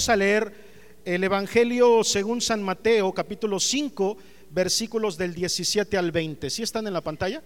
Vamos 0.00 0.08
a 0.08 0.16
leer 0.16 0.54
el 1.04 1.22
Evangelio 1.22 2.02
según 2.04 2.40
San 2.40 2.62
Mateo, 2.62 3.12
capítulo 3.12 3.60
5, 3.60 4.16
versículos 4.48 5.18
del 5.18 5.34
17 5.34 5.98
al 5.98 6.10
20. 6.10 6.48
¿Sí 6.48 6.62
están 6.62 6.86
en 6.86 6.94
la 6.94 7.02
pantalla? 7.02 7.42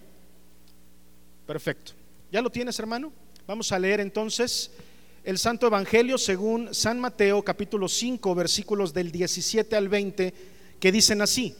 Perfecto. 1.45 1.91
¿Ya 2.31 2.41
lo 2.41 2.49
tienes, 2.49 2.79
hermano? 2.79 3.11
Vamos 3.45 3.73
a 3.73 3.77
leer 3.77 3.99
entonces 3.99 4.71
el 5.25 5.37
Santo 5.37 5.67
Evangelio 5.67 6.17
según 6.17 6.73
San 6.73 6.97
Mateo, 6.97 7.43
capítulo 7.43 7.89
5, 7.89 8.33
versículos 8.33 8.93
del 8.93 9.11
17 9.11 9.75
al 9.75 9.89
20, 9.89 10.33
que 10.79 10.91
dicen 10.93 11.21
así. 11.21 11.53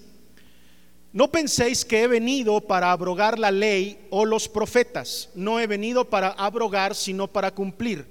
No 1.12 1.30
penséis 1.30 1.84
que 1.84 2.04
he 2.04 2.08
venido 2.08 2.62
para 2.62 2.94
abrogar 2.94 3.38
la 3.38 3.52
ley 3.52 4.08
o 4.12 4.24
los 4.24 4.48
profetas. 4.48 5.30
No 5.36 5.60
he 5.60 5.68
venido 5.68 6.10
para 6.10 6.30
abrogar, 6.30 6.96
sino 6.96 7.28
para 7.28 7.54
cumplir. 7.54 8.06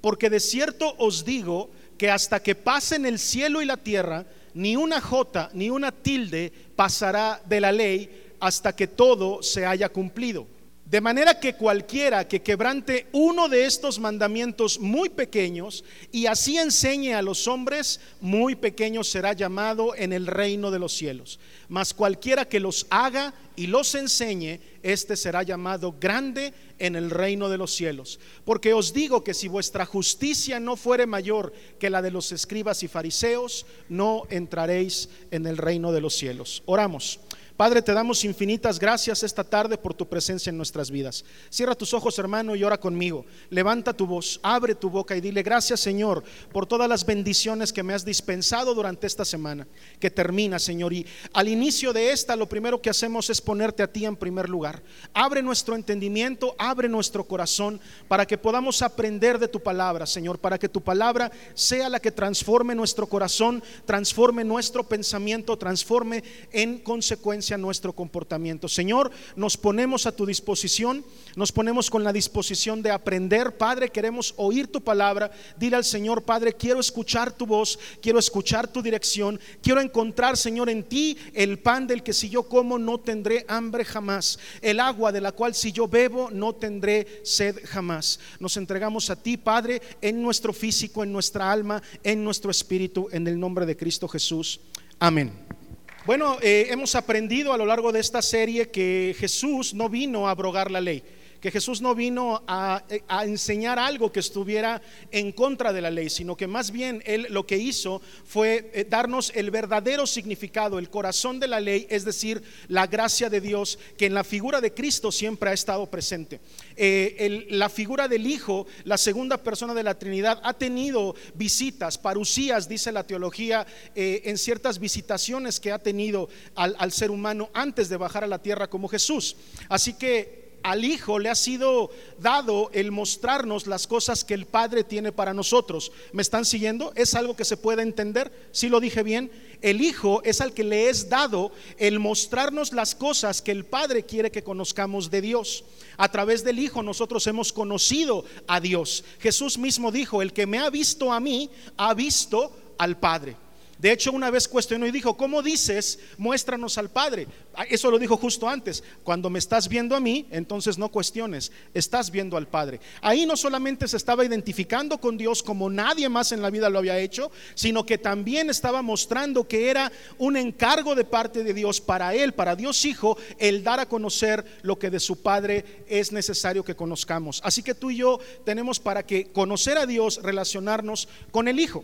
Porque 0.00 0.30
de 0.30 0.40
cierto 0.40 0.94
os 0.96 1.26
digo 1.26 1.68
que 2.00 2.10
hasta 2.10 2.42
que 2.42 2.54
pasen 2.54 3.04
el 3.04 3.18
cielo 3.18 3.60
y 3.60 3.66
la 3.66 3.76
tierra, 3.76 4.24
ni 4.54 4.74
una 4.74 5.02
jota 5.02 5.50
ni 5.52 5.68
una 5.68 5.92
tilde 5.92 6.50
pasará 6.74 7.42
de 7.44 7.60
la 7.60 7.72
ley 7.72 8.32
hasta 8.40 8.74
que 8.74 8.86
todo 8.86 9.42
se 9.42 9.66
haya 9.66 9.90
cumplido. 9.90 10.46
De 10.90 11.00
manera 11.00 11.38
que 11.38 11.54
cualquiera 11.54 12.26
que 12.26 12.42
quebrante 12.42 13.06
uno 13.12 13.48
de 13.48 13.64
estos 13.64 14.00
mandamientos 14.00 14.80
muy 14.80 15.08
pequeños 15.08 15.84
y 16.10 16.26
así 16.26 16.58
enseñe 16.58 17.14
a 17.14 17.22
los 17.22 17.46
hombres, 17.46 18.00
muy 18.20 18.56
pequeño 18.56 19.04
será 19.04 19.32
llamado 19.32 19.94
en 19.94 20.12
el 20.12 20.26
reino 20.26 20.72
de 20.72 20.80
los 20.80 20.92
cielos. 20.92 21.38
Mas 21.68 21.94
cualquiera 21.94 22.44
que 22.44 22.58
los 22.58 22.88
haga 22.90 23.32
y 23.54 23.68
los 23.68 23.94
enseñe, 23.94 24.58
éste 24.82 25.16
será 25.16 25.44
llamado 25.44 25.94
grande 26.00 26.52
en 26.80 26.96
el 26.96 27.10
reino 27.10 27.48
de 27.48 27.58
los 27.58 27.72
cielos. 27.72 28.18
Porque 28.44 28.74
os 28.74 28.92
digo 28.92 29.22
que 29.22 29.32
si 29.32 29.46
vuestra 29.46 29.86
justicia 29.86 30.58
no 30.58 30.74
fuere 30.74 31.06
mayor 31.06 31.52
que 31.78 31.88
la 31.88 32.02
de 32.02 32.10
los 32.10 32.32
escribas 32.32 32.82
y 32.82 32.88
fariseos, 32.88 33.64
no 33.88 34.24
entraréis 34.28 35.08
en 35.30 35.46
el 35.46 35.56
reino 35.56 35.92
de 35.92 36.00
los 36.00 36.16
cielos. 36.16 36.64
Oramos. 36.66 37.20
Padre, 37.60 37.82
te 37.82 37.92
damos 37.92 38.24
infinitas 38.24 38.78
gracias 38.78 39.22
esta 39.22 39.44
tarde 39.44 39.76
por 39.76 39.92
tu 39.92 40.08
presencia 40.08 40.48
en 40.48 40.56
nuestras 40.56 40.90
vidas. 40.90 41.26
Cierra 41.50 41.74
tus 41.74 41.92
ojos, 41.92 42.18
hermano, 42.18 42.56
y 42.56 42.64
ora 42.64 42.80
conmigo. 42.80 43.26
Levanta 43.50 43.92
tu 43.92 44.06
voz, 44.06 44.40
abre 44.42 44.74
tu 44.74 44.88
boca 44.88 45.14
y 45.14 45.20
dile 45.20 45.42
gracias, 45.42 45.78
Señor, 45.80 46.24
por 46.52 46.64
todas 46.64 46.88
las 46.88 47.04
bendiciones 47.04 47.70
que 47.70 47.82
me 47.82 47.92
has 47.92 48.02
dispensado 48.02 48.74
durante 48.74 49.06
esta 49.06 49.26
semana 49.26 49.68
que 49.98 50.10
termina, 50.10 50.58
Señor. 50.58 50.94
Y 50.94 51.06
al 51.34 51.48
inicio 51.48 51.92
de 51.92 52.12
esta, 52.12 52.34
lo 52.34 52.48
primero 52.48 52.80
que 52.80 52.88
hacemos 52.88 53.28
es 53.28 53.42
ponerte 53.42 53.82
a 53.82 53.92
ti 53.92 54.06
en 54.06 54.16
primer 54.16 54.48
lugar. 54.48 54.82
Abre 55.12 55.42
nuestro 55.42 55.76
entendimiento, 55.76 56.54
abre 56.56 56.88
nuestro 56.88 57.24
corazón 57.24 57.78
para 58.08 58.24
que 58.24 58.38
podamos 58.38 58.80
aprender 58.80 59.38
de 59.38 59.48
tu 59.48 59.60
palabra, 59.60 60.06
Señor, 60.06 60.38
para 60.38 60.58
que 60.58 60.70
tu 60.70 60.80
palabra 60.80 61.30
sea 61.52 61.90
la 61.90 62.00
que 62.00 62.10
transforme 62.10 62.74
nuestro 62.74 63.06
corazón, 63.06 63.62
transforme 63.84 64.44
nuestro 64.44 64.82
pensamiento, 64.82 65.58
transforme 65.58 66.24
en 66.52 66.78
consecuencia 66.78 67.49
nuestro 67.58 67.92
comportamiento. 67.92 68.68
Señor, 68.68 69.10
nos 69.36 69.56
ponemos 69.56 70.06
a 70.06 70.12
tu 70.12 70.26
disposición, 70.26 71.04
nos 71.36 71.52
ponemos 71.52 71.90
con 71.90 72.04
la 72.04 72.12
disposición 72.12 72.82
de 72.82 72.90
aprender. 72.90 73.56
Padre, 73.56 73.90
queremos 73.90 74.34
oír 74.36 74.68
tu 74.68 74.80
palabra. 74.80 75.30
Dile 75.56 75.76
al 75.76 75.84
Señor, 75.84 76.22
Padre, 76.22 76.52
quiero 76.54 76.80
escuchar 76.80 77.32
tu 77.32 77.46
voz, 77.46 77.78
quiero 78.00 78.18
escuchar 78.18 78.68
tu 78.68 78.82
dirección, 78.82 79.38
quiero 79.62 79.80
encontrar, 79.80 80.36
Señor, 80.36 80.70
en 80.70 80.84
ti 80.84 81.16
el 81.34 81.58
pan 81.58 81.86
del 81.86 82.02
que 82.02 82.12
si 82.12 82.28
yo 82.28 82.44
como 82.44 82.78
no 82.78 82.98
tendré 82.98 83.44
hambre 83.48 83.84
jamás, 83.84 84.38
el 84.60 84.80
agua 84.80 85.12
de 85.12 85.20
la 85.20 85.32
cual 85.32 85.54
si 85.54 85.72
yo 85.72 85.88
bebo 85.88 86.30
no 86.30 86.54
tendré 86.54 87.20
sed 87.22 87.56
jamás. 87.64 88.20
Nos 88.38 88.56
entregamos 88.56 89.10
a 89.10 89.16
ti, 89.16 89.36
Padre, 89.36 89.80
en 90.00 90.22
nuestro 90.22 90.52
físico, 90.52 91.02
en 91.02 91.12
nuestra 91.12 91.50
alma, 91.50 91.82
en 92.02 92.24
nuestro 92.24 92.50
espíritu, 92.50 93.08
en 93.12 93.26
el 93.26 93.38
nombre 93.38 93.66
de 93.66 93.76
Cristo 93.76 94.08
Jesús. 94.08 94.60
Amén. 94.98 95.59
Bueno, 96.06 96.38
eh, 96.40 96.68
hemos 96.70 96.94
aprendido 96.94 97.52
a 97.52 97.58
lo 97.58 97.66
largo 97.66 97.92
de 97.92 98.00
esta 98.00 98.22
serie 98.22 98.70
que 98.70 99.14
Jesús 99.18 99.74
no 99.74 99.90
vino 99.90 100.26
a 100.26 100.30
abrogar 100.30 100.70
la 100.70 100.80
ley 100.80 101.02
que 101.40 101.50
Jesús 101.50 101.80
no 101.80 101.94
vino 101.94 102.42
a, 102.46 102.82
enseñar 103.24 103.78
algo 103.78 104.12
que 104.12 104.20
estuviera 104.20 104.82
en 105.10 105.32
contra 105.32 105.72
de 105.72 105.80
la 105.80 105.90
ley, 105.90 106.10
sino 106.10 106.36
que 106.36 106.46
más 106.46 106.70
bien 106.70 107.02
Él 107.06 107.26
lo 107.30 107.46
que 107.46 107.56
hizo 107.56 108.02
fue 108.24 108.70
eh, 108.74 108.86
darnos 108.88 109.32
el 109.34 109.50
verdadero 109.50 110.06
significado, 110.06 110.78
el 110.78 110.90
corazón 110.90 111.40
de 111.40 111.48
la 111.48 111.60
ley, 111.60 111.86
es 111.88 112.04
decir, 112.04 112.42
la 112.68 112.86
gracia 112.86 113.30
de 113.30 113.40
Dios, 113.40 113.78
que 113.96 114.06
en 114.06 114.14
la 114.14 114.24
figura 114.24 114.60
de 114.60 114.74
Cristo 114.74 115.10
siempre 115.10 115.50
ha 115.50 115.54
estado 115.54 115.90
presente. 115.90 116.40
Eh, 116.76 117.46
la 117.50 117.68
figura 117.68 118.08
del 118.08 118.26
Hijo, 118.26 118.66
la 118.84 118.98
segunda 118.98 119.38
persona 119.38 119.74
de 119.74 119.82
la 119.82 119.98
Trinidad, 119.98 120.40
ha 120.42 120.54
tenido 120.54 121.14
visitas, 121.34 121.96
parucías, 121.96 122.68
dice 122.68 122.92
la 122.92 123.06
teología, 123.06 123.66
eh, 123.94 124.22
en 124.24 124.36
ciertas 124.36 124.78
visitaciones 124.78 125.58
que 125.58 125.72
ha 125.72 125.78
tenido 125.78 126.28
al, 126.54 126.76
al 126.78 126.92
ser 126.92 127.10
humano 127.10 127.50
antes 127.54 127.88
de 127.88 127.96
bajar 127.96 128.24
a 128.24 128.28
la 128.28 128.42
tierra 128.42 128.68
como 128.68 128.88
Jesús. 128.88 129.36
Así 129.68 129.94
que 129.94 130.39
al 130.62 130.84
Hijo 130.84 131.18
le 131.18 131.28
ha 131.28 131.34
sido 131.34 131.90
dado 132.18 132.70
el 132.72 132.90
mostrarnos 132.90 133.66
las 133.66 133.86
cosas 133.86 134.24
que 134.24 134.34
el 134.34 134.46
Padre 134.46 134.84
tiene 134.84 135.12
para 135.12 135.34
nosotros. 135.34 135.92
¿Me 136.12 136.22
están 136.22 136.44
siguiendo? 136.44 136.92
¿Es 136.96 137.14
algo 137.14 137.36
que 137.36 137.44
se 137.44 137.56
puede 137.56 137.82
entender? 137.82 138.32
Si 138.52 138.68
lo 138.68 138.80
dije 138.80 139.02
bien, 139.02 139.30
el 139.62 139.80
Hijo 139.80 140.22
es 140.24 140.40
al 140.40 140.52
que 140.52 140.64
le 140.64 140.88
es 140.88 141.08
dado 141.08 141.52
el 141.78 141.98
mostrarnos 141.98 142.72
las 142.72 142.94
cosas 142.94 143.42
que 143.42 143.52
el 143.52 143.64
Padre 143.64 144.04
quiere 144.04 144.30
que 144.30 144.44
conozcamos 144.44 145.10
de 145.10 145.20
Dios. 145.20 145.64
A 145.96 146.10
través 146.10 146.44
del 146.44 146.58
Hijo 146.58 146.82
nosotros 146.82 147.26
hemos 147.26 147.52
conocido 147.52 148.24
a 148.46 148.60
Dios. 148.60 149.04
Jesús 149.18 149.58
mismo 149.58 149.92
dijo, 149.92 150.22
el 150.22 150.32
que 150.32 150.46
me 150.46 150.58
ha 150.58 150.70
visto 150.70 151.12
a 151.12 151.20
mí, 151.20 151.50
ha 151.76 151.94
visto 151.94 152.52
al 152.78 152.98
Padre. 152.98 153.36
De 153.80 153.90
hecho, 153.90 154.12
una 154.12 154.30
vez 154.30 154.46
cuestionó 154.46 154.86
y 154.86 154.90
dijo, 154.90 155.16
¿cómo 155.16 155.42
dices, 155.42 155.98
muéstranos 156.18 156.76
al 156.76 156.90
Padre? 156.90 157.26
Ah, 157.54 157.64
eso 157.64 157.90
lo 157.90 157.98
dijo 157.98 158.18
justo 158.18 158.46
antes. 158.46 158.84
Cuando 159.02 159.30
me 159.30 159.38
estás 159.38 159.68
viendo 159.68 159.96
a 159.96 160.00
mí, 160.00 160.26
entonces 160.30 160.76
no 160.76 160.90
cuestiones, 160.90 161.50
estás 161.72 162.10
viendo 162.10 162.36
al 162.36 162.46
Padre. 162.46 162.78
Ahí 163.00 163.24
no 163.24 163.38
solamente 163.38 163.88
se 163.88 163.96
estaba 163.96 164.22
identificando 164.22 164.98
con 164.98 165.16
Dios 165.16 165.42
como 165.42 165.70
nadie 165.70 166.10
más 166.10 166.30
en 166.32 166.42
la 166.42 166.50
vida 166.50 166.68
lo 166.68 166.78
había 166.78 166.98
hecho, 166.98 167.30
sino 167.54 167.86
que 167.86 167.96
también 167.96 168.50
estaba 168.50 168.82
mostrando 168.82 169.48
que 169.48 169.70
era 169.70 169.90
un 170.18 170.36
encargo 170.36 170.94
de 170.94 171.04
parte 171.04 171.42
de 171.42 171.54
Dios 171.54 171.80
para 171.80 172.14
él, 172.14 172.34
para 172.34 172.56
Dios 172.56 172.84
Hijo, 172.84 173.16
el 173.38 173.64
dar 173.64 173.80
a 173.80 173.88
conocer 173.88 174.44
lo 174.60 174.78
que 174.78 174.90
de 174.90 175.00
su 175.00 175.22
Padre 175.22 175.84
es 175.88 176.12
necesario 176.12 176.64
que 176.64 176.76
conozcamos. 176.76 177.40
Así 177.42 177.62
que 177.62 177.74
tú 177.74 177.90
y 177.90 177.96
yo 177.96 178.20
tenemos 178.44 178.78
para 178.78 179.06
que 179.06 179.32
conocer 179.32 179.78
a 179.78 179.86
Dios, 179.86 180.20
relacionarnos 180.22 181.08
con 181.30 181.48
el 181.48 181.58
Hijo. 181.58 181.82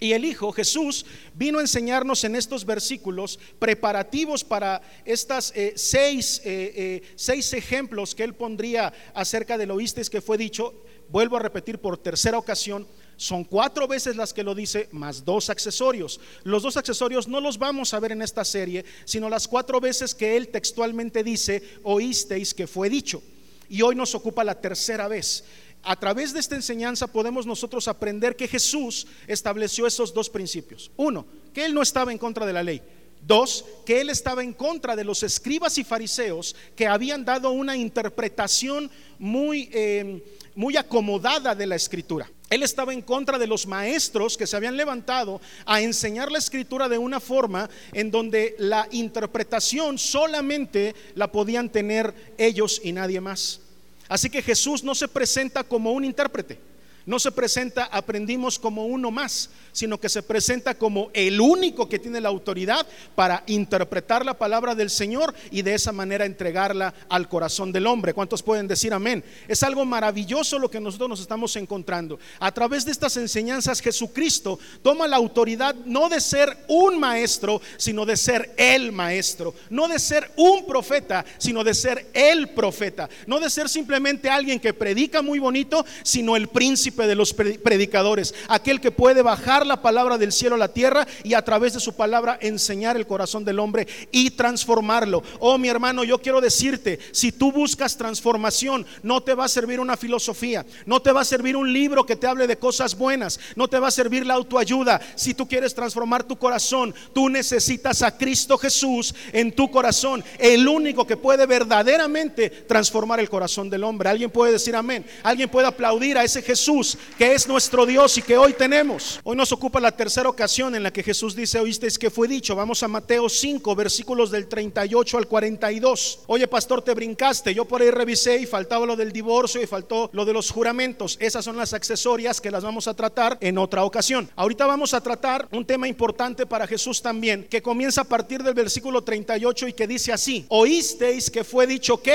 Y 0.00 0.12
el 0.12 0.24
Hijo, 0.24 0.50
Jesús, 0.50 1.06
vino 1.34 1.58
a 1.58 1.62
enseñarnos 1.62 2.24
en 2.24 2.34
estos 2.34 2.64
versículos 2.64 3.38
preparativos 3.58 4.42
para 4.42 4.82
estas 5.04 5.52
eh, 5.54 5.74
seis, 5.76 6.42
eh, 6.44 6.72
eh, 6.76 7.12
seis, 7.14 7.52
ejemplos 7.52 8.14
que 8.14 8.24
él 8.24 8.34
pondría 8.34 8.92
acerca 9.14 9.56
de 9.56 9.66
lo 9.66 9.76
oísteis 9.76 10.10
que 10.10 10.20
fue 10.20 10.36
dicho. 10.36 10.74
Vuelvo 11.08 11.36
a 11.36 11.40
repetir 11.40 11.78
por 11.78 11.96
tercera 11.96 12.38
ocasión, 12.38 12.88
son 13.16 13.44
cuatro 13.44 13.86
veces 13.86 14.16
las 14.16 14.32
que 14.32 14.42
lo 14.42 14.54
dice, 14.54 14.88
más 14.90 15.24
dos 15.24 15.48
accesorios. 15.48 16.20
Los 16.42 16.64
dos 16.64 16.76
accesorios 16.76 17.28
no 17.28 17.40
los 17.40 17.58
vamos 17.58 17.94
a 17.94 18.00
ver 18.00 18.12
en 18.12 18.22
esta 18.22 18.44
serie, 18.44 18.84
sino 19.04 19.28
las 19.28 19.46
cuatro 19.46 19.80
veces 19.80 20.14
que 20.14 20.36
él 20.36 20.48
textualmente 20.48 21.22
dice, 21.22 21.62
oísteis 21.84 22.52
que 22.52 22.66
fue 22.66 22.88
dicho. 22.88 23.22
Y 23.68 23.82
hoy 23.82 23.94
nos 23.94 24.14
ocupa 24.14 24.42
la 24.42 24.60
tercera 24.60 25.06
vez 25.08 25.44
a 25.84 25.96
través 25.96 26.32
de 26.32 26.40
esta 26.40 26.54
enseñanza 26.54 27.06
podemos 27.06 27.46
nosotros 27.46 27.88
aprender 27.88 28.36
que 28.36 28.48
Jesús 28.48 29.06
estableció 29.26 29.86
esos 29.86 30.12
dos 30.12 30.30
principios. 30.30 30.90
Uno, 30.96 31.26
que 31.52 31.64
Él 31.64 31.74
no 31.74 31.82
estaba 31.82 32.12
en 32.12 32.18
contra 32.18 32.46
de 32.46 32.52
la 32.52 32.62
ley. 32.62 32.82
Dos, 33.26 33.64
que 33.86 34.00
Él 34.00 34.10
estaba 34.10 34.42
en 34.42 34.52
contra 34.52 34.96
de 34.96 35.04
los 35.04 35.22
escribas 35.22 35.78
y 35.78 35.84
fariseos 35.84 36.54
que 36.76 36.86
habían 36.86 37.24
dado 37.24 37.50
una 37.50 37.76
interpretación 37.76 38.90
muy, 39.18 39.70
em, 39.72 40.20
muy 40.54 40.76
acomodada 40.76 41.54
de 41.54 41.66
la 41.66 41.76
escritura. 41.76 42.30
Él 42.50 42.62
estaba 42.62 42.92
en 42.92 43.00
contra 43.00 43.38
de 43.38 43.46
los 43.46 43.66
maestros 43.66 44.36
que 44.36 44.46
se 44.46 44.56
habían 44.56 44.76
levantado 44.76 45.40
a 45.64 45.80
enseñar 45.80 46.30
la 46.30 46.38
escritura 46.38 46.88
de 46.88 46.98
una 46.98 47.18
forma 47.18 47.70
en 47.92 48.10
donde 48.10 48.54
la 48.58 48.86
interpretación 48.92 49.98
solamente 49.98 50.94
la 51.14 51.32
podían 51.32 51.70
tener 51.70 52.14
ellos 52.36 52.80
y 52.84 52.92
nadie 52.92 53.20
más. 53.20 53.63
Así 54.08 54.28
que 54.28 54.42
Jesús 54.42 54.84
no 54.84 54.94
se 54.94 55.08
presenta 55.08 55.64
como 55.64 55.92
un 55.92 56.04
intérprete. 56.04 56.58
No 57.06 57.18
se 57.18 57.32
presenta, 57.32 57.84
aprendimos 57.84 58.58
como 58.58 58.86
uno 58.86 59.10
más, 59.10 59.50
sino 59.72 60.00
que 60.00 60.08
se 60.08 60.22
presenta 60.22 60.74
como 60.74 61.10
el 61.12 61.38
único 61.38 61.86
que 61.86 61.98
tiene 61.98 62.20
la 62.20 62.30
autoridad 62.30 62.86
para 63.14 63.42
interpretar 63.46 64.24
la 64.24 64.38
palabra 64.38 64.74
del 64.74 64.88
Señor 64.88 65.34
y 65.50 65.60
de 65.60 65.74
esa 65.74 65.92
manera 65.92 66.24
entregarla 66.24 66.94
al 67.10 67.28
corazón 67.28 67.72
del 67.72 67.86
hombre. 67.86 68.14
¿Cuántos 68.14 68.42
pueden 68.42 68.68
decir 68.68 68.94
amén? 68.94 69.22
Es 69.48 69.62
algo 69.62 69.84
maravilloso 69.84 70.58
lo 70.58 70.70
que 70.70 70.80
nosotros 70.80 71.10
nos 71.10 71.20
estamos 71.20 71.54
encontrando. 71.56 72.18
A 72.38 72.52
través 72.52 72.86
de 72.86 72.92
estas 72.92 73.18
enseñanzas 73.18 73.80
Jesucristo 73.80 74.58
toma 74.82 75.06
la 75.06 75.16
autoridad 75.16 75.74
no 75.84 76.08
de 76.08 76.20
ser 76.20 76.56
un 76.68 76.98
maestro, 76.98 77.60
sino 77.76 78.06
de 78.06 78.16
ser 78.16 78.54
el 78.56 78.92
maestro. 78.92 79.54
No 79.68 79.88
de 79.88 79.98
ser 79.98 80.30
un 80.36 80.64
profeta, 80.64 81.24
sino 81.36 81.64
de 81.64 81.74
ser 81.74 82.06
el 82.14 82.48
profeta. 82.50 83.10
No 83.26 83.40
de 83.40 83.50
ser 83.50 83.68
simplemente 83.68 84.30
alguien 84.30 84.58
que 84.58 84.72
predica 84.72 85.20
muy 85.20 85.38
bonito, 85.38 85.84
sino 86.02 86.36
el 86.36 86.48
príncipe 86.48 86.93
de 87.02 87.14
los 87.14 87.34
predicadores, 87.34 88.34
aquel 88.48 88.80
que 88.80 88.90
puede 88.90 89.22
bajar 89.22 89.66
la 89.66 89.82
palabra 89.82 90.18
del 90.18 90.32
cielo 90.32 90.54
a 90.54 90.58
la 90.58 90.72
tierra 90.72 91.06
y 91.22 91.34
a 91.34 91.42
través 91.42 91.74
de 91.74 91.80
su 91.80 91.94
palabra 91.94 92.38
enseñar 92.40 92.96
el 92.96 93.06
corazón 93.06 93.44
del 93.44 93.58
hombre 93.58 93.86
y 94.10 94.30
transformarlo. 94.30 95.22
Oh, 95.40 95.58
mi 95.58 95.68
hermano, 95.68 96.04
yo 96.04 96.20
quiero 96.20 96.40
decirte, 96.40 96.98
si 97.12 97.32
tú 97.32 97.52
buscas 97.52 97.96
transformación, 97.96 98.86
no 99.02 99.22
te 99.22 99.34
va 99.34 99.46
a 99.46 99.48
servir 99.48 99.80
una 99.80 99.96
filosofía, 99.96 100.64
no 100.86 101.02
te 101.02 101.12
va 101.12 101.22
a 101.22 101.24
servir 101.24 101.56
un 101.56 101.72
libro 101.72 102.06
que 102.06 102.16
te 102.16 102.26
hable 102.26 102.46
de 102.46 102.58
cosas 102.58 102.96
buenas, 102.96 103.40
no 103.56 103.68
te 103.68 103.78
va 103.78 103.88
a 103.88 103.90
servir 103.90 104.24
la 104.24 104.34
autoayuda. 104.34 105.00
Si 105.16 105.34
tú 105.34 105.48
quieres 105.48 105.74
transformar 105.74 106.24
tu 106.24 106.36
corazón, 106.36 106.94
tú 107.12 107.28
necesitas 107.28 108.02
a 108.02 108.16
Cristo 108.16 108.56
Jesús 108.58 109.14
en 109.32 109.52
tu 109.52 109.70
corazón, 109.70 110.24
el 110.38 110.68
único 110.68 111.06
que 111.06 111.16
puede 111.16 111.46
verdaderamente 111.46 112.50
transformar 112.50 113.20
el 113.20 113.30
corazón 113.30 113.70
del 113.70 113.84
hombre. 113.84 114.08
Alguien 114.08 114.30
puede 114.30 114.52
decir 114.52 114.76
amén. 114.76 115.04
Alguien 115.22 115.48
puede 115.48 115.66
aplaudir 115.66 116.18
a 116.18 116.24
ese 116.24 116.42
Jesús 116.42 116.83
que 117.18 117.32
es 117.32 117.48
nuestro 117.48 117.86
Dios 117.86 118.18
y 118.18 118.22
que 118.22 118.36
hoy 118.36 118.52
tenemos. 118.52 119.20
Hoy 119.24 119.36
nos 119.36 119.52
ocupa 119.52 119.80
la 119.80 119.92
tercera 119.92 120.28
ocasión 120.28 120.74
en 120.74 120.82
la 120.82 120.92
que 120.92 121.02
Jesús 121.02 121.34
dice, 121.34 121.58
oísteis 121.58 121.98
que 121.98 122.10
fue 122.10 122.28
dicho. 122.28 122.54
Vamos 122.54 122.82
a 122.82 122.88
Mateo 122.88 123.28
5, 123.28 123.74
versículos 123.74 124.30
del 124.30 124.48
38 124.48 125.18
al 125.18 125.26
42. 125.26 126.20
Oye, 126.26 126.46
pastor, 126.48 126.82
te 126.82 126.94
brincaste. 126.94 127.54
Yo 127.54 127.64
por 127.64 127.82
ahí 127.82 127.90
revisé 127.90 128.38
y 128.38 128.46
faltaba 128.46 128.86
lo 128.86 128.96
del 128.96 129.12
divorcio 129.12 129.62
y 129.62 129.66
faltó 129.66 130.10
lo 130.12 130.24
de 130.24 130.32
los 130.32 130.50
juramentos. 130.50 131.16
Esas 131.20 131.44
son 131.44 131.56
las 131.56 131.72
accesorias 131.72 132.40
que 132.40 132.50
las 132.50 132.64
vamos 132.64 132.88
a 132.88 132.94
tratar 132.94 133.38
en 133.40 133.58
otra 133.58 133.84
ocasión. 133.84 134.30
Ahorita 134.36 134.66
vamos 134.66 134.94
a 134.94 135.00
tratar 135.00 135.48
un 135.52 135.64
tema 135.64 135.88
importante 135.88 136.46
para 136.46 136.66
Jesús 136.66 137.00
también, 137.00 137.46
que 137.48 137.62
comienza 137.62 138.02
a 138.02 138.04
partir 138.04 138.42
del 138.42 138.54
versículo 138.54 139.02
38 139.02 139.68
y 139.68 139.72
que 139.72 139.86
dice 139.86 140.12
así, 140.12 140.44
oísteis 140.48 141.30
que 141.30 141.44
fue 141.44 141.66
dicho 141.66 142.00
que, 142.02 142.14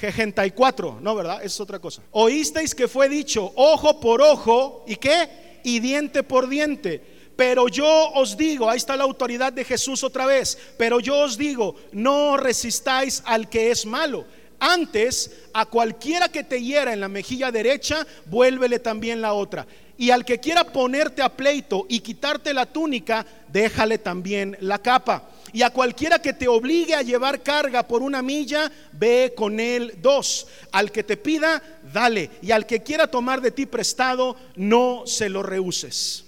G34, 0.00 1.00
no, 1.00 1.14
¿verdad? 1.14 1.42
Es 1.42 1.60
otra 1.60 1.78
cosa. 1.78 2.02
Oísteis 2.10 2.74
que 2.74 2.88
fue 2.88 3.08
dicho 3.08 3.52
ojo 3.56 4.00
por 4.06 4.22
ojo 4.22 4.84
y 4.86 4.94
qué, 4.94 5.60
y 5.64 5.80
diente 5.80 6.22
por 6.22 6.48
diente. 6.48 7.02
Pero 7.34 7.66
yo 7.66 8.12
os 8.12 8.36
digo, 8.36 8.70
ahí 8.70 8.76
está 8.76 8.96
la 8.96 9.02
autoridad 9.02 9.52
de 9.52 9.64
Jesús 9.64 10.04
otra 10.04 10.26
vez, 10.26 10.56
pero 10.78 11.00
yo 11.00 11.18
os 11.18 11.36
digo, 11.36 11.74
no 11.90 12.36
resistáis 12.36 13.20
al 13.26 13.48
que 13.48 13.72
es 13.72 13.84
malo. 13.84 14.24
Antes, 14.60 15.48
a 15.52 15.66
cualquiera 15.66 16.28
que 16.28 16.44
te 16.44 16.62
hiera 16.62 16.92
en 16.92 17.00
la 17.00 17.08
mejilla 17.08 17.50
derecha, 17.50 18.06
vuélvele 18.26 18.78
también 18.78 19.20
la 19.20 19.32
otra. 19.32 19.66
Y 19.98 20.10
al 20.10 20.24
que 20.24 20.38
quiera 20.38 20.62
ponerte 20.62 21.20
a 21.20 21.36
pleito 21.36 21.84
y 21.88 21.98
quitarte 21.98 22.54
la 22.54 22.66
túnica, 22.66 23.26
déjale 23.48 23.98
también 23.98 24.56
la 24.60 24.78
capa. 24.78 25.30
Y 25.52 25.62
a 25.62 25.70
cualquiera 25.70 26.18
que 26.18 26.34
te 26.34 26.48
obligue 26.48 26.94
a 26.94 27.02
llevar 27.02 27.42
carga 27.42 27.86
por 27.86 28.02
una 28.02 28.20
milla, 28.20 28.70
ve 28.92 29.32
con 29.34 29.58
él 29.58 29.94
dos. 30.02 30.46
Al 30.70 30.92
que 30.92 31.02
te 31.02 31.16
pida, 31.16 31.62
dale. 31.92 32.30
Y 32.42 32.50
al 32.50 32.66
que 32.66 32.82
quiera 32.82 33.06
tomar 33.06 33.40
de 33.40 33.50
ti 33.50 33.66
prestado, 33.66 34.36
no 34.56 35.02
se 35.06 35.28
lo 35.28 35.42
rehuses. 35.42 36.24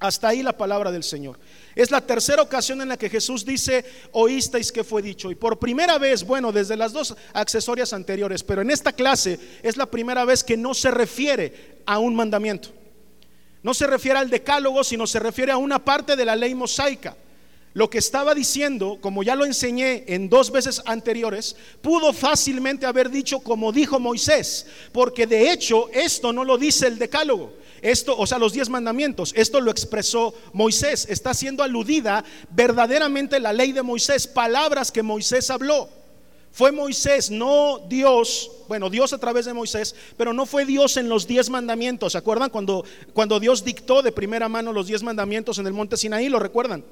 Hasta 0.00 0.28
ahí 0.28 0.42
la 0.42 0.56
palabra 0.56 0.92
del 0.92 1.02
Señor. 1.02 1.38
Es 1.74 1.90
la 1.90 2.00
tercera 2.00 2.42
ocasión 2.42 2.80
en 2.82 2.88
la 2.88 2.96
que 2.96 3.08
Jesús 3.08 3.44
dice, 3.44 3.84
oísteis 4.12 4.70
que 4.70 4.84
fue 4.84 5.02
dicho. 5.02 5.30
Y 5.30 5.34
por 5.34 5.58
primera 5.58 5.98
vez, 5.98 6.24
bueno, 6.24 6.52
desde 6.52 6.76
las 6.76 6.92
dos 6.92 7.16
accesorias 7.32 7.92
anteriores, 7.92 8.42
pero 8.42 8.62
en 8.62 8.70
esta 8.70 8.92
clase 8.92 9.38
es 9.62 9.76
la 9.76 9.86
primera 9.86 10.24
vez 10.24 10.44
que 10.44 10.56
no 10.56 10.74
se 10.74 10.90
refiere 10.90 11.82
a 11.86 11.98
un 11.98 12.14
mandamiento. 12.14 12.70
No 13.62 13.72
se 13.72 13.86
refiere 13.86 14.18
al 14.18 14.30
decálogo, 14.30 14.84
sino 14.84 15.06
se 15.06 15.18
refiere 15.18 15.50
a 15.50 15.56
una 15.56 15.82
parte 15.82 16.16
de 16.16 16.24
la 16.24 16.36
ley 16.36 16.54
mosaica. 16.54 17.16
Lo 17.74 17.90
que 17.90 17.98
estaba 17.98 18.36
diciendo, 18.36 18.98
como 19.00 19.24
ya 19.24 19.34
lo 19.34 19.44
enseñé 19.44 20.04
en 20.06 20.28
dos 20.28 20.52
veces 20.52 20.80
anteriores, 20.86 21.56
pudo 21.82 22.12
fácilmente 22.12 22.86
haber 22.86 23.10
dicho 23.10 23.40
como 23.40 23.72
dijo 23.72 23.98
Moisés, 23.98 24.66
porque 24.92 25.26
de 25.26 25.50
hecho 25.50 25.88
esto 25.92 26.32
no 26.32 26.44
lo 26.44 26.56
dice 26.56 26.86
el 26.86 26.98
decálogo. 26.98 27.52
Esto, 27.82 28.16
o 28.16 28.26
sea, 28.28 28.38
los 28.38 28.52
diez 28.52 28.68
mandamientos, 28.70 29.34
esto 29.36 29.60
lo 29.60 29.72
expresó 29.72 30.32
Moisés. 30.52 31.06
Está 31.10 31.34
siendo 31.34 31.64
aludida 31.64 32.24
verdaderamente 32.50 33.40
la 33.40 33.52
ley 33.52 33.72
de 33.72 33.82
Moisés, 33.82 34.28
palabras 34.28 34.92
que 34.92 35.02
Moisés 35.02 35.50
habló. 35.50 35.88
Fue 36.52 36.70
Moisés, 36.70 37.28
no 37.32 37.80
Dios, 37.88 38.52
bueno, 38.68 38.88
Dios 38.88 39.12
a 39.12 39.18
través 39.18 39.46
de 39.46 39.52
Moisés, 39.52 39.96
pero 40.16 40.32
no 40.32 40.46
fue 40.46 40.64
Dios 40.64 40.96
en 40.96 41.08
los 41.08 41.26
diez 41.26 41.50
mandamientos. 41.50 42.12
¿Se 42.12 42.18
acuerdan 42.18 42.50
cuando, 42.50 42.84
cuando 43.12 43.40
Dios 43.40 43.64
dictó 43.64 44.00
de 44.00 44.12
primera 44.12 44.48
mano 44.48 44.72
los 44.72 44.86
diez 44.86 45.02
mandamientos 45.02 45.58
en 45.58 45.66
el 45.66 45.72
monte 45.72 45.96
Sinaí? 45.96 46.28
¿Lo 46.28 46.38
recuerdan? 46.38 46.84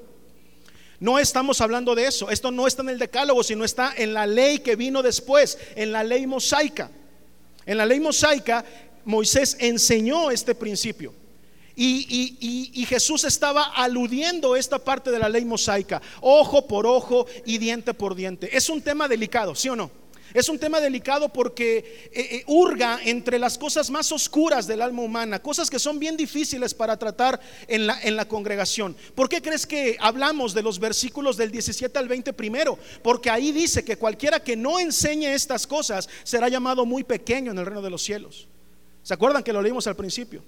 No 1.03 1.19
estamos 1.19 1.59
hablando 1.59 1.95
de 1.95 2.07
eso. 2.07 2.29
Esto 2.29 2.49
no 2.49 2.65
está 2.65 2.81
en 2.81 2.87
el 2.87 2.97
decálogo, 2.97 3.43
sino 3.43 3.65
está 3.65 3.93
en 3.97 4.13
la 4.13 4.25
ley 4.25 4.59
que 4.59 4.77
vino 4.77 5.03
después, 5.03 5.57
en 5.75 5.91
la 5.91 6.01
ley 6.01 6.25
mosaica. 6.25 6.89
En 7.65 7.75
la 7.75 7.85
ley 7.85 7.99
mosaica 7.99 8.63
Moisés 9.03 9.57
enseñó 9.59 10.31
este 10.31 10.55
principio. 10.55 11.13
Y, 11.75 12.85
Jesús 12.87 13.25
estaba 13.25 13.63
aludiendo 13.75 14.55
esta 14.55 14.79
parte 14.79 15.11
de 15.11 15.19
la 15.19 15.27
ley 15.27 15.43
mosaica, 15.43 16.01
ojo 16.21 16.67
por 16.67 16.87
ojo 16.87 17.25
y 17.45 17.57
diente 17.57 17.93
por 17.93 18.15
diente. 18.15 18.55
Es 18.55 18.69
un 18.69 18.81
tema 18.81 19.09
delicado, 19.09 19.55
¿sí 19.55 19.67
o 19.67 19.75
no? 19.75 19.91
Es 20.33 20.49
un 20.49 20.57
tema 20.57 20.81
delicado 20.81 21.29
porque 21.29 21.77
eh, 21.77 22.11
eh, 22.13 22.43
hurga 22.47 22.99
entre 23.03 23.37
las 23.37 23.57
cosas 23.57 23.89
más 23.89 24.11
oscuras 24.11 24.65
del 24.65 24.81
alma 24.81 25.03
humana, 25.03 25.41
cosas 25.41 25.69
que 25.69 25.77
son 25.77 25.99
bien 25.99 26.17
difíciles 26.17 26.73
para 26.73 26.97
tratar 26.97 27.39
en 27.67 27.85
la, 27.85 28.01
en 28.01 28.15
la 28.15 28.27
congregación. 28.27 28.95
¿Por 29.13 29.29
qué 29.29 29.41
crees 29.41 29.67
que 29.67 29.95
hablamos 29.99 30.53
de 30.53 30.63
los 30.63 30.79
versículos 30.79 31.37
del 31.37 31.51
17 31.51 31.99
al 31.99 32.07
20 32.07 32.33
primero? 32.33 32.79
Porque 33.03 33.29
ahí 33.29 33.51
dice 33.51 33.85
que 33.85 33.97
cualquiera 33.97 34.39
que 34.39 34.55
no 34.55 34.79
enseñe 34.79 35.27
estas 35.33 35.67
cosas 35.67 36.09
será 36.23 36.49
llamado 36.49 36.85
muy 36.85 37.03
pequeño 37.03 37.51
en 37.51 37.59
el 37.59 37.65
reino 37.65 37.81
de 37.81 37.89
los 37.91 38.01
cielos. 38.01 38.47
¿Se 39.03 39.13
acuerdan 39.13 39.43
que 39.43 39.53
lo 39.53 39.61
leímos 39.61 39.85
al 39.85 39.95
principio? 39.95 40.43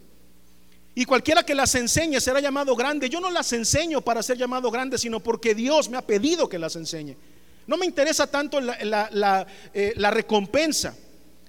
Y 0.96 1.04
cualquiera 1.04 1.44
que 1.44 1.54
las 1.54 1.76
enseñe 1.76 2.22
será 2.22 2.40
llamado 2.40 2.74
grande. 2.74 3.10
Yo 3.10 3.20
no 3.20 3.30
las 3.30 3.52
enseño 3.52 4.00
para 4.00 4.24
ser 4.24 4.38
llamado 4.38 4.72
grande, 4.72 4.98
sino 4.98 5.20
porque 5.20 5.54
Dios 5.54 5.90
me 5.90 5.98
ha 5.98 6.02
pedido 6.02 6.48
que 6.48 6.58
las 6.58 6.78
enseñe. 6.78 7.18
No 7.68 7.78
me 7.78 7.86
interesa 7.86 8.28
tanto 8.28 8.60
la, 8.62 9.48
eh, 9.74 9.94
la 9.96 10.12
recompensa. 10.12 10.96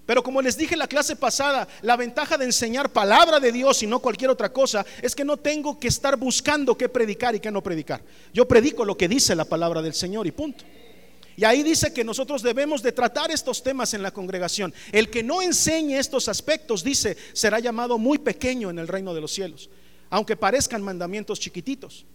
Pero 0.07 0.23
como 0.23 0.41
les 0.41 0.57
dije 0.57 0.75
en 0.75 0.79
la 0.79 0.87
clase 0.87 1.17
pasada, 1.17 1.67
la 1.83 1.97
ventaja 1.97 2.39
de 2.39 2.45
enseñar 2.45 2.91
palabra 2.91 3.41
de 3.41 3.51
Dios 3.51 3.83
y 3.83 3.89
no 3.89 3.99
cualquier 3.99 4.31
otra 4.31 4.53
cosa 4.53 4.87
es 5.03 5.17
que 5.17 5.25
no 5.25 5.37
tengo 5.37 5.81
que 5.81 5.89
estar 5.89 6.17
buscando 6.17 6.79
qué 6.79 6.89
predicar 6.89 7.35
y 7.35 7.41
qué 7.41 7.51
no 7.51 7.61
predicar. 7.61 8.03
Yo 8.33 8.47
predico 8.47 8.85
lo 8.85 8.97
que 8.97 9.09
dice 9.09 9.35
la 9.35 9.45
palabra 9.45 9.83
del 9.83 9.95
Señor 9.95 10.27
y 10.29 10.31
punto. 10.31 10.65
Y 11.37 11.45
ahí 11.45 11.63
dice 11.63 11.93
que 11.93 12.05
nosotros 12.05 12.43
debemos 12.43 12.83
de 12.83 12.93
tratar 12.93 13.31
estos 13.31 13.63
temas 13.63 13.93
en 13.95 14.03
la 14.03 14.13
congregación. 14.13 14.73
El 14.93 15.11
que 15.11 15.23
no 15.23 15.43
enseñe 15.43 15.99
estos 15.99 16.29
aspectos, 16.29 16.83
dice, 16.83 17.17
será 17.35 17.59
llamado 17.59 17.99
muy 17.99 18.19
pequeño 18.19 18.71
en 18.71 18.79
el 18.79 18.89
reino 18.89 19.13
de 19.13 19.21
los 19.21 19.33
cielos, 19.33 19.69
aunque 20.09 20.37
parezcan 20.37 20.83
mandamientos 20.83 21.39
chiquititos. 21.39 22.07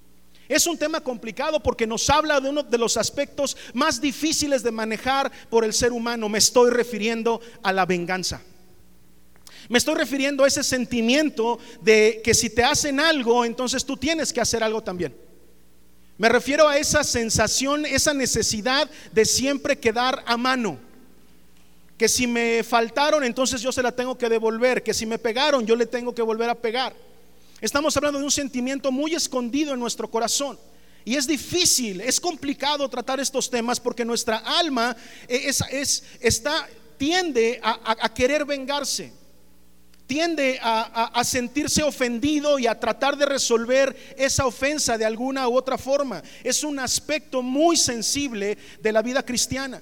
Es 0.51 0.67
un 0.67 0.77
tema 0.77 0.99
complicado 0.99 1.63
porque 1.63 1.87
nos 1.87 2.09
habla 2.09 2.41
de 2.41 2.49
uno 2.49 2.61
de 2.61 2.77
los 2.77 2.97
aspectos 2.97 3.55
más 3.73 4.01
difíciles 4.01 4.61
de 4.61 4.69
manejar 4.69 5.31
por 5.49 5.63
el 5.63 5.71
ser 5.71 5.93
humano. 5.93 6.27
Me 6.27 6.39
estoy 6.39 6.71
refiriendo 6.71 7.39
a 7.63 7.71
la 7.71 7.85
venganza. 7.85 8.41
Me 9.69 9.77
estoy 9.77 9.95
refiriendo 9.95 10.43
a 10.43 10.49
ese 10.49 10.61
sentimiento 10.61 11.57
de 11.79 12.19
que 12.21 12.33
si 12.33 12.49
te 12.49 12.65
hacen 12.65 12.99
algo, 12.99 13.45
entonces 13.45 13.85
tú 13.85 13.95
tienes 13.95 14.33
que 14.33 14.41
hacer 14.41 14.61
algo 14.61 14.83
también. 14.83 15.15
Me 16.17 16.27
refiero 16.27 16.67
a 16.67 16.77
esa 16.77 17.05
sensación, 17.05 17.85
esa 17.85 18.13
necesidad 18.13 18.89
de 19.13 19.23
siempre 19.23 19.79
quedar 19.79 20.21
a 20.25 20.35
mano. 20.35 20.77
Que 21.97 22.09
si 22.09 22.27
me 22.27 22.61
faltaron, 22.65 23.23
entonces 23.23 23.61
yo 23.61 23.71
se 23.71 23.81
la 23.81 23.93
tengo 23.93 24.17
que 24.17 24.27
devolver. 24.27 24.83
Que 24.83 24.93
si 24.93 25.05
me 25.05 25.17
pegaron, 25.17 25.65
yo 25.65 25.77
le 25.77 25.85
tengo 25.85 26.13
que 26.13 26.21
volver 26.21 26.49
a 26.49 26.55
pegar. 26.55 26.93
Estamos 27.61 27.95
hablando 27.95 28.19
de 28.19 28.25
un 28.25 28.31
sentimiento 28.31 28.91
muy 28.91 29.13
escondido 29.13 29.73
en 29.73 29.79
nuestro 29.79 30.09
corazón. 30.09 30.59
Y 31.05 31.15
es 31.15 31.25
difícil, 31.25 32.01
es 32.01 32.19
complicado 32.19 32.89
tratar 32.89 33.19
estos 33.19 33.49
temas 33.49 33.79
porque 33.79 34.03
nuestra 34.03 34.37
alma 34.37 34.95
es, 35.27 36.03
está, 36.19 36.67
tiende 36.97 37.59
a 37.63 38.13
querer 38.13 38.45
vengarse 38.45 39.21
tiende 40.11 40.59
a, 40.61 41.23
sentirse 41.23 41.81
ofendido 41.83 42.59
y 42.59 42.67
a 42.67 42.77
tratar 42.77 43.15
de 43.15 43.25
resolver 43.25 43.95
esa 44.17 44.45
ofensa 44.45 44.97
de 44.97 45.05
alguna 45.05 45.47
u 45.47 45.55
otra 45.55 45.77
forma. 45.77 46.21
Es 46.43 46.65
un 46.65 46.79
aspecto 46.79 47.41
muy 47.41 47.77
sensible 47.77 48.57
de 48.81 48.91
la 48.91 49.01
vida 49.01 49.23
cristiana. 49.23 49.81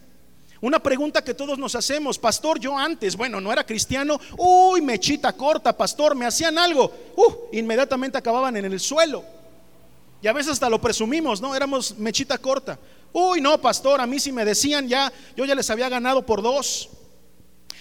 Una 0.61 0.79
pregunta 0.79 1.23
que 1.23 1.33
todos 1.33 1.57
nos 1.57 1.73
hacemos, 1.75 2.19
pastor, 2.19 2.59
yo 2.59 2.77
antes, 2.77 3.15
bueno, 3.15 3.39
no 3.39 3.51
era 3.51 3.65
cristiano, 3.65 4.19
uy, 4.37 4.81
mechita 4.81 5.31
corta, 5.33 5.75
pastor, 5.75 6.15
me 6.15 6.25
hacían 6.25 6.57
algo, 6.57 6.91
uh, 7.15 7.33
inmediatamente 7.53 8.17
acababan 8.17 8.57
en 8.57 8.65
el 8.65 8.79
suelo. 8.79 9.23
Y 10.21 10.27
a 10.27 10.33
veces 10.33 10.53
hasta 10.53 10.69
lo 10.69 10.81
presumimos, 10.81 11.39
¿no? 11.39 11.55
Éramos 11.55 11.97
mechita 11.97 12.37
corta. 12.37 12.77
Uy, 13.13 13.39
no, 13.39 13.59
pastor, 13.61 14.01
a 14.01 14.05
mí 14.05 14.19
si 14.19 14.33
me 14.33 14.43
decían 14.43 14.87
ya, 14.87 15.11
yo 15.37 15.45
ya 15.45 15.55
les 15.55 15.69
había 15.69 15.87
ganado 15.87 16.25
por 16.25 16.41
dos. 16.41 16.89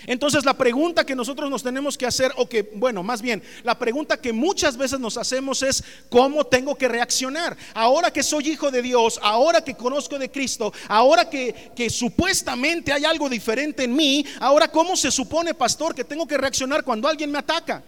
Entonces 0.07 0.45
la 0.45 0.55
pregunta 0.55 1.05
que 1.05 1.14
nosotros 1.14 1.50
nos 1.50 1.62
tenemos 1.62 1.99
que 1.99 2.07
hacer, 2.07 2.33
o 2.37 2.49
que, 2.49 2.62
bueno, 2.75 3.02
más 3.02 3.21
bien, 3.21 3.43
la 3.62 3.78
pregunta 3.78 4.21
que 4.21 4.33
muchas 4.33 4.76
veces 4.76 5.00
nos 5.00 5.17
hacemos 5.17 5.62
es, 5.62 5.83
¿cómo 6.09 6.45
tengo 6.45 6.76
que 6.76 6.88
reaccionar? 6.88 7.57
Ahora 7.75 8.12
que 8.12 8.23
soy 8.23 8.50
hijo 8.50 8.71
de 8.71 8.83
Dios, 8.83 9.19
ahora 9.23 9.62
que 9.62 9.75
conozco 9.75 10.19
de 10.19 10.31
Cristo, 10.31 10.73
ahora 10.88 11.28
que, 11.28 11.73
que 11.75 11.90
supuestamente 11.90 12.93
hay 12.93 13.05
algo 13.05 13.28
diferente 13.28 13.85
en 13.85 13.95
mí, 13.95 14.25
ahora 14.40 14.69
¿cómo 14.69 14.97
se 14.97 15.11
supone, 15.11 15.55
pastor, 15.55 15.95
que 15.95 16.05
tengo 16.05 16.26
que 16.26 16.38
reaccionar 16.38 16.85
cuando 16.85 17.09
alguien 17.09 17.31
me 17.31 17.38
ataca? 17.38 17.83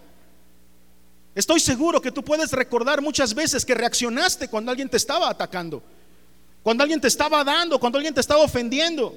Estoy 1.35 1.61
seguro 1.61 2.01
que 2.01 2.11
tú 2.11 2.25
puedes 2.25 2.51
recordar 2.53 3.01
muchas 3.01 3.35
veces 3.35 3.65
que 3.65 3.75
reaccionaste 3.75 4.49
cuando 4.49 4.71
alguien 4.71 4.89
te 4.89 4.97
estaba 4.97 5.31
atacando, 5.31 5.83
cuando 6.63 6.83
alguien 6.83 7.01
te 7.01 7.09
estaba 7.09 7.45
dando, 7.45 7.79
cuando 7.79 7.99
alguien 7.99 8.15
te 8.15 8.21
estaba 8.21 8.43
ofendiendo. 8.43 9.17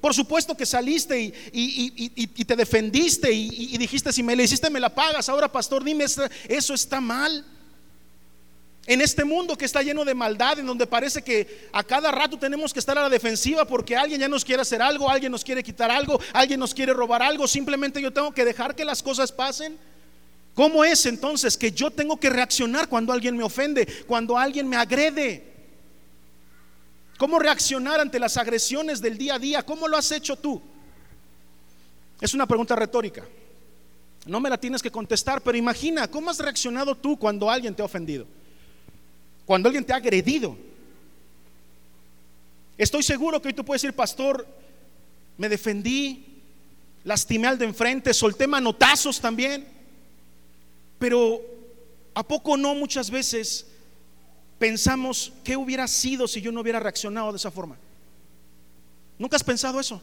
Por 0.00 0.14
supuesto 0.14 0.56
que 0.56 0.64
saliste 0.64 1.32
y, 1.52 2.44
te 2.44 2.56
defendiste 2.56 3.30
y, 3.30 3.76
dijiste, 3.76 4.12
si 4.12 4.22
me 4.22 4.34
le 4.34 4.44
hiciste, 4.44 4.70
me 4.70 4.80
la 4.80 4.94
pagas. 4.94 5.28
Ahora, 5.28 5.50
pastor, 5.50 5.84
dime, 5.84 6.04
eso 6.04 6.74
está 6.74 7.00
mal. 7.00 7.44
En 8.86 9.00
este 9.02 9.24
mundo 9.24 9.56
que 9.56 9.66
está 9.66 9.82
lleno 9.82 10.04
de 10.04 10.14
maldad, 10.14 10.58
en 10.58 10.66
donde 10.66 10.86
parece 10.86 11.22
que 11.22 11.68
a 11.70 11.84
cada 11.84 12.10
rato 12.10 12.38
tenemos 12.38 12.72
que 12.72 12.78
estar 12.78 12.96
a 12.96 13.02
la 13.02 13.08
defensiva 13.10 13.66
porque 13.66 13.94
alguien 13.94 14.20
ya 14.20 14.28
nos 14.28 14.44
quiere 14.44 14.62
hacer 14.62 14.80
algo, 14.80 15.10
alguien 15.10 15.30
nos 15.30 15.44
quiere 15.44 15.62
quitar 15.62 15.90
algo, 15.90 16.18
alguien 16.32 16.58
nos 16.58 16.72
quiere 16.72 16.94
robar 16.94 17.22
algo, 17.22 17.46
simplemente 17.46 18.00
yo 18.00 18.10
tengo 18.10 18.32
que 18.32 18.44
dejar 18.44 18.74
que 18.74 18.84
las 18.84 19.02
cosas 19.02 19.30
pasen. 19.30 19.78
¿Cómo 20.54 20.82
es 20.82 21.06
entonces 21.06 21.56
que 21.56 21.70
yo 21.70 21.90
tengo 21.90 22.18
que 22.18 22.30
reaccionar 22.30 22.88
cuando 22.88 23.12
alguien 23.12 23.36
me 23.36 23.44
ofende, 23.44 23.86
cuando 24.06 24.36
alguien 24.36 24.66
me 24.66 24.76
agrede? 24.76 25.49
¿Cómo 27.20 27.38
reaccionar 27.38 28.00
ante 28.00 28.18
las 28.18 28.38
agresiones 28.38 29.02
del 29.02 29.18
día 29.18 29.34
a 29.34 29.38
día? 29.38 29.62
¿Cómo 29.62 29.86
lo 29.86 29.98
has 29.98 30.10
hecho 30.10 30.36
tú? 30.36 30.58
Es 32.18 32.32
una 32.32 32.46
pregunta 32.46 32.74
retórica. 32.74 33.28
No 34.24 34.40
me 34.40 34.48
la 34.48 34.56
tienes 34.56 34.80
que 34.80 34.90
contestar, 34.90 35.42
pero 35.42 35.58
imagina, 35.58 36.08
¿cómo 36.08 36.30
has 36.30 36.38
reaccionado 36.38 36.96
tú 36.96 37.18
cuando 37.18 37.50
alguien 37.50 37.74
te 37.74 37.82
ha 37.82 37.84
ofendido? 37.84 38.26
Cuando 39.44 39.68
alguien 39.68 39.84
te 39.84 39.92
ha 39.92 39.96
agredido. 39.96 40.56
Estoy 42.78 43.02
seguro 43.02 43.42
que 43.42 43.48
hoy 43.48 43.54
tú 43.54 43.66
puedes 43.66 43.82
decir, 43.82 43.94
pastor, 43.94 44.46
me 45.36 45.50
defendí, 45.50 46.40
lastimé 47.04 47.48
al 47.48 47.58
de 47.58 47.66
enfrente, 47.66 48.14
solté 48.14 48.46
manotazos 48.46 49.20
también. 49.20 49.68
Pero 50.98 51.42
¿a 52.14 52.26
poco 52.26 52.56
no 52.56 52.74
muchas 52.74 53.10
veces 53.10 53.69
pensamos 54.60 55.32
qué 55.42 55.56
hubiera 55.56 55.88
sido 55.88 56.28
si 56.28 56.42
yo 56.42 56.52
no 56.52 56.60
hubiera 56.60 56.78
reaccionado 56.78 57.32
de 57.32 57.38
esa 57.38 57.50
forma. 57.50 57.78
¿Nunca 59.18 59.36
has 59.36 59.42
pensado 59.42 59.80
eso? 59.80 60.00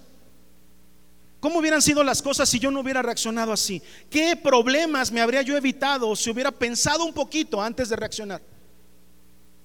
¿Cómo 1.40 1.60
hubieran 1.60 1.82
sido 1.82 2.04
las 2.04 2.24
cosas 2.24 2.50
si 2.50 2.58
yo 2.58 2.72
no 2.72 2.80
hubiera 2.80 3.04
reaccionado 3.04 3.54
así? 3.54 3.80
¿Qué 4.10 4.36
problemas 4.36 5.12
me 5.12 5.22
habría 5.22 5.44
yo 5.44 5.56
evitado 5.56 6.16
si 6.16 6.32
hubiera 6.32 6.50
pensado 6.50 7.06
un 7.06 7.14
poquito 7.14 7.62
antes 7.62 7.90
de 7.90 7.96
reaccionar? 7.98 8.42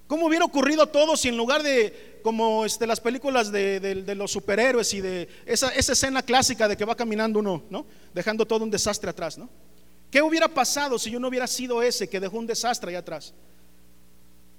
¿Cómo 0.06 0.26
hubiera 0.26 0.44
ocurrido 0.44 0.86
todo 0.86 1.16
si 1.16 1.28
en 1.28 1.38
lugar 1.38 1.62
de, 1.62 2.20
como 2.22 2.66
este, 2.66 2.86
las 2.86 3.00
películas 3.00 3.50
de, 3.50 4.14
los 4.14 4.30
superhéroes 4.30 4.92
y 4.92 5.00
de 5.00 5.26
esa, 5.46 5.70
esa, 5.70 5.94
escena 5.94 6.22
clásica 6.22 6.68
de 6.68 6.76
que 6.76 6.84
va 6.84 6.94
caminando 6.94 7.38
uno, 7.38 7.62
¿no? 7.70 7.86
Dejando 8.12 8.46
todo 8.46 8.62
un 8.62 8.70
desastre 8.70 9.08
atrás, 9.08 9.38
¿no? 9.38 9.48
¿Qué 10.10 10.20
hubiera 10.20 10.48
pasado 10.48 10.98
si 10.98 11.10
yo 11.10 11.18
no 11.18 11.28
hubiera 11.28 11.46
sido 11.46 11.82
ese 11.82 12.10
que 12.10 12.20
dejó 12.20 12.36
un 12.36 12.46
desastre 12.46 12.90
ahí 12.90 12.96
atrás? 12.96 13.32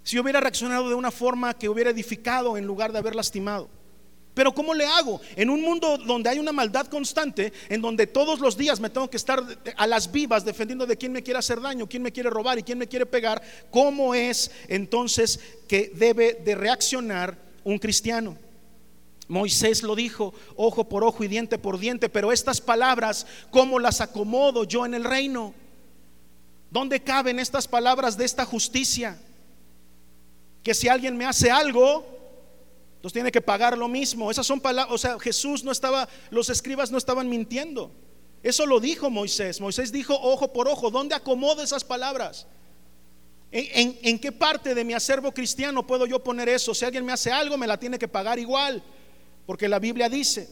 Si 0.04 0.20
hubiera 0.20 0.40
reaccionado 0.40 0.90
de 0.90 0.96
una 0.96 1.12
forma 1.12 1.54
que 1.54 1.70
hubiera 1.70 1.90
edificado 1.90 2.58
en 2.58 2.66
lugar 2.66 2.92
de 2.92 3.00
haber 3.00 3.16
lastimado. 3.16 3.70
Pero 4.34 4.54
¿cómo 4.54 4.74
le 4.74 4.86
hago? 4.86 5.22
En 5.36 5.50
un 5.50 5.62
mundo 5.62 5.98
donde 5.98 6.30
hay 6.30 6.40
una 6.40 6.52
maldad 6.52 6.88
constante, 6.88 7.54
en 7.70 7.82
donde 7.82 8.08
todos 8.08 8.40
los 8.40 8.58
días 8.58 8.80
me 8.80 8.90
tengo 8.90 9.10
que 9.10 9.18
estar 9.18 9.44
a 9.78 9.88
las 9.88 10.12
vivas 10.12 10.44
defendiendo 10.44 10.88
de 10.88 10.98
quién 10.98 11.12
me 11.12 11.22
quiere 11.22 11.38
hacer 11.40 11.62
daño, 11.62 11.88
quién 11.88 12.02
me 12.02 12.12
quiere 12.12 12.32
robar 12.32 12.58
y 12.58 12.64
quién 12.64 12.80
me 12.80 12.88
quiere 12.88 13.06
pegar, 13.06 13.44
¿cómo 13.70 14.16
es 14.16 14.50
entonces 14.68 15.40
que 15.68 15.92
debe 15.94 16.34
de 16.34 16.56
reaccionar 16.56 17.38
un 17.64 17.78
cristiano? 17.78 18.36
Moisés 19.28 19.84
lo 19.84 19.96
dijo, 19.96 20.34
ojo 20.56 20.90
por 20.90 21.04
ojo 21.04 21.24
y 21.24 21.28
diente 21.28 21.60
por 21.60 21.78
diente, 21.78 22.10
pero 22.10 22.32
estas 22.32 22.60
palabras, 22.60 23.28
¿cómo 23.52 23.80
las 23.80 24.02
acomodo 24.02 24.64
yo 24.64 24.86
en 24.86 24.96
el 24.96 25.04
reino? 25.04 25.54
¿Dónde 26.72 27.04
caben 27.04 27.40
estas 27.40 27.68
palabras 27.68 28.18
de 28.18 28.26
esta 28.26 28.46
justicia? 28.46 29.20
Que 30.64 30.74
si 30.74 30.88
alguien 30.88 31.18
me 31.18 31.26
hace 31.26 31.52
algo, 31.52 32.06
entonces 32.96 33.14
tiene 33.14 33.32
que 33.32 33.42
pagar 33.42 33.78
lo 33.78 33.88
mismo. 33.88 34.32
Esas 34.32 34.48
son 34.48 34.62
palabras, 34.62 34.94
o 34.94 34.98
sea, 34.98 35.20
Jesús 35.20 35.64
no 35.64 35.72
estaba, 35.72 36.08
los 36.30 36.50
escribas 36.50 36.90
no 36.90 36.98
estaban 36.98 37.30
mintiendo. 37.30 37.92
Eso 38.42 38.66
lo 38.66 38.80
dijo 38.80 39.10
Moisés. 39.10 39.60
Moisés 39.60 39.92
dijo 39.92 40.18
ojo 40.22 40.54
por 40.54 40.68
ojo. 40.68 40.90
¿Dónde 40.90 41.16
acomodo 41.16 41.62
esas 41.62 41.84
palabras? 41.84 42.48
¿En, 43.52 44.00
en, 44.02 44.20
qué 44.20 44.32
parte 44.32 44.74
de 44.74 44.84
mi 44.84 44.94
acervo 44.94 45.32
cristiano 45.32 45.86
puedo 45.86 46.06
yo 46.06 46.24
poner 46.24 46.50
eso? 46.50 46.74
Si 46.74 46.86
alguien 46.86 47.06
me 47.06 47.12
hace 47.12 47.32
algo, 47.32 47.58
me 47.58 47.68
la 47.68 47.78
tiene 47.78 48.00
que 48.00 48.08
pagar 48.08 48.40
igual, 48.40 48.82
porque 49.46 49.70
la 49.70 49.80
Biblia 49.80 50.10
dice. 50.10 50.50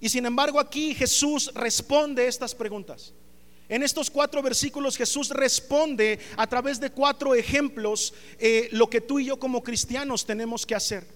Y 0.00 0.08
sin 0.08 0.26
embargo 0.26 0.60
aquí 0.60 0.94
Jesús 0.94 1.50
responde 1.54 2.26
estas 2.26 2.54
preguntas. 2.54 3.14
En 3.70 3.84
estos 3.84 4.10
cuatro 4.10 4.42
versículos 4.42 4.96
Jesús 4.96 5.30
responde 5.30 6.18
a 6.36 6.48
través 6.48 6.80
de 6.80 6.90
cuatro 6.90 7.36
ejemplos 7.36 8.12
eh, 8.40 8.68
lo 8.72 8.90
que 8.90 9.00
tú 9.00 9.20
y 9.20 9.26
yo 9.26 9.38
como 9.38 9.62
cristianos 9.62 10.26
tenemos 10.26 10.66
que 10.66 10.74
hacer. 10.74 11.06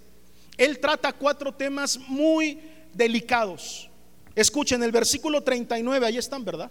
Él 0.57 0.79
trata 0.79 1.13
cuatro 1.13 1.53
temas 1.53 1.99
muy 1.99 2.61
delicados. 2.93 3.91
Escuchen, 4.37 4.85
el 4.85 4.93
versículo 4.93 5.43
39, 5.43 6.07
ahí 6.07 6.17
están, 6.17 6.45
¿verdad? 6.45 6.71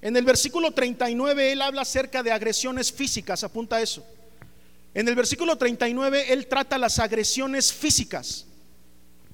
En 0.00 0.16
el 0.16 0.24
versículo 0.24 0.70
39 0.70 1.52
él 1.52 1.60
habla 1.60 1.82
acerca 1.82 2.22
de 2.22 2.32
agresiones 2.32 2.90
físicas, 2.90 3.44
apunta 3.44 3.82
eso. 3.82 4.06
En 4.94 5.06
el 5.06 5.14
versículo 5.14 5.58
39 5.58 6.32
él 6.32 6.46
trata 6.46 6.78
las 6.78 6.98
agresiones 6.98 7.74
físicas. 7.74 8.46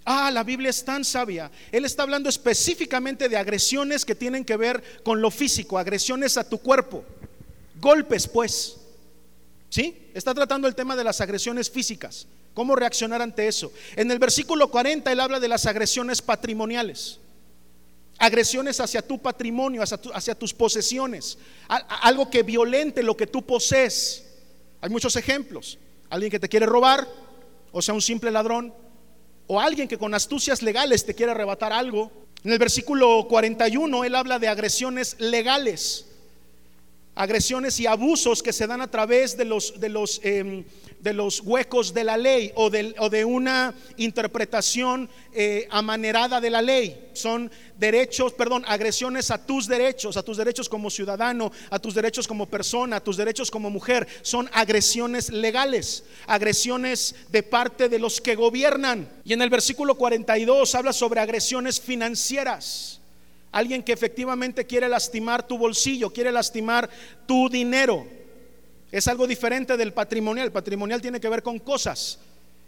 Ah, 0.04 0.30
la 0.30 0.44
Biblia 0.44 0.70
es 0.70 0.84
tan 0.84 1.04
sabia. 1.04 1.50
Él 1.73 1.84
está 1.84 2.02
hablando 2.02 2.28
específicamente 2.28 3.28
de 3.28 3.37
agresiones 3.37 4.04
que 4.04 4.14
tienen 4.14 4.44
que 4.44 4.56
ver 4.56 5.02
con 5.02 5.23
lo 5.23 5.30
físico, 5.30 5.78
agresiones 5.78 6.37
a 6.37 6.49
tu 6.49 6.58
cuerpo. 6.58 7.04
Golpes, 7.80 8.28
pues. 8.28 8.76
¿Sí? 9.70 10.11
Está 10.12 10.34
tratando 10.34 10.68
el 10.68 10.75
tema 10.75 10.94
de 10.94 11.04
las 11.04 11.20
agresiones 11.20 11.70
físicas. 11.70 12.26
¿Cómo 12.52 12.76
reaccionar 12.76 13.20
ante 13.20 13.49
eso? 13.49 13.73
En 13.96 14.11
el 14.11 14.18
versículo 14.18 14.70
40 14.70 15.11
él 15.11 15.20
habla 15.20 15.40
de 15.40 15.49
las 15.49 15.66
agresiones 15.66 16.23
patrimoniales. 16.23 17.18
Agresiones 18.18 18.78
hacia 18.78 19.02
tu 19.02 19.18
patrimonio, 19.18 19.82
hacia, 19.82 20.34
tus 20.37 20.54
posesiones. 20.54 21.37
Algo 21.66 22.30
que 22.30 22.44
violente 22.44 23.02
lo 23.02 23.16
que 23.16 23.26
tú 23.26 23.42
posees. 23.42 24.25
Hay 24.80 24.90
muchos 24.90 25.16
ejemplos. 25.16 25.78
Alguien 26.11 26.30
que 26.30 26.38
te 26.38 26.49
quiere 26.49 26.66
robar, 26.66 27.08
o 27.73 27.82
sea, 27.82 27.92
un 27.92 28.02
simple 28.02 28.30
ladrón, 28.30 28.73
o 29.46 29.60
alguien 29.60 29.88
que 29.88 29.98
con 29.98 30.14
astucias 30.14 30.62
legales 30.62 31.04
te 31.04 31.14
quiere 31.14 31.32
arrebatar 31.32 31.72
algo. 31.72 32.10
En 32.44 32.52
el 32.52 32.58
versículo 32.58 33.26
41 33.28 34.04
él 34.04 34.14
habla 34.14 34.38
de 34.38 34.48
agresiones 34.48 35.16
legales, 35.18 36.06
agresiones 37.14 37.78
y 37.80 37.87
abusos 37.87 38.42
que 38.42 38.52
se 38.52 38.66
dan 38.66 38.80
a 38.80 38.90
través 38.90 39.37
de 39.37 39.44
los, 39.44 39.78
de 39.80 39.88
los 39.88 40.21
em, 40.23 40.64
de 41.04 41.12
los 41.12 41.40
huecos 41.40 41.92
de 41.92 42.02
la 42.02 42.16
ley 42.16 42.50
o 42.54 42.71
de, 42.71 42.94
o 42.99 43.11
de 43.11 43.26
una 43.26 43.75
interpretación 43.99 45.11
eh, 45.35 45.68
amanerada 45.71 46.40
de 46.40 46.49
la 46.49 46.62
ley. 46.62 47.11
Son 47.12 47.50
derechos, 47.78 48.33
perdón, 48.33 48.64
agresiones 48.66 49.30
a 49.30 49.44
tus 49.44 49.68
derechos, 49.68 50.16
a 50.16 50.23
tus 50.23 50.38
derechos 50.38 50.66
como 50.66 50.88
ciudadano, 50.88 51.52
a 51.68 51.78
tus 51.78 51.94
derechos 51.94 52.26
como 52.26 52.47
persona, 52.47 52.97
a 52.97 53.04
tus 53.04 53.18
derechos 53.18 53.50
como 53.50 53.68
mujer. 53.68 54.09
Son 54.23 54.49
agresiones 54.54 55.30
legales, 55.30 56.04
agresiones 56.26 57.14
de 57.30 57.42
parte 57.42 57.90
de 57.90 57.99
los 57.99 58.23
que 58.23 58.35
gobiernan. 58.35 59.06
Y 59.25 59.35
en 59.35 59.42
el 59.42 59.50
versículo 59.50 59.97
42 59.97 60.75
habla 60.75 60.94
sobre 60.94 61.21
agresiones 61.21 61.83
financieras. 61.83 63.02
Alguien 63.54 63.84
que 63.84 63.92
efectivamente 63.92 64.66
quiere 64.66 64.88
lastimar 64.88 65.46
tu 65.46 65.56
bolsillo, 65.56 66.12
quiere 66.12 66.32
lastimar 66.32 66.90
tu 67.25 67.49
dinero. 67.49 68.04
Es 68.90 69.06
algo 69.06 69.28
diferente 69.28 69.76
del 69.76 69.92
patrimonial. 69.92 70.46
El 70.46 70.52
patrimonial 70.52 71.00
tiene 71.00 71.20
que 71.20 71.28
ver 71.28 71.40
con 71.40 71.61
cosas 71.61 72.18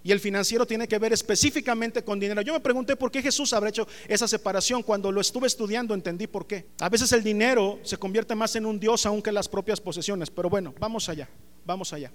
y 0.04 0.12
el 0.12 0.20
financiero 0.20 0.64
tiene 0.64 0.86
que 0.86 1.00
ver 1.00 1.12
específicamente 1.12 2.04
con 2.04 2.20
dinero. 2.20 2.40
Yo 2.40 2.52
me 2.52 2.60
pregunté 2.60 2.94
por 2.94 3.10
qué 3.10 3.20
Jesús 3.20 3.52
habrá 3.52 3.70
hecho 3.70 3.88
esa 4.06 4.28
separación. 4.28 4.84
Cuando 4.84 5.10
lo 5.10 5.20
estuve 5.20 5.48
estudiando 5.48 5.92
entendí 5.92 6.28
por 6.28 6.46
qué. 6.46 6.66
A 6.78 6.88
veces 6.88 7.10
el 7.10 7.24
dinero 7.24 7.80
se 7.82 7.96
convierte 7.96 8.36
más 8.36 8.54
en 8.54 8.64
un 8.64 8.78
Dios 8.78 9.06
aún 9.06 9.20
que 9.22 9.32
las 9.32 9.48
propias 9.48 9.80
posesiones. 9.80 10.30
Pero 10.30 10.48
bueno, 10.48 10.72
vamos 10.78 11.08
allá, 11.08 11.28
vamos 11.64 11.92
allá. 11.92 12.12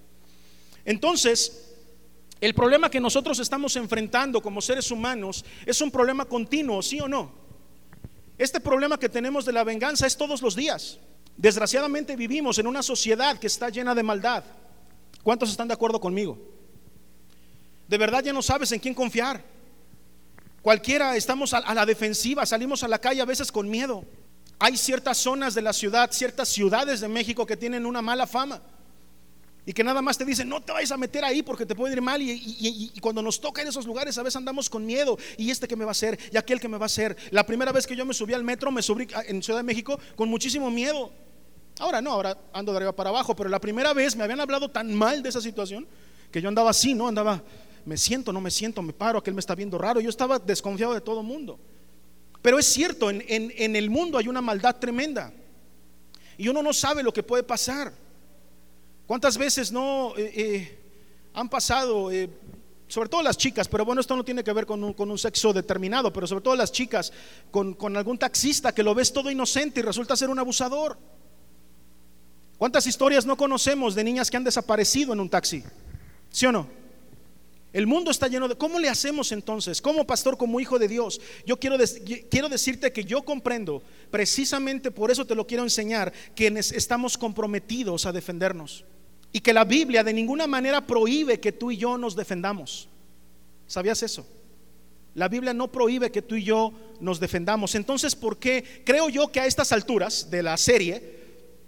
Entonces, 0.85 1.73
el 2.39 2.53
problema 2.53 2.89
que 2.89 3.01
nosotros 3.01 3.37
estamos 3.39 3.75
enfrentando 3.75 4.41
como 4.41 4.61
seres 4.61 4.89
humanos 4.91 5.43
es 5.65 5.81
un 5.81 5.91
problema 5.91 6.23
continuo, 6.23 6.81
¿sí 6.81 7.01
o 7.01 7.09
no? 7.09 7.40
Este 8.41 8.59
problema 8.59 8.97
que 8.97 9.07
tenemos 9.07 9.45
de 9.45 9.51
la 9.51 9.63
venganza 9.63 10.07
es 10.07 10.17
todos 10.17 10.41
los 10.41 10.55
días. 10.55 10.97
Desgraciadamente 11.37 12.15
vivimos 12.15 12.57
en 12.57 12.65
una 12.65 12.81
sociedad 12.81 13.37
que 13.37 13.45
está 13.45 13.69
llena 13.69 13.93
de 13.93 14.01
maldad. 14.01 14.43
¿Cuántos 15.21 15.51
están 15.51 15.67
de 15.67 15.75
acuerdo 15.75 16.01
conmigo? 16.01 16.39
De 17.87 17.99
verdad 17.99 18.23
ya 18.23 18.33
no 18.33 18.41
sabes 18.41 18.71
en 18.71 18.79
quién 18.79 18.95
confiar. 18.95 19.43
Cualquiera 20.63 21.15
estamos 21.15 21.53
a, 21.53 21.71
la 21.71 21.85
defensiva, 21.85 22.43
salimos 22.47 22.81
a 22.81 22.87
la 22.87 22.97
calle 22.97 23.21
a 23.21 23.25
veces 23.25 23.51
con 23.51 23.69
miedo. 23.69 24.05
Hay 24.57 24.75
ciertas 24.75 25.19
zonas 25.19 25.53
de 25.53 25.61
la 25.61 25.71
ciudad, 25.71 26.09
ciertas 26.11 26.49
ciudades 26.49 26.99
de 26.99 27.09
México 27.09 27.45
que 27.45 27.57
tienen 27.57 27.85
una 27.85 28.01
mala 28.01 28.25
fama 28.25 28.59
y 29.65 29.73
que 29.73 29.83
nada 29.83 30.01
más 30.01 30.17
te 30.17 30.25
dicen, 30.25 30.49
no 30.49 30.59
te 30.61 30.71
vayas 30.71 30.91
a 30.91 30.97
meter 30.97 31.23
ahí 31.23 31.43
porque 31.43 31.67
te 31.67 31.75
puede 31.75 31.93
ir 31.93 32.01
mal. 32.01 32.19
Y, 32.21 32.91
cuando 32.99 33.21
nos 33.21 33.39
toca 33.39 33.61
en 33.61 33.67
esos 33.67 33.85
lugares, 33.85 34.17
a 34.17 34.23
veces 34.23 34.37
andamos 34.37 34.69
con 34.69 34.85
miedo. 34.85 35.17
Y 35.37 35.51
este 35.51 35.67
que 35.67 35.75
me 35.75 35.85
va 35.85 35.91
a 35.91 35.93
hacer, 35.93 36.19
y 36.31 36.37
aquel 36.37 36.59
que 36.59 36.67
me 36.67 36.77
va 36.77 36.85
a 36.85 36.87
hacer. 36.87 37.15
La 37.29 37.45
primera 37.45 37.71
vez 37.71 37.85
que 37.85 37.95
yo 37.95 38.05
me 38.05 38.13
subí 38.13 38.33
al 38.33 38.43
metro, 38.43 38.71
me 38.71 38.81
subí 38.81 39.07
en 39.27 39.43
Ciudad 39.43 39.59
de 39.59 39.63
México 39.63 39.99
con 40.15 40.29
muchísimo 40.29 40.71
miedo. 40.71 41.11
Ahora 41.79 42.01
no, 42.01 42.11
ahora 42.11 42.37
ando 42.53 42.71
de 42.71 42.77
arriba 42.77 42.95
para 42.95 43.11
abajo, 43.11 43.35
pero 43.35 43.49
la 43.49 43.59
primera 43.59 43.93
vez 43.93 44.15
me 44.15 44.23
habían 44.23 44.39
hablado 44.39 44.69
tan 44.69 44.93
mal 44.93 45.21
de 45.21 45.29
esa 45.29 45.41
situación 45.41 45.87
que 46.31 46.41
yo 46.41 46.49
andaba 46.49 46.71
así, 46.71 46.95
¿no? 46.95 47.07
Andaba, 47.07 47.43
me 47.85 47.97
siento, 47.97 48.33
no 48.33 48.41
me 48.41 48.49
siento, 48.49 48.81
me 48.81 48.93
paro, 48.93 49.19
aquel 49.19 49.35
me 49.35 49.39
está 49.39 49.53
viendo 49.53 49.77
raro. 49.77 50.01
Yo 50.01 50.09
estaba 50.09 50.39
desconfiado 50.39 50.93
de 50.93 51.01
todo 51.01 51.21
mundo. 51.21 51.59
Pero 52.41 52.57
es 52.57 52.65
cierto, 52.65 53.11
en, 53.11 53.23
en, 53.27 53.75
el 53.75 53.91
mundo 53.91 54.17
hay 54.17 54.27
una 54.27 54.41
maldad 54.41 54.77
tremenda. 54.77 55.31
Y 56.37 56.47
uno 56.47 56.63
no 56.63 56.73
sabe 56.73 57.03
lo 57.03 57.13
que 57.13 57.21
puede 57.21 57.43
pasar. 57.43 57.93
¿Cuántas 59.11 59.37
veces 59.37 59.73
no 59.73 60.13
eh, 60.15 60.31
eh, 60.33 60.79
han 61.33 61.49
pasado, 61.49 62.09
eh, 62.13 62.29
sobre 62.87 63.09
todo 63.09 63.21
las 63.21 63.35
chicas, 63.35 63.67
pero 63.67 63.83
bueno, 63.83 63.99
esto 63.99 64.15
no 64.15 64.23
tiene 64.23 64.41
que 64.41 64.53
ver 64.53 64.65
con 64.65 64.81
un, 64.81 65.17
sexo 65.17 65.51
determinado, 65.51 66.13
pero 66.13 66.25
sobre 66.25 66.41
todo 66.41 66.55
las 66.55 66.71
chicas, 66.71 67.11
con, 67.51 67.73
con 67.73 67.97
algún 67.97 68.17
taxista 68.17 68.73
que 68.73 68.83
lo 68.83 68.95
ves 68.95 69.11
todo 69.11 69.29
inocente 69.29 69.81
y 69.81 69.83
resulta 69.83 70.15
ser 70.15 70.29
un 70.29 70.39
abusador? 70.39 70.97
¿Cuántas 72.57 72.87
historias 72.87 73.25
no 73.25 73.35
conocemos 73.35 73.95
de 73.95 74.05
niñas 74.05 74.31
que 74.31 74.37
han 74.37 74.45
desaparecido 74.45 75.11
en 75.11 75.19
un 75.19 75.29
taxi? 75.29 75.61
¿Sí 76.29 76.45
o 76.45 76.53
no? 76.53 76.69
El 77.73 77.87
mundo 77.87 78.11
está 78.11 78.29
lleno 78.29 78.47
de... 78.47 78.55
¿Cómo 78.55 78.79
le 78.79 78.87
hacemos 78.87 79.33
entonces? 79.33 79.81
Como 79.81 80.07
pastor, 80.07 80.37
como 80.37 80.61
hijo 80.61 80.79
de 80.79 80.87
Dios, 80.87 81.19
yo 81.45 81.59
quiero, 81.59 81.75
quiero 82.29 82.47
decirte 82.47 82.93
que 82.93 83.03
yo 83.03 83.23
comprendo, 83.23 83.83
precisamente 84.09 84.89
por 84.89 85.11
eso 85.11 85.27
te 85.27 85.35
lo 85.35 85.45
quiero 85.45 85.63
enseñar, 85.63 86.13
que 86.33 86.47
estamos 86.47 87.17
comprometidos 87.17 88.05
a 88.05 88.13
defendernos. 88.13 88.85
Y 89.31 89.39
que 89.39 89.53
la 89.53 89.63
Biblia 89.63 90.03
de 90.03 90.13
ninguna 90.13 90.47
manera 90.47 90.85
prohíbe 90.85 91.39
que 91.39 91.51
tú 91.51 91.71
y 91.71 91.77
yo 91.77 91.97
nos 91.97 92.15
defendamos. 92.15 92.89
¿Sabías 93.67 94.03
eso? 94.03 94.27
La 95.13 95.27
Biblia 95.27 95.53
no 95.53 95.71
prohíbe 95.71 96.11
que 96.11 96.21
tú 96.21 96.35
y 96.35 96.43
yo 96.43 96.73
nos 96.99 97.19
defendamos. 97.19 97.75
Entonces, 97.75 98.15
¿por 98.15 98.37
qué? 98.37 98.83
Creo 98.85 99.09
yo 99.09 99.31
que 99.31 99.39
a 99.39 99.45
estas 99.45 99.71
alturas 99.71 100.29
de 100.29 100.43
la 100.43 100.55
serie, 100.57 101.19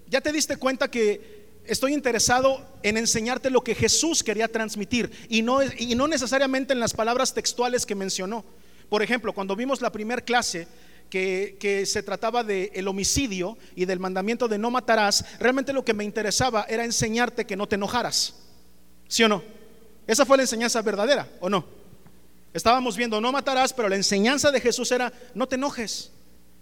ya 0.08 0.22
te 0.22 0.32
diste 0.32 0.58
cuenta 0.58 0.90
que 0.90 1.44
estoy 1.66 1.94
interesado 1.94 2.66
en 2.84 2.98
enseñarte 2.98 3.50
lo 3.50 3.62
que 3.62 3.76
Jesús 3.76 4.24
quería 4.24 4.48
transmitir 4.48 5.12
y 5.30 5.42
no, 5.42 5.60
y 5.64 5.96
no 5.96 6.08
necesariamente 6.08 6.74
en 6.74 6.80
las 6.80 6.94
palabras 6.94 7.34
textuales 7.34 7.86
que 7.86 7.96
mencionó. 7.96 8.46
Por 8.90 9.02
ejemplo, 9.02 9.34
cuando 9.34 9.56
vimos 9.56 9.82
la 9.82 9.92
primera 9.92 10.22
clase 10.22 10.68
que, 11.14 11.84
se 11.86 12.02
trataba 12.02 12.44
del 12.44 12.72
el 12.74 12.88
homicidio 12.88 13.56
y 13.76 13.86
del 13.86 14.00
mandamiento 14.00 14.48
de 14.48 14.58
no 14.58 14.72
matarás, 14.72 15.24
realmente 15.40 15.72
lo 15.72 15.86
que 15.86 15.94
me 15.94 16.04
interesaba 16.04 16.66
era 16.68 16.84
enseñarte 16.84 17.46
que 17.46 17.56
no 17.56 17.68
te 17.68 17.76
enojaras. 17.76 18.34
¿Sí 19.08 19.24
o 19.24 19.30
no? 19.30 19.44
Esa 20.08 20.26
fue 20.26 20.38
la 20.38 20.44
enseñanza 20.44 20.82
verdadera, 20.82 21.30
¿o 21.40 21.50
no? 21.50 21.66
Estábamos 22.52 22.98
viendo 22.98 23.22
no 23.22 23.32
matarás, 23.32 23.74
pero 23.74 23.90
la 23.90 23.96
enseñanza 23.96 24.52
de 24.52 24.60
Jesús 24.60 24.92
era 24.92 25.14
no 25.36 25.48
te 25.48 25.56
enojes 25.56 26.12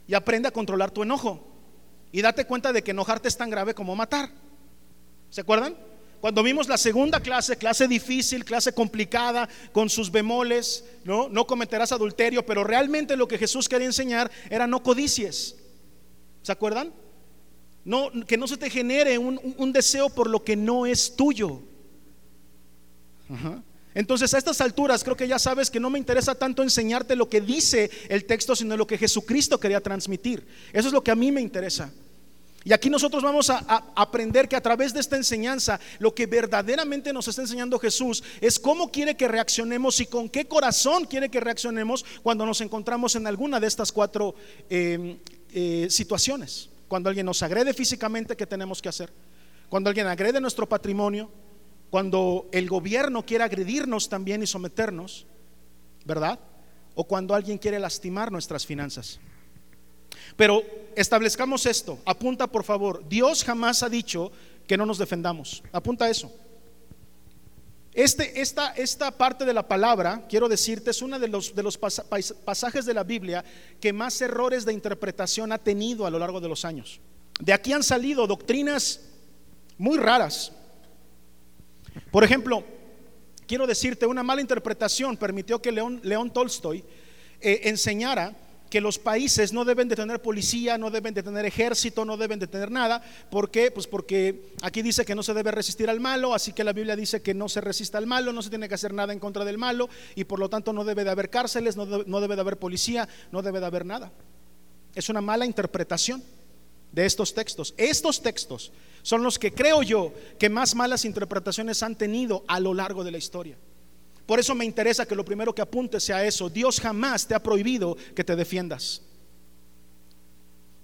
y 0.05 0.15
aprende 0.15 0.49
a 0.49 0.51
controlar 0.51 0.91
tu 0.91 1.03
enojo. 1.03 1.47
Y 2.11 2.21
date 2.21 2.45
cuenta 2.45 2.73
de 2.73 2.83
que 2.83 2.91
enojarte 2.91 3.29
es 3.29 3.37
tan 3.37 3.49
grave 3.49 3.73
como 3.73 3.95
matar. 3.95 4.31
¿Se 5.29 5.39
acuerdan? 5.39 5.77
Cuando 6.21 6.43
vimos 6.43 6.69
la 6.69 6.77
segunda 6.77 7.19
clase, 7.19 7.57
clase 7.57 7.87
difícil, 7.87 8.45
clase 8.45 8.73
complicada, 8.73 9.49
con 9.71 9.89
sus 9.89 10.11
bemoles, 10.11 10.85
¿no? 11.03 11.27
No 11.29 11.47
cometerás 11.47 11.91
adulterio, 11.91 12.45
pero 12.45 12.63
realmente 12.63 13.17
lo 13.17 13.27
que 13.27 13.39
Jesús 13.39 13.67
quería 13.67 13.87
enseñar 13.87 14.31
era 14.47 14.67
no 14.67 14.83
codicies. 14.83 15.55
¿Se 16.43 16.51
acuerdan? 16.51 16.93
No, 17.83 18.11
que 18.27 18.37
no 18.37 18.47
se 18.47 18.57
te 18.57 18.69
genere 18.69 19.17
un, 19.17 19.73
deseo 19.73 20.09
por 20.09 20.29
lo 20.29 20.43
que 20.43 20.55
no 20.55 20.85
es 20.85 21.15
tuyo. 21.15 21.63
Entonces 23.95 24.31
a 24.35 24.37
estas 24.37 24.61
alturas 24.61 25.03
creo 25.03 25.17
que 25.17 25.27
ya 25.27 25.39
sabes 25.39 25.71
que 25.71 25.79
no 25.79 25.89
me 25.89 25.97
interesa 25.97 26.35
tanto 26.35 26.61
enseñarte 26.61 27.15
lo 27.15 27.29
que 27.29 27.41
dice 27.41 27.89
el 28.09 28.25
texto, 28.25 28.55
sino 28.55 28.77
lo 28.77 28.85
que 28.85 28.99
Jesucristo 28.99 29.59
quería 29.59 29.81
transmitir. 29.81 30.45
Eso 30.71 30.87
es 30.87 30.93
lo 30.93 31.03
que 31.03 31.09
a 31.09 31.15
mí 31.15 31.31
me 31.31 31.41
interesa. 31.41 31.91
Y 32.63 32.73
aquí 32.73 32.89
nosotros 32.89 33.23
vamos 33.23 33.49
a, 33.49 33.57
aprender 33.95 34.47
que 34.47 34.55
a 34.55 34.61
través 34.61 34.93
de 34.93 34.99
esta 34.99 35.15
enseñanza 35.15 35.79
lo 35.97 36.13
que 36.13 36.27
verdaderamente 36.27 37.11
nos 37.11 37.27
está 37.27 37.41
enseñando 37.41 37.79
Jesús 37.79 38.23
es 38.39 38.59
cómo 38.59 38.91
quiere 38.91 39.17
que 39.17 39.27
reaccionemos 39.27 39.99
y 39.99 40.05
con 40.05 40.29
qué 40.29 40.45
corazón 40.45 41.05
quiere 41.05 41.29
que 41.29 41.39
reaccionemos 41.39 42.05
cuando 42.21 42.45
nos 42.45 42.61
encontramos 42.61 43.15
en 43.15 43.25
alguna 43.25 43.59
de 43.59 43.67
estas 43.67 43.91
cuatro 43.91 44.35
em, 44.69 45.17
eh, 45.53 45.87
situaciones. 45.89 46.69
Cuando 46.87 47.09
alguien 47.09 47.25
nos 47.25 47.41
agrede 47.41 47.73
físicamente, 47.73 48.35
¿qué 48.35 48.45
tenemos 48.45 48.81
que 48.81 48.89
hacer? 48.89 49.11
Cuando 49.69 49.89
alguien 49.89 50.05
agrede 50.07 50.39
nuestro 50.39 50.69
patrimonio, 50.69 51.31
cuando 51.89 52.47
el 52.51 52.69
gobierno 52.69 53.25
quiere 53.25 53.43
agredirnos 53.43 54.07
también 54.07 54.43
y 54.43 54.47
someternos, 54.47 55.25
¿verdad? 56.05 56.39
O 56.93 57.05
cuando 57.05 57.33
alguien 57.33 57.57
quiere 57.57 57.79
lastimar 57.79 58.31
nuestras 58.31 58.65
finanzas. 58.65 59.19
Pero 60.35 60.63
establezcamos 60.95 61.65
esto. 61.65 61.99
Apunta, 62.05 62.47
por 62.47 62.63
favor. 62.63 63.07
Dios 63.07 63.43
jamás 63.43 63.83
ha 63.83 63.89
dicho 63.89 64.31
que 64.67 64.77
no 64.77 64.85
nos 64.85 64.97
defendamos. 64.97 65.63
Apunta 65.71 66.09
eso. 66.09 66.31
Este, 67.93 68.39
esta, 68.39 68.71
esta 68.71 69.11
parte 69.11 69.43
de 69.43 69.53
la 69.53 69.67
palabra, 69.67 70.25
quiero 70.29 70.47
decirte, 70.47 70.91
es 70.91 71.01
uno 71.01 71.19
de 71.19 71.27
los, 71.27 71.53
de 71.53 71.61
los 71.61 71.77
pasajes 71.77 72.85
de 72.85 72.93
la 72.93 73.03
Biblia 73.03 73.43
que 73.81 73.91
más 73.91 74.21
errores 74.21 74.63
de 74.63 74.71
interpretación 74.71 75.51
ha 75.51 75.57
tenido 75.57 76.05
a 76.05 76.09
lo 76.09 76.17
largo 76.17 76.39
de 76.39 76.47
los 76.47 76.63
años. 76.63 77.01
De 77.39 77.51
aquí 77.51 77.73
han 77.73 77.83
salido 77.83 78.27
doctrinas 78.27 79.01
muy 79.77 79.97
raras. 79.97 80.53
Por 82.11 82.23
ejemplo, 82.23 82.63
quiero 83.45 83.67
decirte, 83.67 84.05
una 84.05 84.23
mala 84.23 84.39
interpretación 84.39 85.17
permitió 85.17 85.61
que 85.61 85.73
León, 85.73 85.99
León 86.03 86.31
Tolstoy 86.31 86.85
eh, 87.41 87.61
enseñara 87.63 88.33
que 88.71 88.79
los 88.79 88.97
países 88.97 89.51
no 89.51 89.65
deben 89.65 89.89
de 89.89 89.97
tener 89.97 90.21
policía, 90.21 90.77
no 90.77 90.89
deben 90.89 91.13
de 91.13 91.21
tener 91.21 91.45
ejército, 91.45 92.05
no 92.05 92.15
deben 92.15 92.39
de 92.39 92.47
tener 92.47 92.71
nada. 92.71 93.03
¿Por 93.29 93.51
qué? 93.51 93.69
Pues 93.69 93.85
porque 93.85 94.53
aquí 94.61 94.81
dice 94.81 95.03
que 95.03 95.13
no 95.13 95.23
se 95.23 95.33
debe 95.33 95.51
resistir 95.51 95.89
al 95.89 95.99
malo, 95.99 96.33
así 96.33 96.53
que 96.53 96.63
la 96.63 96.71
Biblia 96.71 96.95
dice 96.95 97.21
que 97.21 97.33
no 97.33 97.49
se 97.49 97.59
resista 97.59 97.97
al 97.97 98.07
malo, 98.07 98.31
no 98.31 98.41
se 98.41 98.49
tiene 98.49 98.69
que 98.69 98.75
hacer 98.75 98.93
nada 98.93 99.11
en 99.11 99.19
contra 99.19 99.43
del 99.43 99.57
malo 99.57 99.89
y 100.15 100.23
por 100.23 100.39
lo 100.39 100.49
tanto 100.49 100.71
no 100.71 100.85
debe 100.85 101.03
de 101.03 101.09
haber 101.09 101.29
cárceles, 101.29 101.75
no 101.75 101.85
debe, 101.85 102.35
de 102.35 102.41
haber 102.41 102.57
policía, 102.57 103.09
no 103.33 103.41
debe 103.41 103.59
de 103.59 103.65
haber 103.65 103.85
nada. 103.85 104.09
Es 104.95 105.09
una 105.09 105.19
mala 105.19 105.45
interpretación 105.45 106.23
de 106.93 107.05
estos 107.05 107.33
textos. 107.33 107.73
Estos 107.75 108.21
textos 108.21 108.71
son 109.01 109.21
los 109.21 109.37
que 109.37 109.53
creo 109.53 109.83
yo 109.83 110.13
que 110.39 110.49
más 110.49 110.75
malas 110.75 111.03
interpretaciones 111.03 111.83
han 111.83 111.97
tenido 111.97 112.45
a 112.47 112.61
lo 112.61 112.73
largo 112.73 113.03
de 113.03 113.11
la 113.11 113.17
historia. 113.17 113.57
Por 114.31 114.39
eso 114.39 114.55
me 114.55 114.63
interesa 114.63 115.05
que 115.05 115.13
lo 115.13 115.25
primero 115.25 115.53
que 115.53 115.61
apuntes 115.61 116.05
sea 116.05 116.23
eso. 116.23 116.49
Dios 116.49 116.79
jamás 116.79 117.27
te 117.27 117.35
ha 117.35 117.43
prohibido 117.43 117.97
que 118.15 118.23
te 118.23 118.33
defiendas. 118.33 119.01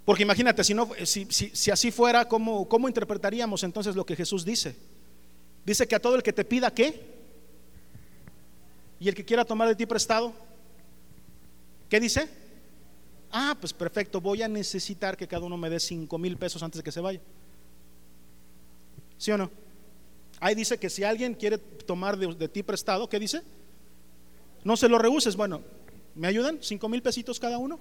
Porque 0.04 0.24
imagínate, 0.24 0.66
si, 0.66 0.74
no, 0.74 0.90
si, 1.06 1.72
así 1.72 1.90
fuera, 1.90 2.28
¿cómo, 2.28 2.68
¿cómo 2.68 2.90
interpretaríamos 2.90 3.64
entonces 3.64 3.96
lo 3.96 4.06
que 4.06 4.18
Jesús 4.18 4.44
dice? 4.44 4.76
Dice 5.66 5.88
que 5.88 5.96
a 5.96 6.02
todo 6.02 6.18
el 6.18 6.24
que 6.24 6.34
te 6.34 6.44
pida, 6.44 6.74
¿qué? 6.74 7.02
¿Y 9.00 9.08
el 9.08 9.16
que 9.16 9.24
quiera 9.24 9.46
tomar 9.46 9.70
de 9.70 9.76
ti 9.78 9.86
prestado? 9.86 10.34
¿Qué 11.88 12.02
dice? 12.02 12.28
Ah, 13.32 13.56
pues 13.58 13.72
perfecto, 13.72 14.20
voy 14.20 14.42
a 14.42 14.50
necesitar 14.50 15.16
que 15.16 15.26
cada 15.26 15.46
uno 15.46 15.56
me 15.56 15.70
dé 15.70 15.80
cinco 15.80 16.18
mil 16.18 16.36
pesos 16.36 16.62
antes 16.64 16.80
de 16.80 16.84
que 16.84 16.92
se 16.92 17.00
vaya. 17.00 17.22
¿Sí 19.18 19.32
o 19.32 19.38
no? 19.38 19.50
Ahí 20.40 20.56
dice 20.56 20.78
que 20.78 20.90
si 20.90 21.04
alguien 21.04 21.34
quiere 21.34 21.58
tomar 21.58 22.18
de, 22.18 22.48
ti 22.48 22.64
prestado, 22.64 23.10
¿qué 23.10 23.20
dice? 23.20 23.42
No 24.64 24.78
se 24.78 24.88
lo 24.88 25.00
rehuses. 25.00 25.36
Bueno, 25.36 25.62
¿me 26.16 26.28
ayudan? 26.28 26.60
¿Cinco 26.62 26.90
mil 26.90 27.02
pesitos 27.02 27.40
cada 27.40 27.58
uno 27.58 27.80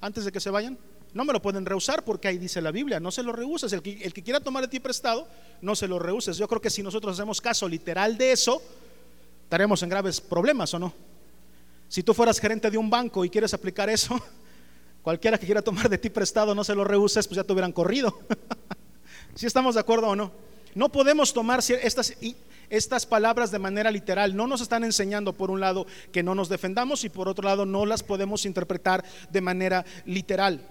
antes 0.00 0.24
de 0.24 0.32
que 0.32 0.40
se 0.40 0.50
vayan? 0.50 0.78
No 1.12 1.24
me 1.24 1.32
lo 1.32 1.42
pueden 1.42 1.66
rehusar 1.66 2.04
porque 2.04 2.28
ahí 2.28 2.38
dice 2.38 2.62
la 2.62 2.70
Biblia, 2.70 3.00
no 3.00 3.10
se 3.10 3.22
lo 3.22 3.32
rehuses. 3.32 3.72
El 3.72 3.82
que, 3.82 4.02
el 4.02 4.12
que 4.14 4.22
quiera 4.22 4.40
tomar 4.40 4.62
de 4.62 4.68
ti 4.68 4.80
prestado, 4.80 5.28
no 5.60 5.74
se 5.74 5.88
lo 5.88 5.98
rehuses. 5.98 6.36
Yo 6.36 6.48
creo 6.48 6.60
que 6.60 6.70
si 6.70 6.82
nosotros 6.82 7.18
hacemos 7.18 7.40
caso 7.40 7.68
literal 7.68 8.16
de 8.16 8.32
eso, 8.32 8.62
estaremos 9.42 9.82
en 9.82 9.88
graves 9.88 10.20
problemas 10.20 10.72
o 10.72 10.78
no. 10.78 10.94
Si 11.88 12.04
tú 12.04 12.14
fueras 12.14 12.38
gerente 12.38 12.70
de 12.70 12.78
un 12.78 12.88
banco 12.88 13.24
y 13.24 13.30
quieres 13.30 13.52
aplicar 13.52 13.90
eso, 13.90 14.16
cualquiera 15.02 15.36
que 15.36 15.44
quiera 15.44 15.60
tomar 15.60 15.88
de 15.88 15.98
ti 15.98 16.08
prestado, 16.08 16.54
no 16.54 16.62
se 16.62 16.74
lo 16.74 16.84
rehuses, 16.84 17.26
pues 17.26 17.36
ya 17.36 17.44
te 17.44 17.52
hubieran 17.52 17.72
corrido. 17.72 18.20
si 19.34 19.46
estamos 19.46 19.74
de 19.74 19.80
acuerdo 19.80 20.06
o 20.06 20.16
no? 20.16 20.32
No 20.74 20.90
podemos 20.90 21.32
tomar 21.32 21.60
estas, 21.60 22.14
estas 22.68 23.06
palabras 23.06 23.50
de 23.50 23.58
manera 23.58 23.90
literal. 23.90 24.36
No 24.36 24.46
nos 24.46 24.60
están 24.60 24.84
enseñando, 24.84 25.32
por 25.32 25.50
un 25.50 25.60
lado, 25.60 25.86
que 26.12 26.22
no 26.22 26.34
nos 26.34 26.48
defendamos 26.48 27.04
y 27.04 27.08
por 27.08 27.28
otro 27.28 27.44
lado, 27.44 27.66
no 27.66 27.84
las 27.86 28.02
podemos 28.02 28.46
interpretar 28.46 29.04
de 29.30 29.40
manera 29.40 29.84
literal. 30.06 30.66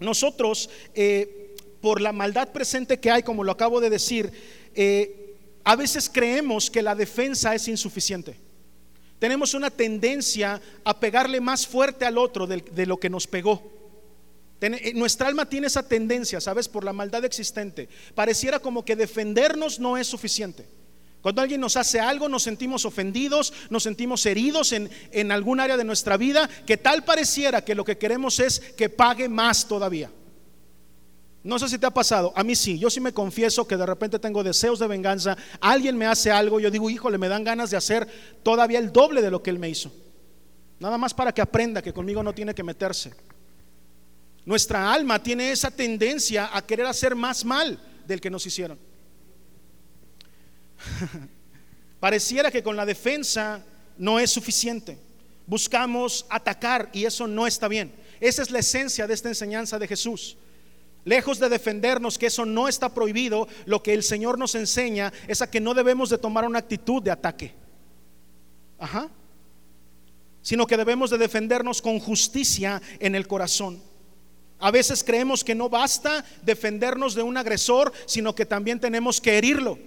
Nosotros, 0.00 0.70
eh, 0.94 1.54
por 1.80 2.00
la 2.00 2.12
maldad 2.12 2.48
presente 2.52 2.98
que 2.98 3.10
hay, 3.10 3.22
como 3.22 3.44
lo 3.44 3.52
acabo 3.52 3.80
de 3.80 3.90
decir, 3.90 4.32
eh, 4.74 5.36
a 5.64 5.76
veces 5.76 6.10
creemos 6.12 6.70
que 6.70 6.82
la 6.82 6.94
defensa 6.94 7.54
es 7.54 7.68
insuficiente. 7.68 8.36
Tenemos 9.18 9.52
una 9.52 9.70
tendencia 9.70 10.60
a 10.82 10.98
pegarle 10.98 11.40
más 11.40 11.66
fuerte 11.66 12.06
al 12.06 12.16
otro 12.16 12.46
de 12.46 12.86
lo 12.86 12.96
que 12.96 13.10
nos 13.10 13.26
pegó. 13.26 13.79
Eh, 14.60 14.92
nuestra 14.94 15.28
alma 15.28 15.48
tiene 15.48 15.68
esa 15.68 15.82
tendencia, 15.82 16.40
¿sabes? 16.40 16.68
Por 16.68 16.84
la 16.84 16.92
maldad 16.92 17.24
existente. 17.24 17.88
Pareciera 18.14 18.58
como 18.58 18.84
que 18.84 18.96
defendernos 18.96 19.80
no 19.80 19.96
es 19.96 20.06
suficiente. 20.06 20.68
Cuando 21.22 21.42
alguien 21.42 21.60
nos 21.60 21.76
hace 21.76 22.00
algo, 22.00 22.28
nos 22.28 22.42
sentimos 22.42 22.84
ofendidos, 22.84 23.52
nos 23.68 23.82
sentimos 23.82 24.24
heridos 24.24 24.72
en, 24.72 24.90
en 25.12 25.32
algún 25.32 25.60
área 25.60 25.76
de 25.76 25.84
nuestra 25.84 26.16
vida, 26.16 26.48
que 26.66 26.78
tal 26.78 27.04
pareciera 27.04 27.62
que 27.62 27.74
lo 27.74 27.84
que 27.84 27.98
queremos 27.98 28.40
es 28.40 28.60
que 28.60 28.88
pague 28.88 29.28
más 29.28 29.68
todavía. 29.68 30.10
No 31.42 31.58
sé 31.58 31.68
si 31.68 31.78
te 31.78 31.86
ha 31.86 31.90
pasado, 31.90 32.32
a 32.36 32.44
mí 32.44 32.54
sí, 32.54 32.78
yo 32.78 32.90
sí 32.90 33.00
me 33.00 33.14
confieso 33.14 33.66
que 33.66 33.78
de 33.78 33.86
repente 33.86 34.18
tengo 34.18 34.42
deseos 34.42 34.78
de 34.78 34.86
venganza, 34.86 35.38
alguien 35.60 35.96
me 35.96 36.06
hace 36.06 36.30
algo, 36.30 36.60
yo 36.60 36.70
digo, 36.70 36.90
híjole, 36.90 37.16
me 37.16 37.28
dan 37.28 37.44
ganas 37.44 37.70
de 37.70 37.78
hacer 37.78 38.06
todavía 38.42 38.78
el 38.78 38.92
doble 38.92 39.22
de 39.22 39.30
lo 39.30 39.42
que 39.42 39.48
él 39.48 39.58
me 39.58 39.70
hizo. 39.70 39.90
Nada 40.78 40.98
más 40.98 41.14
para 41.14 41.32
que 41.32 41.40
aprenda 41.40 41.80
que 41.80 41.94
conmigo 41.94 42.22
no 42.22 42.34
tiene 42.34 42.54
que 42.54 42.62
meterse. 42.62 43.12
Nuestra 44.44 44.92
alma 44.92 45.22
tiene 45.22 45.52
esa 45.52 45.70
tendencia 45.70 46.50
a 46.52 46.66
querer 46.66 46.86
hacer 46.86 47.14
más 47.14 47.44
mal 47.44 47.78
del 48.06 48.20
que 48.20 48.30
nos 48.30 48.46
hicieron. 48.46 48.78
Pareciera 52.00 52.50
que 52.50 52.62
con 52.62 52.76
la 52.76 52.86
defensa 52.86 53.64
no 53.98 54.18
es 54.18 54.30
suficiente. 54.30 54.98
Buscamos 55.46 56.26
atacar 56.28 56.88
y 56.92 57.04
eso 57.04 57.26
no 57.26 57.46
está 57.46 57.68
bien. 57.68 57.92
Esa 58.20 58.42
es 58.42 58.50
la 58.50 58.60
esencia 58.60 59.06
de 59.06 59.14
esta 59.14 59.28
enseñanza 59.28 59.78
de 59.78 59.88
Jesús. 59.88 60.36
Lejos 61.04 61.38
de 61.38 61.48
defendernos 61.48 62.18
que 62.18 62.26
eso 62.26 62.44
no 62.44 62.68
está 62.68 62.92
prohibido, 62.92 63.48
lo 63.64 63.82
que 63.82 63.94
el 63.94 64.02
Señor 64.02 64.38
nos 64.38 64.54
enseña 64.54 65.12
es 65.28 65.40
a 65.40 65.50
que 65.50 65.60
no 65.60 65.74
debemos 65.74 66.10
de 66.10 66.18
tomar 66.18 66.44
una 66.44 66.58
actitud 66.58 67.02
de 67.02 67.10
ataque. 67.10 67.54
Ajá. 68.78 69.08
Sino 70.42 70.66
que 70.66 70.76
debemos 70.76 71.10
de 71.10 71.18
defendernos 71.18 71.82
con 71.82 71.98
justicia 71.98 72.80
en 72.98 73.14
el 73.14 73.26
corazón. 73.26 73.82
A 74.60 74.70
veces 74.70 75.02
creemos 75.02 75.42
que 75.42 75.54
no 75.54 75.68
basta 75.68 76.24
defendernos 76.42 77.14
de 77.14 77.22
un 77.22 77.36
agresor, 77.36 77.92
sino 78.06 78.34
que 78.34 78.46
también 78.46 78.78
tenemos 78.78 79.20
que 79.20 79.38
herirlo. 79.38 79.78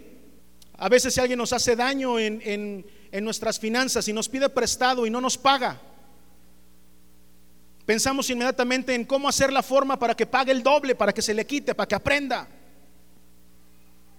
A 0.78 0.90
veces 0.90 1.14
si 1.14 1.20
alguien 1.20 1.38
nos 1.38 1.54
hace 1.54 1.76
daño 1.76 2.20
en, 2.20 2.42
en, 2.44 2.86
en 3.12 3.24
nuestras 3.24 3.60
finanzas 3.60 4.08
y 4.08 4.14
nos 4.14 4.28
pide 4.28 4.50
prestado 4.50 5.06
y 5.06 5.10
no 5.10 5.22
nos 5.22 5.38
paga, 5.38 5.80
Pensamos 7.86 8.30
inmediatamente 8.30 8.96
en 8.96 9.04
cómo 9.04 9.28
hacer 9.28 9.52
la 9.52 9.62
forma 9.62 10.00
para 10.00 10.16
que 10.16 10.26
pague 10.26 10.52
el 10.52 10.64
doble, 10.64 10.96
para 10.96 11.12
que 11.12 11.22
se 11.22 11.34
le 11.34 11.46
quite, 11.46 11.76
para 11.76 11.88
que 11.88 11.96
aprenda. 11.96 12.48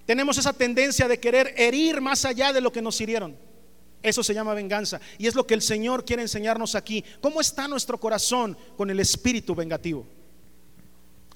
Tenemos 0.05 0.37
esa 0.37 0.53
tendencia 0.53 1.09
de 1.09 1.19
querer 1.19 1.55
herir 1.57 2.01
más 2.03 2.27
allá 2.27 2.53
de 2.53 2.61
lo 2.61 2.71
que 2.71 2.83
nos 2.83 3.01
hirieron. 3.01 3.37
Eso 4.03 4.23
se 4.23 4.35
llama 4.35 4.53
venganza. 4.53 5.01
Y 5.17 5.27
es 5.27 5.35
lo 5.35 5.47
que 5.47 5.55
el 5.55 5.63
Señor 5.63 6.05
quiere 6.05 6.21
enseñarnos 6.21 6.75
aquí. 6.75 7.03
¿Cómo 7.23 7.41
está 7.41 7.67
nuestro 7.67 7.99
corazón 7.99 8.55
con 8.77 8.91
el 8.91 9.01
espíritu 9.01 9.55
vengativo? 9.55 10.07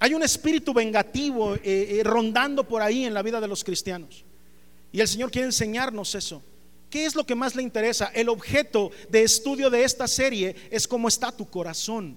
Hay 0.01 0.15
un 0.15 0.23
espíritu 0.23 0.73
vengativo 0.73 1.55
eh, 1.57 1.61
eh, 1.65 2.03
rondando 2.05 2.67
por 2.67 2.83
ahí 2.83 3.05
en 3.05 3.15
la 3.15 3.23
vida 3.23 3.41
de 3.41 3.49
los 3.49 3.65
cristianos. 3.65 4.25
Y 4.93 5.01
el 5.01 5.09
Señor 5.09 5.31
quiere 5.31 5.47
enseñarnos 5.47 6.15
eso. 6.15 6.43
¿Qué 6.89 7.05
es 7.05 7.15
lo 7.15 7.25
que 7.25 7.35
más 7.35 7.55
le 7.55 7.63
interesa? 7.63 8.11
El 8.15 8.29
objeto 8.29 8.91
de 9.11 9.23
estudio 9.23 9.69
de 9.71 9.85
esta 9.85 10.07
serie 10.07 10.55
es 10.71 10.87
cómo 10.87 11.09
está 11.09 11.33
tu 11.33 11.49
corazón. 11.51 12.17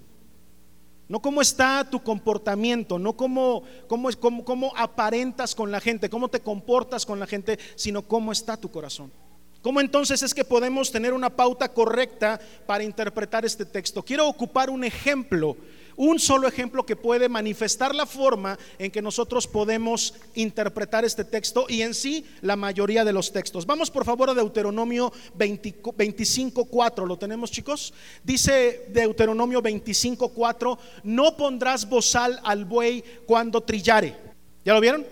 No 1.08 1.20
cómo 1.20 1.42
está 1.42 1.86
tu 1.90 2.02
comportamiento, 2.02 2.98
no 2.98 3.14
cómo, 3.14 3.64
cómo, 3.86 4.08
cómo, 4.18 4.44
cómo 4.44 4.72
aparentas 4.74 5.54
con 5.54 5.70
la 5.70 5.80
gente, 5.80 6.08
cómo 6.08 6.28
te 6.28 6.40
comportas 6.40 7.04
con 7.04 7.20
la 7.20 7.26
gente, 7.26 7.58
sino 7.74 8.00
cómo 8.02 8.32
está 8.32 8.56
tu 8.56 8.70
corazón. 8.70 9.12
¿Cómo 9.60 9.80
entonces 9.80 10.22
es 10.22 10.32
que 10.32 10.44
podemos 10.44 10.90
tener 10.90 11.12
una 11.12 11.28
pauta 11.28 11.72
correcta 11.72 12.40
para 12.66 12.82
interpretar 12.82 13.44
este 13.44 13.66
texto? 13.66 14.02
Quiero 14.02 14.26
ocupar 14.26 14.70
un 14.70 14.84
ejemplo 14.84 15.56
un 15.96 16.18
solo 16.18 16.48
ejemplo 16.48 16.84
que 16.84 16.96
puede 16.96 17.28
manifestar 17.28 17.94
la 17.94 18.06
forma 18.06 18.58
en 18.78 18.90
que 18.90 19.02
nosotros 19.02 19.46
podemos 19.46 20.14
interpretar 20.34 21.04
este 21.04 21.24
texto 21.24 21.66
y 21.68 21.82
en 21.82 21.94
sí 21.94 22.24
la 22.40 22.56
mayoría 22.56 23.04
de 23.04 23.12
los 23.12 23.32
textos. 23.32 23.66
Vamos 23.66 23.90
por 23.90 24.04
favor 24.04 24.30
a 24.30 24.34
Deuteronomio 24.34 25.12
25.4, 25.38 27.06
¿lo 27.06 27.18
tenemos 27.18 27.50
chicos? 27.50 27.92
Dice 28.22 28.86
Deuteronomio 28.88 29.62
25.4, 29.62 30.78
no 31.04 31.36
pondrás 31.36 31.88
bozal 31.88 32.40
al 32.44 32.64
buey 32.64 33.02
cuando 33.26 33.62
trillare. 33.62 34.16
¿Ya 34.64 34.74
lo 34.74 34.80
vieron? 34.80 35.04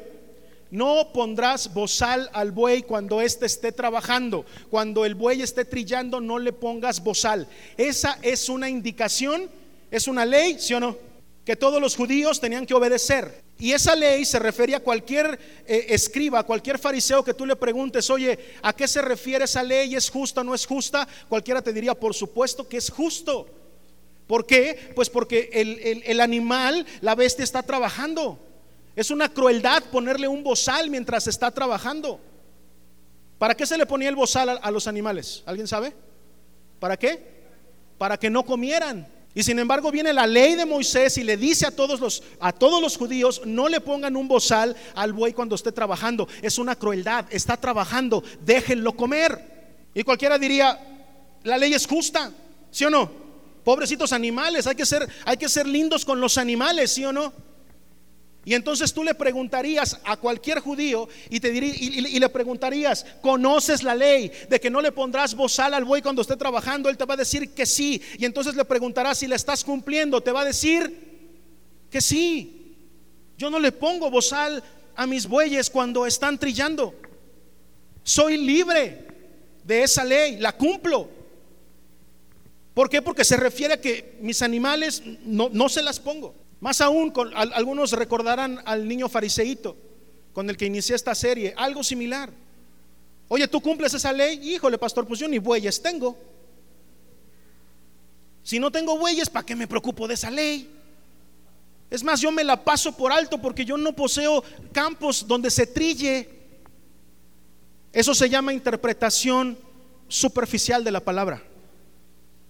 No 0.70 1.12
pondrás 1.12 1.74
bozal 1.74 2.30
al 2.32 2.52
buey 2.52 2.82
cuando 2.82 3.20
éste 3.20 3.46
esté 3.46 3.72
trabajando. 3.72 4.44
Cuando 4.70 5.04
el 5.04 5.16
buey 5.16 5.42
esté 5.42 5.64
trillando, 5.64 6.20
no 6.20 6.38
le 6.38 6.52
pongas 6.52 7.02
bozal. 7.02 7.48
Esa 7.76 8.18
es 8.22 8.48
una 8.48 8.70
indicación 8.70 9.50
es 9.90 10.06
una 10.06 10.24
ley, 10.24 10.58
¿sí 10.58 10.74
o 10.74 10.80
no? 10.80 10.96
Que 11.44 11.56
todos 11.56 11.80
los 11.80 11.96
judíos 11.96 12.40
tenían 12.40 12.66
que 12.66 12.74
obedecer. 12.74 13.42
Y 13.58 13.72
esa 13.72 13.94
ley 13.94 14.24
se 14.24 14.38
refería 14.38 14.78
a 14.78 14.80
cualquier 14.80 15.38
eh, 15.66 15.86
escriba, 15.88 16.38
a 16.38 16.44
cualquier 16.44 16.78
fariseo 16.78 17.22
que 17.22 17.34
tú 17.34 17.44
le 17.44 17.56
preguntes, 17.56 18.08
oye, 18.08 18.38
¿a 18.62 18.72
qué 18.72 18.88
se 18.88 19.02
refiere 19.02 19.44
esa 19.44 19.62
ley? 19.62 19.94
¿Es 19.94 20.08
justa 20.08 20.40
o 20.40 20.44
no 20.44 20.54
es 20.54 20.64
justa? 20.64 21.06
Cualquiera 21.28 21.60
te 21.60 21.72
diría, 21.72 21.94
por 21.94 22.14
supuesto 22.14 22.66
que 22.66 22.78
es 22.78 22.88
justo. 22.88 23.46
¿Por 24.26 24.46
qué? 24.46 24.92
Pues 24.94 25.10
porque 25.10 25.50
el, 26.06 26.20
animal, 26.20 26.86
la 27.00 27.14
bestia 27.14 27.42
está 27.42 27.62
trabajando. 27.62 28.38
Es 28.94 29.10
una 29.10 29.28
crueldad 29.28 29.82
ponerle 29.90 30.28
un 30.28 30.44
bozal 30.44 30.88
mientras 30.88 31.26
está 31.26 31.50
trabajando. 31.50 32.20
¿Para 33.38 33.54
qué 33.54 33.66
se 33.66 33.76
le 33.76 33.86
ponía 33.86 34.08
el 34.08 34.16
bozal 34.16 34.60
a 34.62 34.70
los 34.70 34.86
animales? 34.86 35.42
¿Alguien 35.46 35.66
sabe? 35.66 35.92
¿Para 36.78 36.96
qué? 36.96 37.18
Para 37.98 38.16
que 38.16 38.30
no 38.30 38.44
comieran. 38.44 39.06
Y 39.34 39.42
sin 39.44 39.58
embargo 39.58 39.92
viene 39.92 40.12
la 40.12 40.26
ley 40.26 40.56
de 40.56 40.66
Moisés 40.66 41.16
y 41.18 41.22
le 41.22 41.36
dice 41.36 41.66
a 41.66 41.70
todos 41.70 42.00
los 42.00 42.22
a 42.40 42.52
todos 42.52 42.82
los 42.82 42.96
judíos, 42.96 43.42
no 43.44 43.68
le 43.68 43.80
pongan 43.80 44.16
un 44.16 44.26
bozal 44.26 44.76
al 44.94 45.12
buey 45.12 45.32
cuando 45.32 45.54
esté 45.54 45.70
trabajando, 45.70 46.26
es 46.42 46.58
una 46.58 46.74
crueldad, 46.74 47.26
está 47.30 47.56
trabajando, 47.56 48.24
déjenlo 48.44 48.96
comer. 48.96 49.88
Y 49.94 50.02
cualquiera 50.02 50.36
diría, 50.36 50.78
la 51.44 51.58
ley 51.58 51.74
es 51.74 51.86
justa, 51.86 52.32
¿sí 52.72 52.84
o 52.84 52.90
no? 52.90 53.10
Pobrecitos 53.62 54.12
animales, 54.12 54.66
hay 54.66 54.74
que 54.74 54.86
ser 54.86 55.08
hay 55.24 55.36
que 55.36 55.48
ser 55.48 55.66
lindos 55.66 56.04
con 56.04 56.20
los 56.20 56.36
animales, 56.36 56.90
¿sí 56.90 57.04
o 57.04 57.12
no? 57.12 57.32
Y 58.44 58.54
entonces 58.54 58.92
tú 58.92 59.04
le 59.04 59.14
preguntarías 59.14 60.00
a 60.04 60.16
cualquier 60.16 60.60
judío 60.60 61.08
y, 61.28 61.40
te 61.40 61.50
y, 61.52 62.18
le 62.18 62.28
preguntarías, 62.30 63.04
¿conoces 63.20 63.82
la 63.82 63.94
ley 63.94 64.32
de 64.48 64.58
que 64.58 64.70
no 64.70 64.80
le 64.80 64.92
pondrás 64.92 65.34
bozal 65.34 65.74
al 65.74 65.84
buey 65.84 66.00
cuando 66.00 66.22
esté 66.22 66.36
trabajando? 66.36 66.88
Él 66.88 66.96
te 66.96 67.04
va 67.04 67.14
a 67.14 67.18
decir 67.18 67.52
que 67.52 67.66
sí. 67.66 68.00
Y 68.18 68.24
entonces 68.24 68.54
le 68.54 68.64
preguntarás 68.64 69.18
si 69.18 69.26
la 69.26 69.36
estás 69.36 69.62
cumpliendo. 69.62 70.22
Te 70.22 70.32
va 70.32 70.40
a 70.40 70.46
decir 70.46 71.86
que 71.90 72.00
sí. 72.00 72.76
Yo 73.36 73.50
no 73.50 73.58
le 73.58 73.72
pongo 73.72 74.10
bozal 74.10 74.62
a 74.96 75.06
mis 75.06 75.26
bueyes 75.26 75.68
cuando 75.68 76.06
están 76.06 76.38
trillando. 76.38 76.94
Soy 78.02 78.38
libre 78.38 79.06
de 79.64 79.82
esa 79.82 80.02
ley, 80.02 80.38
la 80.38 80.56
cumplo. 80.56 81.10
¿Por 82.72 82.88
qué? 82.88 83.02
Porque 83.02 83.24
se 83.24 83.36
refiere 83.36 83.74
a 83.74 83.80
que 83.80 84.16
mis 84.22 84.40
animales 84.40 85.02
no, 85.24 85.50
no 85.52 85.68
se 85.68 85.82
las 85.82 86.00
pongo. 86.00 86.34
Más 86.60 86.80
aún, 86.82 87.12
algunos 87.34 87.92
recordarán 87.92 88.60
al 88.66 88.86
niño 88.86 89.08
fariseíto 89.08 89.76
con 90.32 90.48
el 90.48 90.56
que 90.56 90.66
inicié 90.66 90.94
esta 90.94 91.14
serie, 91.14 91.54
algo 91.56 91.82
similar. 91.82 92.30
Oye, 93.28 93.48
¿tú 93.48 93.60
cumples 93.60 93.94
esa 93.94 94.12
ley? 94.12 94.54
Híjole, 94.54 94.76
pastor, 94.76 95.06
pues 95.06 95.18
yo 95.20 95.28
ni 95.28 95.38
bueyes 95.38 95.80
tengo. 95.80 96.16
Si 98.42 98.58
no 98.58 98.70
tengo 98.70 98.98
bueyes, 98.98 99.30
¿para 99.30 99.46
qué 99.46 99.56
me 99.56 99.66
preocupo 99.66 100.06
de 100.06 100.14
esa 100.14 100.30
ley? 100.30 100.70
Es 101.90 102.04
más, 102.04 102.20
yo 102.20 102.30
me 102.30 102.44
la 102.44 102.62
paso 102.62 102.96
por 102.96 103.12
alto 103.12 103.40
porque 103.40 103.64
yo 103.64 103.76
no 103.76 103.92
poseo 103.94 104.44
campos 104.72 105.26
donde 105.26 105.50
se 105.50 105.66
trille. 105.66 106.28
Eso 107.92 108.14
se 108.14 108.28
llama 108.28 108.52
interpretación 108.52 109.58
superficial 110.08 110.84
de 110.84 110.90
la 110.92 111.00
palabra. 111.00 111.42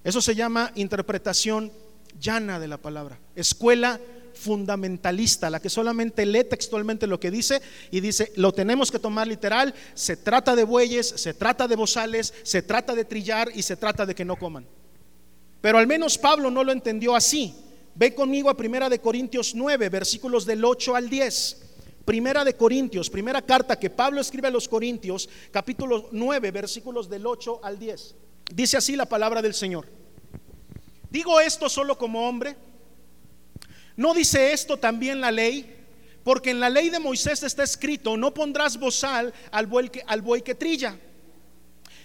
Eso 0.03 0.20
se 0.20 0.35
llama 0.35 0.73
interpretación 0.75 1.73
llana 2.20 2.61
de 2.61 2.68
la 2.68 2.76
palabra, 2.76 3.18
escuela 3.35 4.00
fundamentalista, 4.35 5.50
la 5.50 5.61
que 5.61 5.68
solamente 5.68 6.24
lee 6.24 6.44
textualmente 6.44 7.06
lo 7.06 7.20
que 7.20 7.30
dice 7.30 7.61
y 7.90 8.00
dice, 8.00 8.33
lo 8.37 8.52
tenemos 8.52 8.90
que 8.90 8.98
tomar 8.98 9.26
literal, 9.26 9.74
se 9.94 10.16
trata 10.16 10.56
de 10.56 10.64
bueyes, 10.64 11.09
se 11.09 11.35
trata 11.35 11.68
de 11.68 11.76
bozales, 11.76 12.33
se 12.42 12.62
trata 12.62 12.94
de 12.94 13.04
trillar 13.04 13.50
y 13.54 13.62
se 13.62 13.76
trata 13.76 14.06
de 14.06 14.14
que 14.14 14.24
no 14.24 14.37
coman. 14.37 14.66
Pero 15.61 15.78
al 15.78 15.87
menos 15.87 16.16
Pablo 16.16 16.50
no 16.50 16.64
lo 16.64 16.72
entendió 16.72 17.14
así. 17.14 17.54
Ve 17.94 18.14
conmigo 18.14 18.48
a 18.48 18.56
Primera 18.56 18.88
de 18.88 19.00
Corintios 19.00 19.54
9, 19.54 19.88
versículos 19.88 20.46
del 20.46 20.64
8 20.64 20.96
al 20.96 21.11
10. 21.11 21.62
Primera 22.04 22.44
de 22.44 22.54
Corintios, 22.54 23.11
primera 23.11 23.42
carta 23.42 23.78
que 23.78 23.90
Pablo 23.90 24.20
escribe 24.20 24.48
a 24.48 24.50
los 24.50 24.68
Corintios, 24.68 25.28
capítulo 25.50 26.09
9, 26.12 26.50
versículos 26.50 27.11
del 27.11 27.26
8 27.26 27.61
al 27.62 27.78
10. 27.78 28.14
Dice 28.54 28.78
así 28.78 28.96
la 28.96 29.06
palabra 29.06 29.42
del 29.42 29.52
Señor. 29.52 29.99
Digo 31.11 31.40
esto 31.40 31.68
solo 31.68 31.99
como 31.99 32.29
hombre. 32.29 32.57
¿No 33.96 34.14
dice 34.14 34.53
esto 34.53 34.77
también 34.77 35.20
la 35.20 35.33
ley? 35.33 35.77
Porque 36.23 36.51
en 36.51 36.61
la 36.61 36.70
ley 36.70 36.90
de 36.90 37.01
Moisés 37.01 37.42
está 37.42 37.64
escrito, 37.64 38.16
no 38.16 38.33
pondrás 38.33 38.79
bozal 38.79 39.35
al 39.51 39.66
buey 39.66 39.88
que, 39.88 40.03
al 40.07 40.23
buey 40.23 40.42
que 40.42 40.55
trilla. 40.55 40.99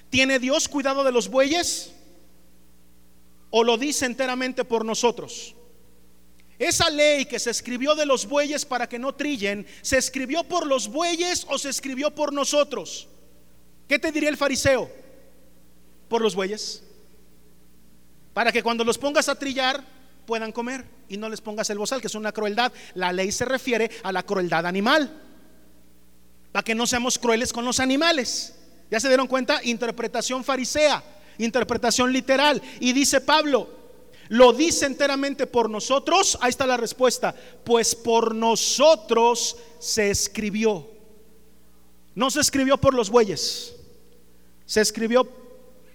¿Tiene 0.10 0.40
Dios 0.40 0.68
cuidado 0.68 1.04
de 1.04 1.12
los 1.12 1.30
bueyes? 1.30 1.92
¿O 3.52 3.64
lo 3.64 3.78
dice 3.78 4.06
enteramente 4.06 4.66
por 4.66 4.84
nosotros? 4.84 5.56
Esa 6.58 6.90
ley 6.90 7.26
que 7.26 7.38
se 7.38 7.52
escribió 7.52 7.96
de 7.96 8.06
los 8.06 8.26
bueyes 8.26 8.66
para 8.66 8.88
que 8.88 8.98
no 8.98 9.14
trillen, 9.14 9.68
¿se 9.82 9.98
escribió 9.98 10.44
por 10.46 10.66
los 10.66 10.88
bueyes 10.88 11.46
o 11.50 11.58
se 11.58 11.70
escribió 11.70 12.16
por 12.16 12.34
nosotros? 12.34 13.08
¿Qué 13.88 14.00
te 14.00 14.12
diría 14.12 14.30
el 14.30 14.38
fariseo? 14.38 14.90
Por 16.08 16.22
los 16.22 16.34
bueyes 16.34 16.85
para 18.36 18.52
que 18.52 18.62
cuando 18.62 18.84
los 18.84 18.98
pongas 18.98 19.30
a 19.30 19.36
trillar 19.36 19.82
puedan 20.26 20.52
comer 20.52 20.84
y 21.08 21.16
no 21.16 21.30
les 21.30 21.40
pongas 21.40 21.70
el 21.70 21.78
bozal, 21.78 22.02
que 22.02 22.08
es 22.08 22.16
una 22.16 22.34
crueldad. 22.34 22.74
La 22.94 23.14
ley 23.14 23.32
se 23.32 23.46
refiere 23.46 23.90
a 24.04 24.12
la 24.12 24.24
crueldad 24.24 24.66
animal, 24.66 25.10
para 26.52 26.62
que 26.62 26.76
no 26.76 26.86
seamos 26.86 27.18
crueles 27.18 27.54
con 27.54 27.64
los 27.64 27.80
animales. 27.80 28.54
¿Ya 28.92 29.00
se 29.00 29.08
dieron 29.08 29.28
cuenta? 29.28 29.62
Interpretación 29.64 30.44
farisea, 30.44 31.02
interpretación 31.38 32.12
literal. 32.12 32.62
Y 32.82 32.92
dice 32.92 33.22
Pablo, 33.22 33.70
lo 34.28 34.52
dice 34.52 34.86
enteramente 34.86 35.48
por 35.48 35.70
nosotros. 35.70 36.38
Ahí 36.42 36.50
está 36.50 36.68
la 36.68 36.76
respuesta. 36.76 37.34
Pues 37.64 37.96
por 37.96 38.36
nosotros 38.36 39.56
se 39.80 40.10
escribió. 40.10 40.90
No 42.16 42.30
se 42.30 42.42
escribió 42.42 42.76
por 42.76 42.96
los 42.96 43.10
bueyes. 43.10 43.78
Se 44.66 44.82
escribió 44.82 45.45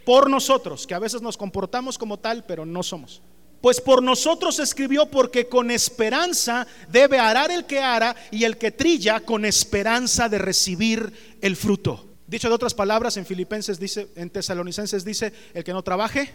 por 0.05 0.31
nosotros, 0.31 0.87
que 0.87 0.95
a 0.95 0.99
veces 0.99 1.23
nos 1.23 1.37
comportamos 1.37 1.99
como 1.99 2.19
tal, 2.19 2.45
pero 2.45 2.67
no 2.67 2.83
somos. 2.83 3.23
Pues 3.61 3.81
por 3.81 4.03
nosotros 4.03 4.59
escribió 4.59 5.07
porque 5.07 5.47
con 5.47 5.71
esperanza 5.71 6.67
debe 6.91 7.19
arar 7.19 7.51
el 7.51 7.67
que 7.67 7.79
ara 7.79 8.17
y 8.31 8.45
el 8.45 8.57
que 8.57 8.71
trilla 8.71 9.21
con 9.21 9.45
esperanza 9.45 10.29
de 10.29 10.39
recibir 10.39 11.39
el 11.43 11.57
fruto. 11.57 12.07
Dicho 12.27 12.49
de 12.49 12.55
otras 12.55 12.75
palabras, 12.75 13.17
en 13.17 13.27
Filipenses 13.27 13.79
dice, 13.79 14.09
en 14.15 14.31
Tesalonicenses 14.31 15.05
dice, 15.05 15.33
el 15.53 15.63
que 15.63 15.73
no 15.73 15.83
trabaje, 15.83 16.31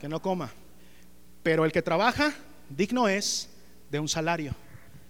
que 0.00 0.08
no 0.08 0.22
coma. 0.22 0.52
Pero 1.42 1.64
el 1.66 1.72
que 1.72 1.82
trabaja, 1.82 2.32
digno 2.70 3.08
es 3.08 3.50
de 3.90 4.00
un 4.00 4.08
salario. 4.08 4.54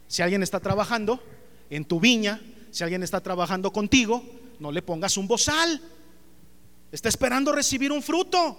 Si 0.09 0.23
alguien 0.23 0.43
está 0.43 0.59
trabajando 0.59 1.23
en 1.71 1.85
tu 1.85 2.01
viña, 2.01 2.41
si 2.71 2.83
alguien 2.83 3.05
está 3.05 3.21
trabajando 3.21 3.73
contigo, 3.73 4.25
no 4.59 4.73
le 4.73 4.83
pongas 4.83 5.17
un 5.17 5.29
bozal. 5.29 5.81
Está 6.95 7.09
esperando 7.09 7.51
recibir 7.51 7.91
un 7.91 8.01
fruto. 8.01 8.57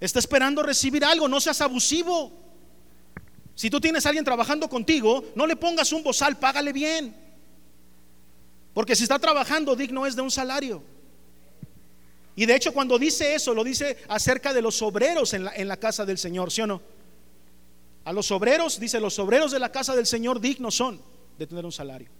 Está 0.00 0.18
esperando 0.18 0.60
recibir 0.60 1.04
algo. 1.04 1.28
No 1.28 1.40
seas 1.40 1.60
abusivo. 1.60 2.32
Si 3.54 3.70
tú 3.70 3.80
tienes 3.80 4.04
a 4.04 4.08
alguien 4.08 4.24
trabajando 4.24 4.68
contigo, 4.68 5.24
no 5.36 5.46
le 5.46 5.54
pongas 5.54 5.92
un 5.92 6.02
bozal, 6.02 6.36
págale 6.36 6.72
bien. 6.72 7.14
Porque 8.74 8.96
si 8.96 9.04
está 9.04 9.20
trabajando, 9.20 9.76
digno 9.76 10.04
es 10.04 10.16
de 10.16 10.22
un 10.22 10.32
salario. 10.32 10.82
Y 12.34 12.44
de 12.44 12.56
hecho 12.56 12.72
cuando 12.72 12.98
dice 12.98 13.36
eso, 13.36 13.54
lo 13.54 13.62
dice 13.62 13.98
acerca 14.08 14.52
de 14.52 14.60
los 14.60 14.82
obreros 14.82 15.32
en 15.32 15.44
la, 15.44 15.54
en 15.54 15.68
la 15.68 15.76
casa 15.76 16.04
del 16.04 16.18
Señor, 16.18 16.50
¿sí 16.50 16.62
o 16.62 16.66
no? 16.66 16.82
A 18.04 18.12
los 18.12 18.32
obreros, 18.32 18.80
dice, 18.80 18.98
los 18.98 19.16
obreros 19.20 19.52
de 19.52 19.60
la 19.60 19.70
casa 19.70 19.94
del 19.94 20.06
Señor 20.06 20.40
dignos 20.40 20.74
son 20.74 21.00
de 21.38 21.46
tener 21.46 21.64
un 21.64 21.72
salario. 21.72 22.17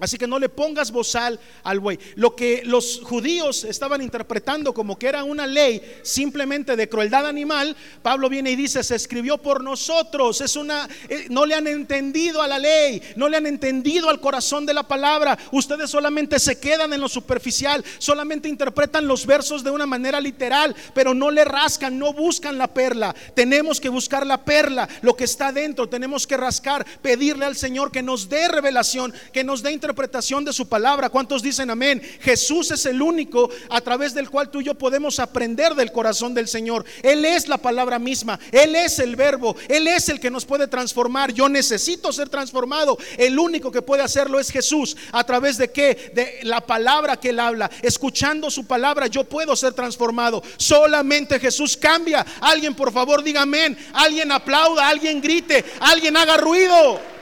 Así 0.00 0.18
que 0.18 0.26
no 0.26 0.40
le 0.40 0.48
pongas 0.48 0.90
bozal 0.90 1.38
al 1.62 1.78
buey. 1.78 2.00
Lo 2.16 2.34
que 2.34 2.62
los 2.64 3.00
judíos 3.04 3.62
estaban 3.62 4.02
interpretando 4.02 4.74
como 4.74 4.98
que 4.98 5.06
era 5.06 5.22
una 5.22 5.46
ley 5.46 5.80
simplemente 6.02 6.74
de 6.74 6.88
crueldad 6.88 7.26
animal, 7.26 7.76
Pablo 8.02 8.28
viene 8.28 8.50
y 8.50 8.56
dice, 8.56 8.82
se 8.82 8.96
escribió 8.96 9.38
por 9.38 9.62
nosotros. 9.62 10.40
Es 10.40 10.56
una 10.56 10.88
eh, 11.08 11.26
no 11.30 11.46
le 11.46 11.54
han 11.54 11.68
entendido 11.68 12.42
a 12.42 12.48
la 12.48 12.58
ley, 12.58 13.00
no 13.14 13.28
le 13.28 13.36
han 13.36 13.46
entendido 13.46 14.08
al 14.08 14.20
corazón 14.20 14.66
de 14.66 14.74
la 14.74 14.82
palabra. 14.82 15.38
Ustedes 15.52 15.90
solamente 15.90 16.40
se 16.40 16.58
quedan 16.58 16.92
en 16.92 17.00
lo 17.00 17.08
superficial, 17.08 17.84
solamente 17.98 18.48
interpretan 18.48 19.06
los 19.06 19.26
versos 19.26 19.62
de 19.62 19.70
una 19.70 19.86
manera 19.86 20.20
literal, 20.20 20.74
pero 20.92 21.14
no 21.14 21.30
le 21.30 21.44
rascan, 21.44 21.98
no 21.98 22.12
buscan 22.12 22.58
la 22.58 22.66
perla. 22.66 23.14
Tenemos 23.34 23.80
que 23.80 23.88
buscar 23.88 24.26
la 24.26 24.44
perla, 24.44 24.88
lo 25.02 25.14
que 25.14 25.24
está 25.24 25.52
dentro, 25.52 25.88
tenemos 25.88 26.26
que 26.26 26.36
rascar, 26.36 26.84
pedirle 27.00 27.44
al 27.44 27.54
Señor 27.54 27.92
que 27.92 28.02
nos 28.02 28.28
dé 28.28 28.48
revelación, 28.48 29.14
que 29.32 29.44
nos 29.44 29.62
dé 29.62 29.72
interpretación 29.84 30.44
de 30.46 30.52
su 30.52 30.66
palabra. 30.66 31.10
¿Cuántos 31.10 31.42
dicen 31.42 31.70
amén? 31.70 32.00
Jesús 32.20 32.70
es 32.70 32.86
el 32.86 33.02
único 33.02 33.50
a 33.68 33.82
través 33.82 34.14
del 34.14 34.30
cual 34.30 34.50
tú 34.50 34.62
y 34.62 34.64
yo 34.64 34.74
podemos 34.74 35.18
aprender 35.18 35.74
del 35.74 35.92
corazón 35.92 36.32
del 36.32 36.48
Señor. 36.48 36.86
Él 37.02 37.24
es 37.26 37.48
la 37.48 37.58
palabra 37.58 37.98
misma, 37.98 38.40
Él 38.50 38.74
es 38.74 38.98
el 38.98 39.14
verbo, 39.14 39.54
Él 39.68 39.86
es 39.86 40.08
el 40.08 40.20
que 40.20 40.30
nos 40.30 40.46
puede 40.46 40.66
transformar. 40.68 41.32
Yo 41.32 41.50
necesito 41.50 42.12
ser 42.12 42.30
transformado. 42.30 42.96
El 43.18 43.38
único 43.38 43.70
que 43.70 43.82
puede 43.82 44.02
hacerlo 44.02 44.40
es 44.40 44.50
Jesús. 44.50 44.96
¿A 45.12 45.24
través 45.24 45.58
de 45.58 45.70
qué? 45.70 46.12
De 46.14 46.40
la 46.44 46.62
palabra 46.62 47.18
que 47.18 47.28
Él 47.28 47.40
habla. 47.40 47.70
Escuchando 47.82 48.50
su 48.50 48.66
palabra 48.66 49.06
yo 49.06 49.24
puedo 49.24 49.54
ser 49.54 49.74
transformado. 49.74 50.42
Solamente 50.56 51.38
Jesús 51.38 51.76
cambia. 51.76 52.24
Alguien 52.40 52.74
por 52.74 52.90
favor 52.90 53.22
diga 53.22 53.42
amén. 53.42 53.76
Alguien 53.92 54.32
aplauda, 54.32 54.88
alguien 54.88 55.20
grite, 55.20 55.62
alguien 55.80 56.16
haga 56.16 56.38
ruido. 56.38 57.13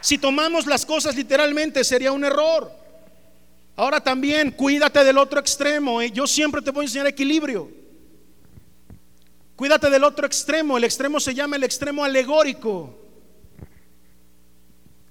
Si 0.00 0.18
tomamos 0.18 0.66
las 0.66 0.86
cosas 0.86 1.16
literalmente 1.16 1.84
sería 1.84 2.12
un 2.12 2.24
error. 2.24 2.70
Ahora 3.76 4.00
también 4.00 4.50
cuídate 4.50 5.04
del 5.04 5.18
otro 5.18 5.38
extremo. 5.38 6.02
¿eh? 6.02 6.10
Yo 6.10 6.26
siempre 6.26 6.62
te 6.62 6.70
voy 6.70 6.82
a 6.82 6.86
enseñar 6.86 7.06
equilibrio. 7.06 7.70
Cuídate 9.54 9.88
del 9.90 10.04
otro 10.04 10.26
extremo. 10.26 10.76
El 10.76 10.84
extremo 10.84 11.20
se 11.20 11.34
llama 11.34 11.56
el 11.56 11.64
extremo 11.64 12.04
alegórico. 12.04 12.96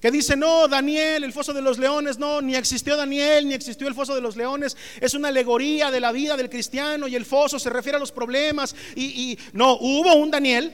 Que 0.02 0.12
dice, 0.12 0.36
no, 0.36 0.67
Daniel, 0.67 1.23
el 1.23 1.34
foso 1.34 1.54
de 1.54 1.62
los 1.62 1.80
leones, 1.80 2.19
no, 2.19 2.39
ni 2.39 2.56
existió 2.56 2.95
Daniel, 2.95 3.47
ni 3.47 3.54
existió 3.56 3.88
el 3.88 3.95
foso 3.95 4.13
de 4.13 4.21
los 4.21 4.36
leones. 4.36 4.78
Es 5.02 5.13
una 5.15 5.30
alegoría 5.30 5.89
de 5.89 6.00
la 6.00 6.12
vida 6.12 6.38
del 6.38 6.50
cristiano 6.50 7.08
y 7.08 7.15
el 7.15 7.26
foso 7.26 7.58
se 7.60 7.69
refiere 7.69 7.95
a 7.95 8.00
los 8.00 8.12
problemas. 8.12 8.76
Y, 8.95 9.32
y 9.32 9.39
no, 9.54 9.78
hubo 9.78 10.13
un 10.15 10.30
Daniel, 10.30 10.71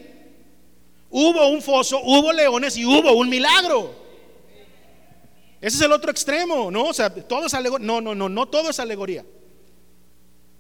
hubo 1.10 1.48
un 1.48 1.62
foso, 1.62 2.02
hubo 2.04 2.34
leones 2.34 2.76
y 2.76 2.86
hubo 2.86 3.14
un 3.14 3.30
milagro. 3.30 4.03
Ese 5.64 5.78
es 5.78 5.82
el 5.84 5.94
otro 5.94 6.12
extremo, 6.12 6.70
¿no? 6.70 6.88
O 6.88 6.94
sea, 6.94 7.10
todo 7.10 7.46
es 7.46 7.54
alegoría. 7.54 7.88
No, 7.88 8.02
no, 8.02 8.14
no, 8.14 8.28
no 8.28 8.46
todo 8.48 8.70
es 8.70 8.82
alegoría. 8.82 9.24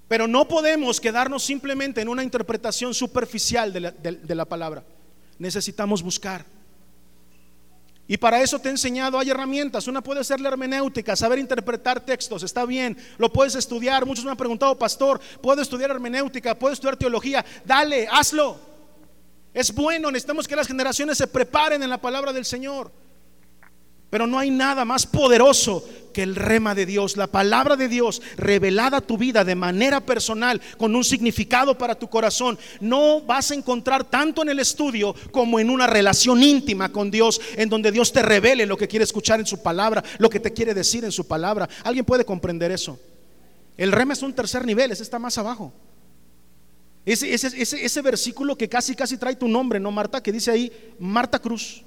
Pero 0.07 0.29
no 0.29 0.47
podemos 0.47 1.01
quedarnos 1.01 1.43
simplemente 1.43 1.99
en 1.99 2.07
una 2.07 2.23
interpretación 2.23 2.93
superficial 2.93 3.73
de 3.73 4.35
la, 4.35 4.45
palabra. 4.45 4.85
Necesitamos 5.39 6.01
buscar. 6.01 6.45
Y 8.07 8.15
para 8.15 8.41
eso 8.41 8.59
te 8.59 8.69
he 8.69 8.71
enseñado, 8.71 9.19
hay 9.19 9.29
herramientas. 9.29 9.87
Una 9.87 10.01
puede 10.01 10.23
ser 10.23 10.39
la 10.39 10.47
hermenéutica, 10.47 11.17
saber 11.17 11.37
interpretar 11.37 11.99
textos, 11.99 12.41
está 12.41 12.65
bien, 12.65 12.97
lo 13.17 13.29
puedes 13.29 13.55
estudiar. 13.55 14.05
Muchos 14.05 14.23
me 14.23 14.31
han 14.31 14.37
preguntado, 14.37 14.79
pastor, 14.79 15.19
¿puedo 15.41 15.61
estudiar 15.61 15.91
hermenéutica? 15.91 16.57
¿Puedo 16.57 16.71
estudiar 16.71 16.95
teología? 16.95 17.43
Dale, 17.65 18.07
hazlo. 18.09 18.57
Es 19.53 19.75
bueno, 19.75 20.09
necesitamos 20.09 20.47
que 20.47 20.55
las 20.55 20.67
generaciones 20.67 21.17
se 21.17 21.27
preparen 21.27 21.83
en 21.83 21.89
la 21.89 21.99
palabra 21.99 22.31
del 22.31 22.45
Señor. 22.45 23.03
Pero 24.13 24.27
no 24.27 24.37
hay 24.37 24.51
nada 24.51 24.85
más 24.85 25.07
poderoso 25.07 25.83
que 26.13 26.21
el 26.21 26.35
rema 26.35 26.75
de 26.75 26.85
Dios, 26.85 27.17
la 27.17 27.25
palabra 27.25 27.75
de 27.75 27.87
Dios 27.87 28.21
revelada 28.37 28.97
a 28.97 29.01
tu 29.01 29.17
vida 29.17 29.43
de 29.43 29.55
manera 29.55 30.01
personal, 30.01 30.61
con 30.77 30.95
un 30.95 31.03
significado 31.03 31.75
para 31.79 31.95
tu 31.95 32.07
corazón. 32.07 32.59
No 32.79 33.21
vas 33.21 33.49
a 33.49 33.55
encontrar 33.55 34.03
tanto 34.03 34.43
en 34.43 34.49
el 34.49 34.59
estudio 34.59 35.15
como 35.31 35.59
en 35.59 35.71
una 35.71 35.87
relación 35.87 36.43
íntima 36.43 36.91
con 36.91 37.09
Dios, 37.09 37.41
en 37.55 37.69
donde 37.69 37.91
Dios 37.91 38.13
te 38.13 38.21
revele 38.21 38.67
lo 38.67 38.77
que 38.77 38.87
quiere 38.87 39.03
escuchar 39.03 39.39
en 39.39 39.47
su 39.47 39.63
palabra, 39.63 40.03
lo 40.19 40.29
que 40.29 40.39
te 40.39 40.53
quiere 40.53 40.75
decir 40.75 41.03
en 41.03 41.11
su 41.11 41.25
palabra. 41.25 41.67
¿Alguien 41.83 42.05
puede 42.05 42.23
comprender 42.23 42.71
eso? 42.71 42.99
El 43.77 43.91
rema 43.91 44.13
es 44.13 44.21
un 44.21 44.33
tercer 44.33 44.63
nivel, 44.63 44.91
ese 44.91 45.01
está 45.01 45.17
más 45.17 45.39
abajo. 45.39 45.73
Ese, 47.03 47.33
ese, 47.33 47.47
ese, 47.59 47.83
ese 47.83 48.01
versículo 48.03 48.55
que 48.55 48.69
casi, 48.69 48.93
casi 48.95 49.17
trae 49.17 49.35
tu 49.35 49.47
nombre, 49.47 49.79
¿no, 49.79 49.89
Marta? 49.89 50.21
Que 50.21 50.31
dice 50.31 50.51
ahí, 50.51 50.71
Marta 50.99 51.39
Cruz 51.39 51.83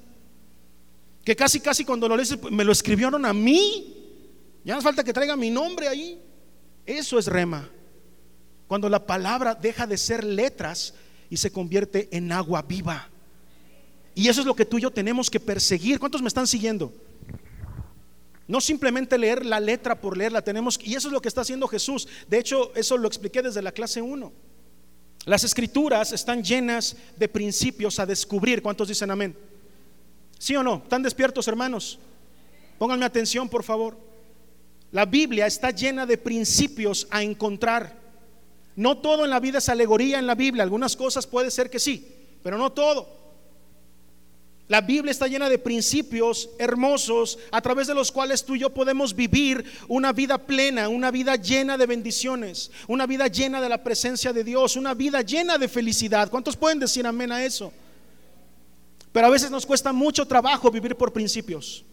que 1.27 1.35
casi, 1.35 1.59
casi 1.59 1.83
cuando 1.83 2.07
lo 2.07 2.15
lees 2.15 2.41
me 2.51 2.63
lo 2.63 2.71
escribieron 2.71 3.25
a 3.25 3.33
mí. 3.33 3.93
Ya 4.63 4.75
no 4.75 4.81
falta 4.81 5.03
que 5.03 5.11
traiga 5.11 5.35
mi 5.35 5.49
nombre 5.49 5.89
ahí. 5.89 6.21
Eso 6.85 7.19
es 7.19 7.27
rema. 7.27 7.69
Cuando 8.65 8.87
la 8.87 9.05
palabra 9.05 9.53
deja 9.53 9.85
de 9.85 9.97
ser 9.97 10.23
letras 10.23 10.93
y 11.29 11.35
se 11.35 11.51
convierte 11.51 12.07
en 12.15 12.31
agua 12.31 12.61
viva. 12.61 13.09
Y 14.15 14.29
eso 14.29 14.39
es 14.39 14.47
lo 14.47 14.55
que 14.55 14.63
tú 14.63 14.77
y 14.77 14.83
yo 14.83 14.89
tenemos 14.89 15.29
que 15.29 15.41
perseguir. 15.41 15.99
¿Cuántos 15.99 16.21
me 16.21 16.29
están 16.29 16.47
siguiendo? 16.47 16.93
No 18.47 18.61
simplemente 18.61 19.17
leer 19.17 19.45
la 19.45 19.59
letra 19.59 19.99
por 19.99 20.15
leerla, 20.15 20.41
tenemos 20.41 20.79
y 20.81 20.95
eso 20.95 21.09
es 21.09 21.13
lo 21.13 21.21
que 21.21 21.27
está 21.27 21.41
haciendo 21.41 21.67
Jesús. 21.67 22.07
De 22.29 22.39
hecho, 22.39 22.73
eso 22.73 22.97
lo 22.97 23.09
expliqué 23.09 23.41
desde 23.41 23.61
la 23.61 23.73
clase 23.73 24.01
1. 24.01 24.31
Las 25.25 25.43
escrituras 25.43 26.13
están 26.13 26.41
llenas 26.41 26.95
de 27.17 27.27
principios 27.27 27.99
a 27.99 28.05
descubrir. 28.05 28.61
¿Cuántos 28.61 28.87
dicen 28.87 29.11
amén? 29.11 29.35
¿Sí 30.37 30.55
o 30.55 30.63
no? 30.63 30.81
¿Están 30.83 31.03
despiertos, 31.03 31.47
hermanos? 31.47 31.99
Pónganme 32.77 33.05
atención, 33.05 33.49
por 33.49 33.63
favor. 33.63 33.97
La 34.91 35.05
Biblia 35.05 35.47
está 35.47 35.71
llena 35.71 36.05
de 36.05 36.17
principios 36.17 37.07
a 37.09 37.23
encontrar. 37.23 37.95
No 38.75 38.99
todo 38.99 39.25
en 39.25 39.31
la 39.31 39.39
vida 39.39 39.57
es 39.57 39.69
alegoría 39.69 40.19
en 40.19 40.27
la 40.27 40.35
Biblia. 40.35 40.63
Algunas 40.63 40.95
cosas 40.95 41.25
puede 41.25 41.51
ser 41.51 41.69
que 41.69 41.79
sí, 41.79 42.07
pero 42.43 42.57
no 42.57 42.71
todo. 42.71 43.17
La 44.67 44.81
Biblia 44.81 45.11
está 45.11 45.27
llena 45.27 45.49
de 45.49 45.59
principios 45.59 46.49
hermosos 46.59 47.39
a 47.51 47.61
través 47.61 47.87
de 47.87 47.95
los 47.95 48.11
cuales 48.11 48.43
tú 48.43 48.55
y 48.55 48.59
yo 48.59 48.73
podemos 48.73 49.15
vivir 49.15 49.63
una 49.87 50.11
vida 50.11 50.37
plena, 50.37 50.89
una 50.89 51.09
vida 51.09 51.37
llena 51.37 51.77
de 51.77 51.85
bendiciones, 51.85 52.69
una 52.87 53.07
vida 53.07 53.27
llena 53.27 53.61
de 53.61 53.69
la 53.69 53.81
presencia 53.81 54.33
de 54.33 54.43
Dios, 54.43 54.75
una 54.75 54.93
vida 54.93 55.21
llena 55.21 55.57
de 55.57 55.69
felicidad. 55.69 56.29
¿Cuántos 56.29 56.57
pueden 56.57 56.79
decir 56.79 57.07
amén 57.07 57.31
a 57.31 57.45
eso? 57.45 57.71
Pero 59.17 59.25
a 59.25 59.31
veces 59.31 59.49
nos 59.49 59.65
cuesta 59.65 59.91
mucho 59.91 60.27
trabajo 60.27 60.69
vivir 60.69 60.95
por 60.95 61.11
principios. 61.11 61.83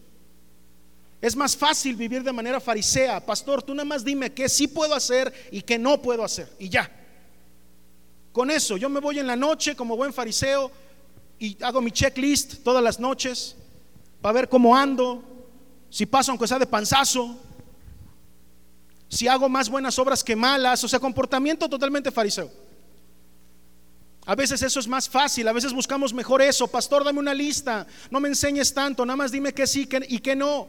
Es 1.19 1.35
más 1.35 1.57
fácil 1.57 1.95
vivir 1.95 2.21
de 2.21 2.31
manera 2.31 2.59
farisea. 2.59 3.19
Pastor, 3.19 3.63
tú 3.63 3.73
nada 3.73 3.83
más 3.83 4.05
dime 4.05 4.31
qué 4.31 4.47
sí 4.47 4.67
puedo 4.67 4.93
hacer 4.93 5.33
y 5.51 5.63
qué 5.63 5.79
no 5.79 5.99
puedo 5.99 6.23
hacer. 6.23 6.47
Y 6.59 6.69
ya. 6.69 6.87
Con 8.31 8.51
eso, 8.51 8.77
yo 8.77 8.89
me 8.89 8.99
voy 8.99 9.17
en 9.17 9.25
la 9.25 9.35
noche 9.35 9.75
como 9.75 9.97
buen 9.97 10.13
fariseo 10.13 10.71
y 11.39 11.57
hago 11.63 11.81
mi 11.81 11.89
checklist 11.89 12.63
todas 12.63 12.83
las 12.83 12.99
noches 12.99 13.55
para 14.21 14.33
ver 14.33 14.47
cómo 14.47 14.77
ando, 14.77 15.23
si 15.89 16.05
paso 16.05 16.31
aunque 16.31 16.47
sea 16.47 16.59
de 16.59 16.67
panzazo, 16.67 17.39
si 19.09 19.27
hago 19.27 19.49
más 19.49 19.67
buenas 19.67 19.97
obras 19.97 20.23
que 20.23 20.35
malas, 20.35 20.83
o 20.83 20.87
sea, 20.87 20.99
comportamiento 20.99 21.67
totalmente 21.67 22.11
fariseo. 22.11 22.64
A 24.25 24.35
veces 24.35 24.61
eso 24.63 24.79
es 24.79 24.87
más 24.87 25.07
fácil, 25.07 25.47
a 25.47 25.53
veces 25.53 25.71
buscamos 25.71 26.13
mejor 26.13 26.41
eso. 26.41 26.67
Pastor, 26.67 27.03
dame 27.03 27.19
una 27.19 27.33
lista, 27.33 27.85
no 28.09 28.19
me 28.19 28.27
enseñes 28.27 28.73
tanto, 28.73 29.05
nada 29.05 29.17
más 29.17 29.31
dime 29.31 29.53
que 29.53 29.67
sí 29.67 29.87
y 30.09 30.19
que 30.19 30.35
no. 30.35 30.67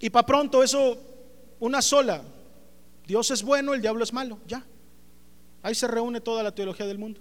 Y 0.00 0.10
para 0.10 0.26
pronto 0.26 0.62
eso, 0.62 0.98
una 1.60 1.80
sola. 1.80 2.22
Dios 3.06 3.30
es 3.30 3.42
bueno, 3.42 3.74
el 3.74 3.80
diablo 3.80 4.02
es 4.02 4.12
malo, 4.12 4.38
ya. 4.46 4.64
Ahí 5.62 5.74
se 5.74 5.86
reúne 5.86 6.20
toda 6.20 6.42
la 6.42 6.52
teología 6.52 6.86
del 6.86 6.98
mundo. 6.98 7.20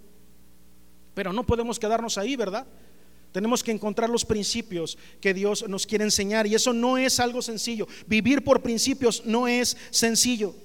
Pero 1.14 1.32
no 1.32 1.46
podemos 1.46 1.78
quedarnos 1.78 2.18
ahí, 2.18 2.36
¿verdad? 2.36 2.66
Tenemos 3.32 3.64
que 3.64 3.72
encontrar 3.72 4.10
los 4.10 4.26
principios 4.26 4.98
que 5.22 5.34
Dios 5.34 5.68
nos 5.68 5.88
quiere 5.88 6.04
enseñar 6.04 6.48
y 6.48 6.56
eso 6.56 6.74
no 6.74 6.98
es 6.98 7.20
algo 7.20 7.42
sencillo. 7.42 7.88
Vivir 8.08 8.44
por 8.44 8.62
principios 8.62 9.24
no 9.26 9.48
es 9.48 9.78
sencillo. 9.92 10.56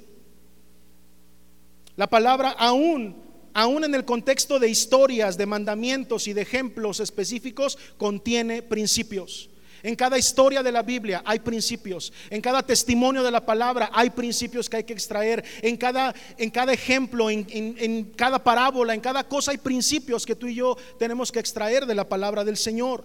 La 1.99 2.07
palabra 2.07 2.51
aún, 2.51 3.17
aún 3.53 3.83
en 3.83 3.93
el 3.93 4.05
contexto 4.05 4.61
de 4.61 4.69
historias, 4.69 5.37
de 5.37 5.47
mandamientos 5.47 6.29
y 6.29 6.33
de 6.33 6.43
ejemplos 6.43 7.01
específicos, 7.01 7.77
contiene 7.97 8.63
principios. 8.63 9.51
En 9.83 9.97
cada 9.97 10.17
historia 10.17 10.63
de 10.63 10.71
la 10.71 10.85
Biblia 10.85 11.25
hay 11.27 11.41
principios. 11.41 12.13
En 12.31 12.41
cada 12.41 12.63
testimonio 12.63 13.25
de 13.25 13.33
la 13.33 13.45
palabra 13.45 13.91
hay 13.93 14.11
principios 14.11 14.71
que 14.71 14.77
hay 14.77 14.85
que 14.85 14.93
extraer. 14.93 15.45
En 15.61 15.77
cada, 15.77 16.15
en 16.37 16.51
cada 16.51 16.73
ejemplo, 16.73 17.31
en, 17.31 17.45
en, 17.51 18.05
cada 18.13 18.45
parábola, 18.45 18.95
en 18.95 19.01
cada 19.01 19.27
cosa 19.27 19.51
hay 19.51 19.59
principios 19.59 20.25
que 20.25 20.37
tú 20.37 20.47
y 20.47 20.55
yo 20.55 20.77
tenemos 21.01 21.33
que 21.33 21.41
extraer 21.41 21.85
de 21.85 21.97
la 21.97 22.09
palabra 22.09 22.45
del 22.45 22.57
Señor. 22.57 23.05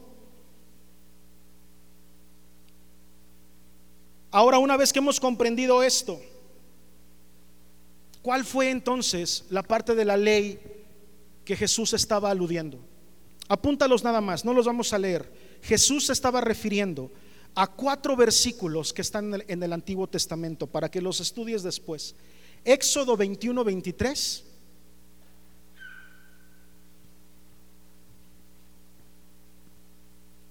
Ahora, 4.30 4.60
una 4.60 4.78
vez 4.78 4.94
que 4.94 5.00
hemos 5.00 5.20
comprendido 5.20 5.82
esto, 5.82 6.22
¿Cuál 8.24 8.46
fue 8.46 8.72
entonces 8.72 9.44
la 9.50 9.62
parte 9.64 9.96
de 9.96 10.06
la 10.06 10.16
ley 10.16 10.58
que 11.44 11.58
Jesús 11.58 11.92
estaba 11.92 12.32
aludiendo? 12.32 12.80
Apúntalos 13.50 14.02
nada 14.02 14.22
más, 14.22 14.46
no 14.46 14.54
los 14.54 14.66
vamos 14.66 14.94
a 14.94 14.98
leer. 14.98 15.30
Jesús 15.62 16.10
estaba 16.10 16.40
refiriendo 16.40 17.12
a 17.54 17.68
cuatro 17.68 18.16
versículos 18.16 18.94
que 18.94 19.02
están 19.02 19.44
en 19.46 19.62
el, 19.62 19.74
Antiguo 19.74 20.08
Testamento 20.08 20.68
para 20.68 20.90
que 20.90 21.02
los 21.02 21.20
estudies 21.20 21.64
después. 21.64 22.16
Éxodo 22.64 23.18
21, 23.18 23.62
23. 23.62 24.44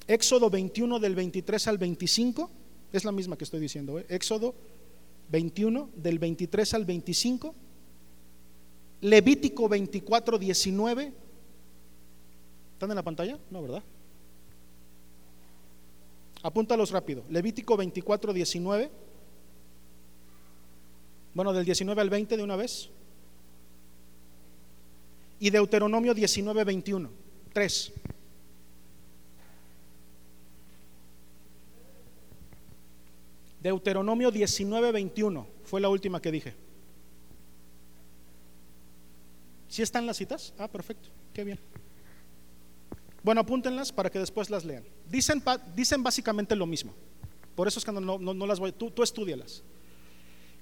Éxodo 0.09 0.51
21 0.51 0.99
del 0.99 1.15
23 1.15 1.69
al 1.69 1.79
25, 1.79 2.51
es 2.93 3.05
la 3.07 3.13
misma 3.13 3.39
que 3.39 3.45
estoy 3.45 3.61
diciendo, 3.61 3.99
¿eh? 3.99 4.05
Éxodo 4.11 4.55
21, 5.31 5.89
del 5.97 6.19
23 6.19 6.75
al 6.75 6.85
25. 6.85 7.55
Levítico 9.03 9.69
24, 9.69 10.39
19. 10.39 11.13
¿Están 12.75 12.91
en 12.91 12.97
la 12.97 13.03
pantalla? 13.03 13.37
No, 13.51 13.63
¿verdad? 13.63 13.83
Apúntalos 16.43 16.91
rápido. 16.93 17.25
Levítico 17.29 17.77
24, 17.77 18.33
19. 18.33 18.91
Bueno, 21.35 21.53
del 21.53 21.65
19 21.65 22.01
al 22.01 22.11
20 22.11 22.37
de 22.37 22.43
una 22.43 22.55
vez. 22.55 22.91
Y 25.41 25.51
Deuteronomio 25.51 26.15
19, 26.15 26.63
21. 26.63 27.11
Tres. 27.53 27.93
Deuteronomio 33.61 34.31
19, 34.31 34.93
21 34.93 35.47
fue 35.65 35.81
la 35.81 35.89
última 35.89 36.23
que 36.23 36.31
dije. 36.31 36.55
¿Sí 39.73 39.81
están 39.81 40.05
las 40.05 40.19
citas? 40.19 40.53
Ah, 40.59 40.69
perfecto, 40.69 41.09
qué 41.33 41.45
bien. 41.45 41.59
Bueno, 43.23 43.41
apúntenlas 43.41 43.91
para 43.91 44.11
que 44.11 44.19
después 44.19 44.51
las 44.51 44.67
lean. 44.67 44.85
Dicen, 45.09 45.43
dicen 45.75 46.03
básicamente 46.03 46.55
lo 46.55 46.67
mismo. 46.67 46.93
Por 47.55 47.67
eso 47.67 47.79
es 47.79 47.85
que 47.87 47.91
no, 47.91 48.19
no, 48.19 48.47
las 48.47 48.61
voy, 48.61 48.73
tú, 48.73 48.91
tú 48.91 49.03
estudialas. 49.03 49.63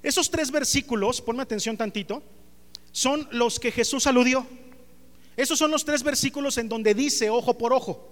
Esos 0.00 0.30
tres 0.30 0.52
versículos, 0.52 1.20
ponme 1.20 1.42
atención 1.42 1.76
tantito, 1.76 2.22
son 2.92 3.26
los 3.32 3.58
que 3.58 3.72
Jesús 3.72 4.06
aludió. 4.06 4.46
Esos 5.36 5.58
son 5.58 5.72
los 5.72 5.84
tres 5.84 6.04
versículos 6.04 6.56
en 6.58 6.68
donde 6.68 6.94
dice 6.94 7.30
ojo 7.30 7.58
por 7.58 7.72
ojo. 7.72 8.08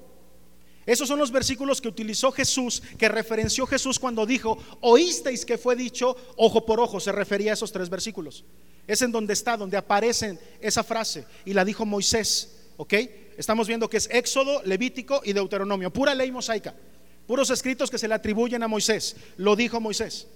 Esos 0.85 1.07
son 1.07 1.21
los 1.21 1.31
versículos 1.31 1.81
que 1.81 1.87
utilizó 1.87 2.33
Jesús, 2.33 2.83
que 2.99 3.09
referenció 3.09 3.69
Jesús 3.69 4.01
cuando 4.01 4.27
dijo, 4.27 4.59
oísteis 4.81 5.45
que 5.45 5.59
fue 5.59 5.77
dicho 5.77 6.17
ojo 6.37 6.67
por 6.67 6.81
ojo. 6.81 6.99
Se 6.99 7.13
refería 7.13 7.53
a 7.53 7.55
esos 7.55 7.71
tres 7.71 7.89
versículos. 7.89 8.45
Es 8.89 9.03
en 9.03 9.13
donde 9.13 9.35
está, 9.35 9.57
donde 9.57 9.77
aparece 9.77 10.39
esa 10.61 10.83
frase. 10.83 11.25
Y 11.45 11.53
la 11.53 11.65
dijo 11.65 11.87
Moisés. 11.87 12.57
¿Ok? 12.79 12.95
Estamos 13.37 13.69
viendo 13.69 13.89
que 13.89 13.99
es 13.99 14.09
Éxodo, 14.11 14.63
Levítico 14.65 15.21
y 15.25 15.33
Deuteronomio. 15.33 15.93
Pura 15.93 16.15
ley 16.15 16.33
mosaica. 16.33 16.75
Puros 17.27 17.51
escritos 17.51 17.91
que 17.91 17.99
se 17.99 18.09
le 18.09 18.15
atribuyen 18.15 18.63
a 18.63 18.69
Moisés. 18.69 19.15
Lo 19.37 19.55
dijo 19.55 19.81
Moisés. 19.81 20.27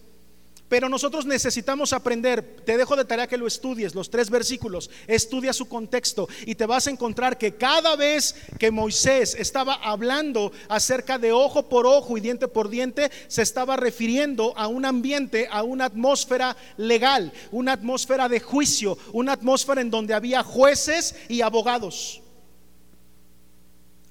Pero 0.72 0.88
nosotros 0.88 1.26
necesitamos 1.26 1.92
aprender, 1.92 2.62
te 2.64 2.78
dejo 2.78 2.96
de 2.96 3.04
tarea 3.04 3.26
que 3.26 3.36
lo 3.36 3.46
estudies, 3.46 3.94
los 3.94 4.08
tres 4.08 4.30
versículos, 4.30 4.88
estudia 5.06 5.52
su 5.52 5.68
contexto 5.68 6.30
y 6.46 6.54
te 6.54 6.64
vas 6.64 6.86
a 6.86 6.90
encontrar 6.90 7.36
que 7.36 7.56
cada 7.56 7.94
vez 7.94 8.34
que 8.58 8.70
Moisés 8.70 9.36
estaba 9.38 9.74
hablando 9.74 10.50
acerca 10.70 11.18
de 11.18 11.30
ojo 11.30 11.68
por 11.68 11.86
ojo 11.86 12.16
y 12.16 12.22
diente 12.22 12.48
por 12.48 12.70
diente, 12.70 13.10
se 13.28 13.42
estaba 13.42 13.76
refiriendo 13.76 14.54
a 14.56 14.66
un 14.66 14.86
ambiente, 14.86 15.46
a 15.50 15.62
una 15.62 15.84
atmósfera 15.84 16.56
legal, 16.78 17.34
una 17.50 17.72
atmósfera 17.72 18.30
de 18.30 18.40
juicio, 18.40 18.96
una 19.12 19.32
atmósfera 19.32 19.82
en 19.82 19.90
donde 19.90 20.14
había 20.14 20.42
jueces 20.42 21.14
y 21.28 21.42
abogados. 21.42 22.22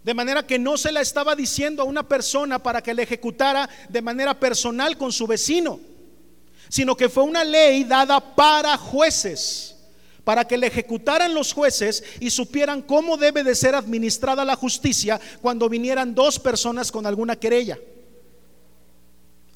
De 0.03 0.13
manera 0.13 0.45
que 0.45 0.59
no 0.59 0.77
se 0.77 0.91
la 0.91 1.01
estaba 1.01 1.35
diciendo 1.35 1.81
a 1.81 1.85
una 1.85 2.07
persona 2.07 2.59
para 2.59 2.83
que 2.83 2.93
le 2.93 3.01
ejecutara 3.01 3.67
de 3.89 4.01
manera 4.03 4.39
personal 4.39 4.95
con 4.95 5.11
su 5.11 5.25
vecino 5.25 5.89
sino 6.71 6.95
que 6.95 7.09
fue 7.09 7.23
una 7.23 7.43
ley 7.43 7.83
dada 7.83 8.33
para 8.33 8.77
jueces, 8.77 9.75
para 10.23 10.47
que 10.47 10.57
le 10.57 10.67
ejecutaran 10.67 11.33
los 11.33 11.51
jueces 11.51 12.01
y 12.21 12.29
supieran 12.29 12.81
cómo 12.81 13.17
debe 13.17 13.43
de 13.43 13.55
ser 13.55 13.75
administrada 13.75 14.45
la 14.45 14.55
justicia 14.55 15.19
cuando 15.41 15.67
vinieran 15.67 16.15
dos 16.15 16.39
personas 16.39 16.89
con 16.89 17.05
alguna 17.05 17.35
querella. 17.35 17.77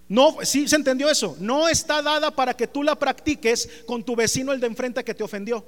No, 0.10 0.40
sí 0.42 0.68
se 0.68 0.76
entendió 0.76 1.10
eso. 1.10 1.38
No 1.40 1.70
está 1.70 2.02
dada 2.02 2.32
para 2.32 2.54
que 2.54 2.68
tú 2.68 2.84
la 2.84 2.96
practiques 2.96 3.70
con 3.86 4.04
tu 4.04 4.14
vecino 4.18 4.52
el 4.52 4.60
de 4.60 4.68
enfrente 4.68 5.02
que 5.02 5.14
te 5.14 5.24
ofendió. 5.24 5.66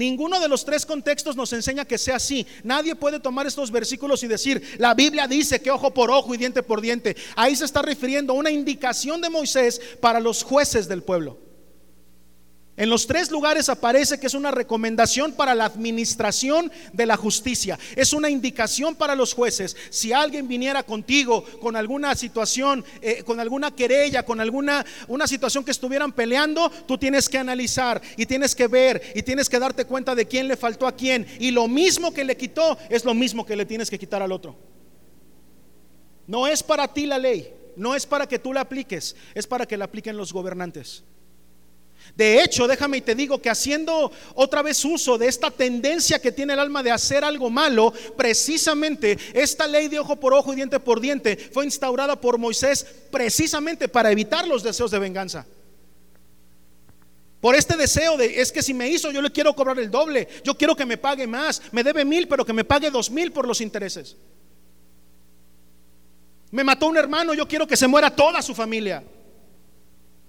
Ninguno 0.00 0.40
de 0.40 0.48
los 0.48 0.64
tres 0.64 0.86
contextos 0.86 1.36
nos 1.36 1.52
enseña 1.52 1.84
que 1.84 1.98
sea 1.98 2.16
así. 2.16 2.46
Nadie 2.64 2.96
puede 2.96 3.20
tomar 3.20 3.46
estos 3.46 3.70
versículos 3.70 4.22
y 4.22 4.28
decir, 4.28 4.76
la 4.78 4.94
Biblia 4.94 5.28
dice 5.28 5.60
que 5.60 5.70
ojo 5.70 5.92
por 5.92 6.10
ojo 6.10 6.34
y 6.34 6.38
diente 6.38 6.62
por 6.62 6.80
diente. 6.80 7.14
Ahí 7.36 7.54
se 7.54 7.66
está 7.66 7.82
refiriendo 7.82 8.32
a 8.32 8.36
una 8.36 8.50
indicación 8.50 9.20
de 9.20 9.28
Moisés 9.28 9.78
para 10.00 10.18
los 10.18 10.42
jueces 10.42 10.88
del 10.88 11.02
pueblo. 11.02 11.49
En 12.80 12.88
los 12.88 13.06
tres 13.06 13.30
lugares 13.30 13.68
aparece 13.68 14.18
que 14.18 14.26
es 14.26 14.32
una 14.32 14.50
recomendación 14.50 15.32
para 15.32 15.54
la 15.54 15.66
administración 15.66 16.72
de 16.94 17.04
la 17.04 17.18
justicia. 17.18 17.78
Es 17.94 18.14
una 18.14 18.30
indicación 18.30 18.94
para 18.94 19.14
los 19.14 19.34
jueces. 19.34 19.76
Si 19.90 20.14
alguien 20.14 20.48
viniera 20.48 20.82
contigo 20.82 21.44
con 21.60 21.76
alguna 21.76 22.14
situación, 22.14 22.82
eh, 23.02 23.22
con 23.22 23.38
alguna 23.38 23.70
querella, 23.76 24.24
con 24.24 24.40
alguna 24.40 24.86
una 25.08 25.26
situación 25.26 25.62
que 25.62 25.72
estuvieran 25.72 26.10
peleando, 26.10 26.70
tú 26.88 26.96
tienes 26.96 27.28
que 27.28 27.36
analizar 27.36 28.00
y 28.16 28.24
tienes 28.24 28.54
que 28.54 28.66
ver 28.66 29.12
y 29.14 29.20
tienes 29.20 29.50
que 29.50 29.58
darte 29.58 29.84
cuenta 29.84 30.14
de 30.14 30.26
quién 30.26 30.48
le 30.48 30.56
faltó 30.56 30.86
a 30.86 30.96
quién. 30.96 31.26
Y 31.38 31.50
lo 31.50 31.68
mismo 31.68 32.14
que 32.14 32.24
le 32.24 32.38
quitó 32.38 32.78
es 32.88 33.04
lo 33.04 33.12
mismo 33.12 33.44
que 33.44 33.56
le 33.56 33.66
tienes 33.66 33.90
que 33.90 33.98
quitar 33.98 34.22
al 34.22 34.32
otro. 34.32 34.56
No 36.26 36.46
es 36.46 36.62
para 36.62 36.88
ti 36.88 37.04
la 37.04 37.18
ley, 37.18 37.52
no 37.76 37.94
es 37.94 38.06
para 38.06 38.26
que 38.26 38.38
tú 38.38 38.54
la 38.54 38.62
apliques, 38.62 39.16
es 39.34 39.46
para 39.46 39.66
que 39.66 39.76
la 39.76 39.84
apliquen 39.84 40.16
los 40.16 40.32
gobernantes. 40.32 41.04
De 42.16 42.42
hecho, 42.42 42.66
déjame 42.66 42.98
y 42.98 43.00
te 43.00 43.14
digo 43.14 43.40
que 43.40 43.50
haciendo 43.50 44.12
otra 44.34 44.62
vez 44.62 44.84
uso 44.84 45.16
de 45.16 45.28
esta 45.28 45.50
tendencia 45.50 46.20
que 46.20 46.32
tiene 46.32 46.52
el 46.52 46.58
alma 46.58 46.82
de 46.82 46.90
hacer 46.90 47.24
algo 47.24 47.50
malo, 47.50 47.92
precisamente 48.16 49.18
esta 49.32 49.66
ley 49.66 49.88
de 49.88 49.98
ojo 49.98 50.16
por 50.16 50.34
ojo 50.34 50.52
y 50.52 50.56
diente 50.56 50.80
por 50.80 51.00
diente 51.00 51.36
fue 51.36 51.64
instaurada 51.64 52.20
por 52.20 52.38
Moisés 52.38 52.86
precisamente 53.10 53.88
para 53.88 54.10
evitar 54.10 54.46
los 54.46 54.62
deseos 54.62 54.90
de 54.90 54.98
venganza. 54.98 55.46
Por 57.40 57.54
este 57.54 57.76
deseo 57.76 58.18
de, 58.18 58.40
es 58.40 58.52
que 58.52 58.62
si 58.62 58.74
me 58.74 58.88
hizo, 58.88 59.10
yo 59.10 59.22
le 59.22 59.30
quiero 59.30 59.54
cobrar 59.54 59.78
el 59.78 59.90
doble, 59.90 60.28
yo 60.44 60.56
quiero 60.56 60.76
que 60.76 60.84
me 60.84 60.98
pague 60.98 61.26
más, 61.26 61.62
me 61.72 61.82
debe 61.82 62.04
mil, 62.04 62.28
pero 62.28 62.44
que 62.44 62.52
me 62.52 62.64
pague 62.64 62.90
dos 62.90 63.10
mil 63.10 63.32
por 63.32 63.46
los 63.46 63.62
intereses. 63.62 64.16
Me 66.50 66.64
mató 66.64 66.86
un 66.86 66.98
hermano, 66.98 67.32
yo 67.32 67.48
quiero 67.48 67.66
que 67.66 67.76
se 67.76 67.86
muera 67.86 68.14
toda 68.14 68.42
su 68.42 68.54
familia. 68.54 69.02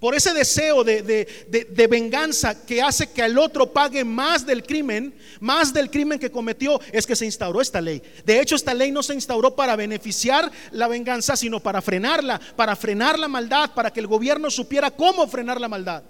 Por 0.01 0.15
ese 0.15 0.33
deseo 0.33 0.83
de, 0.83 1.03
de, 1.03 1.87
venganza 1.87 2.65
que 2.65 2.81
hace 2.81 3.11
que 3.11 3.21
el 3.21 3.37
otro 3.37 3.71
pague 3.71 4.03
más 4.03 4.43
del 4.43 4.63
crimen, 4.63 5.13
más 5.39 5.71
del 5.71 5.91
crimen 5.91 6.17
que 6.17 6.31
cometió, 6.31 6.81
es 6.91 7.05
que 7.05 7.15
se 7.15 7.25
instauró 7.25 7.61
esta 7.61 7.79
ley. 7.79 8.01
De 8.25 8.41
hecho, 8.41 8.55
esta 8.55 8.73
ley 8.73 8.91
no 8.91 9.03
se 9.03 9.13
instauró 9.13 9.55
para 9.55 9.75
beneficiar 9.75 10.51
la 10.71 10.87
venganza, 10.87 11.35
sino 11.35 11.59
para 11.59 11.83
frenarla, 11.83 12.41
para 12.55 12.75
frenar 12.75 13.19
la 13.19 13.27
maldad, 13.27 13.75
para 13.75 13.93
que 13.93 13.99
el 13.99 14.07
gobierno 14.07 14.49
supiera 14.49 14.89
cómo 14.89 15.27
frenar 15.27 15.61
la 15.61 15.67
maldad. 15.67 16.01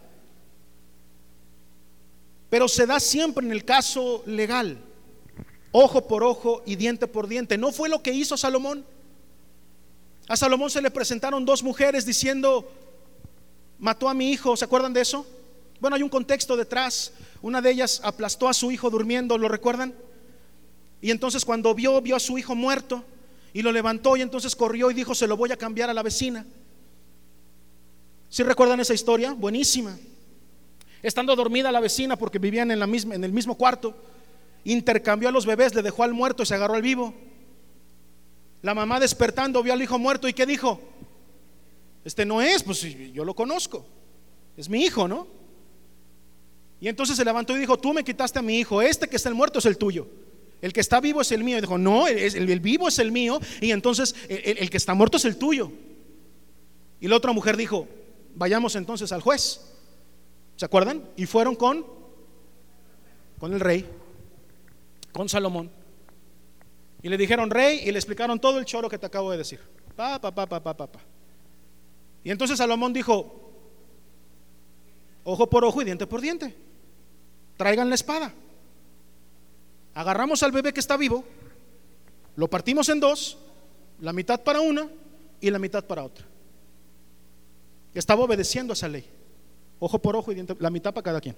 Pero 2.49 2.69
se 2.69 2.85
da 2.85 2.97
siempre 2.97 3.45
en 3.45 3.51
el 3.51 3.65
caso 3.65 4.23
legal, 4.25 4.77
ojo 5.73 6.07
por 6.07 6.23
ojo 6.23 6.63
y 6.65 6.77
diente 6.77 7.07
por 7.07 7.27
diente. 7.27 7.57
¿No 7.57 7.73
fue 7.73 7.89
lo 7.89 8.01
que 8.01 8.13
hizo 8.13 8.37
Salomón? 8.37 8.85
A 10.29 10.37
Salomón 10.37 10.69
se 10.69 10.81
le 10.81 10.91
presentaron 10.91 11.43
dos 11.43 11.61
mujeres 11.61 12.05
diciendo, 12.05 12.71
mató 13.81 14.07
a 14.07 14.13
mi 14.13 14.31
hijo, 14.31 14.55
¿se 14.55 14.63
acuerdan 14.63 14.93
de 14.93 15.01
eso? 15.01 15.25
Bueno, 15.81 15.95
hay 15.95 16.03
un 16.03 16.09
contexto 16.09 16.55
detrás. 16.55 17.11
Una 17.41 17.61
de 17.61 17.71
ellas 17.71 17.99
aplastó 18.03 18.47
a 18.47 18.53
su 18.53 18.71
hijo 18.71 18.89
durmiendo, 18.89 19.37
¿lo 19.37 19.49
recuerdan? 19.49 19.93
Y 21.01 21.09
entonces 21.09 21.43
cuando 21.43 21.73
vio, 21.73 21.99
vio 21.99 22.15
a 22.15 22.19
su 22.19 22.37
hijo 22.37 22.55
muerto 22.55 23.03
y 23.51 23.63
lo 23.63 23.71
levantó 23.71 24.15
y 24.15 24.21
entonces 24.21 24.55
corrió 24.55 24.91
y 24.91 24.93
dijo, 24.93 25.15
se 25.15 25.27
lo 25.27 25.35
voy 25.35 25.51
a 25.51 25.57
cambiar 25.57 25.89
a 25.89 25.95
la 25.95 26.03
vecina. 26.03 26.45
¿Sí 28.29 28.43
recuerdan 28.43 28.79
esa 28.79 28.93
historia? 28.93 29.33
Buenísima. 29.33 29.97
Estando 31.01 31.35
dormida 31.35 31.71
la 31.71 31.79
vecina 31.79 32.15
porque 32.15 32.37
vivían 32.37 32.69
en, 32.69 32.79
la 32.79 32.85
misma, 32.85 33.15
en 33.15 33.23
el 33.23 33.33
mismo 33.33 33.55
cuarto, 33.55 33.95
intercambió 34.63 35.27
a 35.27 35.31
los 35.31 35.47
bebés, 35.47 35.73
le 35.73 35.81
dejó 35.81 36.03
al 36.03 36.13
muerto 36.13 36.43
y 36.43 36.45
se 36.45 36.53
agarró 36.53 36.75
al 36.75 36.83
vivo. 36.83 37.15
La 38.61 38.75
mamá 38.75 38.99
despertando 38.99 39.63
vio 39.63 39.73
al 39.73 39.81
hijo 39.81 39.97
muerto 39.97 40.27
y 40.27 40.33
¿qué 40.33 40.45
dijo? 40.45 40.79
Este 42.03 42.25
no 42.25 42.41
es, 42.41 42.63
pues 42.63 42.81
yo 43.13 43.23
lo 43.23 43.35
conozco. 43.35 43.85
Es 44.57 44.69
mi 44.69 44.83
hijo, 44.83 45.07
¿no? 45.07 45.27
Y 46.79 46.87
entonces 46.87 47.15
se 47.15 47.23
levantó 47.23 47.55
y 47.55 47.59
dijo, 47.59 47.77
tú 47.77 47.93
me 47.93 48.03
quitaste 48.03 48.39
a 48.39 48.41
mi 48.41 48.57
hijo, 48.57 48.81
este 48.81 49.07
que 49.07 49.15
está 49.15 49.31
muerto 49.33 49.59
es 49.59 49.65
el 49.65 49.77
tuyo. 49.77 50.07
El 50.61 50.73
que 50.73 50.79
está 50.79 50.99
vivo 50.99 51.21
es 51.21 51.31
el 51.31 51.43
mío. 51.43 51.57
Y 51.57 51.61
dijo, 51.61 51.77
no, 51.77 52.07
el, 52.07 52.59
vivo 52.59 52.87
es 52.87 52.99
el 52.99 53.11
mío. 53.11 53.39
Y 53.61 53.71
entonces 53.71 54.15
el, 54.29 54.69
que 54.69 54.77
está 54.77 54.93
muerto 54.93 55.17
es 55.17 55.25
el 55.25 55.37
tuyo. 55.37 55.71
Y 56.99 57.07
la 57.07 57.15
otra 57.15 57.31
mujer 57.33 57.57
dijo, 57.57 57.87
vayamos 58.35 58.75
entonces 58.75 59.11
al 59.11 59.21
juez. 59.21 59.61
¿Se 60.55 60.65
acuerdan? 60.65 61.03
Y 61.15 61.25
fueron 61.25 61.55
con, 61.55 61.85
con 63.39 63.53
el 63.53 63.59
rey, 63.59 63.87
con 65.11 65.27
Salomón. 65.27 65.71
Y 67.01 67.09
le 67.09 67.17
dijeron, 67.17 67.49
rey, 67.49 67.81
y 67.83 67.91
le 67.91 67.97
explicaron 67.97 68.39
todo 68.39 68.59
el 68.59 68.65
choro 68.65 68.87
que 68.87 68.99
te 68.99 69.07
acabo 69.07 69.31
de 69.31 69.39
decir. 69.39 69.59
Pa, 69.95 70.21
pa, 70.21 70.33
pa, 70.33 70.45
pa, 70.47 70.61
pa, 70.61 70.75
pa. 70.75 70.99
Y 72.23 72.31
entonces 72.31 72.57
Salomón 72.57 72.93
dijo, 72.93 73.51
ojo 75.23 75.49
por 75.49 75.65
ojo 75.65 75.81
y 75.81 75.85
diente 75.85 76.07
por 76.07 76.21
diente. 76.21 76.55
Traigan 77.57 77.89
la 77.89 77.95
espada. 77.95 78.33
Agarramos 79.93 80.41
al 80.43 80.51
bebé 80.51 80.73
que 80.73 80.79
está 80.79 80.95
vivo, 80.95 81.23
lo 82.35 82.49
partimos 82.49 82.87
en 82.89 82.99
dos, 82.99 83.37
la 83.99 84.13
mitad 84.13 84.41
para 84.41 84.61
una 84.61 84.87
y 85.41 85.49
la 85.49 85.59
mitad 85.59 85.83
para 85.83 86.03
otra. 86.03 86.25
Estaba 87.93 88.23
obedeciendo 88.23 88.71
a 88.71 88.75
esa 88.75 88.87
ley. 88.87 89.05
Ojo 89.79 89.99
por 89.99 90.15
ojo 90.15 90.31
y 90.31 90.35
diente, 90.35 90.55
la 90.59 90.69
mitad 90.69 90.93
para 90.93 91.03
cada 91.03 91.19
quien. 91.19 91.35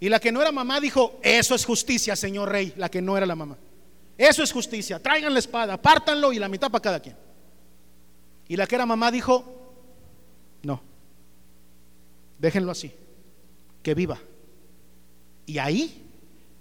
Y 0.00 0.08
la 0.08 0.18
que 0.18 0.32
no 0.32 0.42
era 0.42 0.50
mamá 0.50 0.80
dijo, 0.80 1.20
eso 1.22 1.54
es 1.54 1.64
justicia, 1.64 2.16
señor 2.16 2.48
rey, 2.48 2.72
la 2.76 2.90
que 2.90 3.00
no 3.00 3.16
era 3.16 3.24
la 3.24 3.36
mamá. 3.36 3.56
Eso 4.18 4.42
es 4.42 4.50
justicia, 4.50 4.98
traigan 4.98 5.32
la 5.32 5.38
espada, 5.38 5.80
pártanlo 5.80 6.32
y 6.32 6.40
la 6.40 6.48
mitad 6.48 6.70
para 6.70 6.82
cada 6.82 7.00
quien. 7.00 7.16
Y 8.52 8.56
la 8.56 8.66
que 8.66 8.74
era 8.74 8.84
mamá 8.84 9.10
dijo, 9.10 9.46
no, 10.62 10.82
déjenlo 12.38 12.70
así, 12.70 12.92
que 13.82 13.94
viva. 13.94 14.20
Y 15.46 15.56
ahí, 15.56 16.06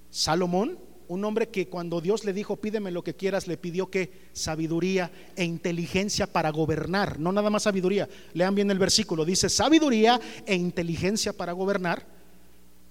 Salomón, 0.09 0.79
un 1.09 1.25
hombre 1.25 1.49
que 1.49 1.67
cuando 1.67 1.99
Dios 1.99 2.23
le 2.23 2.31
dijo, 2.31 2.55
pídeme 2.55 2.91
lo 2.91 3.03
que 3.03 3.17
quieras, 3.17 3.45
le 3.45 3.57
pidió 3.57 3.91
que 3.91 4.29
sabiduría 4.31 5.11
e 5.35 5.43
inteligencia 5.43 6.27
para 6.27 6.49
gobernar, 6.51 7.19
no 7.19 7.33
nada 7.33 7.49
más 7.49 7.63
sabiduría. 7.63 8.07
Lean 8.35 8.55
bien 8.55 8.71
el 8.71 8.79
versículo, 8.79 9.25
dice 9.25 9.49
sabiduría 9.49 10.17
e 10.45 10.55
inteligencia 10.55 11.33
para 11.33 11.51
gobernar. 11.51 12.07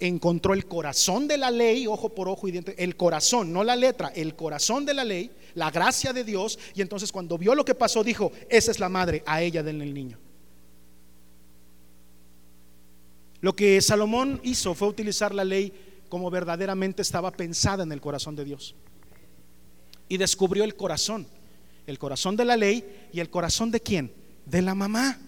Encontró 0.01 0.55
el 0.55 0.65
corazón 0.65 1.27
de 1.27 1.37
la 1.37 1.51
ley, 1.51 1.85
ojo 1.85 2.09
por 2.09 2.27
ojo 2.27 2.47
y 2.47 2.51
diente, 2.51 2.75
el 2.83 2.97
corazón, 2.97 3.53
no 3.53 3.63
la 3.63 3.75
letra, 3.75 4.11
el 4.15 4.35
corazón 4.35 4.83
de 4.83 4.95
la 4.95 5.05
ley, 5.05 5.29
la 5.53 5.69
gracia 5.69 6.11
de 6.11 6.23
Dios. 6.23 6.57
Y 6.73 6.81
entonces 6.81 7.11
cuando 7.11 7.37
vio 7.37 7.53
lo 7.53 7.63
que 7.63 7.75
pasó, 7.75 8.03
dijo, 8.03 8.31
esa 8.49 8.71
es 8.71 8.79
la 8.79 8.89
madre, 8.89 9.21
a 9.27 9.43
ella 9.43 9.61
denle 9.61 9.85
el 9.85 9.93
niño. 9.93 10.17
Lo 13.41 13.55
que 13.55 13.79
Salomón 13.79 14.39
hizo 14.43 14.73
fue 14.73 14.87
utilizar 14.87 15.35
la 15.35 15.43
ley 15.43 15.71
como 16.09 16.29
verdaderamente 16.29 17.03
estaba 17.03 17.31
pensada 17.31 17.83
en 17.83 17.91
el 17.91 18.01
corazón 18.01 18.35
de 18.35 18.43
Dios. 18.43 18.75
Y 20.09 20.17
descubrió 20.17 20.63
el 20.63 20.75
corazón, 20.75 21.25
el 21.87 21.97
corazón 21.99 22.35
de 22.35 22.45
la 22.45 22.57
ley 22.57 23.07
y 23.13 23.19
el 23.19 23.29
corazón 23.29 23.71
de 23.71 23.79
quién? 23.79 24.11
De 24.45 24.61
la 24.61 24.75
mamá. 24.75 25.19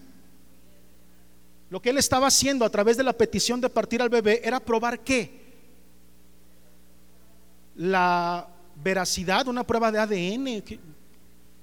Lo 1.73 1.81
que 1.81 1.89
él 1.89 1.97
estaba 1.97 2.27
haciendo 2.27 2.65
a 2.65 2.69
través 2.69 2.97
de 2.97 3.03
la 3.03 3.13
petición 3.13 3.59
de 3.59 3.67
partir 3.67 3.99
al 3.99 4.09
bebé 4.09 4.41
era 4.43 4.59
probar 4.59 4.99
qué? 4.99 5.41
La 7.75 8.47
veracidad, 8.75 9.47
una 9.47 9.65
prueba 9.65 9.91
de 9.91 9.97
ADN, 9.97 10.63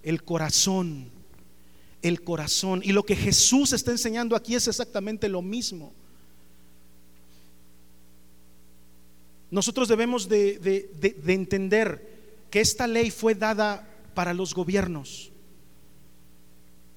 el 0.02 0.24
corazón, 0.24 1.08
el 2.02 2.24
corazón. 2.24 2.80
Y 2.82 2.90
lo 2.90 3.04
que 3.04 3.14
Jesús 3.14 3.72
está 3.72 3.92
enseñando 3.92 4.34
aquí 4.34 4.56
es 4.56 4.66
exactamente 4.66 5.28
lo 5.28 5.42
mismo. 5.42 5.92
Nosotros 9.48 9.86
debemos 9.86 10.28
de, 10.28 10.90
entender 11.24 12.44
que 12.50 12.61
esta 12.61 12.88
ley 12.88 13.12
fue 13.12 13.36
dada 13.36 13.88
para 14.14 14.34
los 14.34 14.54
gobiernos. 14.54 15.30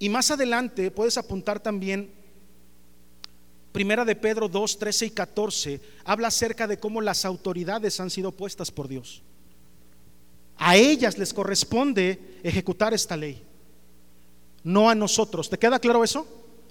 Y 0.00 0.08
más 0.08 0.32
adelante 0.32 0.90
puedes 0.90 1.16
apuntar 1.16 1.60
también, 1.60 2.23
Primera 3.74 4.04
de 4.04 4.14
Pedro 4.14 4.48
2, 4.48 4.78
13 4.78 5.06
y 5.06 5.10
14, 5.10 5.80
habla 6.04 6.28
acerca 6.28 6.68
de 6.68 6.78
cómo 6.78 7.00
las 7.00 7.24
autoridades 7.24 7.98
han 7.98 8.08
sido 8.08 8.30
puestas 8.30 8.70
por 8.70 8.86
Dios. 8.86 9.20
A 10.56 10.76
ellas 10.76 11.18
les 11.18 11.34
corresponde 11.34 12.38
ejecutar 12.44 12.94
esta 12.94 13.16
ley, 13.16 13.42
no 14.62 14.88
a 14.88 14.94
nosotros. 14.94 15.50
¿Te 15.50 15.58
queda 15.58 15.80
claro 15.80 16.04
eso? 16.04 16.24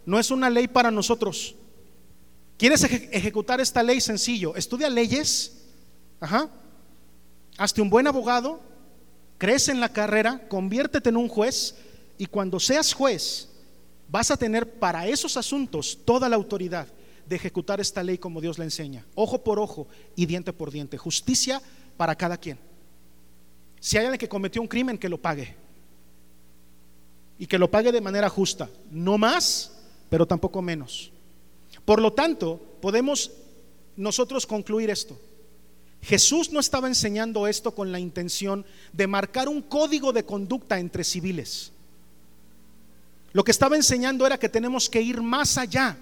No 0.05 0.17
es 0.17 0.31
una 0.31 0.49
ley 0.49 0.69
para 0.69 0.91
nosotros. 0.91 1.55
¿Quieres 2.57 2.81
ejecutar 2.85 3.59
esta 3.59 3.83
ley? 3.83 3.99
Sencillo. 3.99 4.55
Estudia 4.55 4.89
leyes 4.89 5.59
Ajá. 6.21 6.49
Hazte 7.57 7.81
un 7.81 7.89
buen 7.89 8.07
abogado, 8.07 8.61
crece 9.37 9.73
en 9.73 9.81
la 9.81 9.91
carrera, 9.91 10.47
conviértete 10.47 11.09
en 11.09 11.17
un 11.17 11.27
juez 11.27 11.75
y 12.17 12.27
cuando 12.27 12.61
seas 12.61 12.93
juez 12.93 13.49
vas 14.14 14.30
a 14.30 14.38
tener 14.38 14.78
para 14.78 15.07
esos 15.07 15.38
asuntos 15.38 15.97
toda 16.05 16.30
la 16.30 16.36
autoridad 16.36 16.88
de 17.26 17.36
ejecutar 17.36 17.82
esta 17.82 18.03
ley 18.03 18.20
como 18.20 18.41
Dios 18.41 18.59
la 18.59 18.64
enseña, 18.64 19.07
ojo 19.16 19.43
por 19.43 19.57
ojo 19.57 19.88
y 20.16 20.28
diente 20.28 20.53
por 20.53 20.70
diente, 20.70 20.99
justicia 20.99 21.59
para 21.97 22.16
cada 22.16 22.38
quien. 22.38 22.59
Si 23.80 23.97
hay 23.97 24.05
alguien 24.05 24.20
que 24.20 24.30
cometió 24.30 24.61
un 24.61 24.68
crimen, 24.68 24.99
que 24.99 25.09
lo 25.09 25.20
pague. 25.20 25.55
Y 27.39 27.47
que 27.47 27.57
lo 27.57 27.72
pague 27.72 27.91
de 27.91 28.01
manera 28.01 28.30
justa, 28.30 28.70
no 28.91 29.18
más, 29.18 29.72
pero 30.11 30.28
tampoco 30.28 30.61
menos. 30.61 31.11
Por 31.84 31.99
lo 31.99 32.14
tanto, 32.14 32.61
podemos 32.84 33.32
nosotros 33.95 34.45
concluir 34.45 34.91
esto. 34.91 35.20
Jesús 36.03 36.51
no 36.51 36.59
estaba 36.59 36.88
enseñando 36.88 37.47
esto 37.47 37.74
con 37.74 37.91
la 37.91 37.99
intención 37.99 38.64
de 38.91 39.07
marcar 39.07 39.49
un 39.49 39.64
código 39.64 40.14
de 40.14 40.24
conducta 40.24 40.78
entre 40.78 41.03
civiles. 41.03 41.72
Lo 43.34 43.43
que 43.43 43.51
estaba 43.51 43.75
enseñando 43.75 44.25
era 44.25 44.38
que 44.38 44.47
tenemos 44.47 44.89
que 44.89 45.01
ir 45.01 45.21
más 45.21 45.57
allá 45.57 45.97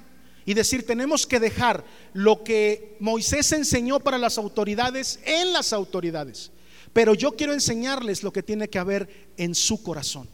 y 0.45 0.53
decir, 0.53 0.85
tenemos 0.85 1.25
que 1.25 1.39
dejar 1.39 1.83
lo 2.13 2.43
que 2.43 2.97
Moisés 2.99 3.51
enseñó 3.53 3.99
para 3.99 4.17
las 4.17 4.37
autoridades 4.37 5.19
en 5.25 5.53
las 5.53 5.71
autoridades. 5.71 6.51
Pero 6.93 7.13
yo 7.13 7.35
quiero 7.35 7.53
enseñarles 7.53 8.21
lo 8.21 8.33
que 8.33 8.43
tiene 8.43 8.69
que 8.69 8.79
haber 8.79 9.31
en 9.37 9.55
su 9.55 9.81
corazón. 9.81 10.27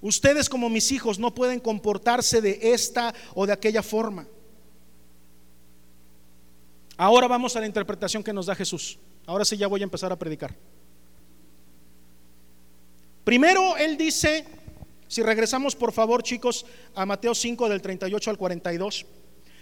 Ustedes 0.00 0.48
como 0.48 0.70
mis 0.70 0.90
hijos 0.92 1.18
no 1.18 1.34
pueden 1.34 1.60
comportarse 1.60 2.40
de 2.40 2.58
esta 2.62 3.14
o 3.34 3.46
de 3.46 3.52
aquella 3.52 3.82
forma. 3.82 4.26
Ahora 6.96 7.28
vamos 7.28 7.56
a 7.56 7.60
la 7.60 7.66
interpretación 7.66 8.22
que 8.22 8.32
nos 8.32 8.46
da 8.46 8.54
Jesús. 8.54 8.98
Ahora 9.26 9.44
sí 9.44 9.56
ya 9.56 9.66
voy 9.66 9.82
a 9.82 9.84
empezar 9.84 10.12
a 10.12 10.18
predicar. 10.18 10.54
Primero, 13.24 13.76
Él 13.76 13.98
dice, 13.98 14.46
si 15.08 15.22
regresamos 15.22 15.74
por 15.76 15.92
favor 15.92 16.22
chicos 16.22 16.66
a 16.94 17.06
Mateo 17.06 17.34
5 17.34 17.68
del 17.68 17.82
38 17.82 18.30
al 18.30 18.38
42, 18.38 19.06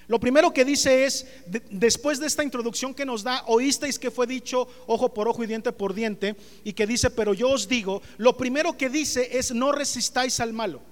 lo 0.07 0.21
primero 0.21 0.53
que 0.53 0.65
dice 0.65 1.07
es, 1.07 1.27
después 1.71 2.21
de 2.21 2.27
esta 2.27 2.45
introducción 2.45 2.93
que 2.93 3.07
nos 3.07 3.23
da, 3.23 3.43
oísteis 3.47 3.99
que 3.99 4.11
fue 4.11 4.27
dicho 4.27 4.69
ojo 4.87 5.15
por 5.15 5.29
ojo 5.29 5.43
y 5.43 5.47
diente 5.47 5.73
por 5.73 5.95
diente, 5.95 6.37
y 6.63 6.75
que 6.75 6.87
dice, 6.87 7.11
pero 7.11 7.33
yo 7.33 7.51
os 7.51 7.69
digo, 7.69 8.03
lo 8.19 8.37
primero 8.37 8.77
que 8.77 8.91
dice 8.91 9.39
es, 9.39 9.53
no 9.55 9.73
resistáis 9.73 10.41
al 10.41 10.53
malo. 10.53 10.83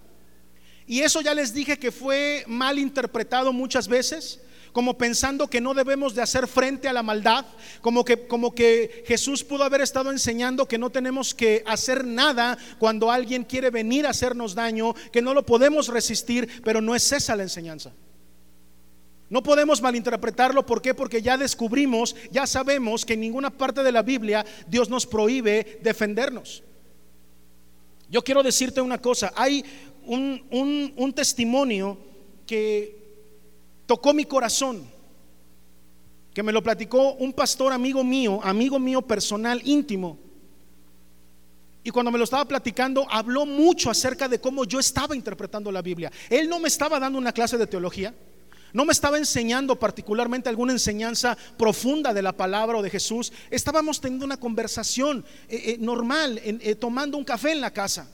Y 0.87 1.01
eso 1.01 1.21
ya 1.21 1.35
les 1.35 1.53
dije 1.53 1.79
que 1.79 1.93
fue 1.93 2.45
mal 2.47 2.79
interpretado 2.79 3.53
muchas 3.53 3.87
veces, 3.87 4.41
como 4.73 4.97
pensando 4.97 5.49
que 5.49 5.61
no 5.61 5.75
debemos 5.75 6.15
de 6.15 6.23
hacer 6.23 6.49
frente 6.49 6.89
a 6.89 6.93
la 6.93 7.03
maldad, 7.03 7.45
como 7.81 8.05
que, 8.05 8.27
como 8.27 8.55
que 8.55 9.05
Jesús 9.07 9.45
pudo 9.45 9.65
haber 9.65 9.83
estado 9.83 10.11
enseñando 10.11 10.67
que 10.67 10.79
no 10.79 10.91
tenemos 10.91 11.35
que 11.35 11.63
hacer 11.67 12.05
nada 12.05 12.57
cuando 12.79 13.11
alguien 13.11 13.45
quiere 13.45 13.71
venir 13.71 14.07
a 14.07 14.11
hacernos 14.11 14.55
daño, 14.55 14.95
que 15.13 15.23
no 15.23 15.35
lo 15.35 15.45
podemos 15.45 15.89
resistir, 15.89 16.63
pero 16.65 16.81
no 16.81 16.95
es 16.95 17.13
esa 17.13 17.37
la 17.37 17.43
enseñanza. 17.43 17.93
No 19.29 19.43
podemos 19.43 19.81
malinterpretarlo, 19.81 20.67
¿por 20.67 20.83
qué? 20.83 20.95
Porque 20.95 21.23
ya 21.23 21.39
descubrimos, 21.39 22.15
ya 22.31 22.47
sabemos 22.47 23.07
que 23.07 23.15
en 23.15 23.21
ninguna 23.21 23.51
parte 23.51 23.83
de 23.83 23.93
la 23.93 24.03
Biblia 24.03 24.45
Dios 24.67 24.91
nos 24.91 25.07
prohíbe 25.07 25.81
defendernos. 25.83 26.63
Yo 28.11 28.23
quiero 28.23 28.43
decirte 28.43 28.83
una 28.83 29.01
cosa, 29.01 29.33
hay 29.35 29.65
un, 30.05 30.93
un 30.97 31.13
testimonio 31.15 31.97
que 32.47 33.02
tocó 33.93 34.15
mi 34.15 34.25
corazón, 34.25 34.91
que 36.33 36.43
me 36.43 36.51
lo 36.51 36.63
platicó 36.63 37.13
un 37.13 37.31
pastor 37.31 37.75
amigo 37.75 38.03
mío, 38.03 38.41
amigo 38.43 38.79
mío 38.79 39.03
personal, 39.03 39.61
íntimo. 39.67 40.19
Y 41.85 41.91
cuando 41.91 42.11
me 42.11 42.17
lo 42.17 42.25
estaba 42.25 42.47
platicando, 42.47 43.07
habló 43.11 43.45
mucho 43.45 43.91
acerca 43.91 44.29
de 44.29 44.41
cómo 44.41 44.65
yo 44.65 44.81
estaba 44.81 45.15
interpretando 45.15 45.71
la 45.71 45.83
Biblia. 45.83 46.11
Él 46.31 46.49
no 46.49 46.59
me 46.59 46.69
estaba 46.69 46.99
dando 46.99 47.19
una 47.19 47.33
clase 47.33 47.59
de 47.59 47.67
teología, 47.67 48.15
no 48.73 48.87
me 48.87 48.93
estaba 48.93 49.19
enseñando 49.19 49.79
particularmente 49.79 50.49
alguna 50.49 50.73
enseñanza 50.73 51.37
profunda 51.59 52.15
de 52.15 52.23
la 52.23 52.33
palabra 52.33 52.79
o 52.79 52.83
de 52.83 52.89
Jesús. 52.89 53.31
Estábamos 53.51 54.01
teniendo 54.01 54.25
una 54.25 54.41
conversación 54.41 55.23
eh, 55.51 55.75
eh, 55.75 55.77
normal, 55.79 56.41
eh, 56.43 56.75
tomando 56.77 57.19
un 57.19 57.25
café 57.25 57.53
en 57.53 57.61
la 57.61 57.75
casa. 57.75 58.09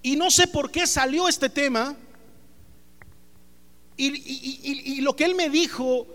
Y 0.00 0.16
no 0.16 0.30
sé 0.30 0.46
por 0.46 0.70
qué 0.70 0.86
salió 0.86 1.28
este 1.28 1.50
tema. 1.50 1.98
Y, 3.96 5.00
lo 5.00 5.14
que 5.14 5.24
él 5.24 5.34
me 5.34 5.48
dijo 5.50 6.06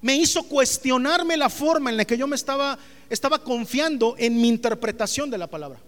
me 0.00 0.16
hizo 0.16 0.42
cuestionarme 0.44 1.36
la 1.36 1.48
forma 1.48 1.90
en 1.90 1.96
la 1.96 2.04
que 2.04 2.16
yo 2.16 2.26
me 2.26 2.36
estaba, 2.36 2.78
estaba 3.08 3.42
confiando 3.42 4.14
en 4.18 4.40
mi 4.40 4.48
interpretación 4.48 5.30
de 5.30 5.38
la 5.38 5.48
palabra. 5.48 5.80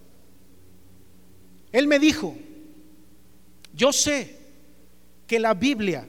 Él 1.72 1.86
me 1.86 1.98
dijo, 1.98 2.34
yo 3.74 3.92
sé 3.92 4.38
que 5.26 5.38
la 5.38 5.52
Biblia 5.54 6.08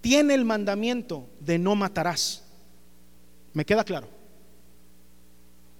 tiene 0.00 0.34
el 0.34 0.44
mandamiento 0.44 1.28
de 1.40 1.58
no 1.58 1.74
matarás. 1.74 2.44
¿Me 3.52 3.64
queda 3.64 3.84
claro? 3.84 4.08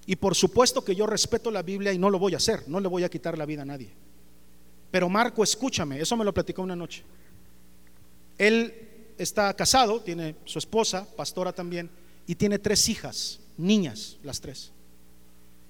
Y 0.05 0.17
por 0.17 0.35
supuesto 0.35 0.85
que 0.85 0.95
yo 0.95 1.07
respeto 1.07 1.51
la 1.51 1.63
Biblia 1.63 1.93
y 1.93 1.99
no 1.99 2.11
lo 2.11 2.19
voy 2.19 2.35
a 2.35 2.39
hacer, 2.39 2.65
no 2.67 2.81
le 2.81 2.89
voy 2.89 3.05
a 3.05 3.09
quitar 3.09 3.37
la 3.37 3.47
vida 3.47 3.63
a 3.63 3.67
nadie. 3.67 3.91
Pero 4.91 5.09
Marco, 5.09 5.43
escúchame, 5.43 6.01
eso 6.01 6.17
me 6.17 6.25
lo 6.25 6.33
platicó 6.33 6.63
una 6.63 6.77
noche. 6.77 7.05
Él 8.39 8.89
está 9.19 9.53
casado, 9.55 10.01
tiene 10.01 10.37
su 10.45 10.59
esposa, 10.59 11.07
pastora 11.17 11.53
también, 11.53 11.91
y 12.27 12.37
tiene 12.37 12.59
tres 12.59 12.89
hijas, 12.89 13.41
niñas, 13.57 14.17
las 14.23 14.41
tres. 14.41 14.73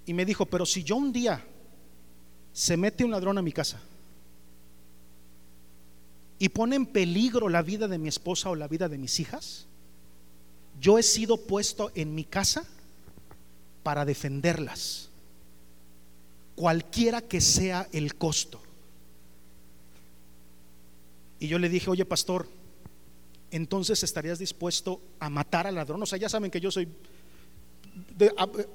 Y 0.07 0.13
me 0.13 0.25
dijo, 0.25 0.47
pero 0.47 0.67
si 0.67 0.85
yo 0.85 0.97
un 0.97 1.13
día 1.13 1.45
se 2.53 2.77
mete 2.77 3.05
un 3.05 3.11
ladrón 3.11 3.39
a 3.39 3.43
mi 3.43 3.53
casa, 3.53 3.81
y 6.39 6.51
pone 6.51 6.77
en 6.77 6.87
peligro 6.87 7.49
la 7.49 7.63
vida 7.63 7.89
de 7.89 7.99
mi 7.99 8.09
esposa 8.09 8.51
o 8.51 8.55
la 8.55 8.69
vida 8.69 8.89
de 8.89 8.99
mis 8.99 9.19
hijas, 9.19 9.67
yo 10.81 10.99
he 10.99 11.03
sido 11.03 11.37
puesto 11.37 11.91
en 11.95 12.15
mi 12.15 12.25
casa 12.25 12.65
para 13.83 14.05
defenderlas, 14.05 15.09
cualquiera 16.55 17.23
que 17.23 17.41
sea 17.41 17.89
el 17.93 18.15
costo. 18.15 18.61
Y 21.41 21.49
yo 21.49 21.59
le 21.59 21.69
dije, 21.69 21.91
oye 21.91 22.05
pastor, 22.05 22.49
entonces 23.51 24.03
estarías 24.03 24.39
dispuesto 24.39 25.01
a 25.19 25.31
matar 25.31 25.67
al 25.67 25.75
ladrón. 25.75 26.03
O 26.03 26.07
sea, 26.07 26.19
ya 26.19 26.29
saben 26.29 26.51
que 26.51 26.61
yo 26.61 26.71
soy, 26.71 26.89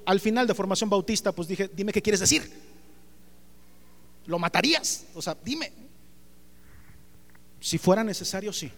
al 0.05 0.19
final 0.19 0.47
de 0.47 0.53
formación 0.53 0.89
bautista, 0.89 1.31
pues 1.31 1.47
dije, 1.47 1.69
dime 1.73 1.91
qué 1.91 2.01
quieres 2.01 2.19
decir. 2.19 2.51
¿Lo 4.25 4.39
matarías? 4.39 5.05
O 5.13 5.21
sea, 5.21 5.37
dime, 5.43 5.71
si 7.59 7.77
fuera 7.77 8.03
necesario, 8.03 8.51
sí. 8.51 8.71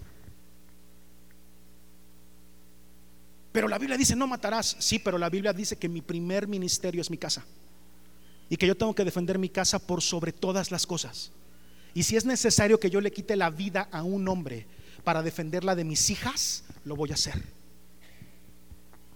Pero 3.51 3.67
la 3.67 3.77
Biblia 3.77 3.97
dice, 3.97 4.15
no 4.15 4.27
matarás. 4.27 4.75
Sí, 4.79 4.99
pero 4.99 5.17
la 5.17 5.29
Biblia 5.29 5.53
dice 5.53 5.77
que 5.77 5.87
mi 5.87 6.01
primer 6.01 6.47
ministerio 6.47 7.01
es 7.01 7.09
mi 7.09 7.17
casa. 7.17 7.45
Y 8.49 8.57
que 8.57 8.67
yo 8.67 8.75
tengo 8.75 8.93
que 8.93 9.05
defender 9.05 9.39
mi 9.39 9.49
casa 9.49 9.79
por 9.79 10.01
sobre 10.01 10.33
todas 10.33 10.71
las 10.71 10.85
cosas. 10.85 11.31
Y 11.93 12.03
si 12.03 12.17
es 12.17 12.25
necesario 12.25 12.79
que 12.79 12.89
yo 12.89 13.01
le 13.01 13.11
quite 13.11 13.35
la 13.35 13.49
vida 13.49 13.87
a 13.91 14.03
un 14.03 14.27
hombre 14.27 14.67
para 15.05 15.23
defenderla 15.23 15.75
de 15.75 15.85
mis 15.85 16.09
hijas, 16.09 16.65
lo 16.83 16.97
voy 16.97 17.11
a 17.11 17.13
hacer. 17.13 17.41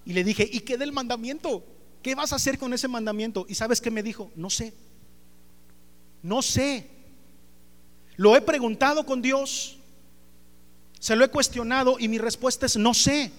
Y 0.05 0.13
le 0.13 0.23
dije, 0.23 0.49
¿y 0.49 0.61
qué 0.61 0.77
del 0.77 0.93
mandamiento? 0.93 1.65
¿Qué 2.01 2.15
vas 2.15 2.31
a 2.31 2.37
hacer 2.37 2.57
con 2.57 2.73
ese 2.73 2.87
mandamiento? 2.87 3.45
Y 3.49 3.55
sabes 3.55 3.81
qué 3.81 3.91
me 3.91 4.01
dijo, 4.01 4.31
no 4.35 4.49
sé. 4.49 4.73
No 6.23 6.41
sé. 6.41 6.87
Lo 8.15 8.35
he 8.35 8.41
preguntado 8.41 9.05
con 9.05 9.21
Dios, 9.21 9.77
se 10.99 11.15
lo 11.15 11.25
he 11.25 11.29
cuestionado 11.29 11.97
y 11.99 12.07
mi 12.07 12.17
respuesta 12.17 12.65
es 12.65 12.77
no 12.77 12.93
sé. 12.93 13.31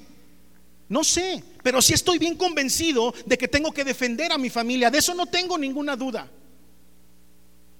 No 0.88 1.04
sé, 1.04 1.44
pero 1.62 1.80
sí 1.80 1.92
estoy 1.92 2.18
bien 2.18 2.36
convencido 2.36 3.14
de 3.24 3.38
que 3.38 3.46
tengo 3.46 3.72
que 3.72 3.84
defender 3.84 4.32
a 4.32 4.38
mi 4.38 4.50
familia, 4.50 4.90
de 4.90 4.98
eso 4.98 5.14
no 5.14 5.26
tengo 5.26 5.56
ninguna 5.56 5.94
duda. 5.94 6.28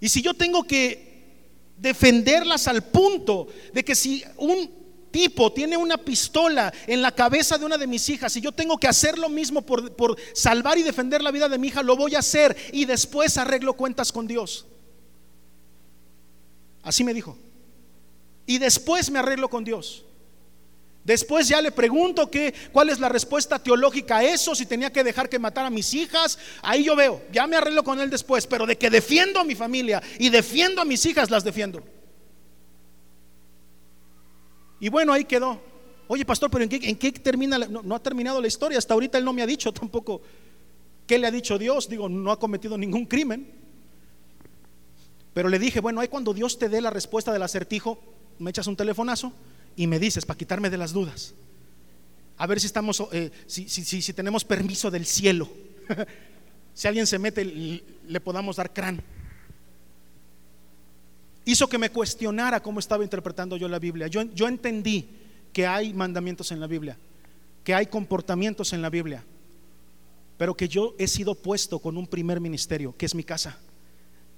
Y 0.01 0.09
si 0.09 0.23
yo 0.23 0.33
tengo 0.33 0.63
que 0.63 1.10
defenderlas 1.81 2.69
al 2.69 2.83
punto 2.83 3.49
de 3.73 3.85
que 3.85 3.95
si 3.95 4.23
un 4.37 4.71
tipo 5.11 5.53
tiene 5.53 5.77
una 5.77 5.97
pistola 5.99 6.73
en 6.87 7.03
la 7.03 7.13
cabeza 7.13 7.59
de 7.59 7.65
una 7.65 7.79
de 7.79 7.87
mis 7.87 8.09
hijas 8.09 8.37
y 8.37 8.41
yo 8.41 8.53
tengo 8.53 8.79
que 8.79 8.87
hacer 8.87 9.19
lo 9.19 9.29
mismo 9.29 9.63
por, 9.63 9.95
por 9.97 10.17
salvar 10.35 10.79
y 10.79 10.83
defender 10.83 11.23
la 11.23 11.31
vida 11.31 11.49
de 11.49 11.59
mi 11.59 11.69
hija, 11.69 11.83
lo 11.83 11.97
voy 11.97 12.15
a 12.15 12.21
hacer 12.21 12.57
y 12.73 12.85
después 12.85 13.37
arreglo 13.39 13.75
cuentas 13.75 14.13
con 14.13 14.27
Dios. 14.27 14.67
Así 16.83 17.03
me 17.03 17.15
dijo. 17.15 17.37
Y 18.47 18.59
después 18.59 19.11
me 19.11 19.19
arreglo 19.19 19.49
con 19.49 19.65
Dios. 19.65 20.05
Después 21.05 21.49
ya 21.49 21.63
le 21.63 21.73
pregunto 21.73 22.31
que, 22.31 22.53
cuál 22.73 22.91
es 22.91 23.01
la 23.01 23.09
respuesta 23.09 23.59
teológica 23.59 24.19
a 24.19 24.25
eso, 24.25 24.55
si 24.55 24.67
tenía 24.67 24.93
que 24.93 25.03
dejar 25.03 25.29
que 25.29 25.39
matara 25.39 25.69
a 25.69 25.71
mis 25.71 25.95
hijas. 25.95 26.39
Ahí 26.63 26.85
yo 26.85 26.95
veo, 26.95 27.23
ya 27.33 27.47
me 27.47 27.57
arreglo 27.57 27.83
con 27.83 28.01
él 28.01 28.11
después, 28.11 28.47
pero 28.47 28.67
de 28.67 28.77
que 28.77 28.91
defiendo 28.91 29.41
a 29.41 29.45
mi 29.45 29.55
familia 29.55 30.03
y 30.19 30.29
defiendo 30.29 30.83
a 30.83 30.85
mis 30.85 31.05
hijas, 31.07 31.31
las 31.31 31.43
defiendo. 31.43 31.83
Y 34.79 34.89
bueno, 34.89 35.13
ahí 35.13 35.25
quedó. 35.25 35.61
Oye, 36.07 36.25
pastor, 36.25 36.51
pero 36.51 36.65
¿en 36.65 36.97
qué, 36.97 37.13
termina? 37.13 37.59
no, 37.59 37.83
no 37.83 37.95
ha 37.95 38.03
terminado 38.03 38.41
la 38.41 38.49
historia. 38.49 38.77
Hasta 38.77 38.95
ahorita 38.95 39.17
él 39.17 39.25
no 39.25 39.33
me 39.33 39.43
ha 39.43 39.47
dicho 39.47 39.73
tampoco 39.73 40.21
qué 41.07 41.19
le 41.19 41.27
ha 41.27 41.31
dicho 41.31 41.59
Dios. 41.59 41.89
Digo, 41.89 42.09
no 42.09 42.31
ha 42.31 42.39
cometido 42.39 42.77
ningún 42.77 43.07
crimen. 43.07 43.51
Pero 45.33 45.49
le 45.49 45.59
dije, 45.59 45.81
bueno, 45.81 46.01
ahí 46.01 46.09
cuando 46.09 46.35
Dios 46.35 46.59
te 46.59 46.69
dé 46.69 46.81
la 46.81 46.91
respuesta 46.91 47.33
del 47.33 47.43
acertijo, 47.43 47.99
me 48.39 48.51
echas 48.51 48.67
un 48.67 48.77
telefonazo 48.77 49.33
y 49.77 49.87
me 49.87 49.99
dices 49.99 50.27
para 50.27 50.39
quitarme 50.39 50.71
de 50.71 50.79
las 50.79 50.93
dudas. 50.93 51.35
A 52.37 52.47
ver 52.47 52.59
si 52.59 52.67
estamos, 52.67 53.03
eh, 53.13 53.31
si, 53.47 53.69
si, 53.69 54.13
tenemos 54.13 54.45
permiso 54.45 54.91
del 54.91 55.05
cielo. 55.05 55.49
si 56.75 56.89
alguien 56.89 57.07
se 57.07 57.19
mete, 57.19 57.45
le 57.45 58.21
podamos 58.21 58.57
dar 58.57 58.73
crán. 58.73 59.03
Hizo 61.45 61.69
que 61.69 61.79
me 61.79 61.91
cuestionara 61.91 62.63
cómo 62.63 62.81
estaba 62.81 63.05
interpretando 63.05 63.57
yo 63.57 63.69
la 63.69 63.79
Biblia. 63.79 64.07
Yo, 64.07 64.23
yo 64.23 64.49
entendí 64.49 65.09
que 65.53 65.67
hay 65.67 65.93
mandamientos 65.93 66.53
en 66.53 66.61
la 66.61 66.67
Biblia, 66.67 66.97
que 67.65 67.75
hay 67.75 67.87
comportamientos 67.87 68.73
en 68.73 68.83
la 68.83 68.91
Biblia, 68.91 69.25
pero 70.39 70.57
que 70.57 70.69
yo 70.69 70.95
he 70.99 71.07
sido 71.07 71.35
puesto 71.35 71.79
con 71.79 71.97
un 71.97 72.07
primer 72.07 72.41
ministerio, 72.41 72.97
que 72.97 73.07
es 73.07 73.15
mi 73.15 73.25
casa 73.25 73.59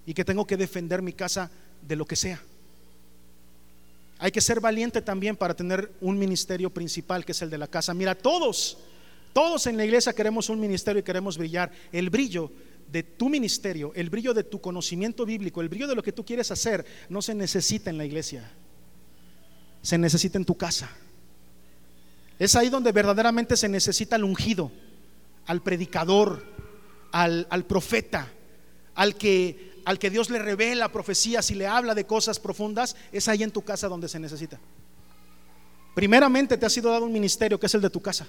y 0.06 0.14
que 0.14 0.24
tengo 0.24 0.46
que 0.46 0.56
defender 0.56 1.02
mi 1.02 1.12
casa 1.12 1.50
de 1.80 1.96
lo 1.96 2.04
que 2.04 2.16
sea. 2.16 2.40
Hay 4.22 4.30
que 4.30 4.40
ser 4.40 4.60
valiente 4.60 5.02
también 5.02 5.34
para 5.34 5.52
tener 5.52 5.90
un 6.00 6.16
ministerio 6.16 6.70
principal 6.70 7.24
que 7.24 7.32
es 7.32 7.42
el 7.42 7.50
de 7.50 7.58
la 7.58 7.66
casa. 7.66 7.92
Mira, 7.92 8.14
todos, 8.14 8.78
todos 9.32 9.66
en 9.66 9.76
la 9.76 9.84
iglesia 9.84 10.12
queremos 10.12 10.48
un 10.48 10.60
ministerio 10.60 11.00
y 11.00 11.02
queremos 11.02 11.36
brillar. 11.36 11.72
El 11.90 12.08
brillo 12.08 12.52
de 12.86 13.02
tu 13.02 13.28
ministerio, 13.28 13.90
el 13.96 14.10
brillo 14.10 14.32
de 14.32 14.44
tu 14.44 14.60
conocimiento 14.60 15.26
bíblico, 15.26 15.60
el 15.60 15.68
brillo 15.68 15.88
de 15.88 15.96
lo 15.96 16.04
que 16.04 16.12
tú 16.12 16.24
quieres 16.24 16.52
hacer, 16.52 16.86
no 17.08 17.20
se 17.20 17.34
necesita 17.34 17.90
en 17.90 17.98
la 17.98 18.04
iglesia, 18.04 18.48
se 19.82 19.98
necesita 19.98 20.38
en 20.38 20.44
tu 20.44 20.54
casa. 20.54 20.88
Es 22.38 22.54
ahí 22.54 22.68
donde 22.68 22.92
verdaderamente 22.92 23.56
se 23.56 23.68
necesita 23.68 24.14
al 24.14 24.22
ungido, 24.22 24.70
al 25.46 25.64
predicador, 25.64 26.44
al, 27.10 27.48
al 27.50 27.64
profeta, 27.64 28.28
al 28.94 29.16
que 29.16 29.71
al 29.84 29.98
que 29.98 30.10
Dios 30.10 30.30
le 30.30 30.38
revela 30.38 30.92
profecías 30.92 31.50
y 31.50 31.54
le 31.54 31.66
habla 31.66 31.94
de 31.94 32.04
cosas 32.04 32.38
profundas, 32.38 32.96
es 33.10 33.28
ahí 33.28 33.42
en 33.42 33.50
tu 33.50 33.62
casa 33.62 33.88
donde 33.88 34.08
se 34.08 34.18
necesita. 34.18 34.58
Primeramente 35.94 36.56
te 36.56 36.66
ha 36.66 36.70
sido 36.70 36.90
dado 36.90 37.04
un 37.04 37.12
ministerio 37.12 37.58
que 37.58 37.66
es 37.66 37.74
el 37.74 37.80
de 37.80 37.90
tu 37.90 38.00
casa. 38.00 38.26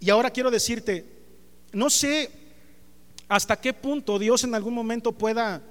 Y 0.00 0.10
ahora 0.10 0.30
quiero 0.30 0.50
decirte, 0.50 1.04
no 1.72 1.90
sé 1.90 2.30
hasta 3.28 3.60
qué 3.60 3.72
punto 3.72 4.18
Dios 4.18 4.44
en 4.44 4.54
algún 4.54 4.74
momento 4.74 5.12
pueda, 5.12 5.62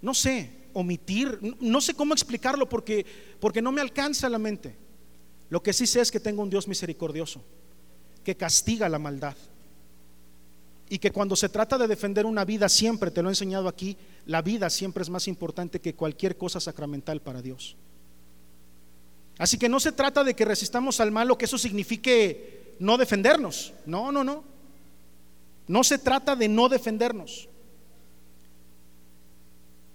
no 0.00 0.14
sé, 0.14 0.50
omitir, 0.72 1.56
no 1.60 1.80
sé 1.80 1.94
cómo 1.94 2.14
explicarlo 2.14 2.68
porque, 2.68 3.04
porque 3.40 3.62
no 3.62 3.72
me 3.72 3.80
alcanza 3.80 4.28
la 4.28 4.38
mente. 4.38 4.76
Lo 5.48 5.62
que 5.62 5.72
sí 5.72 5.86
sé 5.86 6.00
es 6.00 6.10
que 6.10 6.20
tengo 6.20 6.42
un 6.42 6.50
Dios 6.50 6.68
misericordioso, 6.68 7.42
que 8.22 8.36
castiga 8.36 8.88
la 8.88 8.98
maldad. 8.98 9.36
Y 10.90 10.98
que 10.98 11.12
cuando 11.12 11.36
se 11.36 11.48
trata 11.48 11.78
de 11.78 11.88
defender 11.88 12.26
una 12.26 12.44
vida, 12.44 12.68
siempre, 12.68 13.10
te 13.10 13.22
lo 13.22 13.30
he 13.30 13.32
enseñado 13.32 13.68
aquí, 13.68 13.96
la 14.26 14.42
vida 14.42 14.68
siempre 14.68 15.02
es 15.02 15.08
más 15.08 15.26
importante 15.28 15.80
que 15.80 15.94
cualquier 15.94 16.36
cosa 16.36 16.60
sacramental 16.60 17.22
para 17.22 17.40
Dios. 17.40 17.76
Así 19.38 19.56
que 19.56 19.70
no 19.70 19.80
se 19.80 19.92
trata 19.92 20.22
de 20.22 20.34
que 20.34 20.44
resistamos 20.44 21.00
al 21.00 21.10
malo, 21.10 21.38
que 21.38 21.46
eso 21.46 21.56
signifique 21.56 22.74
no 22.78 22.98
defendernos. 22.98 23.72
No, 23.86 24.12
no, 24.12 24.22
no. 24.22 24.44
No 25.66 25.82
se 25.82 25.96
trata 25.96 26.36
de 26.36 26.46
no 26.46 26.68
defendernos, 26.68 27.48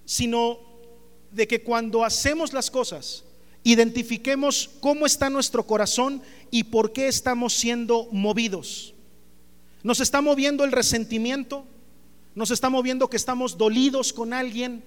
sino 0.05 0.57
de 1.31 1.47
que 1.47 1.61
cuando 1.61 2.03
hacemos 2.03 2.53
las 2.53 2.71
cosas, 2.71 3.23
identifiquemos 3.63 4.71
cómo 4.79 5.05
está 5.05 5.29
nuestro 5.29 5.67
corazón 5.67 6.23
y 6.49 6.63
por 6.63 6.93
qué 6.93 7.07
estamos 7.07 7.53
siendo 7.53 8.07
movidos. 8.11 8.94
Nos 9.85 9.99
está 9.99 10.19
moviendo 10.19 10.63
el 10.63 10.71
resentimiento, 10.71 11.63
nos 12.33 12.49
está 12.49 12.71
moviendo 12.71 13.07
que 13.07 13.17
estamos 13.17 13.55
dolidos 13.55 14.13
con 14.13 14.33
alguien, 14.33 14.83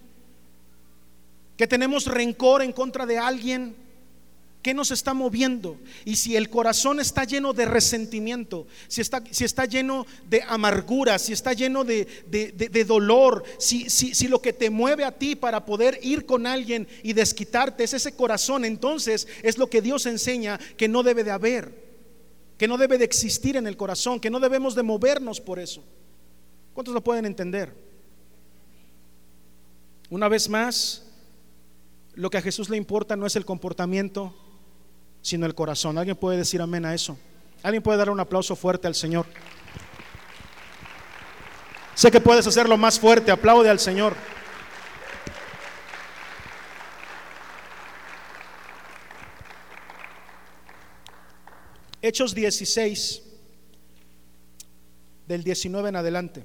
que 1.57 1.68
tenemos 1.68 2.07
rencor 2.07 2.62
en 2.62 2.72
contra 2.72 3.07
de 3.07 3.16
alguien, 3.16 3.76
¿Qué 4.61 4.74
nos 4.74 4.90
está 4.90 5.14
moviendo? 5.14 5.78
Y 6.05 6.16
si 6.16 6.34
el 6.34 6.51
corazón 6.51 6.99
está 6.99 7.22
lleno 7.22 7.53
de 7.53 7.64
resentimiento, 7.64 8.66
si 8.88 9.01
está, 9.01 9.22
si 9.30 9.44
está 9.44 9.66
lleno 9.66 10.05
de 10.28 10.42
amargura, 10.42 11.16
si 11.20 11.32
está 11.32 11.53
lleno 11.53 11.84
de, 11.84 12.84
dolor, 12.84 13.44
si, 13.59 13.88
si, 13.88 14.16
si 14.16 14.26
lo 14.26 14.42
que 14.42 14.53
te 14.53 14.68
mueve 14.68 15.05
a 15.05 15.12
ti 15.12 15.36
para 15.36 15.64
poder 15.64 16.01
ir 16.03 16.26
con 16.26 16.44
alguien 16.44 16.88
y 17.05 17.12
desquitarte 17.12 17.84
es 17.84 17.94
ese 17.94 18.16
corazón, 18.16 18.64
entonces 18.64 19.28
es 19.44 19.59
lo 19.59 19.70
que 19.70 19.80
Dios 19.80 20.07
enseña 20.07 20.59
que 20.76 20.88
no 20.88 21.05
debe 21.05 21.22
de 21.22 21.30
haber, 21.30 21.88
que 22.59 22.68
no 22.68 22.76
debe 22.76 22.98
de 22.98 23.04
existir 23.04 23.56
en 23.56 23.66
el 23.66 23.76
corazón, 23.76 24.18
que 24.18 24.30
no 24.30 24.40
debemos 24.40 24.74
de 24.74 24.82
movernos 24.82 25.40
por 25.40 25.61
eso. 25.61 25.82
¿Cuántos 26.74 26.92
lo 26.92 27.02
pueden 27.02 27.24
entender? 27.24 27.72
Una 30.11 30.28
vez 30.28 30.48
más, 30.48 31.04
lo 32.14 32.30
que 32.30 32.38
a 32.38 32.42
Jesús 32.42 32.68
le 32.68 32.76
importa 32.76 33.14
no 33.14 33.26
es 33.26 33.36
el 33.36 33.44
comportamiento, 33.44 34.34
sino 35.22 35.46
el 35.46 35.54
corazón. 35.54 35.98
¿Alguien 35.98 36.16
puede 36.16 36.36
decir 36.36 36.61
amén 36.61 36.84
a 36.84 36.94
eso? 36.94 37.16
¿Alguien 37.62 37.82
puede 37.82 37.98
dar 37.98 38.11
un 38.11 38.20
aplauso 38.20 38.56
fuerte 38.56 38.88
al 38.88 38.94
Señor? 38.96 39.26
Sé 41.94 42.11
que 42.11 42.20
puedes 42.20 42.46
hacerlo 42.46 42.76
más 42.76 42.98
fuerte, 42.98 43.30
aplaude 43.30 43.70
al 43.70 43.78
Señor. 43.78 44.14
Hechos 52.01 52.34
16, 52.34 53.22
del 55.26 55.42
19 55.42 55.88
en 55.88 55.96
adelante. 55.96 56.44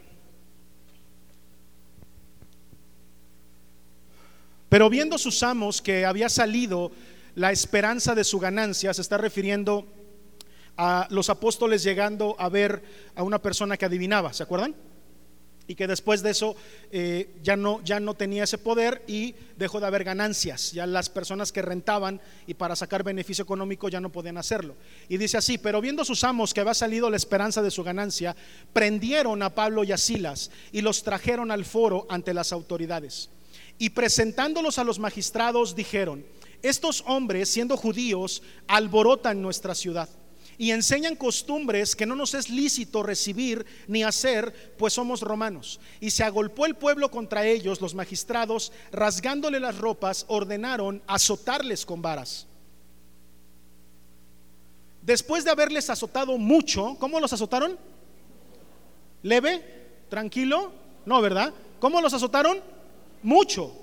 Pero 4.70 4.90
viendo 4.90 5.20
sus 5.20 5.44
amos 5.44 5.82
que 5.82 6.06
había 6.06 6.30
salido 6.30 6.92
la 7.36 7.52
esperanza 7.52 8.16
de 8.16 8.24
su 8.24 8.40
ganancia, 8.40 8.94
se 8.94 9.02
está 9.02 9.18
refiriendo 9.18 9.86
a 10.76 11.08
los 11.12 11.30
apóstoles 11.30 11.84
llegando 11.84 12.36
a 12.40 12.50
ver 12.50 12.84
a 13.16 13.22
una 13.22 13.40
persona 13.40 13.78
que 13.78 13.86
adivinaba, 13.86 14.34
¿se 14.34 14.42
acuerdan? 14.42 14.76
Y 15.66 15.76
que 15.76 15.88
después 15.88 16.22
de 16.22 16.32
eso 16.32 16.56
eh, 16.92 17.34
ya, 17.42 17.56
no, 17.56 17.82
ya 17.84 18.00
no 18.00 18.16
tenía 18.16 18.44
ese 18.44 18.58
poder 18.58 19.02
y 19.08 19.36
dejó 19.58 19.80
de 19.80 19.88
haber 19.88 20.04
ganancias. 20.04 20.74
Ya 20.74 20.86
las 20.86 21.10
personas 21.10 21.52
que 21.54 21.62
rentaban 21.62 22.20
y 22.48 22.56
para 22.56 22.76
sacar 22.76 23.04
beneficio 23.04 23.44
económico 23.44 23.88
ya 23.88 24.02
no 24.02 24.12
podían 24.12 24.38
hacerlo. 24.38 24.76
Y 25.08 25.18
dice 25.18 25.38
así, 25.38 25.58
pero 25.58 25.80
viendo 25.80 26.04
sus 26.04 26.24
amos 26.26 26.54
que 26.54 26.60
había 26.60 26.74
salido 26.74 27.10
la 27.10 27.18
esperanza 27.18 27.62
de 27.62 27.72
su 27.72 27.84
ganancia, 27.84 28.36
prendieron 28.74 29.42
a 29.42 29.56
Pablo 29.56 29.84
y 29.84 29.94
a 29.94 29.98
Silas 29.98 30.52
y 30.74 30.82
los 30.82 31.04
trajeron 31.04 31.50
al 31.50 31.64
foro 31.64 32.06
ante 32.10 32.34
las 32.34 32.52
autoridades. 32.52 33.30
Y 33.78 33.92
presentándolos 33.92 34.80
a 34.80 34.84
los 34.84 35.00
magistrados 35.00 35.76
dijeron, 35.76 36.26
estos 36.62 37.04
hombres, 37.08 37.50
siendo 37.50 37.78
judíos, 37.78 38.44
alborotan 38.68 39.42
nuestra 39.42 39.76
ciudad 39.76 40.10
y 40.58 40.72
enseñan 40.72 41.16
costumbres 41.16 41.96
que 41.96 42.06
no 42.06 42.16
nos 42.16 42.34
es 42.34 42.50
lícito 42.50 43.04
recibir 43.04 43.66
ni 43.88 44.04
hacer, 44.04 44.76
pues 44.78 44.94
somos 44.94 45.22
romanos. 45.22 45.80
Y 46.00 46.12
se 46.12 46.24
agolpó 46.24 46.66
el 46.66 46.76
pueblo 46.76 47.12
contra 47.12 47.46
ellos, 47.46 47.82
los 47.82 47.96
magistrados, 47.96 48.72
rasgándole 48.92 49.60
las 49.60 49.78
ropas, 49.78 50.26
ordenaron 50.28 51.02
azotarles 51.08 51.86
con 51.86 52.02
varas. 52.02 52.48
Después 55.02 55.44
de 55.44 55.52
haberles 55.52 55.90
azotado 55.90 56.38
mucho, 56.38 56.96
¿cómo 57.00 57.20
los 57.20 57.34
azotaron? 57.34 57.78
¿Leve? 59.22 59.62
¿Tranquilo? 60.10 60.72
No, 61.06 61.22
¿verdad? 61.22 61.54
¿Cómo 61.80 62.00
los 62.02 62.14
azotaron? 62.14 62.60
Mucho 63.22 63.83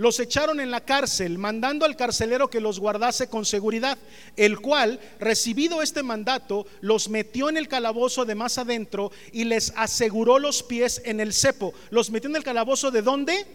los 0.00 0.18
echaron 0.18 0.60
en 0.60 0.70
la 0.70 0.80
cárcel, 0.80 1.36
mandando 1.36 1.84
al 1.84 1.94
carcelero 1.94 2.48
que 2.48 2.58
los 2.58 2.80
guardase 2.80 3.28
con 3.28 3.44
seguridad, 3.44 3.98
el 4.34 4.58
cual, 4.58 4.98
recibido 5.18 5.82
este 5.82 6.02
mandato, 6.02 6.66
los 6.80 7.10
metió 7.10 7.50
en 7.50 7.58
el 7.58 7.68
calabozo 7.68 8.24
de 8.24 8.34
más 8.34 8.56
adentro 8.56 9.12
y 9.30 9.44
les 9.44 9.74
aseguró 9.76 10.38
los 10.38 10.62
pies 10.62 11.02
en 11.04 11.20
el 11.20 11.34
cepo. 11.34 11.74
¿Los 11.90 12.10
metió 12.10 12.30
en 12.30 12.36
el 12.36 12.42
calabozo 12.42 12.90
de 12.90 13.02
dónde? 13.02 13.46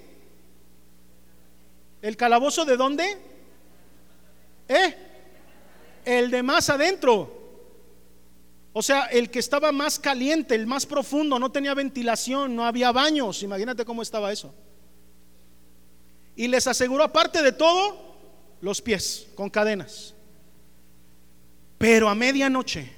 ¿El 2.04 2.16
calabozo 2.16 2.64
de 2.64 2.78
dónde? 2.78 3.18
¿Eh? 4.68 4.96
El 6.06 6.30
de 6.30 6.44
más 6.44 6.70
adentro. 6.70 7.42
O 8.72 8.84
sea, 8.84 9.06
el 9.06 9.32
que 9.32 9.40
estaba 9.40 9.72
más 9.72 9.98
caliente, 9.98 10.54
el 10.54 10.68
más 10.68 10.86
profundo, 10.86 11.40
no 11.40 11.52
tenía 11.52 11.74
ventilación, 11.74 12.56
no 12.56 12.68
había 12.68 12.92
baños. 12.92 13.42
Imagínate 13.42 13.84
cómo 13.84 14.04
estaba 14.04 14.32
eso 14.32 14.54
y 16.36 16.48
les 16.48 16.68
aseguró 16.68 17.04
aparte 17.04 17.42
de 17.42 17.52
todo 17.52 18.16
los 18.62 18.82
pies 18.82 19.28
con 19.36 19.50
cadenas. 19.50 20.14
Pero 21.78 22.10
a 22.10 22.16
medianoche, 22.16 22.92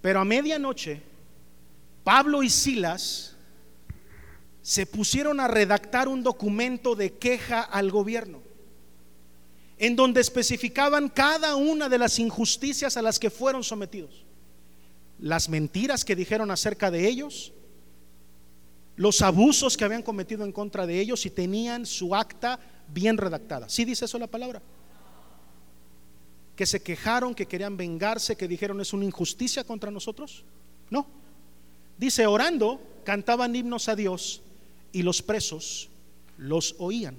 pero 0.00 0.20
a 0.20 0.24
medianoche, 0.24 1.02
Pablo 2.04 2.42
y 2.42 2.50
Silas 2.50 3.36
se 4.62 4.86
pusieron 4.86 5.40
a 5.40 5.48
redactar 5.48 6.08
un 6.08 6.22
documento 6.22 6.94
de 6.94 7.14
queja 7.14 7.62
al 7.62 7.90
gobierno, 7.90 8.40
en 9.78 9.96
donde 9.96 10.20
especificaban 10.20 11.08
cada 11.08 11.56
una 11.56 11.88
de 11.88 11.98
las 11.98 12.18
injusticias 12.18 12.96
a 12.96 13.02
las 13.02 13.18
que 13.18 13.30
fueron 13.30 13.64
sometidos, 13.64 14.24
las 15.18 15.48
mentiras 15.48 16.04
que 16.04 16.16
dijeron 16.16 16.50
acerca 16.50 16.90
de 16.90 17.08
ellos, 17.08 17.52
los 18.98 19.22
abusos 19.22 19.76
que 19.76 19.84
habían 19.84 20.02
cometido 20.02 20.44
en 20.44 20.50
contra 20.50 20.84
de 20.84 21.00
ellos 21.00 21.24
y 21.24 21.30
tenían 21.30 21.86
su 21.86 22.16
acta 22.16 22.58
bien 22.88 23.16
redactada. 23.16 23.68
¿Sí 23.68 23.84
dice 23.84 24.06
eso 24.06 24.18
la 24.18 24.26
palabra? 24.26 24.60
Que 26.56 26.66
se 26.66 26.82
quejaron, 26.82 27.32
que 27.32 27.46
querían 27.46 27.76
vengarse, 27.76 28.36
que 28.36 28.48
dijeron 28.48 28.80
es 28.80 28.92
una 28.92 29.04
injusticia 29.04 29.62
contra 29.62 29.92
nosotros. 29.92 30.44
No. 30.90 31.06
Dice, 31.96 32.26
orando, 32.26 32.80
cantaban 33.04 33.54
himnos 33.54 33.88
a 33.88 33.94
Dios 33.94 34.42
y 34.90 35.02
los 35.02 35.22
presos 35.22 35.88
los 36.36 36.74
oían. 36.78 37.16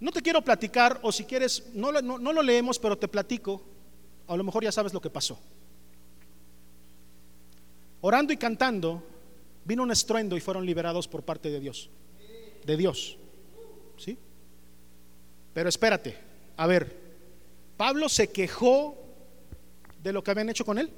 No 0.00 0.12
te 0.12 0.22
quiero 0.22 0.40
platicar, 0.40 0.98
o 1.02 1.12
si 1.12 1.24
quieres, 1.24 1.64
no, 1.74 1.92
no, 1.92 2.18
no 2.18 2.32
lo 2.32 2.42
leemos, 2.42 2.78
pero 2.78 2.96
te 2.96 3.06
platico. 3.06 3.62
A 4.28 4.36
lo 4.36 4.44
mejor 4.44 4.64
ya 4.64 4.72
sabes 4.72 4.94
lo 4.94 5.00
que 5.00 5.10
pasó. 5.10 5.38
Orando 8.00 8.32
y 8.32 8.38
cantando, 8.38 9.02
Vino 9.66 9.82
un 9.82 9.90
estruendo 9.90 10.36
y 10.36 10.40
fueron 10.40 10.64
liberados 10.64 11.08
por 11.08 11.24
parte 11.24 11.50
de 11.50 11.58
Dios. 11.58 11.90
De 12.64 12.76
Dios. 12.76 13.18
¿Sí? 13.98 14.16
Pero 15.52 15.68
espérate, 15.68 16.16
a 16.56 16.66
ver, 16.66 16.96
Pablo 17.76 18.08
se 18.08 18.28
quejó 18.28 18.96
de 20.02 20.12
lo 20.12 20.22
que 20.22 20.30
habían 20.30 20.48
hecho 20.48 20.64
con 20.64 20.78
él. 20.78 20.90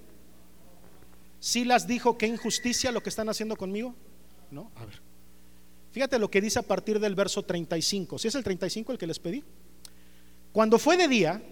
Si 1.41 1.65
las 1.65 1.87
dijo, 1.87 2.19
qué 2.19 2.27
injusticia 2.27 2.93
lo 2.93 3.03
que 3.03 3.09
están 3.09 3.29
haciendo 3.29 3.57
conmigo. 3.57 3.95
No, 4.51 4.71
a 4.77 4.85
ver. 4.85 5.01
Fíjate 5.93 6.19
lo 6.19 6.31
que 6.31 6.41
dice 6.41 6.59
a 6.59 6.63
partir 6.63 7.01
del 7.01 7.15
verso 7.15 7.43
35. 7.43 8.19
Si 8.19 8.29
es 8.29 8.35
el 8.35 8.45
35 8.45 8.93
el 8.93 8.99
que 8.99 9.07
les 9.07 9.19
pedí. 9.19 9.43
Cuando 10.53 10.79
fue 10.79 10.97
de 10.97 11.09
día, 11.09 11.43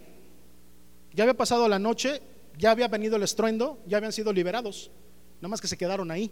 ya 1.14 1.24
había 1.24 1.36
pasado 1.36 1.66
la 1.68 1.78
noche, 1.78 2.20
ya 2.58 2.72
había 2.72 2.88
venido 2.88 3.16
el 3.16 3.22
estruendo, 3.22 3.82
ya 3.86 3.96
habían 3.96 4.12
sido 4.12 4.32
liberados. 4.32 4.90
Nada 5.36 5.48
más 5.48 5.60
que 5.60 5.68
se 5.68 5.78
quedaron 5.78 6.10
ahí. 6.10 6.30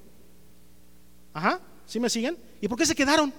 Ajá, 1.35 1.61
¿sí 1.85 2.01
me 2.01 2.09
siguen? 2.09 2.39
¿Y 2.61 2.69
por 2.69 2.79
qué 2.79 2.87
se 2.87 2.95
quedaron? 2.95 3.33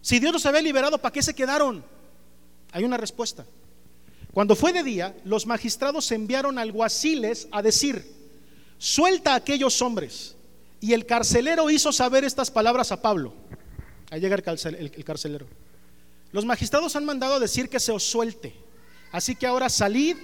Si 0.00 0.18
Dios 0.20 0.32
los 0.32 0.46
había 0.46 0.62
liberado, 0.62 0.96
¿para 0.98 1.12
qué 1.12 1.22
se 1.22 1.34
quedaron? 1.34 1.84
Hay 2.72 2.84
una 2.84 2.96
respuesta. 2.96 3.44
Cuando 4.32 4.54
fue 4.54 4.72
de 4.72 4.84
día, 4.84 5.16
los 5.24 5.46
magistrados 5.46 6.10
enviaron 6.12 6.58
alguaciles 6.58 7.48
a 7.50 7.60
decir, 7.62 8.04
suelta 8.78 9.32
a 9.32 9.36
aquellos 9.36 9.82
hombres 9.82 10.36
Y 10.80 10.92
el 10.92 11.06
carcelero 11.06 11.70
hizo 11.70 11.90
saber 11.90 12.22
estas 12.22 12.50
palabras 12.50 12.92
a 12.92 13.02
Pablo. 13.02 13.34
Ahí 14.10 14.20
llega 14.20 14.36
el, 14.36 15.04
carcelero. 15.04 15.46
Los 16.30 16.44
magistrados 16.44 16.94
han 16.94 17.04
mandado 17.04 17.34
a 17.34 17.40
decir 17.40 17.68
que 17.68 17.80
se 17.80 17.90
os 17.90 18.04
suelte. 18.04 18.54
Así 19.10 19.34
que 19.34 19.46
ahora 19.46 19.68
salid 19.68 20.16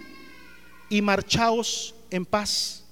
y 0.89 1.03
marchaos 1.03 1.95
en 2.11 2.25
paz. 2.25 2.85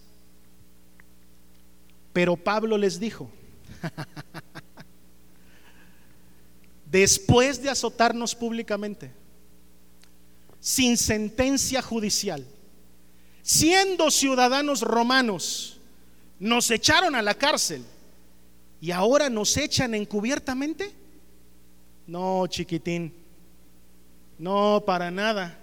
Pero 2.12 2.36
Pablo 2.36 2.76
les 2.76 2.98
dijo, 2.98 3.30
después 6.86 7.62
de 7.62 7.70
azotarnos 7.70 8.34
públicamente, 8.34 9.12
sin 10.60 10.96
sentencia 10.96 11.82
judicial, 11.82 12.46
siendo 13.42 14.10
ciudadanos 14.10 14.82
romanos, 14.82 15.78
nos 16.38 16.70
echaron 16.70 17.14
a 17.14 17.22
la 17.22 17.34
cárcel 17.34 17.84
y 18.80 18.90
ahora 18.90 19.30
nos 19.30 19.56
echan 19.56 19.94
encubiertamente. 19.94 20.92
No, 22.06 22.46
chiquitín, 22.48 23.14
no, 24.38 24.82
para 24.84 25.10
nada, 25.10 25.56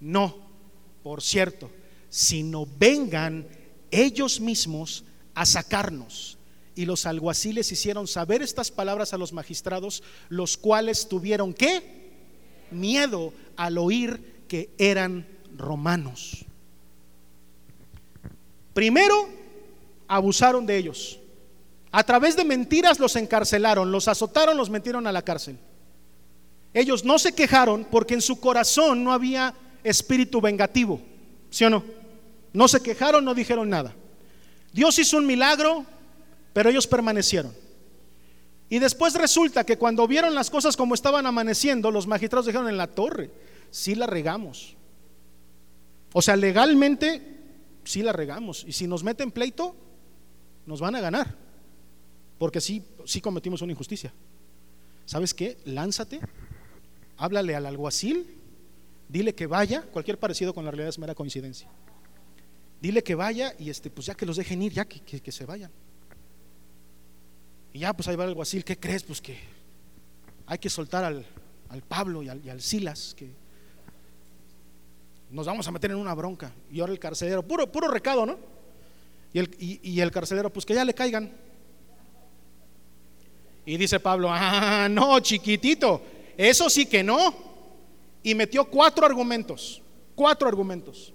no, 0.00 0.34
por 1.02 1.20
cierto, 1.20 1.70
sino 2.08 2.66
vengan 2.78 3.46
ellos 3.90 4.40
mismos 4.40 5.04
a 5.34 5.44
sacarnos. 5.44 6.37
Y 6.78 6.86
los 6.86 7.06
alguaciles 7.06 7.72
hicieron 7.72 8.06
saber 8.06 8.40
estas 8.40 8.70
palabras 8.70 9.12
a 9.12 9.18
los 9.18 9.32
magistrados, 9.32 10.04
los 10.28 10.56
cuales 10.56 11.08
tuvieron 11.08 11.52
que 11.52 11.82
miedo 12.70 13.32
al 13.56 13.78
oír 13.78 14.44
que 14.46 14.70
eran 14.78 15.26
romanos. 15.56 16.44
Primero, 18.74 19.28
abusaron 20.06 20.66
de 20.66 20.76
ellos. 20.76 21.18
A 21.90 22.04
través 22.04 22.36
de 22.36 22.44
mentiras 22.44 23.00
los 23.00 23.16
encarcelaron, 23.16 23.90
los 23.90 24.06
azotaron, 24.06 24.56
los 24.56 24.70
metieron 24.70 25.08
a 25.08 25.10
la 25.10 25.22
cárcel. 25.22 25.58
Ellos 26.72 27.04
no 27.04 27.18
se 27.18 27.32
quejaron 27.32 27.88
porque 27.90 28.14
en 28.14 28.22
su 28.22 28.38
corazón 28.38 29.02
no 29.02 29.12
había 29.12 29.52
espíritu 29.82 30.40
vengativo, 30.40 31.00
¿sí 31.50 31.64
o 31.64 31.70
no? 31.70 31.82
No 32.52 32.68
se 32.68 32.80
quejaron, 32.80 33.24
no 33.24 33.34
dijeron 33.34 33.68
nada. 33.68 33.96
Dios 34.72 34.96
hizo 35.00 35.16
un 35.16 35.26
milagro, 35.26 35.84
pero 36.58 36.70
ellos 36.70 36.88
permanecieron. 36.88 37.54
Y 38.68 38.80
después 38.80 39.14
resulta 39.14 39.62
que 39.62 39.78
cuando 39.78 40.08
vieron 40.08 40.34
las 40.34 40.50
cosas 40.50 40.76
como 40.76 40.96
estaban 40.96 41.24
amaneciendo, 41.24 41.92
los 41.92 42.08
magistrados 42.08 42.46
dijeron 42.46 42.68
en 42.68 42.76
la 42.76 42.88
torre, 42.88 43.30
sí 43.70 43.94
la 43.94 44.08
regamos. 44.08 44.74
O 46.12 46.20
sea, 46.20 46.34
legalmente 46.34 47.22
sí 47.84 48.02
la 48.02 48.12
regamos. 48.12 48.64
Y 48.66 48.72
si 48.72 48.88
nos 48.88 49.04
meten 49.04 49.30
pleito, 49.30 49.76
nos 50.66 50.80
van 50.80 50.96
a 50.96 51.00
ganar. 51.00 51.36
Porque 52.38 52.60
sí, 52.60 52.82
sí 53.04 53.20
cometimos 53.20 53.62
una 53.62 53.70
injusticia. 53.70 54.12
¿Sabes 55.04 55.34
qué? 55.34 55.58
Lánzate, 55.64 56.18
háblale 57.18 57.54
al 57.54 57.66
alguacil, 57.66 58.36
dile 59.08 59.32
que 59.32 59.46
vaya, 59.46 59.82
cualquier 59.82 60.18
parecido 60.18 60.52
con 60.52 60.64
la 60.64 60.72
realidad 60.72 60.88
es 60.88 60.98
mera 60.98 61.14
coincidencia. 61.14 61.68
Dile 62.82 63.04
que 63.04 63.14
vaya 63.14 63.54
y 63.60 63.70
este, 63.70 63.90
pues 63.90 64.08
ya 64.08 64.16
que 64.16 64.26
los 64.26 64.38
dejen 64.38 64.60
ir, 64.60 64.72
ya 64.72 64.86
que, 64.86 65.30
se 65.30 65.46
vayan. 65.46 65.70
Y 67.72 67.80
ya 67.80 67.92
pues 67.92 68.08
ahí 68.08 68.16
va 68.16 68.24
el 68.24 68.30
alguacil, 68.30 68.64
¿qué 68.64 68.78
crees? 68.78 69.02
Pues 69.02 69.20
que 69.20 69.38
hay 70.46 70.58
que 70.58 70.70
soltar 70.70 71.04
al, 71.04 71.24
Pablo 71.86 72.22
y 72.22 72.28
al, 72.28 72.44
y 72.44 72.48
al 72.48 72.62
Silas, 72.62 73.14
que 73.16 73.30
nos 75.30 75.46
vamos 75.46 75.68
a 75.68 75.70
meter 75.70 75.90
en 75.90 75.98
una 75.98 76.14
bronca. 76.14 76.52
Y 76.70 76.80
ahora 76.80 76.92
el 76.92 76.98
carcelero, 76.98 77.42
puro, 77.42 77.70
puro 77.70 77.88
recado, 77.88 78.24
¿no? 78.24 78.38
Y 79.32 79.38
el, 79.38 79.56
y, 79.58 80.00
el 80.00 80.10
carcelero, 80.10 80.50
pues 80.50 80.64
que 80.64 80.74
ya 80.74 80.84
le 80.84 80.94
caigan. 80.94 81.30
Y 83.66 83.76
dice 83.76 84.00
Pablo, 84.00 84.28
ah, 84.30 84.88
no, 84.90 85.20
chiquitito, 85.20 86.00
eso 86.36 86.70
sí 86.70 86.86
que 86.86 87.02
no. 87.02 87.34
Y 88.22 88.34
metió 88.34 88.64
cuatro 88.64 89.04
argumentos, 89.04 89.82
cuatro 90.14 90.48
argumentos. 90.48 91.12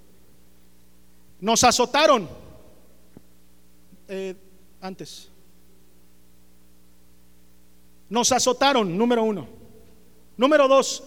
Nos 1.39 1.63
azotaron 1.63 2.29
eh, 4.07 4.35
antes. 4.79 5.29
Nos 8.13 8.31
azotaron, 8.31 8.95
número 8.95 9.23
uno. 9.23 9.47
Número 10.37 10.67
dos, 10.67 11.03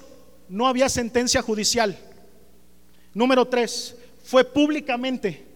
no 0.48 0.66
había 0.66 0.88
sentencia 0.88 1.40
judicial. 1.40 1.96
Número 3.14 3.46
tres, 3.46 3.94
fue 4.24 4.42
públicamente. 4.42 5.46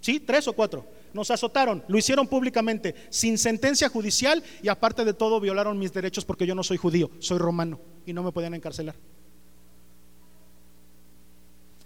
¿Sí? 0.00 0.20
¿Tres 0.20 0.46
o 0.46 0.52
cuatro? 0.52 0.86
Nos 1.12 1.28
azotaron, 1.32 1.82
lo 1.88 1.98
hicieron 1.98 2.28
públicamente, 2.28 2.94
sin 3.10 3.36
sentencia 3.36 3.88
judicial 3.88 4.44
y 4.62 4.68
aparte 4.68 5.04
de 5.04 5.12
todo 5.12 5.40
violaron 5.40 5.76
mis 5.76 5.92
derechos 5.92 6.24
porque 6.24 6.46
yo 6.46 6.54
no 6.54 6.62
soy 6.62 6.76
judío, 6.76 7.10
soy 7.18 7.38
romano 7.38 7.80
y 8.06 8.12
no 8.12 8.22
me 8.22 8.30
podían 8.30 8.54
encarcelar. 8.54 8.94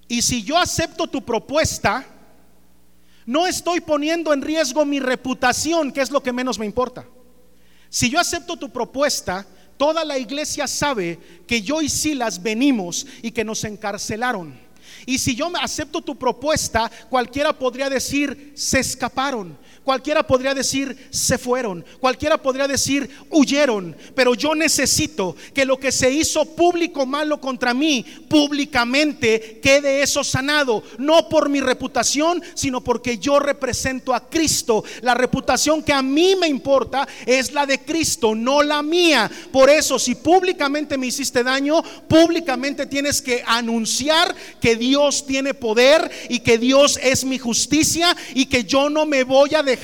Y 0.08 0.20
si 0.20 0.42
yo 0.42 0.58
acepto 0.58 1.06
tu 1.06 1.24
propuesta, 1.24 2.06
no 3.24 3.46
estoy 3.46 3.80
poniendo 3.80 4.34
en 4.34 4.42
riesgo 4.42 4.84
mi 4.84 5.00
reputación, 5.00 5.90
que 5.90 6.02
es 6.02 6.10
lo 6.10 6.22
que 6.22 6.34
menos 6.34 6.58
me 6.58 6.66
importa. 6.66 7.06
Si 7.90 8.08
yo 8.08 8.20
acepto 8.20 8.56
tu 8.56 8.70
propuesta, 8.70 9.44
toda 9.76 10.04
la 10.04 10.16
iglesia 10.16 10.68
sabe 10.68 11.18
que 11.46 11.60
yo 11.60 11.82
y 11.82 11.88
Silas 11.88 12.40
venimos 12.40 13.06
y 13.20 13.32
que 13.32 13.44
nos 13.44 13.64
encarcelaron. 13.64 14.58
Y 15.06 15.18
si 15.18 15.34
yo 15.34 15.50
acepto 15.60 16.00
tu 16.00 16.16
propuesta, 16.16 16.90
cualquiera 17.08 17.52
podría 17.52 17.90
decir, 17.90 18.52
se 18.54 18.78
escaparon. 18.78 19.58
Cualquiera 19.90 20.24
podría 20.24 20.54
decir, 20.54 21.08
se 21.10 21.36
fueron. 21.36 21.84
Cualquiera 21.98 22.40
podría 22.40 22.68
decir, 22.68 23.10
huyeron. 23.28 23.96
Pero 24.14 24.36
yo 24.36 24.54
necesito 24.54 25.34
que 25.52 25.64
lo 25.64 25.78
que 25.78 25.90
se 25.90 26.08
hizo 26.08 26.44
público 26.44 27.06
malo 27.06 27.40
contra 27.40 27.74
mí, 27.74 28.06
públicamente 28.28 29.58
quede 29.60 30.00
eso 30.00 30.22
sanado. 30.22 30.84
No 30.98 31.28
por 31.28 31.48
mi 31.48 31.60
reputación, 31.60 32.40
sino 32.54 32.80
porque 32.84 33.18
yo 33.18 33.40
represento 33.40 34.14
a 34.14 34.30
Cristo. 34.30 34.84
La 35.00 35.14
reputación 35.14 35.82
que 35.82 35.92
a 35.92 36.02
mí 36.02 36.36
me 36.36 36.46
importa 36.46 37.08
es 37.26 37.52
la 37.52 37.66
de 37.66 37.80
Cristo, 37.80 38.36
no 38.36 38.62
la 38.62 38.84
mía. 38.84 39.28
Por 39.50 39.68
eso, 39.70 39.98
si 39.98 40.14
públicamente 40.14 40.96
me 40.96 41.08
hiciste 41.08 41.42
daño, 41.42 41.82
públicamente 42.06 42.86
tienes 42.86 43.20
que 43.20 43.42
anunciar 43.44 44.36
que 44.60 44.76
Dios 44.76 45.26
tiene 45.26 45.52
poder 45.52 46.08
y 46.28 46.38
que 46.38 46.58
Dios 46.58 46.96
es 47.02 47.24
mi 47.24 47.38
justicia 47.38 48.16
y 48.34 48.46
que 48.46 48.62
yo 48.62 48.88
no 48.88 49.04
me 49.04 49.24
voy 49.24 49.56
a 49.56 49.64
dejar 49.64 49.79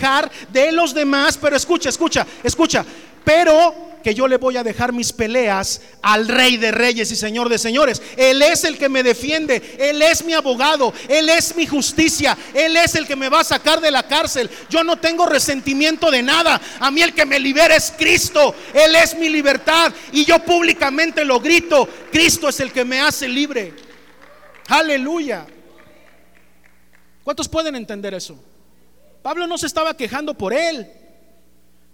de 0.52 0.72
los 0.72 0.94
demás, 0.94 1.38
pero 1.40 1.56
escucha, 1.56 1.88
escucha, 1.88 2.26
escucha, 2.42 2.84
pero 3.24 3.86
que 4.06 4.14
yo 4.14 4.28
le 4.28 4.36
voy 4.36 4.56
a 4.56 4.62
dejar 4.62 4.92
mis 4.92 5.12
peleas 5.12 5.80
al 6.00 6.28
Rey 6.28 6.58
de 6.58 6.70
Reyes 6.70 7.10
y 7.10 7.16
Señor 7.16 7.48
de 7.48 7.58
Señores. 7.58 8.00
Él 8.16 8.40
es 8.40 8.62
el 8.62 8.78
que 8.78 8.88
me 8.88 9.02
defiende, 9.02 9.76
Él 9.80 10.00
es 10.00 10.24
mi 10.24 10.32
abogado, 10.32 10.94
Él 11.08 11.28
es 11.28 11.56
mi 11.56 11.66
justicia, 11.66 12.38
Él 12.54 12.76
es 12.76 12.94
el 12.94 13.04
que 13.04 13.16
me 13.16 13.28
va 13.28 13.40
a 13.40 13.44
sacar 13.44 13.80
de 13.80 13.90
la 13.90 14.04
cárcel. 14.04 14.48
Yo 14.70 14.84
no 14.84 14.96
tengo 14.96 15.26
resentimiento 15.26 16.08
de 16.12 16.22
nada. 16.22 16.60
A 16.78 16.92
mí 16.92 17.02
el 17.02 17.14
que 17.14 17.26
me 17.26 17.40
libera 17.40 17.74
es 17.74 17.92
Cristo, 17.98 18.54
Él 18.72 18.94
es 18.94 19.16
mi 19.18 19.28
libertad 19.28 19.92
y 20.12 20.24
yo 20.24 20.38
públicamente 20.38 21.24
lo 21.24 21.40
grito, 21.40 21.88
Cristo 22.12 22.48
es 22.48 22.60
el 22.60 22.70
que 22.70 22.84
me 22.84 23.00
hace 23.00 23.26
libre. 23.26 23.74
Aleluya. 24.68 25.46
¿Cuántos 27.24 27.48
pueden 27.48 27.74
entender 27.74 28.14
eso? 28.14 28.38
Pablo 29.26 29.48
no 29.48 29.58
se 29.58 29.66
estaba 29.66 29.96
quejando 29.96 30.34
por 30.34 30.54
él. 30.54 30.88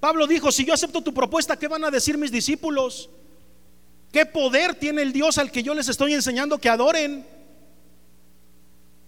Pablo 0.00 0.26
dijo, 0.26 0.52
si 0.52 0.66
yo 0.66 0.74
acepto 0.74 1.00
tu 1.00 1.14
propuesta, 1.14 1.56
¿qué 1.56 1.66
van 1.66 1.82
a 1.82 1.90
decir 1.90 2.18
mis 2.18 2.30
discípulos? 2.30 3.08
¿Qué 4.12 4.26
poder 4.26 4.74
tiene 4.74 5.00
el 5.00 5.14
Dios 5.14 5.38
al 5.38 5.50
que 5.50 5.62
yo 5.62 5.72
les 5.72 5.88
estoy 5.88 6.12
enseñando 6.12 6.58
que 6.58 6.68
adoren? 6.68 7.26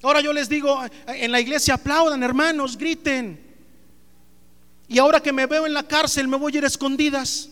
Ahora 0.03 0.23
yo 0.23 0.33
les 0.33 0.49
digo, 0.49 0.81
en 1.07 1.33
la 1.33 1.39
iglesia 1.39 1.75
aplaudan, 1.75 2.23
hermanos, 2.23 2.79
griten. 2.79 3.39
Y 4.89 4.99
ahora 4.99 5.21
que 5.21 5.31
me 5.31 5.45
veo 5.45 5.67
en 5.67 5.75
la 5.75 5.83
cárcel, 5.83 6.27
me 6.27 6.39
voy 6.39 6.55
a 6.55 6.57
ir 6.57 6.65
a 6.65 6.69
escondidas. 6.69 7.51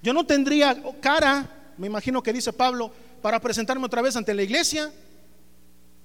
Yo 0.00 0.12
no 0.12 0.24
tendría 0.24 0.80
cara, 1.00 1.72
me 1.76 1.88
imagino 1.88 2.22
que 2.22 2.32
dice 2.32 2.52
Pablo, 2.52 2.92
para 3.20 3.40
presentarme 3.40 3.84
otra 3.84 4.00
vez 4.00 4.14
ante 4.14 4.32
la 4.32 4.44
iglesia. 4.44 4.92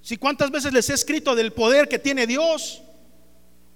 Si 0.02 0.16
cuántas 0.16 0.50
veces 0.50 0.72
les 0.72 0.90
he 0.90 0.94
escrito 0.94 1.36
del 1.36 1.52
poder 1.52 1.86
que 1.86 2.00
tiene 2.00 2.26
Dios. 2.26 2.82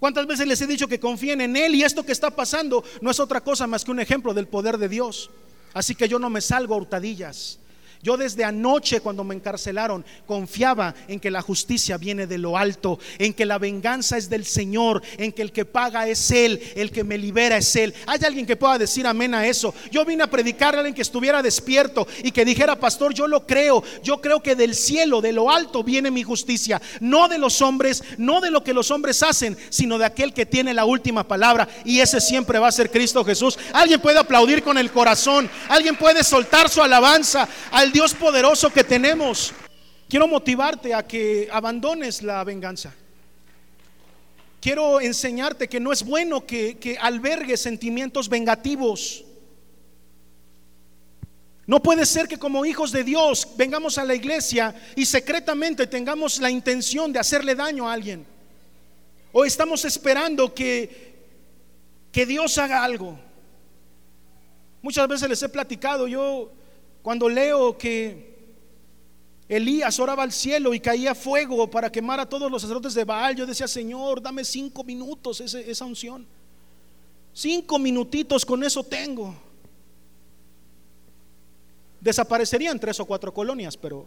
¿Cuántas 0.03 0.27
veces 0.27 0.49
les 0.49 0.61
he 0.61 0.67
dicho 0.67 0.89
que 0.89 0.99
confíen 0.99 1.43
en 1.43 1.57
Él? 1.57 1.77
Y 1.77 1.85
esto 1.85 2.05
que 2.05 2.11
está 2.11 2.35
pasando 2.35 2.83
no 3.01 3.13
es 3.13 3.21
otra 3.21 3.41
cosa 3.41 3.69
más 3.69 3.85
que 3.85 3.93
un 3.93 4.01
ejemplo 4.01 4.35
del 4.35 4.49
poder 4.49 4.77
de 4.77 4.89
Dios. 4.89 5.31
Así 5.75 5.95
que 5.95 6.09
yo 6.09 6.19
no 6.19 6.29
me 6.29 6.41
salgo 6.41 6.75
a 6.75 6.79
hurtadillas. 6.79 7.61
Yo 8.03 8.17
desde 8.17 8.43
anoche 8.43 9.01
cuando 9.01 9.23
me 9.23 9.35
encarcelaron 9.35 10.05
confiaba 10.27 10.93
en 11.07 11.21
que 11.21 11.31
la 11.31 11.41
justicia 11.41 11.99
viene 11.99 12.27
de 12.27 12.37
lo 12.37 12.59
alto, 12.59 12.99
en 13.19 13.33
que 13.33 13.47
la 13.47 13.59
venganza 13.59 14.17
es 14.17 14.29
del 14.29 14.45
Señor, 14.45 15.03
en 15.19 15.31
que 15.31 15.43
el 15.43 15.53
que 15.53 15.65
paga 15.65 16.09
es 16.09 16.33
Él, 16.33 16.61
el 16.75 16.91
que 16.91 17.05
me 17.05 17.17
libera 17.17 17.59
es 17.59 17.77
Él. 17.77 17.95
¿Hay 18.07 18.19
alguien 18.25 18.45
que 18.45 18.57
pueda 18.57 18.77
decir 18.77 19.07
amén 19.07 19.35
a 19.35 19.47
eso? 19.47 19.73
Yo 19.93 20.05
vine 20.05 20.25
a 20.25 20.31
predicarle 20.31 20.79
a 20.79 20.81
alguien 20.81 20.97
que 20.97 21.03
estuviera 21.03 21.43
despierto 21.43 22.09
y 22.25 22.33
que 22.33 22.45
dijera, 22.45 22.75
pastor, 22.75 23.15
yo 23.15 23.29
lo 23.29 23.47
creo, 23.47 23.85
yo 24.03 24.21
creo 24.21 24.43
que 24.43 24.57
del 24.57 24.75
cielo, 24.75 25.21
de 25.21 25.33
lo 25.33 25.49
alto 25.49 25.85
viene 25.85 26.11
mi 26.11 26.25
justicia, 26.25 26.83
no 26.99 27.29
de 27.29 27.39
los 27.39 27.63
hombres, 27.63 28.03
no 28.19 28.41
de 28.41 28.51
lo 28.51 28.65
que 28.65 28.75
los 28.75 28.91
hombres 28.91 29.23
hacen, 29.23 29.57
sino 29.71 29.97
de 29.97 30.07
aquel 30.07 30.35
que 30.35 30.45
tiene 30.45 30.75
la 30.75 30.87
última 30.87 31.29
palabra 31.29 31.69
y 31.85 32.01
ese 32.01 32.21
siempre 32.21 32.59
va 32.59 32.67
a 32.67 32.73
ser 32.73 32.91
Cristo 32.91 33.25
Jesús. 33.25 33.57
Alguien 33.73 34.01
puede 34.01 34.19
aplaudir 34.19 34.65
con 34.65 34.77
el 34.77 34.91
corazón, 34.91 35.49
alguien 35.69 35.95
puede 35.95 36.25
soltar 36.25 36.69
su 36.69 36.83
alabanza 36.83 37.49
al 37.71 37.92
Dios 37.93 38.15
poderoso 38.15 38.73
que 38.73 38.83
tenemos. 38.83 39.53
Quiero 40.09 40.27
motivarte 40.27 40.95
a 40.95 41.07
que 41.07 41.49
abandones 41.53 42.23
la 42.23 42.43
venganza. 42.45 42.95
Quiero 44.61 45.01
enseñarte 45.01 45.69
que 45.69 45.81
no 45.81 45.93
es 45.93 46.03
bueno 46.03 46.47
que, 46.47 46.79
que 46.79 46.99
sentimientos 47.57 48.29
vengativos. 48.29 49.25
No 51.67 51.83
puede 51.83 52.07
ser 52.07 52.29
que 52.29 52.39
como 52.39 52.65
hijos 52.65 52.93
de 52.93 53.05
Dios 53.05 53.49
vengamos 53.57 53.99
a 53.99 54.05
la 54.05 54.15
iglesia 54.15 54.75
y 54.97 55.05
secretamente 55.05 55.87
tengamos 55.87 56.41
la 56.41 56.51
intención 56.51 57.13
de 57.13 57.19
hacerle 57.19 57.55
daño 57.55 57.89
a 57.89 57.93
alguien. 57.93 58.27
O 59.33 59.45
estamos 59.45 59.85
esperando 59.85 60.55
que, 60.55 61.15
que 62.11 62.27
Dios 62.27 62.57
haga 62.59 62.83
algo. 62.85 63.19
Muchas 64.83 65.07
veces 65.09 65.29
les 65.29 65.43
he 65.43 65.49
platicado, 65.49 66.07
yo 66.09 66.53
cuando 67.03 67.29
leo 67.29 67.77
que 67.77 68.33
Elías 69.49 69.99
oraba 69.99 70.23
al 70.23 70.33
cielo 70.33 70.73
y 70.73 70.81
caía 70.81 71.15
fuego 71.15 71.69
para 71.71 71.91
quemar 71.91 72.21
a 72.21 72.29
todos 72.29 72.51
los 72.51 72.63
sacerdotes 72.63 72.95
de 72.95 73.05
Baal, 73.05 73.37
yo 73.37 73.45
decía, 73.45 73.69
Señor, 73.69 74.23
dame 74.23 74.45
cinco 74.45 74.85
minutos 74.85 75.41
esa 75.41 75.85
unción. 75.85 76.27
Cinco 77.35 77.79
minutitos 77.79 78.47
con 78.47 78.63
eso 78.63 78.85
tengo. 78.85 79.35
Desaparecerían 82.01 82.79
tres 82.79 82.99
o 83.01 83.05
cuatro 83.05 83.33
colonias, 83.33 83.77
pero 83.77 84.07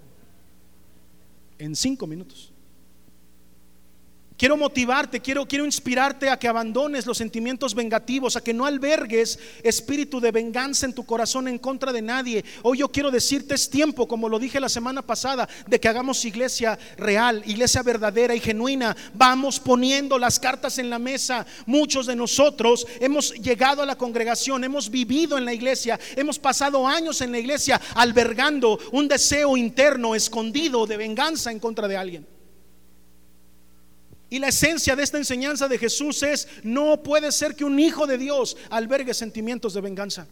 en 1.58 1.76
cinco 1.76 2.08
minutos. 2.08 2.52
Quiero 4.38 4.58
motivarte, 4.58 5.22
quiero, 5.22 5.48
quiero 5.48 5.64
inspirarte 5.64 6.30
a 6.30 6.38
que 6.38 6.50
abandones 6.50 7.06
los 7.06 7.18
sentimientos 7.18 7.74
vengativos, 7.74 8.36
a 8.36 8.44
que 8.44 8.54
no 8.54 8.66
albergues 8.66 9.40
espíritu 9.64 10.20
de 10.20 10.32
venganza 10.32 10.86
en 10.86 10.94
tu 10.94 11.06
corazón 11.06 11.48
en 11.48 11.58
contra 11.58 11.94
de 11.94 12.02
nadie. 12.02 12.44
Hoy 12.62 12.80
yo 12.80 12.90
quiero 12.90 13.12
decirte 13.12 13.56
es 13.56 13.70
tiempo, 13.70 14.10
como 14.10 14.28
lo 14.28 14.38
dije 14.38 14.60
la 14.60 14.68
semana 14.68 15.02
pasada, 15.02 15.48
de 15.68 15.80
que 15.80 15.88
hagamos 15.88 16.26
iglesia 16.26 16.78
real, 16.98 17.44
iglesia 17.46 17.82
verdadera 17.82 18.36
y 18.36 18.42
genuina. 18.42 18.94
Vamos 19.14 19.58
poniendo 19.58 20.20
las 20.20 20.38
cartas 20.38 20.80
en 20.80 20.90
la 20.90 21.00
mesa. 21.00 21.46
Muchos 21.66 22.06
de 22.06 22.18
nosotros 22.18 22.86
hemos 23.00 23.32
llegado 23.36 23.84
a 23.84 23.86
la 23.86 23.98
congregación, 23.98 24.66
hemos 24.66 24.92
vivido 24.92 25.38
en 25.38 25.46
la 25.46 25.54
iglesia, 25.54 25.98
hemos 26.14 26.40
pasado 26.40 26.86
años 26.86 27.22
en 27.22 27.32
la 27.32 27.40
iglesia 27.40 27.80
albergando 27.94 28.78
un 28.92 29.08
deseo 29.08 29.56
interno 29.56 30.14
escondido 30.14 30.86
de 30.86 30.98
venganza 30.98 31.54
en 31.54 31.60
contra 31.60 31.88
de 31.88 31.96
alguien. 31.96 32.35
Y 34.30 34.40
la 34.40 34.48
esencia 34.48 34.96
de 34.96 35.04
esta 35.04 35.18
enseñanza 35.18 35.68
de 35.68 35.78
Jesús 35.78 36.24
es, 36.24 36.48
no 36.64 37.04
puede 37.04 37.32
ser 37.32 37.56
que 37.56 37.64
un 37.64 37.80
hijo 37.80 38.08
de 38.08 38.18
Dios 38.18 38.58
albergue 38.70 39.14
sentimientos 39.14 39.74
de 39.74 39.82
venganza. 39.82 40.28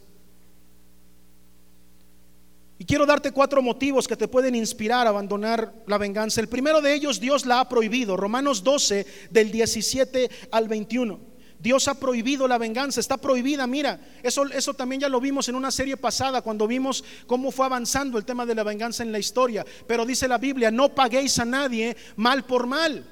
Y 2.79 2.85
quiero 2.85 3.05
darte 3.05 3.31
cuatro 3.31 3.61
motivos 3.61 4.07
que 4.07 4.17
te 4.17 4.27
pueden 4.27 4.55
inspirar 4.55 5.05
a 5.05 5.11
abandonar 5.11 5.73
la 5.85 5.97
venganza. 5.97 6.41
El 6.41 6.49
primero 6.49 6.81
de 6.81 6.93
ellos, 6.93 7.19
Dios 7.19 7.45
la 7.45 7.59
ha 7.59 7.69
prohibido. 7.69 8.17
Romanos 8.17 8.63
12, 8.63 9.05
del 9.29 9.51
17 9.51 10.29
al 10.51 10.67
21. 10.67 11.19
Dios 11.59 11.87
ha 11.87 11.93
prohibido 11.93 12.45
la 12.45 12.57
venganza, 12.57 12.99
está 12.99 13.15
prohibida. 13.15 13.67
Mira, 13.67 14.01
eso, 14.21 14.45
eso 14.47 14.73
también 14.73 15.01
ya 15.01 15.07
lo 15.07 15.21
vimos 15.21 15.47
en 15.47 15.55
una 15.55 15.71
serie 15.71 15.95
pasada 15.95 16.41
cuando 16.41 16.67
vimos 16.67 17.05
cómo 17.25 17.51
fue 17.51 17.67
avanzando 17.67 18.17
el 18.17 18.25
tema 18.25 18.45
de 18.45 18.55
la 18.55 18.63
venganza 18.63 19.03
en 19.03 19.13
la 19.13 19.19
historia. 19.19 19.65
Pero 19.87 20.05
dice 20.05 20.27
la 20.27 20.39
Biblia, 20.39 20.71
no 20.71 20.89
paguéis 20.89 21.39
a 21.39 21.45
nadie 21.45 21.95
mal 22.17 22.43
por 22.43 22.67
mal 22.67 23.05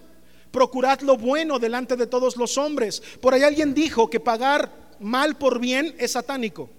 procurad 0.51 1.01
lo 1.01 1.17
bueno 1.17 1.59
delante 1.59 1.95
de 1.95 2.07
todos 2.07 2.37
los 2.37 2.57
hombres. 2.57 3.01
Por 3.21 3.33
ahí 3.33 3.43
alguien 3.43 3.73
dijo 3.73 4.09
que 4.09 4.19
pagar 4.19 4.71
mal 4.99 5.37
por 5.37 5.59
bien 5.59 5.95
es 5.97 6.11
satánico. 6.11 6.69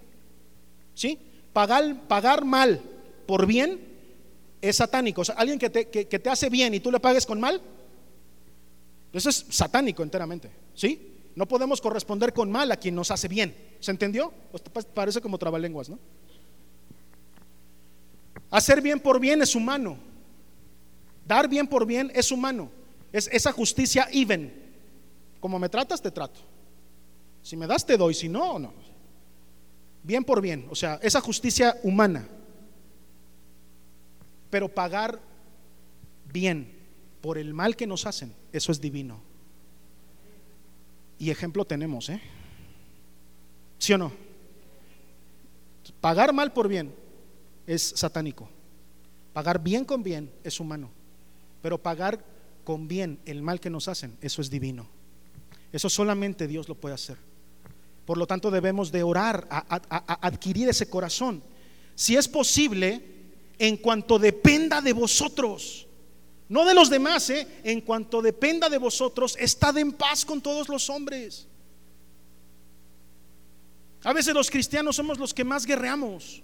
¿Sí? 0.95 1.19
Pagar, 1.53 2.45
mal 2.45 2.81
por 3.27 3.47
bien 3.47 3.81
es 4.61 4.77
satánico. 4.77 5.23
O 5.23 5.25
sea, 5.25 5.35
alguien 5.37 5.59
que 5.59 5.71
te, 5.71 5.89
que, 5.89 6.05
te 6.05 6.31
hace 6.31 6.49
bien 6.49 6.75
y 6.75 6.81
tú 6.81 6.91
le 6.91 7.01
pagues 7.01 7.27
con 7.27 7.41
mal, 7.41 7.61
eso 9.13 9.29
es 9.29 9.47
satánico 9.51 10.03
enteramente. 10.03 10.51
¿Sí? 10.75 11.09
No 11.35 11.47
podemos 11.47 11.81
corresponder 11.81 12.33
con 12.33 12.51
mal 12.51 12.71
a 12.73 12.77
quien 12.77 12.95
nos 12.95 13.11
hace 13.11 13.29
bien. 13.29 13.55
¿Se 13.81 13.91
entendió? 13.91 14.33
Parece 14.95 15.21
como 15.21 15.39
trabalenguas, 15.39 15.89
¿no? 15.89 15.99
Hacer 18.51 18.83
bien 18.83 19.01
por 19.01 19.19
bien 19.19 19.41
es 19.41 19.55
humano. 19.55 19.97
Dar 21.27 21.49
bien 21.49 21.67
por 21.67 21.87
bien 21.87 22.13
es 22.15 22.31
humano. 22.31 22.71
Es 23.13 23.29
esa 23.33 23.53
justicia 23.53 24.09
even. 24.11 24.53
Como 25.41 25.59
me 25.59 25.69
tratas, 25.69 26.01
te 26.01 26.11
trato. 26.11 26.41
Si 27.43 27.57
me 27.57 27.67
das, 27.67 27.85
te 27.85 27.97
doy. 27.97 28.15
Si 28.15 28.29
no, 28.29 28.59
no. 28.59 28.73
Bien 30.03 30.25
por 30.25 30.41
bien. 30.41 30.67
O 30.71 30.75
sea, 30.75 30.99
esa 31.03 31.21
justicia 31.21 31.77
humana. 31.83 32.27
Pero 34.51 34.69
pagar 34.69 35.21
bien 36.33 36.73
por 37.21 37.39
el 37.39 37.55
mal 37.55 37.77
que 37.77 37.87
nos 37.87 38.07
hacen, 38.07 38.35
eso 38.53 38.73
es 38.73 38.81
divino. 38.81 39.21
Y 41.19 41.31
ejemplo 41.31 41.65
tenemos, 41.65 42.09
¿eh? 42.09 42.21
¿Sí 43.79 43.93
o 43.93 43.99
no? 43.99 44.13
Pagar 46.01 46.33
mal 46.33 46.53
por 46.53 46.69
bien 46.69 46.93
es 47.67 47.83
satánico. 47.97 48.49
Pagar 49.33 49.63
bien 49.63 49.85
con 49.85 50.03
bien 50.03 50.31
es 50.43 50.59
humano. 50.59 50.91
Pero 51.63 51.79
pagar 51.79 52.25
con 52.65 52.89
bien 52.89 53.21
el 53.25 53.43
mal 53.43 53.61
que 53.61 53.71
nos 53.71 53.89
hacen, 53.89 54.17
eso 54.21 54.41
es 54.41 54.51
divino. 54.51 54.89
Eso 55.73 55.89
solamente 55.89 56.47
Dios 56.47 56.69
lo 56.69 56.75
puede 56.75 56.95
hacer. 56.95 57.17
Por 58.05 58.19
lo 58.19 58.27
tanto, 58.27 58.51
debemos 58.51 58.93
de 58.93 59.03
orar 59.03 59.47
a, 59.51 60.19
adquirir 60.27 60.69
ese 60.69 60.89
corazón. 60.89 61.43
Si 61.95 62.17
es 62.17 62.29
posible, 62.29 63.01
en 63.59 63.77
cuanto 63.77 64.19
dependa 64.19 64.81
de 64.81 64.93
vosotros, 64.93 65.87
no 66.49 66.65
de 66.67 66.75
los 66.75 66.91
demás, 66.91 67.31
¿eh? 67.31 67.47
en 67.65 67.81
cuanto 67.81 68.21
dependa 68.21 68.69
de 68.69 68.79
vosotros, 68.79 69.37
estad 69.39 69.79
en 69.79 69.93
paz 69.93 70.25
con 70.25 70.41
todos 70.41 70.69
los 70.69 70.91
hombres. 70.91 71.47
A 74.05 74.13
veces 74.13 74.35
los 74.35 74.51
cristianos 74.51 74.97
somos 74.97 75.19
los 75.19 75.33
que 75.33 75.45
más 75.45 75.65
guerreamos. 75.65 76.43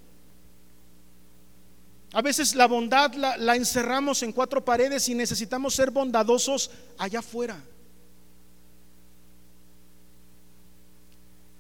A 2.13 2.23
veces 2.23 2.55
la 2.55 2.67
bondad 2.67 3.13
la, 3.15 3.55
encerramos 3.57 4.23
en 4.23 4.33
cuatro 4.33 4.65
paredes 4.65 5.09
y 5.09 5.15
necesitamos 5.15 5.75
ser 5.75 5.91
bondadosos 5.91 6.71
allá 6.97 7.19
afuera. 7.19 7.63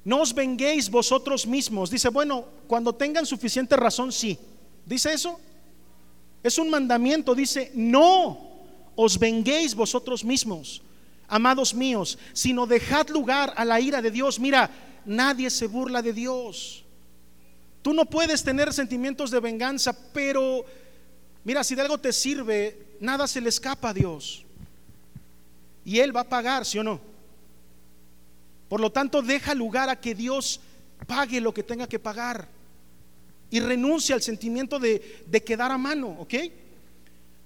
No 0.04 0.22
os 0.22 0.32
venguéis 0.32 0.90
vosotros 0.90 1.46
mismos. 1.46 1.90
Dice, 1.90 2.08
bueno, 2.08 2.46
cuando 2.66 2.94
tengan 2.94 3.26
suficiente 3.26 3.76
razón, 3.76 4.10
sí. 4.10 4.38
¿Dice 4.86 5.12
eso? 5.12 5.38
Es 6.42 6.56
un 6.56 6.70
mandamiento. 6.70 7.34
Dice, 7.34 7.70
no 7.74 8.48
os 8.96 9.18
venguéis 9.18 9.74
vosotros 9.74 10.24
mismos, 10.24 10.80
amados 11.28 11.74
míos, 11.74 12.18
sino 12.32 12.66
dejad 12.66 13.10
lugar 13.10 13.52
a 13.54 13.66
la 13.66 13.80
ira 13.80 14.00
de 14.00 14.10
Dios. 14.10 14.40
Mira, 14.40 14.70
nadie 15.04 15.50
se 15.50 15.66
burla 15.66 16.00
de 16.00 16.14
Dios. 16.14 16.84
Tú 17.88 17.94
no 17.94 18.04
puedes 18.04 18.44
tener 18.44 18.70
sentimientos 18.74 19.30
de 19.30 19.40
venganza, 19.40 19.96
pero 20.12 20.62
mira, 21.42 21.64
si 21.64 21.74
de 21.74 21.80
algo 21.80 21.96
te 21.96 22.12
sirve, 22.12 22.76
nada 23.00 23.26
se 23.26 23.40
le 23.40 23.48
escapa 23.48 23.88
a 23.88 23.94
Dios. 23.94 24.44
Y 25.86 25.98
Él 25.98 26.14
va 26.14 26.20
a 26.20 26.28
pagar, 26.28 26.66
¿sí 26.66 26.78
o 26.78 26.84
no? 26.84 27.00
Por 28.68 28.80
lo 28.80 28.92
tanto, 28.92 29.22
deja 29.22 29.54
lugar 29.54 29.88
a 29.88 29.98
que 29.98 30.14
Dios 30.14 30.60
pague 31.06 31.40
lo 31.40 31.54
que 31.54 31.62
tenga 31.62 31.86
que 31.86 31.98
pagar. 31.98 32.46
Y 33.48 33.58
renuncia 33.58 34.14
al 34.14 34.20
sentimiento 34.20 34.78
de, 34.78 35.24
de 35.24 35.42
quedar 35.42 35.72
a 35.72 35.78
mano, 35.78 36.08
¿ok? 36.20 36.34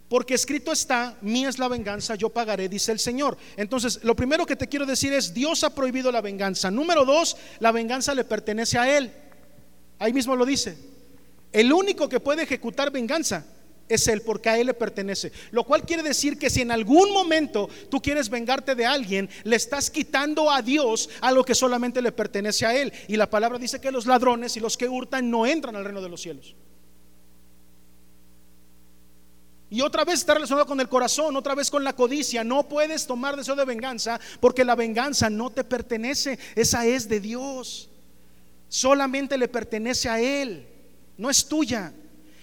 Porque 0.08 0.34
escrito 0.34 0.72
está, 0.72 1.16
mía 1.20 1.50
es 1.50 1.60
la 1.60 1.68
venganza, 1.68 2.16
yo 2.16 2.30
pagaré, 2.30 2.68
dice 2.68 2.90
el 2.90 2.98
Señor. 2.98 3.38
Entonces, 3.56 4.02
lo 4.02 4.16
primero 4.16 4.44
que 4.44 4.56
te 4.56 4.68
quiero 4.68 4.86
decir 4.86 5.12
es, 5.12 5.32
Dios 5.32 5.62
ha 5.62 5.72
prohibido 5.72 6.10
la 6.10 6.20
venganza. 6.20 6.68
Número 6.68 7.04
dos, 7.04 7.36
la 7.60 7.70
venganza 7.70 8.12
le 8.12 8.24
pertenece 8.24 8.76
a 8.76 8.98
Él. 8.98 9.12
Ahí 10.02 10.12
mismo 10.12 10.34
lo 10.34 10.44
dice. 10.44 10.76
El 11.52 11.72
único 11.72 12.08
que 12.08 12.18
puede 12.18 12.42
ejecutar 12.42 12.90
venganza 12.90 13.46
es 13.88 14.08
Él, 14.08 14.22
porque 14.22 14.48
a 14.48 14.58
Él 14.58 14.66
le 14.66 14.74
pertenece. 14.74 15.30
Lo 15.52 15.62
cual 15.62 15.86
quiere 15.86 16.02
decir 16.02 16.40
que 16.40 16.50
si 16.50 16.60
en 16.60 16.72
algún 16.72 17.12
momento 17.12 17.70
tú 17.88 18.02
quieres 18.02 18.28
vengarte 18.28 18.74
de 18.74 18.84
alguien, 18.84 19.30
le 19.44 19.54
estás 19.54 19.92
quitando 19.92 20.50
a 20.50 20.60
Dios 20.60 21.08
a 21.20 21.30
lo 21.30 21.44
que 21.44 21.54
solamente 21.54 22.02
le 22.02 22.10
pertenece 22.10 22.66
a 22.66 22.74
Él. 22.74 22.92
Y 23.06 23.16
la 23.16 23.30
palabra 23.30 23.60
dice 23.60 23.80
que 23.80 23.92
los 23.92 24.06
ladrones 24.06 24.56
y 24.56 24.60
los 24.60 24.76
que 24.76 24.88
hurtan 24.88 25.30
no 25.30 25.46
entran 25.46 25.76
al 25.76 25.84
reino 25.84 26.02
de 26.02 26.08
los 26.08 26.20
cielos. 26.20 26.56
Y 29.70 29.82
otra 29.82 30.04
vez 30.04 30.16
está 30.16 30.34
relacionado 30.34 30.66
con 30.66 30.80
el 30.80 30.88
corazón, 30.88 31.36
otra 31.36 31.54
vez 31.54 31.70
con 31.70 31.84
la 31.84 31.92
codicia. 31.92 32.42
No 32.42 32.68
puedes 32.68 33.06
tomar 33.06 33.36
deseo 33.36 33.54
de 33.54 33.64
venganza 33.64 34.18
porque 34.40 34.64
la 34.64 34.74
venganza 34.74 35.30
no 35.30 35.50
te 35.50 35.62
pertenece, 35.62 36.40
esa 36.56 36.86
es 36.86 37.08
de 37.08 37.20
Dios. 37.20 37.88
Solamente 38.72 39.36
le 39.36 39.48
pertenece 39.48 40.08
a 40.08 40.18
Él, 40.18 40.66
no 41.18 41.28
es 41.28 41.44
tuya. 41.46 41.92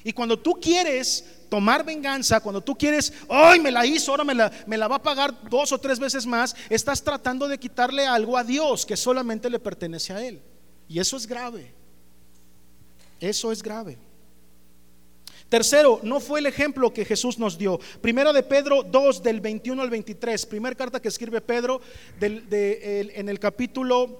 Y 0.03 0.13
cuando 0.13 0.37
tú 0.37 0.59
quieres 0.61 1.25
tomar 1.49 1.83
venganza, 1.83 2.39
cuando 2.39 2.61
tú 2.61 2.77
quieres, 2.77 3.11
hoy 3.27 3.59
me 3.59 3.71
la 3.71 3.83
hizo, 3.83 4.11
ahora 4.11 4.23
me 4.23 4.35
la, 4.35 4.51
me 4.67 4.77
la 4.77 4.87
va 4.87 4.97
a 4.97 5.01
pagar 5.01 5.49
dos 5.49 5.71
o 5.71 5.79
tres 5.79 5.97
veces 5.97 6.27
más, 6.27 6.55
estás 6.69 7.03
tratando 7.03 7.47
de 7.47 7.57
quitarle 7.57 8.05
algo 8.05 8.37
a 8.37 8.43
Dios 8.43 8.85
que 8.85 8.95
solamente 8.95 9.49
le 9.49 9.57
pertenece 9.57 10.13
a 10.13 10.23
Él. 10.23 10.39
Y 10.87 10.99
eso 10.99 11.17
es 11.17 11.25
grave. 11.25 11.73
Eso 13.19 13.51
es 13.51 13.63
grave. 13.63 13.97
Tercero, 15.49 15.99
no 16.03 16.19
fue 16.19 16.41
el 16.41 16.45
ejemplo 16.45 16.93
que 16.93 17.05
Jesús 17.05 17.39
nos 17.39 17.57
dio. 17.57 17.79
Primera 18.01 18.31
de 18.33 18.43
Pedro 18.43 18.83
2 18.83 19.23
del 19.23 19.41
21 19.41 19.81
al 19.81 19.89
23, 19.89 20.45
primera 20.45 20.75
carta 20.75 21.01
que 21.01 21.07
escribe 21.07 21.41
Pedro 21.41 21.81
en 22.21 23.29
el 23.29 23.39
capítulo 23.39 24.19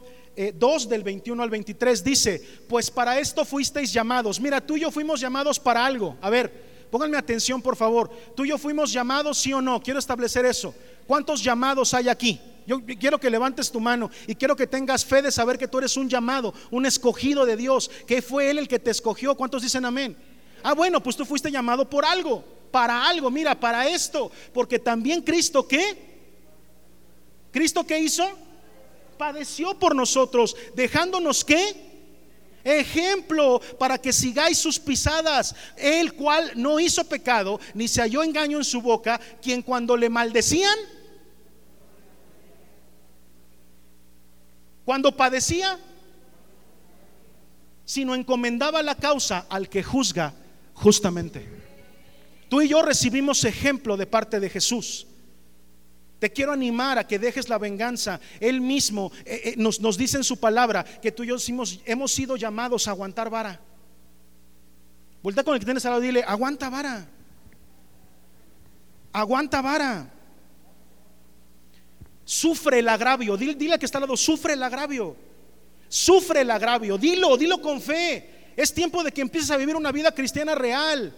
2 0.55 0.85
eh, 0.85 0.87
del 0.87 1.03
21 1.03 1.43
al 1.43 1.49
23 1.49 2.03
dice, 2.03 2.41
pues 2.69 2.89
para 2.89 3.19
esto 3.19 3.43
fuisteis 3.43 3.91
llamados. 3.91 4.39
Mira, 4.39 4.61
tú 4.61 4.77
y 4.77 4.81
yo 4.81 4.91
fuimos 4.91 5.19
llamados 5.19 5.59
para 5.59 5.85
algo. 5.85 6.15
A 6.21 6.29
ver, 6.29 6.87
pónganme 6.89 7.17
atención 7.17 7.61
por 7.61 7.75
favor. 7.75 8.09
Tú 8.35 8.45
y 8.45 8.49
yo 8.49 8.57
fuimos 8.57 8.93
llamados, 8.93 9.37
sí 9.37 9.51
o 9.51 9.61
no. 9.61 9.81
Quiero 9.83 9.99
establecer 9.99 10.45
eso. 10.45 10.73
¿Cuántos 11.05 11.43
llamados 11.43 11.93
hay 11.93 12.07
aquí? 12.07 12.39
Yo 12.65 12.79
quiero 12.85 13.19
que 13.19 13.29
levantes 13.29 13.69
tu 13.69 13.79
mano 13.79 14.09
y 14.27 14.35
quiero 14.35 14.55
que 14.55 14.67
tengas 14.67 15.03
fe 15.03 15.21
de 15.21 15.31
saber 15.31 15.57
que 15.57 15.67
tú 15.67 15.79
eres 15.79 15.97
un 15.97 16.07
llamado, 16.07 16.53
un 16.71 16.85
escogido 16.85 17.45
de 17.45 17.57
Dios, 17.57 17.89
que 18.07 18.21
fue 18.21 18.49
Él 18.49 18.59
el 18.59 18.67
que 18.67 18.79
te 18.79 18.91
escogió. 18.91 19.35
¿Cuántos 19.35 19.63
dicen 19.63 19.83
amén? 19.83 20.15
Ah, 20.63 20.73
bueno, 20.73 21.01
pues 21.01 21.15
tú 21.15 21.25
fuiste 21.25 21.51
llamado 21.51 21.89
por 21.89 22.05
algo, 22.05 22.43
para 22.71 23.07
algo, 23.07 23.31
mira, 23.31 23.59
para 23.59 23.89
esto, 23.89 24.31
porque 24.53 24.77
también 24.77 25.21
Cristo, 25.21 25.67
¿qué? 25.67 26.09
¿Cristo 27.51 27.85
qué 27.85 27.99
hizo? 27.99 28.29
Padeció 29.19 29.77
por 29.77 29.93
nosotros, 29.97 30.55
dejándonos 30.75 31.43
qué? 31.43 31.75
Ejemplo 32.63 33.59
para 33.77 33.97
que 33.97 34.13
sigáis 34.13 34.57
sus 34.57 34.79
pisadas, 34.79 35.53
el 35.75 36.13
cual 36.13 36.53
no 36.55 36.79
hizo 36.79 37.03
pecado, 37.03 37.59
ni 37.73 37.89
se 37.89 37.99
halló 37.99 38.23
engaño 38.23 38.57
en 38.57 38.63
su 38.63 38.81
boca, 38.81 39.19
quien 39.41 39.61
cuando 39.61 39.97
le 39.97 40.07
maldecían, 40.07 40.77
cuando 44.85 45.13
padecía, 45.17 45.77
sino 47.83 48.15
encomendaba 48.15 48.81
la 48.81 48.95
causa 48.95 49.47
al 49.49 49.67
que 49.67 49.83
juzga 49.83 50.33
justamente. 50.75 51.45
Tú 52.47 52.61
y 52.61 52.69
yo 52.69 52.81
recibimos 52.81 53.43
ejemplo 53.43 53.97
de 53.97 54.07
parte 54.07 54.39
de 54.39 54.49
Jesús. 54.49 55.08
Te 56.19 56.31
quiero 56.31 56.51
animar 56.51 56.99
a 56.99 57.07
que 57.07 57.17
dejes 57.17 57.47
la 57.47 57.57
venganza. 57.57 58.19
Él 58.41 58.59
mismo 58.59 59.11
eh, 59.25 59.41
eh, 59.45 59.53
nos, 59.57 59.79
nos, 59.79 59.97
dice 59.97 60.17
en 60.17 60.23
su 60.23 60.37
palabra 60.37 60.83
que 60.83 61.13
tú 61.13 61.23
y 61.23 61.27
yo 61.27 61.37
hemos, 61.47 61.79
hemos 61.85 62.11
sido 62.11 62.35
llamados 62.35 62.87
a 62.87 62.91
aguantar 62.91 63.29
vara. 63.29 63.59
Vuelta 65.23 65.43
con 65.43 65.53
el 65.53 65.59
que 65.59 65.65
tienes 65.65 65.85
al 65.85 65.91
lado 65.91 66.03
y 66.03 66.07
dile, 66.07 66.23
aguanta 66.23 66.69
vara. 66.69 67.07
Aguanta 69.13 69.61
vara. 69.61 70.13
Sufre 72.25 72.79
el 72.79 72.89
agravio. 72.89 73.37
Dile, 73.37 73.55
dile 73.55 73.79
que 73.79 73.85
está 73.85 73.97
al 73.97 74.03
lado, 74.03 74.17
sufre 74.17 74.53
el 74.53 74.63
agravio. 74.63 75.15
Sufre 75.87 76.41
el 76.41 76.51
agravio. 76.51 76.97
Dilo, 76.97 77.37
dilo 77.37 77.61
con 77.61 77.81
fe. 77.81 78.53
Es 78.57 78.73
tiempo 78.73 79.03
de 79.03 79.11
que 79.11 79.21
empieces 79.21 79.51
a 79.51 79.57
vivir 79.57 79.75
una 79.75 79.91
vida 79.91 80.11
cristiana 80.11 80.53
real. 80.53 81.15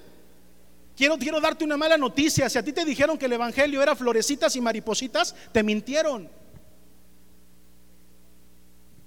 Quiero, 0.95 1.17
quiero 1.17 1.39
darte 1.39 1.63
una 1.63 1.77
mala 1.77 1.97
noticia. 1.97 2.49
Si 2.49 2.57
a 2.57 2.63
ti 2.63 2.73
te 2.73 2.85
dijeron 2.85 3.17
que 3.17 3.25
el 3.25 3.33
Evangelio 3.33 3.81
era 3.81 3.95
florecitas 3.95 4.55
y 4.55 4.61
maripositas, 4.61 5.35
te 5.51 5.63
mintieron. 5.63 6.29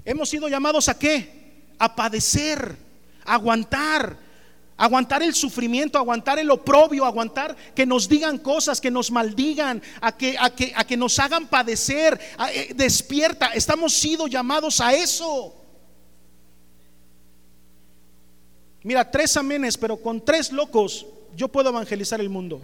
Hemos 0.04 0.28
sido 0.28 0.48
llamados 0.48 0.88
a 0.88 0.98
qué? 0.98 1.72
A 1.78 1.94
padecer, 1.94 2.76
a 3.24 3.34
aguantar, 3.34 4.18
aguantar 4.76 5.22
el 5.22 5.34
sufrimiento, 5.34 5.98
aguantar 5.98 6.38
el 6.38 6.50
oprobio, 6.50 7.04
aguantar 7.04 7.56
que 7.74 7.86
nos 7.86 8.08
digan 8.08 8.38
cosas, 8.38 8.80
que 8.80 8.90
nos 8.90 9.10
maldigan, 9.10 9.82
a 10.00 10.16
que, 10.16 10.36
a 10.38 10.50
que, 10.50 10.72
a 10.74 10.84
que 10.84 10.96
nos 10.96 11.18
hagan 11.18 11.46
padecer. 11.46 12.20
Eh, 12.52 12.72
despierta, 12.74 13.48
estamos 13.54 13.94
sido 13.94 14.26
llamados 14.26 14.80
a 14.80 14.92
eso. 14.92 15.54
Mira, 18.82 19.10
tres 19.10 19.36
amenes, 19.38 19.78
pero 19.78 19.96
con 19.96 20.22
tres 20.22 20.52
locos 20.52 21.06
yo 21.36 21.48
puedo 21.48 21.70
evangelizar 21.70 22.20
el 22.20 22.28
mundo. 22.28 22.60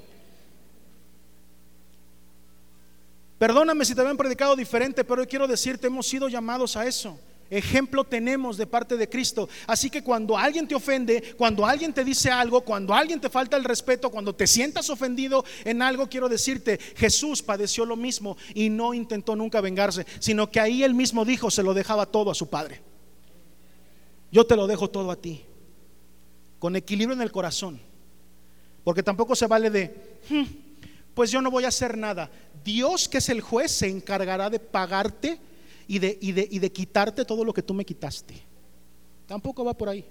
Perdóname 3.38 3.84
si 3.84 3.94
te 3.94 4.00
habían 4.02 4.16
predicado 4.16 4.54
diferente, 4.54 5.02
pero 5.02 5.22
hoy 5.22 5.26
quiero 5.26 5.48
decirte, 5.48 5.86
hemos 5.86 6.06
sido 6.06 6.28
llamados 6.28 6.76
a 6.76 6.86
eso. 6.86 7.18
Ejemplo 7.48 8.04
tenemos 8.04 8.56
de 8.56 8.66
parte 8.66 8.96
de 8.96 9.08
Cristo. 9.08 9.48
Así 9.66 9.90
que 9.90 10.04
cuando 10.04 10.38
alguien 10.38 10.68
te 10.68 10.74
ofende, 10.74 11.34
cuando 11.36 11.66
alguien 11.66 11.92
te 11.92 12.04
dice 12.04 12.30
algo, 12.30 12.60
cuando 12.60 12.94
alguien 12.94 13.20
te 13.20 13.28
falta 13.28 13.56
el 13.56 13.64
respeto, 13.64 14.10
cuando 14.10 14.34
te 14.34 14.46
sientas 14.46 14.88
ofendido 14.88 15.44
en 15.64 15.82
algo, 15.82 16.08
quiero 16.08 16.28
decirte, 16.28 16.78
Jesús 16.96 17.42
padeció 17.42 17.84
lo 17.84 17.96
mismo 17.96 18.36
y 18.54 18.68
no 18.68 18.94
intentó 18.94 19.34
nunca 19.34 19.60
vengarse, 19.60 20.06
sino 20.20 20.48
que 20.50 20.60
ahí 20.60 20.84
él 20.84 20.94
mismo 20.94 21.24
dijo, 21.24 21.50
se 21.50 21.64
lo 21.64 21.74
dejaba 21.74 22.06
todo 22.06 22.30
a 22.30 22.34
su 22.34 22.48
Padre. 22.48 22.82
Yo 24.30 24.46
te 24.46 24.54
lo 24.54 24.68
dejo 24.68 24.88
todo 24.88 25.10
a 25.10 25.16
ti 25.16 25.44
con 26.60 26.76
equilibrio 26.76 27.16
en 27.16 27.22
el 27.22 27.32
corazón. 27.32 27.80
Porque 28.84 29.02
tampoco 29.02 29.36
se 29.36 29.46
vale 29.46 29.70
de, 29.70 30.18
hmm, 30.28 30.44
pues 31.14 31.30
yo 31.30 31.42
no 31.42 31.50
voy 31.50 31.64
a 31.64 31.68
hacer 31.68 31.96
nada. 31.96 32.30
Dios, 32.64 33.08
que 33.08 33.18
es 33.18 33.28
el 33.28 33.40
juez, 33.40 33.70
se 33.70 33.88
encargará 33.88 34.50
de 34.50 34.58
pagarte 34.58 35.38
y 35.86 35.98
de, 35.98 36.18
y 36.20 36.32
de, 36.32 36.48
y 36.50 36.58
de 36.58 36.72
quitarte 36.72 37.24
todo 37.24 37.44
lo 37.44 37.52
que 37.52 37.62
tú 37.62 37.74
me 37.74 37.84
quitaste. 37.84 38.34
Tampoco 39.26 39.64
va 39.64 39.74
por 39.74 39.88
ahí. 39.88 40.04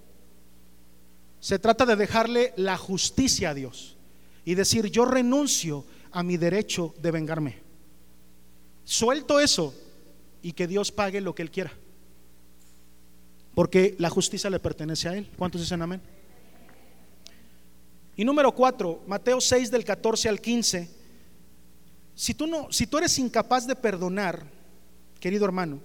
Se 1.40 1.58
trata 1.58 1.86
de 1.86 1.96
dejarle 1.96 2.54
la 2.58 2.78
justicia 2.78 3.52
a 3.52 3.54
Dios 3.54 3.98
y 4.46 4.56
decir, 4.56 4.88
yo 4.88 5.06
renuncio 5.06 5.86
a 6.12 6.24
mi 6.24 6.38
derecho 6.38 6.94
de 7.02 7.12
vengarme. 7.12 7.58
Suelto 8.84 9.40
eso 9.40 9.74
y 10.42 10.54
que 10.54 10.68
Dios 10.68 10.92
pague 10.92 11.22
lo 11.22 11.36
que 11.36 11.44
Él 11.44 11.52
quiera. 11.52 11.72
Porque 13.54 13.96
la 14.00 14.10
justicia 14.10 14.50
le 14.50 14.60
pertenece 14.60 15.10
a 15.10 15.16
Él. 15.16 15.30
¿Cuántos 15.38 15.62
dicen 15.62 15.82
amén? 15.82 16.02
Y 18.20 18.26
número 18.26 18.52
cuatro, 18.54 19.02
Mateo 19.08 19.40
6 19.40 19.72
del 19.72 19.86
14 19.86 20.28
al 20.28 20.42
15. 20.42 20.90
Si 22.14 22.34
tú, 22.34 22.48
no, 22.48 22.70
si 22.70 22.86
tú 22.86 22.98
eres 22.98 23.18
incapaz 23.18 23.66
de 23.66 23.78
perdonar, 23.78 24.46
querido 25.22 25.46
hermano, 25.46 25.80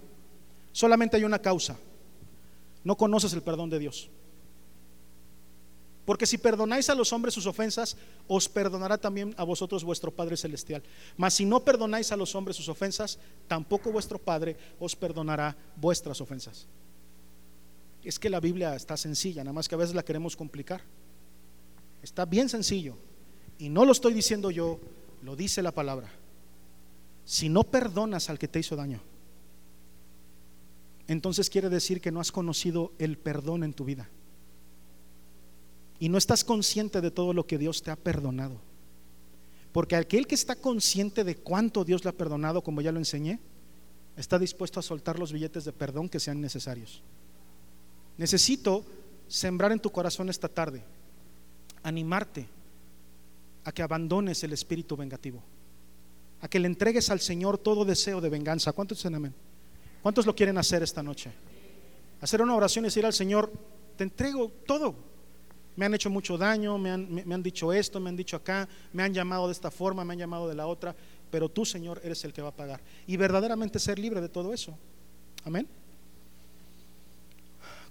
solamente 0.72 1.16
hay 1.16 1.22
una 1.22 1.38
causa. 1.38 1.78
No 2.82 2.96
conoces 2.96 3.32
el 3.34 3.42
perdón 3.42 3.70
de 3.70 3.78
Dios. 3.78 4.10
Porque 6.04 6.26
si 6.26 6.36
perdonáis 6.36 6.90
a 6.90 6.96
los 6.96 7.12
hombres 7.12 7.34
sus 7.34 7.46
ofensas, 7.46 7.96
os 8.26 8.48
perdonará 8.48 8.98
también 8.98 9.32
a 9.38 9.44
vosotros 9.44 9.84
vuestro 9.84 10.10
Padre 10.10 10.36
Celestial. 10.36 10.82
Mas 11.16 11.34
si 11.34 11.44
no 11.44 11.60
perdonáis 11.60 12.10
a 12.10 12.16
los 12.16 12.34
hombres 12.34 12.56
sus 12.56 12.68
ofensas, 12.68 13.16
tampoco 13.46 13.92
vuestro 13.92 14.18
Padre 14.18 14.56
os 14.80 14.96
perdonará 14.96 15.56
vuestras 15.76 16.20
ofensas. 16.20 16.66
Es 18.02 18.18
que 18.18 18.28
la 18.28 18.40
Biblia 18.40 18.74
está 18.74 18.96
sencilla, 18.96 19.44
nada 19.44 19.52
más 19.52 19.68
que 19.68 19.76
a 19.76 19.78
veces 19.78 19.94
la 19.94 20.04
queremos 20.04 20.34
complicar. 20.34 20.82
Está 22.04 22.26
bien 22.26 22.50
sencillo. 22.50 22.96
Y 23.58 23.70
no 23.70 23.86
lo 23.86 23.92
estoy 23.92 24.12
diciendo 24.12 24.50
yo, 24.50 24.78
lo 25.22 25.36
dice 25.36 25.62
la 25.62 25.72
palabra. 25.72 26.12
Si 27.24 27.48
no 27.48 27.64
perdonas 27.64 28.28
al 28.28 28.38
que 28.38 28.46
te 28.46 28.58
hizo 28.58 28.76
daño, 28.76 29.00
entonces 31.08 31.48
quiere 31.48 31.70
decir 31.70 32.02
que 32.02 32.12
no 32.12 32.20
has 32.20 32.30
conocido 32.30 32.92
el 32.98 33.16
perdón 33.16 33.64
en 33.64 33.72
tu 33.72 33.86
vida. 33.86 34.10
Y 35.98 36.10
no 36.10 36.18
estás 36.18 36.44
consciente 36.44 37.00
de 37.00 37.10
todo 37.10 37.32
lo 37.32 37.46
que 37.46 37.56
Dios 37.56 37.82
te 37.82 37.90
ha 37.90 37.96
perdonado. 37.96 38.60
Porque 39.72 39.96
aquel 39.96 40.26
que 40.26 40.34
está 40.34 40.56
consciente 40.56 41.24
de 41.24 41.36
cuánto 41.36 41.86
Dios 41.86 42.04
le 42.04 42.10
ha 42.10 42.16
perdonado, 42.16 42.60
como 42.60 42.82
ya 42.82 42.92
lo 42.92 42.98
enseñé, 42.98 43.40
está 44.14 44.38
dispuesto 44.38 44.78
a 44.78 44.82
soltar 44.82 45.18
los 45.18 45.32
billetes 45.32 45.64
de 45.64 45.72
perdón 45.72 46.10
que 46.10 46.20
sean 46.20 46.42
necesarios. 46.42 47.02
Necesito 48.18 48.84
sembrar 49.26 49.72
en 49.72 49.80
tu 49.80 49.90
corazón 49.90 50.28
esta 50.28 50.50
tarde 50.50 50.84
animarte 51.84 52.48
a 53.62 53.72
que 53.72 53.82
abandones 53.82 54.42
el 54.42 54.52
espíritu 54.52 54.96
vengativo, 54.96 55.42
a 56.40 56.48
que 56.48 56.58
le 56.58 56.66
entregues 56.66 57.10
al 57.10 57.20
Señor 57.20 57.58
todo 57.58 57.84
deseo 57.84 58.20
de 58.20 58.28
venganza. 58.28 58.72
¿Cuántos 58.72 58.98
dicen 58.98 59.14
amén? 59.14 59.34
¿Cuántos 60.02 60.26
lo 60.26 60.34
quieren 60.34 60.58
hacer 60.58 60.82
esta 60.82 61.02
noche? 61.02 61.30
Hacer 62.20 62.42
una 62.42 62.56
oración 62.56 62.84
y 62.84 62.88
decir 62.88 63.06
al 63.06 63.12
Señor, 63.12 63.52
te 63.96 64.04
entrego 64.04 64.50
todo. 64.66 64.94
Me 65.76 65.86
han 65.86 65.94
hecho 65.94 66.10
mucho 66.10 66.36
daño, 66.38 66.78
me 66.78 66.90
han, 66.90 67.12
me 67.12 67.34
han 67.34 67.42
dicho 67.42 67.72
esto, 67.72 68.00
me 68.00 68.08
han 68.08 68.16
dicho 68.16 68.36
acá, 68.36 68.68
me 68.92 69.02
han 69.02 69.12
llamado 69.12 69.46
de 69.46 69.52
esta 69.52 69.70
forma, 69.70 70.04
me 70.04 70.12
han 70.12 70.18
llamado 70.18 70.48
de 70.48 70.54
la 70.54 70.66
otra, 70.66 70.94
pero 71.30 71.48
tú, 71.48 71.64
Señor, 71.64 72.00
eres 72.04 72.24
el 72.24 72.32
que 72.32 72.42
va 72.42 72.48
a 72.48 72.56
pagar. 72.56 72.80
Y 73.06 73.16
verdaderamente 73.16 73.78
ser 73.78 73.98
libre 73.98 74.20
de 74.20 74.28
todo 74.28 74.52
eso. 74.52 74.76
Amén. 75.44 75.66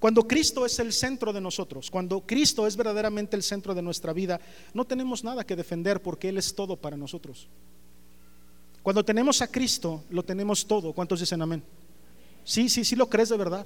Cuando 0.03 0.27
Cristo 0.27 0.65
es 0.65 0.79
el 0.79 0.91
centro 0.91 1.31
de 1.31 1.39
nosotros, 1.39 1.89
cuando 1.89 2.19
Cristo 2.19 2.67
es 2.67 2.75
verdaderamente 2.75 3.37
el 3.37 3.41
centro 3.41 3.73
de 3.73 3.81
nuestra 3.81 4.11
vida, 4.11 4.37
no 4.73 4.83
tenemos 4.83 5.23
nada 5.23 5.45
que 5.45 5.55
defender 5.55 6.01
porque 6.01 6.27
Él 6.27 6.37
es 6.37 6.53
todo 6.53 6.75
para 6.75 6.97
nosotros. 6.97 7.47
Cuando 8.81 9.05
tenemos 9.05 9.41
a 9.41 9.47
Cristo, 9.47 10.03
lo 10.09 10.21
tenemos 10.21 10.67
todo. 10.67 10.91
¿Cuántos 10.91 11.21
dicen 11.21 11.41
amén? 11.41 11.63
Sí, 12.43 12.67
sí, 12.67 12.83
sí 12.83 12.97
lo 12.97 13.09
crees 13.09 13.29
de 13.29 13.37
verdad. 13.37 13.65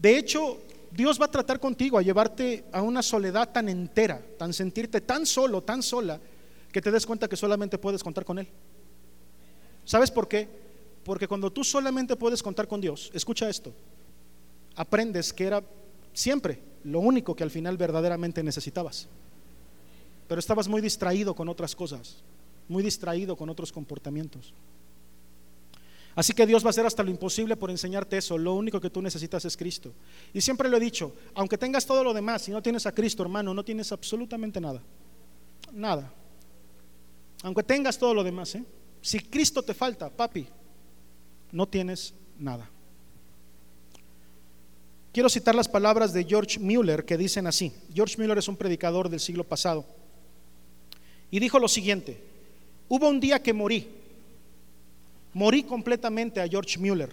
De 0.00 0.18
hecho, 0.18 0.58
Dios 0.90 1.20
va 1.20 1.26
a 1.26 1.30
tratar 1.30 1.60
contigo 1.60 1.96
a 1.96 2.02
llevarte 2.02 2.64
a 2.72 2.82
una 2.82 3.02
soledad 3.02 3.52
tan 3.52 3.68
entera, 3.68 4.20
tan 4.36 4.52
sentirte 4.52 5.00
tan 5.00 5.26
solo, 5.26 5.62
tan 5.62 5.84
sola, 5.84 6.18
que 6.72 6.82
te 6.82 6.90
des 6.90 7.06
cuenta 7.06 7.28
que 7.28 7.36
solamente 7.36 7.78
puedes 7.78 8.02
contar 8.02 8.24
con 8.24 8.40
Él. 8.40 8.48
¿Sabes 9.84 10.10
por 10.10 10.26
qué? 10.26 10.48
Porque 11.04 11.28
cuando 11.28 11.52
tú 11.52 11.62
solamente 11.62 12.16
puedes 12.16 12.42
contar 12.42 12.66
con 12.66 12.80
Dios, 12.80 13.12
escucha 13.14 13.48
esto, 13.48 13.72
aprendes 14.76 15.32
que 15.32 15.44
era 15.44 15.62
siempre 16.12 16.60
lo 16.84 17.00
único 17.00 17.34
que 17.34 17.44
al 17.44 17.50
final 17.50 17.76
verdaderamente 17.76 18.42
necesitabas. 18.42 19.08
Pero 20.28 20.38
estabas 20.38 20.68
muy 20.68 20.80
distraído 20.80 21.34
con 21.34 21.48
otras 21.48 21.74
cosas, 21.76 22.16
muy 22.68 22.82
distraído 22.82 23.36
con 23.36 23.48
otros 23.50 23.72
comportamientos. 23.72 24.52
Así 26.14 26.34
que 26.34 26.46
Dios 26.46 26.62
va 26.62 26.68
a 26.68 26.70
hacer 26.70 26.84
hasta 26.84 27.02
lo 27.02 27.10
imposible 27.10 27.56
por 27.56 27.70
enseñarte 27.70 28.18
eso. 28.18 28.36
Lo 28.36 28.54
único 28.54 28.80
que 28.80 28.90
tú 28.90 29.00
necesitas 29.00 29.44
es 29.44 29.56
Cristo. 29.56 29.92
Y 30.34 30.40
siempre 30.40 30.68
lo 30.68 30.76
he 30.76 30.80
dicho, 30.80 31.14
aunque 31.34 31.56
tengas 31.56 31.86
todo 31.86 32.04
lo 32.04 32.12
demás, 32.12 32.42
si 32.42 32.50
no 32.50 32.62
tienes 32.62 32.86
a 32.86 32.92
Cristo, 32.92 33.22
hermano, 33.22 33.54
no 33.54 33.64
tienes 33.64 33.92
absolutamente 33.92 34.60
nada. 34.60 34.82
Nada. 35.72 36.12
Aunque 37.42 37.62
tengas 37.62 37.98
todo 37.98 38.12
lo 38.12 38.22
demás, 38.22 38.54
¿eh? 38.54 38.64
si 39.00 39.20
Cristo 39.20 39.62
te 39.62 39.74
falta, 39.74 40.10
papi, 40.10 40.46
no 41.50 41.66
tienes 41.66 42.14
nada. 42.38 42.70
Quiero 45.12 45.28
citar 45.28 45.54
las 45.54 45.68
palabras 45.68 46.14
de 46.14 46.24
George 46.24 46.58
Mueller 46.58 47.04
que 47.04 47.18
dicen 47.18 47.46
así. 47.46 47.70
George 47.94 48.16
Mueller 48.16 48.38
es 48.38 48.48
un 48.48 48.56
predicador 48.56 49.10
del 49.10 49.20
siglo 49.20 49.44
pasado. 49.44 49.84
Y 51.30 51.38
dijo 51.38 51.58
lo 51.58 51.68
siguiente, 51.68 52.18
hubo 52.88 53.08
un 53.08 53.20
día 53.20 53.42
que 53.42 53.52
morí. 53.52 53.88
Morí 55.34 55.64
completamente 55.64 56.40
a 56.40 56.48
George 56.48 56.78
Mueller 56.78 57.10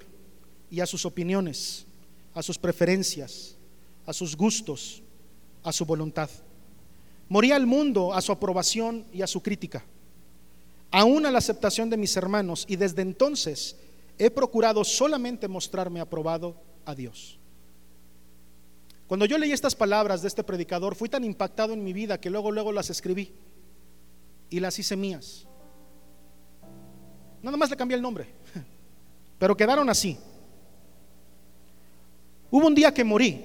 y 0.72 0.80
a 0.80 0.86
sus 0.86 1.06
opiniones, 1.06 1.86
a 2.34 2.41
sus 2.41 2.58
preferencias, 2.58 3.56
a 4.06 4.14
sus 4.14 4.36
gustos, 4.36 5.02
a 5.64 5.74
su 5.74 5.86
voluntad. 5.86 6.30
Morí 7.28 7.52
al 7.52 7.66
mundo, 7.66 8.14
a 8.14 8.22
su 8.22 8.32
aprobación 8.32 9.06
y 9.14 9.22
a 9.22 9.28
su 9.28 9.41
crítica, 9.41 9.84
aún 10.89 11.26
a 11.26 11.32
la 11.32 11.38
aceptación 11.38 11.89
de 11.89 11.97
mis 11.97 12.16
hermanos, 12.18 12.66
y 12.68 12.76
desde 12.76 13.02
entonces 13.02 13.76
he 14.18 14.30
procurado 14.30 14.84
solamente 14.84 15.47
mostrarme 15.47 16.00
aprobado 16.00 16.56
a 16.86 16.95
Dios. 16.95 17.39
Cuando 19.10 19.26
yo 19.26 19.38
leí 19.39 19.51
estas 19.51 19.74
palabras 19.74 20.22
de 20.22 20.28
este 20.28 20.43
predicador, 20.43 20.93
fui 20.93 21.10
tan 21.10 21.24
impactado 21.24 21.74
en 21.74 21.84
mi 21.84 21.93
vida 21.93 22.22
que 22.22 22.30
luego, 22.30 22.51
luego 22.51 22.72
las 22.72 22.91
escribí 22.91 23.34
y 24.51 24.60
las 24.60 24.78
hice 24.78 24.95
mías. 24.95 25.47
Nada 27.41 27.57
más 27.57 27.72
le 27.72 27.76
cambié 27.76 27.97
el 27.97 28.03
nombre, 28.03 28.28
pero 29.39 29.57
quedaron 29.57 29.89
así. 29.89 30.16
Hubo 32.51 32.68
un 32.68 32.76
día 32.76 32.93
que 32.93 33.03
morí. 33.03 33.43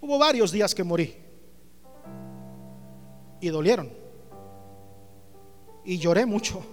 Hubo 0.00 0.18
varios 0.18 0.50
días 0.50 0.74
que 0.74 0.82
morí. 0.82 1.14
Y 3.40 3.50
dolieron. 3.50 3.88
Y 5.84 5.98
lloré 5.98 6.26
mucho. 6.26 6.60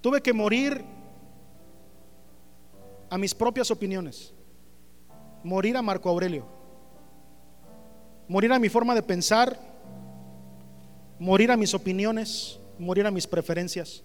Tuve 0.00 0.22
que 0.22 0.32
morir 0.32 0.98
a 3.10 3.18
mis 3.18 3.34
propias 3.34 3.70
opiniones, 3.70 4.32
morir 5.44 5.76
a 5.76 5.82
Marco 5.82 6.08
Aurelio, 6.08 6.46
morir 8.28 8.52
a 8.52 8.58
mi 8.58 8.70
forma 8.70 8.94
de 8.94 9.02
pensar, 9.02 9.58
morir 11.18 11.50
a 11.50 11.56
mis 11.56 11.74
opiniones, 11.74 12.58
morir 12.78 13.06
a 13.06 13.10
mis 13.10 13.26
preferencias, 13.26 14.02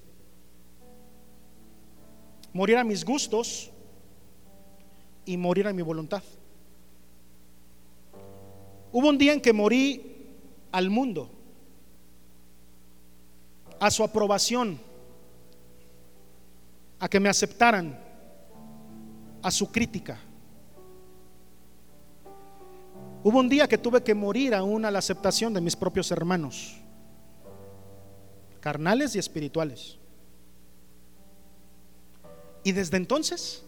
morir 2.52 2.78
a 2.78 2.84
mis 2.84 3.06
gustos. 3.06 3.72
Y 5.28 5.38
morir 5.38 5.66
a 5.66 5.74
mi 5.74 5.82
voluntad. 5.82 6.22
Hubo 8.92 9.10
un 9.10 9.18
día 9.18 9.34
en 9.34 9.42
que 9.42 9.52
morí 9.54 10.28
al 10.72 10.92
mundo, 10.92 11.32
a 13.80 13.90
su 13.90 14.04
aprobación, 14.04 14.80
a 17.00 17.10
que 17.10 17.20
me 17.20 17.28
aceptaran, 17.28 18.00
a 19.46 19.52
su 19.52 19.72
crítica. 19.72 20.18
Hubo 23.24 23.40
un 23.40 23.48
día 23.48 23.68
que 23.68 23.78
tuve 23.78 24.02
que 24.02 24.16
morir 24.16 24.56
aún 24.56 24.86
a 24.86 24.90
la 24.90 24.98
aceptación 24.98 25.54
de 25.54 25.62
mis 25.62 25.76
propios 25.76 26.10
hermanos, 26.10 26.76
carnales 28.60 29.16
y 29.16 29.20
espirituales. 29.20 30.00
Y 32.64 32.72
desde 32.72 32.98
entonces 32.98 33.64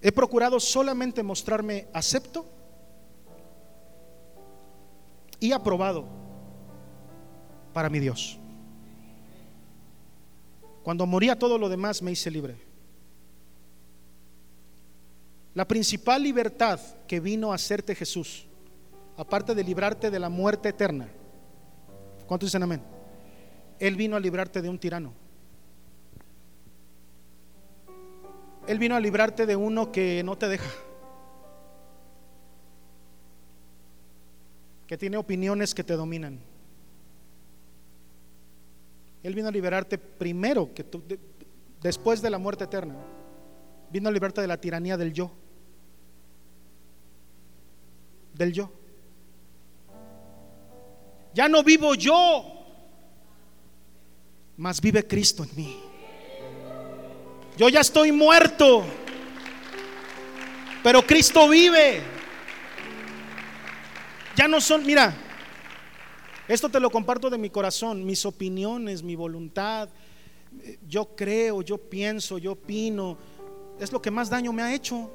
he 0.00 0.10
procurado 0.10 0.58
solamente 0.58 1.22
mostrarme 1.22 1.86
acepto 1.92 2.46
y 5.38 5.52
aprobado 5.52 6.06
para 7.74 7.90
mi 7.90 8.00
Dios. 8.00 8.38
Cuando 10.82 11.04
moría 11.04 11.38
todo 11.38 11.58
lo 11.58 11.68
demás 11.68 12.00
me 12.00 12.12
hice 12.12 12.30
libre. 12.30 12.67
La 15.58 15.66
principal 15.66 16.22
libertad 16.22 16.78
que 17.08 17.18
vino 17.18 17.50
a 17.50 17.56
hacerte 17.56 17.96
Jesús, 17.96 18.46
aparte 19.16 19.56
de 19.56 19.64
librarte 19.64 20.08
de 20.08 20.20
la 20.20 20.28
muerte 20.28 20.68
eterna, 20.68 21.08
¿cuántos 22.28 22.48
dicen 22.48 22.62
amén? 22.62 22.80
Él 23.80 23.96
vino 23.96 24.14
a 24.14 24.20
librarte 24.20 24.62
de 24.62 24.68
un 24.68 24.78
tirano. 24.78 25.12
Él 28.68 28.78
vino 28.78 28.94
a 28.94 29.00
librarte 29.00 29.46
de 29.46 29.56
uno 29.56 29.90
que 29.90 30.22
no 30.22 30.38
te 30.38 30.46
deja, 30.46 30.70
que 34.86 34.96
tiene 34.96 35.16
opiniones 35.16 35.74
que 35.74 35.82
te 35.82 35.94
dominan. 35.94 36.38
Él 39.24 39.34
vino 39.34 39.48
a 39.48 39.50
liberarte 39.50 39.98
primero 39.98 40.72
que 40.72 40.84
tú, 40.84 41.02
después 41.82 42.22
de 42.22 42.30
la 42.30 42.38
muerte 42.38 42.62
eterna. 42.62 42.94
Vino 43.90 44.08
a 44.08 44.12
librarte 44.12 44.40
de 44.40 44.46
la 44.46 44.60
tiranía 44.60 44.96
del 44.96 45.12
yo 45.12 45.32
del 48.38 48.52
yo. 48.52 48.72
Ya 51.34 51.48
no 51.48 51.62
vivo 51.62 51.94
yo, 51.94 52.44
mas 54.56 54.80
vive 54.80 55.06
Cristo 55.06 55.44
en 55.44 55.50
mí. 55.56 55.76
Yo 57.56 57.68
ya 57.68 57.80
estoy 57.80 58.12
muerto, 58.12 58.84
pero 60.82 61.02
Cristo 61.02 61.48
vive. 61.48 62.00
Ya 64.36 64.46
no 64.46 64.60
son, 64.60 64.86
mira, 64.86 65.14
esto 66.46 66.68
te 66.68 66.78
lo 66.78 66.90
comparto 66.90 67.28
de 67.28 67.38
mi 67.38 67.50
corazón, 67.50 68.04
mis 68.04 68.24
opiniones, 68.24 69.02
mi 69.02 69.16
voluntad. 69.16 69.88
Yo 70.86 71.16
creo, 71.16 71.62
yo 71.62 71.76
pienso, 71.76 72.38
yo 72.38 72.52
opino. 72.52 73.18
Es 73.80 73.92
lo 73.92 74.00
que 74.00 74.12
más 74.12 74.30
daño 74.30 74.52
me 74.52 74.62
ha 74.62 74.72
hecho. 74.72 75.10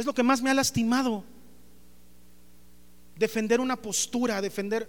Es 0.00 0.06
lo 0.06 0.14
que 0.14 0.22
más 0.22 0.40
me 0.40 0.48
ha 0.48 0.54
lastimado. 0.54 1.24
Defender 3.16 3.60
una 3.60 3.76
postura, 3.76 4.40
defender... 4.40 4.88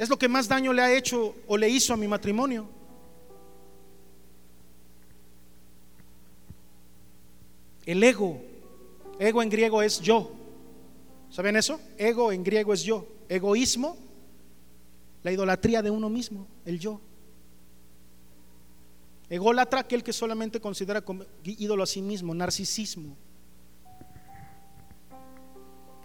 Es 0.00 0.08
lo 0.08 0.18
que 0.18 0.26
más 0.26 0.48
daño 0.48 0.72
le 0.72 0.82
ha 0.82 0.92
hecho 0.92 1.36
o 1.46 1.56
le 1.56 1.68
hizo 1.68 1.94
a 1.94 1.96
mi 1.96 2.08
matrimonio. 2.08 2.68
El 7.86 8.02
ego. 8.02 8.42
Ego 9.20 9.40
en 9.44 9.48
griego 9.48 9.80
es 9.80 10.00
yo. 10.00 10.32
¿Saben 11.30 11.54
eso? 11.54 11.80
Ego 11.96 12.32
en 12.32 12.42
griego 12.42 12.72
es 12.72 12.82
yo. 12.82 13.06
Egoísmo, 13.28 13.96
la 15.22 15.30
idolatría 15.30 15.82
de 15.82 15.90
uno 15.90 16.08
mismo, 16.08 16.48
el 16.64 16.80
yo. 16.80 17.00
Ególatra, 19.30 19.78
aquel 19.78 20.02
que 20.02 20.12
solamente 20.12 20.60
considera 20.60 21.00
como 21.00 21.24
ídolo 21.44 21.84
a 21.84 21.86
sí 21.86 22.02
mismo, 22.02 22.34
narcisismo. 22.34 23.16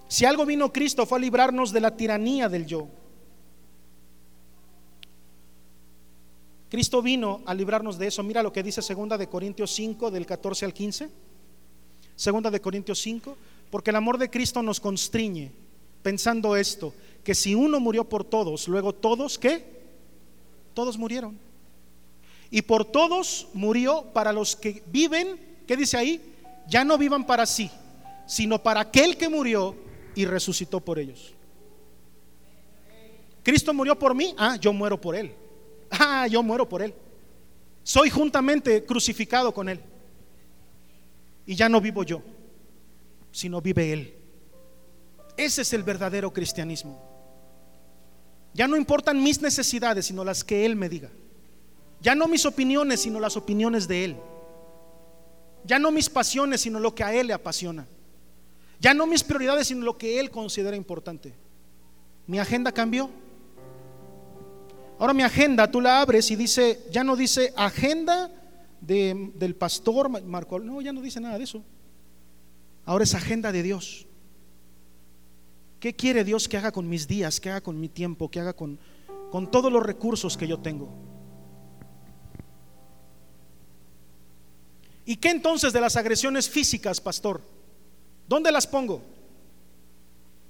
Si 0.07 0.25
algo 0.25 0.45
vino 0.45 0.71
Cristo 0.71 1.05
fue 1.05 1.17
a 1.17 1.21
librarnos 1.21 1.71
de 1.71 1.81
la 1.81 1.95
tiranía 1.95 2.47
del 2.49 2.65
yo. 2.65 2.87
Cristo 6.69 7.01
vino 7.01 7.41
a 7.45 7.53
librarnos 7.53 7.97
de 7.97 8.07
eso. 8.07 8.23
Mira 8.23 8.43
lo 8.43 8.51
que 8.51 8.63
dice 8.63 8.81
segunda 8.81 9.17
de 9.17 9.27
Corintios 9.27 9.71
5 9.71 10.11
del 10.11 10.25
14 10.25 10.65
al 10.65 10.73
15. 10.73 11.09
Segunda 12.15 12.49
de 12.49 12.59
Corintios 12.59 12.99
5, 13.01 13.37
porque 13.69 13.91
el 13.91 13.95
amor 13.95 14.17
de 14.17 14.29
Cristo 14.29 14.63
nos 14.63 14.79
constriñe 14.79 15.51
pensando 16.01 16.55
esto, 16.55 16.93
que 17.23 17.35
si 17.35 17.53
uno 17.53 17.79
murió 17.79 18.05
por 18.05 18.23
todos, 18.23 18.67
luego 18.67 18.93
todos 18.93 19.37
¿qué? 19.37 19.77
todos 20.73 20.97
murieron. 20.97 21.37
Y 22.49 22.61
por 22.61 22.85
todos 22.85 23.47
murió 23.53 24.03
para 24.13 24.31
los 24.31 24.55
que 24.55 24.83
viven, 24.87 25.39
¿qué 25.67 25.75
dice 25.75 25.97
ahí? 25.97 26.21
Ya 26.67 26.83
no 26.83 26.97
vivan 26.97 27.25
para 27.25 27.45
sí, 27.45 27.69
sino 28.25 28.61
para 28.63 28.81
aquel 28.81 29.17
que 29.17 29.27
murió 29.27 29.75
y 30.17 30.25
resucitó 30.25 30.79
por 30.79 30.97
ellos. 30.97 31.35
Cristo 33.43 33.71
murió 33.71 33.97
por 33.97 34.15
mí, 34.15 34.33
ah, 34.35 34.57
yo 34.59 34.73
muero 34.73 34.99
por 34.99 35.15
él. 35.15 35.33
Ah, 35.89 36.27
yo 36.27 36.43
muero 36.43 36.67
por 36.67 36.81
él. 36.81 36.93
Soy 37.81 38.09
juntamente 38.09 38.83
crucificado 38.83 39.53
con 39.53 39.69
él. 39.69 39.79
Y 41.45 41.55
ya 41.55 41.69
no 41.69 41.79
vivo 41.79 42.03
yo, 42.03 42.21
sino 43.31 43.61
vive 43.61 43.93
él. 43.93 44.15
Ese 45.37 45.61
es 45.61 45.71
el 45.71 45.83
verdadero 45.83 46.33
cristianismo. 46.33 47.01
Ya 48.53 48.67
no 48.67 48.75
importan 48.75 49.23
mis 49.23 49.41
necesidades, 49.41 50.07
sino 50.07 50.25
las 50.25 50.43
que 50.43 50.65
él 50.65 50.75
me 50.75 50.89
diga. 50.89 51.09
Ya 52.01 52.15
no 52.15 52.27
mis 52.27 52.45
opiniones, 52.45 53.03
sino 53.03 53.21
las 53.21 53.37
opiniones 53.37 53.87
de 53.87 54.03
él. 54.03 54.17
Ya 55.63 55.79
no 55.79 55.89
mis 55.89 56.09
pasiones, 56.09 56.59
sino 56.59 56.81
lo 56.81 56.93
que 56.93 57.05
a 57.05 57.13
él 57.13 57.27
le 57.27 57.33
apasiona. 57.33 57.87
Ya 58.79 58.93
no 58.93 59.07
mis 59.07 59.23
prioridades, 59.23 59.67
sino 59.67 59.83
lo 59.83 59.97
que 59.97 60.19
él 60.19 60.29
considera 60.29 60.75
importante. 60.75 61.33
Mi 62.27 62.39
agenda 62.39 62.71
cambió. 62.71 63.09
Ahora 64.99 65.13
mi 65.13 65.23
agenda, 65.23 65.69
tú 65.69 65.79
la 65.79 66.01
abres 66.01 66.29
y 66.31 66.35
dice, 66.35 66.85
ya 66.91 67.03
no 67.03 67.15
dice 67.15 67.53
agenda 67.55 68.31
del 68.81 69.55
pastor 69.55 70.09
Marco, 70.23 70.59
no, 70.59 70.81
ya 70.81 70.93
no 70.93 71.01
dice 71.01 71.19
nada 71.19 71.37
de 71.37 71.43
eso. 71.43 71.63
Ahora 72.85 73.03
es 73.03 73.13
agenda 73.13 73.51
de 73.51 73.63
Dios. 73.63 74.05
¿Qué 75.79 75.95
quiere 75.95 76.23
Dios 76.23 76.47
que 76.47 76.57
haga 76.57 76.71
con 76.71 76.89
mis 76.89 77.07
días, 77.07 77.39
que 77.39 77.49
haga 77.49 77.61
con 77.61 77.79
mi 77.79 77.89
tiempo, 77.89 78.29
que 78.29 78.39
haga 78.39 78.53
con, 78.53 78.79
con 79.31 79.51
todos 79.51 79.71
los 79.71 79.83
recursos 79.83 80.35
que 80.35 80.47
yo 80.47 80.59
tengo? 80.59 80.89
¿Y 85.05 85.17
qué 85.17 85.29
entonces 85.29 85.71
de 85.73 85.79
las 85.79 85.95
agresiones 85.95 86.49
físicas, 86.49 86.99
pastor? 86.99 87.56
¿Dónde 88.27 88.51
las 88.51 88.67
pongo? 88.67 89.01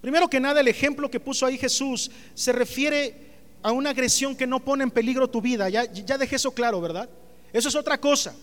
Primero 0.02 0.30
que 0.30 0.40
nada, 0.40 0.62
el 0.62 0.68
ejemplo 0.68 1.10
que 1.10 1.20
puso 1.20 1.46
ahí 1.46 1.58
Jesús 1.58 2.10
se 2.34 2.52
refiere 2.52 3.28
a 3.62 3.72
una 3.72 3.90
agresión 3.90 4.36
que 4.36 4.48
no 4.48 4.64
pone 4.64 4.84
en 4.84 4.92
peligro 4.92 5.30
tu 5.30 5.42
vida. 5.42 5.70
Ya, 5.70 5.86
ya 5.86 6.18
dejé 6.18 6.38
eso 6.38 6.52
claro, 6.52 6.80
¿verdad? 6.80 7.10
Eso 7.52 7.70
es 7.70 7.76
otra 7.76 8.00
cosa. 8.00 8.36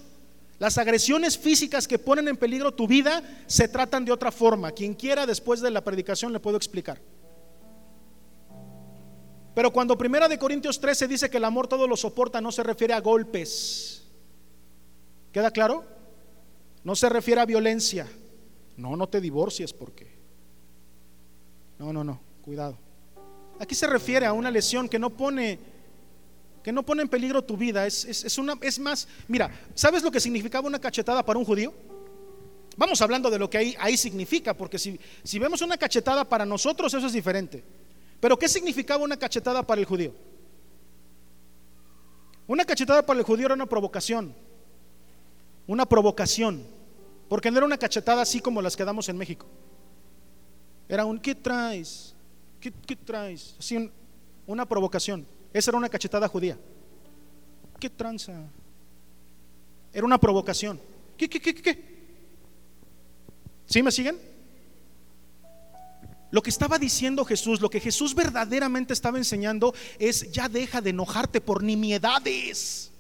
Las 0.59 0.79
agresiones 0.79 1.37
físicas 1.37 1.89
que 1.89 1.99
ponen 1.99 2.29
en 2.29 2.37
peligro 2.37 2.73
tu 2.73 2.87
vida 2.87 3.23
se 3.47 3.69
tratan 3.69 4.05
de 4.05 4.13
otra 4.13 4.31
forma. 4.31 4.73
Quien 4.73 4.95
quiera 4.95 5.27
después 5.27 5.61
de 5.61 5.71
la 5.71 5.83
predicación 5.83 6.33
le 6.33 6.41
puedo 6.41 6.57
explicar. 6.57 7.01
Pero 9.55 9.73
cuando 9.73 9.97
Primera 9.97 10.29
de 10.29 10.39
Corintios 10.39 10.81
13 10.81 11.07
dice 11.07 11.31
que 11.31 11.37
el 11.37 11.45
amor 11.45 11.69
todo 11.69 11.87
lo 11.87 11.97
soporta, 11.97 12.41
no 12.41 12.51
se 12.51 12.63
refiere 12.63 12.93
a 12.93 13.01
golpes. 13.01 14.03
¿Queda 15.33 15.51
claro? 15.51 15.85
No 16.83 16.97
se 16.97 17.09
refiere 17.09 17.41
a 17.41 17.47
violencia. 17.47 18.09
No, 18.77 18.97
no 18.97 19.09
te 19.09 19.21
divorcies 19.21 19.73
porque. 19.73 20.13
No, 21.79 21.93
no, 21.93 22.05
no, 22.05 22.21
cuidado. 22.43 22.79
Aquí 23.59 23.75
se 23.75 23.87
refiere 23.87 24.27
a 24.27 24.33
una 24.33 24.51
lesión 24.51 24.89
que 24.89 24.99
no 24.99 25.11
pone, 25.11 25.59
que 26.63 26.73
no 26.73 26.83
pone 26.83 27.03
en 27.03 27.09
peligro 27.09 27.43
tu 27.43 27.57
vida. 27.57 27.87
Es, 27.87 28.39
una, 28.39 28.55
es 28.61 28.79
más, 28.79 29.07
mira, 29.29 29.51
¿sabes 29.75 30.03
lo 30.03 30.11
que 30.11 30.21
significaba 30.21 30.67
una 30.67 30.81
cachetada 30.81 31.25
para 31.25 31.39
un 31.39 31.45
judío? 31.45 31.73
Vamos 32.77 33.01
hablando 33.01 33.31
de 33.31 33.39
lo 33.39 33.49
que 33.49 33.59
ahí, 33.59 33.77
ahí 33.79 33.97
significa, 33.97 34.55
porque 34.55 34.79
si, 34.79 34.99
si 35.23 35.39
vemos 35.39 35.63
una 35.63 35.77
cachetada 35.77 36.29
para 36.29 36.45
nosotros, 36.45 36.93
eso 36.93 37.07
es 37.07 37.13
diferente. 37.13 37.63
Pero 38.21 38.37
¿qué 38.37 38.49
significaba 38.49 39.05
una 39.05 39.17
cachetada 39.17 39.63
para 39.63 39.81
el 39.81 39.87
judío? 39.87 40.13
Una 42.47 42.65
cachetada 42.65 43.05
para 43.05 43.21
el 43.21 43.25
judío 43.25 43.47
era 43.47 43.55
una 43.55 43.67
provocación. 43.67 44.35
Una 45.67 45.87
provocación. 45.87 46.67
Porque 47.29 47.51
no 47.51 47.59
era 47.59 47.67
una 47.67 47.79
cachetada 47.79 48.23
así 48.23 48.41
como 48.41 48.61
las 48.61 48.77
que 48.77 48.85
damos 48.85 49.09
en 49.09 49.17
México. 49.17 49.47
Era 50.89 51.05
un 51.05 51.19
¿qué 51.19 51.35
traes? 51.35 52.15
¿Qué, 52.61 52.97
traes? 52.97 53.55
Así 53.59 53.91
una 54.47 54.67
provocación. 54.67 55.27
Esa 55.53 55.71
era 55.71 55.79
una 55.79 55.89
cachetada 55.89 56.29
judía. 56.29 56.59
¿Qué 57.79 57.91
tranza? 57.91 58.33
Era 59.93 60.07
una 60.07 60.19
provocación. 60.19 60.81
¿Qué, 61.17 61.29
qué, 61.29 61.41
qué, 61.41 61.55
qué? 61.55 61.95
¿Sí 63.67 63.83
me 63.83 63.93
siguen? 63.93 64.19
Lo 66.31 66.43
que 66.43 66.51
estaba 66.51 66.79
diciendo 66.79 67.25
Jesús, 67.25 67.61
lo 67.61 67.71
que 67.71 67.81
Jesús 67.81 68.15
verdaderamente 68.15 68.93
estaba 68.93 69.19
enseñando 69.19 69.73
es 69.99 70.33
ya 70.33 70.49
deja 70.49 70.81
de 70.81 70.91
enojarte 70.91 71.41
por 71.41 71.63
nimiedades. 71.63 72.91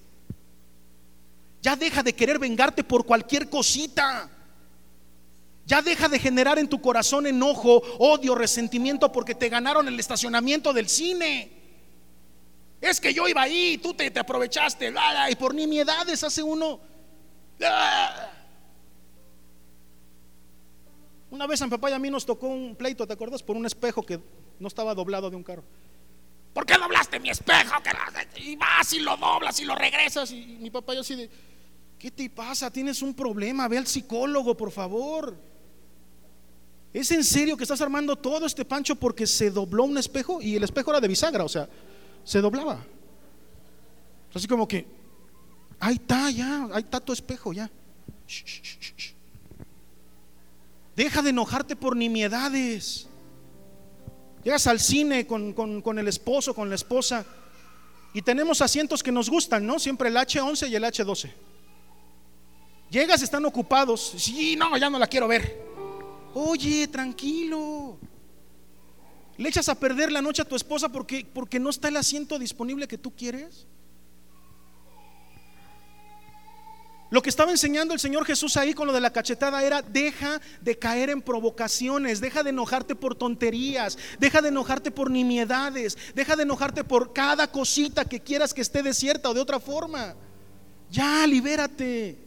Ya 1.64 1.76
deja 1.76 2.02
de 2.02 2.14
querer 2.14 2.38
vengarte 2.38 2.84
por 2.84 3.06
cualquier 3.06 3.48
cosita. 3.48 4.28
Ya 5.64 5.80
deja 5.80 6.10
de 6.10 6.18
generar 6.18 6.58
en 6.58 6.68
tu 6.68 6.78
corazón 6.78 7.26
enojo, 7.26 7.82
odio, 7.98 8.34
resentimiento 8.34 9.10
porque 9.10 9.34
te 9.34 9.48
ganaron 9.48 9.88
el 9.88 9.98
estacionamiento 9.98 10.74
del 10.74 10.90
cine. 10.90 11.50
Es 12.82 13.00
que 13.00 13.14
yo 13.14 13.26
iba 13.26 13.40
ahí, 13.40 13.78
tú 13.78 13.94
te, 13.94 14.12
aprovechaste, 14.14 14.92
y 15.30 15.36
por 15.36 15.54
nimiedades 15.54 16.22
hace 16.22 16.42
uno. 16.42 16.80
Una 21.30 21.46
vez 21.46 21.62
a 21.62 21.64
mi 21.64 21.70
papá 21.70 21.88
y 21.88 21.94
a 21.94 21.98
mí 21.98 22.10
nos 22.10 22.26
tocó 22.26 22.48
un 22.48 22.76
pleito, 22.76 23.06
¿te 23.06 23.14
acuerdas? 23.14 23.42
Por 23.42 23.56
un 23.56 23.64
espejo 23.64 24.02
que 24.02 24.20
no 24.58 24.68
estaba 24.68 24.94
doblado 24.94 25.30
de 25.30 25.36
un 25.36 25.42
carro. 25.42 25.64
¿Por 26.52 26.66
qué 26.66 26.74
doblaste 26.74 27.18
mi 27.20 27.30
espejo? 27.30 27.72
Y 28.36 28.54
vas 28.56 28.92
y 28.92 28.98
lo 28.98 29.16
doblas 29.16 29.58
y 29.60 29.64
lo 29.64 29.74
regresas. 29.74 30.30
Y 30.30 30.58
mi 30.60 30.70
papá 30.70 30.92
yo 30.92 31.00
así 31.00 31.16
de, 31.16 31.30
¿qué 32.05 32.10
te 32.10 32.28
pasa? 32.28 32.70
Tienes 32.70 33.01
un 33.01 33.14
problema, 33.14 33.66
ve 33.66 33.78
al 33.78 33.86
psicólogo, 33.86 34.55
por 34.55 34.70
favor. 34.70 35.35
¿Es 36.93 37.10
en 37.10 37.24
serio 37.24 37.56
que 37.56 37.64
estás 37.64 37.81
armando 37.81 38.14
todo 38.14 38.44
este 38.44 38.62
pancho 38.62 38.94
porque 38.94 39.26
se 39.26 39.51
dobló 39.51 39.85
un 39.85 39.97
espejo? 39.97 40.43
Y 40.43 40.55
el 40.55 40.64
espejo 40.64 40.90
era 40.90 41.01
de 41.01 41.09
bisagra, 41.09 41.43
o 41.44 41.48
sea, 41.48 41.66
se 42.22 42.43
doblaba. 42.43 42.85
Así 44.35 44.47
como 44.47 44.68
que, 44.68 44.86
ahí 45.81 45.94
está, 45.94 46.31
ya, 46.31 46.68
ahí 46.74 46.82
está 46.82 47.01
tu 47.01 47.14
espejo, 47.14 47.55
ya. 47.55 47.70
Deja 50.94 51.22
de 51.22 51.31
enojarte 51.31 51.74
por 51.74 51.97
nimiedades. 51.97 53.09
Llegas 54.43 54.66
al 54.66 54.78
cine 54.78 55.26
con, 55.26 55.55
con, 55.55 55.98
el 55.98 56.09
esposo, 56.09 56.55
con 56.55 56.68
la 56.68 56.74
esposa, 56.74 57.24
y 58.12 58.20
tenemos 58.20 58.60
asientos 58.60 59.02
que 59.02 59.10
nos 59.10 59.31
gustan, 59.31 59.64
¿no? 59.64 59.78
Siempre 59.78 60.10
el 60.10 60.16
H11 60.16 60.68
y 60.68 60.76
el 60.76 60.85
H12. 60.85 61.53
Llegas, 62.90 63.23
están 63.23 63.44
ocupados. 63.44 64.15
Sí, 64.16 64.56
no, 64.56 64.77
ya 64.77 64.90
no 64.90 64.98
la 64.98 65.06
quiero 65.06 65.28
ver. 65.28 65.62
Oye, 66.35 66.86
tranquilo. 66.89 67.98
¿Le 69.36 69.48
echas 69.48 69.69
a 69.69 69.74
perder 69.74 70.12
la 70.12 70.23
noche 70.23 70.43
a 70.43 70.44
tu 70.44 70.55
esposa 70.55 70.89
porque, 70.89 71.27
porque 71.32 71.59
no 71.59 71.70
está 71.70 71.89
el 71.89 71.97
asiento 71.97 72.39
disponible 72.39 72.86
que 72.86 72.98
tú 72.98 73.15
quieres? 73.15 73.66
Lo 77.11 77.23
que 77.23 77.31
estaba 77.31 77.52
enseñando 77.52 77.94
el 77.94 78.01
Señor 78.01 78.24
Jesús 78.24 78.56
ahí 78.56 78.74
con 78.74 78.89
lo 78.89 78.93
de 78.93 79.01
la 79.01 79.12
cachetada 79.12 79.62
era, 79.62 79.82
deja 79.82 80.40
de 80.61 80.78
caer 80.78 81.11
en 81.11 81.23
provocaciones, 81.23 82.20
deja 82.20 82.43
de 82.43 82.51
enojarte 82.51 82.97
por 82.97 83.15
tonterías, 83.15 83.97
deja 84.19 84.43
de 84.43 84.48
enojarte 84.48 84.90
por 84.90 85.12
nimiedades, 85.12 85.97
deja 86.16 86.35
de 86.35 86.43
enojarte 86.43 86.82
por 86.82 87.12
cada 87.12 87.52
cosita 87.52 88.05
que 88.05 88.19
quieras 88.19 88.52
que 88.52 88.62
esté 88.62 88.82
desierta 88.82 89.31
o 89.31 89.35
de 89.35 89.40
otra 89.40 89.61
forma. 89.61 90.16
Ya, 90.90 91.24
libérate. 91.27 92.19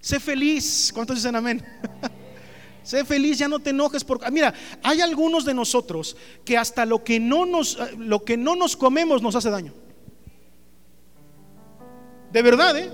Sé 0.00 0.20
feliz. 0.20 0.90
¿Cuántos 0.94 1.16
dicen 1.16 1.36
amén? 1.36 1.64
Sé 2.82 3.04
feliz, 3.04 3.38
ya 3.38 3.48
no 3.48 3.58
te 3.58 3.70
enojes 3.70 4.04
por 4.04 4.20
ah, 4.24 4.30
Mira, 4.30 4.54
hay 4.80 5.00
algunos 5.00 5.44
de 5.44 5.52
nosotros 5.52 6.16
que 6.44 6.56
hasta 6.56 6.86
lo 6.86 7.02
que 7.02 7.18
no 7.18 7.44
nos 7.44 7.74
eh, 7.74 7.96
lo 7.98 8.24
que 8.24 8.36
no 8.36 8.54
nos 8.54 8.76
comemos 8.76 9.22
nos 9.22 9.34
hace 9.34 9.50
daño. 9.50 9.74
De 12.32 12.42
verdad, 12.42 12.78
¿eh? 12.78 12.92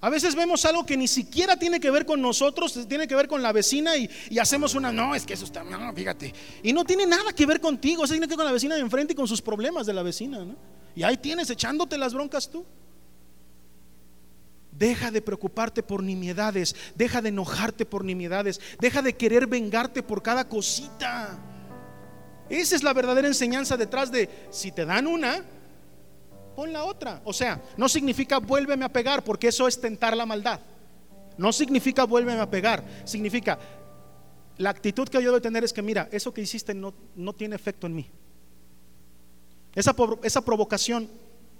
A 0.00 0.10
veces 0.10 0.34
vemos 0.34 0.64
algo 0.66 0.84
que 0.84 0.98
ni 0.98 1.08
siquiera 1.08 1.58
tiene 1.58 1.80
que 1.80 1.90
ver 1.90 2.04
con 2.04 2.20
nosotros, 2.20 2.78
tiene 2.86 3.08
que 3.08 3.14
ver 3.14 3.26
con 3.26 3.42
la 3.42 3.52
vecina 3.52 3.96
y, 3.96 4.08
hacemos 4.38 4.74
una, 4.74 4.92
no, 4.92 5.14
es 5.14 5.24
que 5.24 5.32
eso 5.32 5.46
está, 5.46 5.64
no, 5.64 5.94
fíjate. 5.94 6.34
Y 6.62 6.74
no 6.74 6.84
tiene 6.84 7.06
nada 7.06 7.32
que 7.32 7.46
ver 7.46 7.58
contigo, 7.58 8.04
eso 8.04 8.12
tiene 8.12 8.26
que 8.26 8.32
ver 8.32 8.36
con 8.36 8.44
la 8.44 8.52
vecina 8.52 8.74
de 8.74 8.82
enfrente 8.82 9.14
y 9.14 9.16
con 9.16 9.26
sus 9.26 9.40
problemas 9.40 9.86
de 9.86 9.94
la 9.94 10.02
vecina, 10.02 10.44
¿no? 10.44 10.56
Y 10.94 11.04
ahí 11.04 11.16
tienes 11.16 11.48
echándote 11.48 11.96
las 11.96 12.12
broncas 12.12 12.50
tú. 12.50 12.66
Deja 14.76 15.10
de 15.10 15.22
preocuparte 15.22 15.82
por 15.82 16.02
nimiedades, 16.02 16.74
deja 16.96 17.22
de 17.22 17.28
enojarte 17.28 17.86
por 17.86 18.04
nimiedades, 18.04 18.60
deja 18.80 19.02
de 19.02 19.14
querer 19.14 19.46
vengarte 19.46 20.02
por 20.02 20.22
cada 20.22 20.48
cosita. 20.48 21.38
Esa 22.48 22.76
es 22.76 22.82
la 22.82 22.92
verdadera 22.92 23.28
enseñanza 23.28 23.76
detrás 23.76 24.10
de 24.10 24.28
si 24.50 24.72
te 24.72 24.84
dan 24.84 25.06
una, 25.06 25.44
pon 26.56 26.72
la 26.72 26.84
otra. 26.84 27.22
O 27.24 27.32
sea, 27.32 27.62
no 27.76 27.88
significa 27.88 28.38
vuélveme 28.38 28.84
a 28.84 28.92
pegar, 28.92 29.22
porque 29.22 29.48
eso 29.48 29.68
es 29.68 29.80
tentar 29.80 30.16
la 30.16 30.26
maldad. 30.26 30.60
No 31.38 31.52
significa 31.52 32.04
vuélveme 32.04 32.40
a 32.40 32.50
pegar, 32.50 32.84
significa 33.04 33.58
la 34.56 34.70
actitud 34.70 35.08
que 35.08 35.22
yo 35.22 35.30
debo 35.30 35.40
tener 35.40 35.64
es 35.64 35.72
que 35.72 35.82
mira, 35.82 36.08
eso 36.12 36.32
que 36.32 36.40
hiciste 36.40 36.74
no, 36.74 36.94
no 37.16 37.32
tiene 37.32 37.56
efecto 37.56 37.86
en 37.86 37.94
mí. 37.94 38.10
Esa, 39.74 39.94
esa 40.22 40.44
provocación 40.44 41.08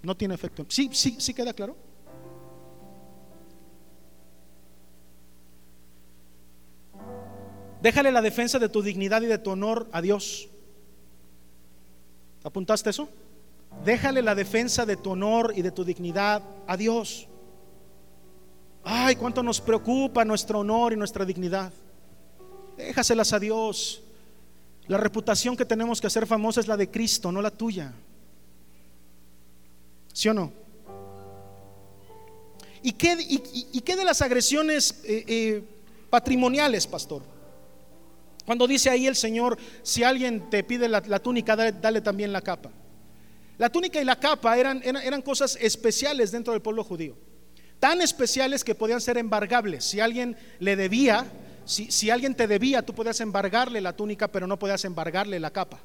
no 0.02 0.16
tiene 0.16 0.34
efecto. 0.34 0.64
Sí, 0.68 0.90
sí, 0.92 1.16
sí 1.18 1.34
queda 1.34 1.52
claro. 1.52 1.76
Déjale 7.84 8.10
la 8.10 8.22
defensa 8.22 8.58
de 8.58 8.70
tu 8.70 8.80
dignidad 8.80 9.20
y 9.20 9.26
de 9.26 9.36
tu 9.36 9.50
honor 9.50 9.86
a 9.92 10.00
Dios. 10.00 10.48
¿Apuntaste 12.42 12.88
eso? 12.88 13.10
Déjale 13.84 14.22
la 14.22 14.34
defensa 14.34 14.86
de 14.86 14.96
tu 14.96 15.10
honor 15.10 15.52
y 15.54 15.60
de 15.60 15.70
tu 15.70 15.84
dignidad 15.84 16.42
a 16.66 16.78
Dios. 16.78 17.28
Ay, 18.84 19.16
cuánto 19.16 19.42
nos 19.42 19.60
preocupa 19.60 20.24
nuestro 20.24 20.60
honor 20.60 20.94
y 20.94 20.96
nuestra 20.96 21.26
dignidad. 21.26 21.74
Déjaselas 22.78 23.34
a 23.34 23.38
Dios. 23.38 24.02
La 24.86 24.96
reputación 24.96 25.54
que 25.54 25.66
tenemos 25.66 26.00
que 26.00 26.06
hacer 26.06 26.26
famosa 26.26 26.60
es 26.60 26.66
la 26.66 26.78
de 26.78 26.90
Cristo, 26.90 27.30
no 27.30 27.42
la 27.42 27.50
tuya. 27.50 27.92
¿Sí 30.10 30.30
o 30.30 30.32
no? 30.32 30.50
¿Y 32.82 32.92
qué, 32.92 33.14
de 33.94 34.04
las 34.06 34.22
agresiones 34.22 35.02
eh, 35.04 35.24
eh, 35.28 35.64
patrimoniales, 36.08 36.86
pastor? 36.86 37.33
Cuando 38.44 38.66
dice 38.66 38.90
ahí 38.90 39.06
el 39.06 39.16
Señor, 39.16 39.58
si 39.82 40.02
alguien 40.02 40.50
te 40.50 40.62
pide 40.64 40.88
la, 40.88 41.00
túnica, 41.20 41.56
dale, 41.56 42.00
también 42.00 42.32
la 42.32 42.42
capa. 42.42 42.70
La 43.56 43.70
túnica 43.70 44.00
y 44.00 44.04
la 44.04 44.16
capa 44.16 44.58
eran, 44.58 44.82
eran, 44.84 45.22
cosas 45.22 45.56
especiales 45.60 46.32
dentro 46.32 46.52
del 46.52 46.60
pueblo 46.60 46.84
judío. 46.84 47.16
Tan 47.78 48.00
especiales 48.00 48.64
que 48.64 48.74
podían 48.74 49.00
ser 49.00 49.16
embargables. 49.16 49.84
Si 49.84 50.00
alguien 50.00 50.36
le 50.58 50.76
debía, 50.76 51.26
si, 51.64 51.90
si 51.90 52.10
alguien 52.10 52.34
te 52.34 52.46
debía, 52.46 52.82
tú 52.82 52.94
podías 52.94 53.20
embargarle 53.20 53.80
la 53.80 53.94
túnica, 53.94 54.28
pero 54.28 54.46
no 54.46 54.58
podías 54.58 54.84
embargarle 54.84 55.40
la 55.40 55.50
capa. 55.50 55.80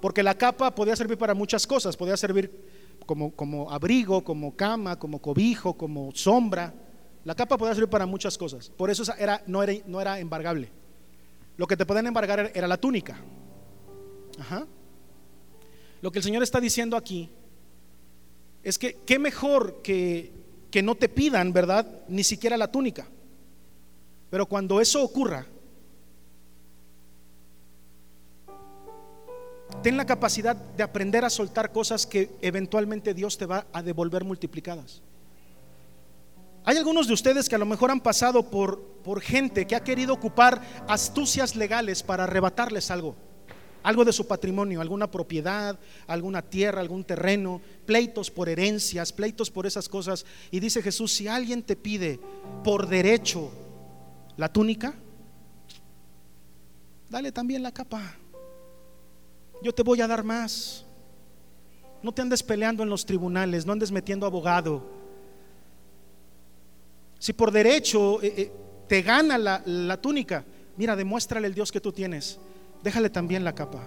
Porque 0.00 0.22
la 0.22 0.36
capa 0.36 0.74
podía 0.74 0.96
servir 0.96 1.18
para 1.18 1.34
muchas 1.34 1.66
cosas. 1.66 1.96
Podía 1.96 2.16
servir 2.16 2.50
como, 3.06 3.32
como 3.32 3.70
abrigo, 3.70 4.22
como 4.22 4.56
cama, 4.56 4.98
como 4.98 5.20
cobijo, 5.20 5.74
como 5.74 6.12
sombra. 6.14 6.72
La 7.24 7.34
capa 7.34 7.58
podía 7.58 7.74
servir 7.74 7.90
para 7.90 8.06
muchas 8.06 8.38
cosas. 8.38 8.70
Por 8.70 8.90
eso 8.90 9.02
era, 9.18 9.42
no, 9.46 9.62
era, 9.62 9.74
no 9.86 10.00
era 10.00 10.18
embargable. 10.18 10.70
Lo 11.56 11.66
que 11.66 11.76
te 11.76 11.84
podían 11.84 12.06
embargar 12.06 12.50
era 12.54 12.66
la 12.66 12.78
túnica. 12.78 13.18
Ajá. 14.38 14.66
Lo 16.00 16.10
que 16.10 16.18
el 16.18 16.22
Señor 16.22 16.42
está 16.42 16.60
diciendo 16.60 16.96
aquí 16.96 17.28
es 18.62 18.78
que 18.78 18.98
qué 19.04 19.18
mejor 19.18 19.82
que, 19.82 20.32
que 20.70 20.82
no 20.82 20.94
te 20.94 21.08
pidan, 21.08 21.52
¿verdad? 21.52 21.86
Ni 22.08 22.24
siquiera 22.24 22.56
la 22.56 22.70
túnica. 22.70 23.06
Pero 24.30 24.46
cuando 24.46 24.80
eso 24.80 25.02
ocurra, 25.02 25.44
ten 29.82 29.96
la 29.96 30.06
capacidad 30.06 30.56
de 30.56 30.82
aprender 30.82 31.24
a 31.24 31.30
soltar 31.30 31.72
cosas 31.72 32.06
que 32.06 32.30
eventualmente 32.40 33.12
Dios 33.12 33.36
te 33.36 33.46
va 33.46 33.66
a 33.72 33.82
devolver 33.82 34.24
multiplicadas. 34.24 35.02
Hay 36.64 36.76
algunos 36.76 37.06
de 37.06 37.14
ustedes 37.14 37.48
que 37.48 37.54
a 37.54 37.58
lo 37.58 37.66
mejor 37.66 37.90
han 37.90 38.00
pasado 38.00 38.50
por, 38.50 38.80
por 39.02 39.20
gente 39.20 39.66
que 39.66 39.74
ha 39.74 39.82
querido 39.82 40.12
ocupar 40.12 40.60
astucias 40.88 41.56
legales 41.56 42.02
para 42.02 42.24
arrebatarles 42.24 42.90
algo, 42.90 43.16
algo 43.82 44.04
de 44.04 44.12
su 44.12 44.26
patrimonio, 44.26 44.82
alguna 44.82 45.10
propiedad, 45.10 45.78
alguna 46.06 46.42
tierra, 46.42 46.80
algún 46.80 47.04
terreno, 47.04 47.62
pleitos 47.86 48.30
por 48.30 48.50
herencias, 48.50 49.12
pleitos 49.12 49.50
por 49.50 49.66
esas 49.66 49.88
cosas. 49.88 50.26
Y 50.50 50.60
dice 50.60 50.82
Jesús, 50.82 51.12
si 51.12 51.28
alguien 51.28 51.62
te 51.62 51.76
pide 51.76 52.20
por 52.62 52.86
derecho 52.88 53.50
la 54.36 54.52
túnica, 54.52 54.94
dale 57.08 57.32
también 57.32 57.62
la 57.62 57.72
capa. 57.72 58.16
Yo 59.62 59.74
te 59.74 59.82
voy 59.82 60.02
a 60.02 60.06
dar 60.06 60.24
más. 60.24 60.84
No 62.02 62.12
te 62.12 62.20
andes 62.20 62.42
peleando 62.42 62.82
en 62.82 62.90
los 62.90 63.06
tribunales, 63.06 63.64
no 63.64 63.72
andes 63.72 63.90
metiendo 63.90 64.26
abogado 64.26 64.99
si 67.20 67.34
por 67.34 67.52
derecho 67.52 68.20
eh, 68.22 68.34
eh, 68.34 68.52
te 68.88 69.02
gana 69.02 69.36
la, 69.36 69.62
la 69.66 70.00
túnica, 70.00 70.42
mira, 70.78 70.96
demuéstrale 70.96 71.46
el 71.46 71.54
Dios 71.54 71.70
que 71.70 71.78
tú 71.78 71.92
tienes. 71.92 72.40
Déjale 72.82 73.10
también 73.10 73.44
la 73.44 73.54
capa. 73.54 73.86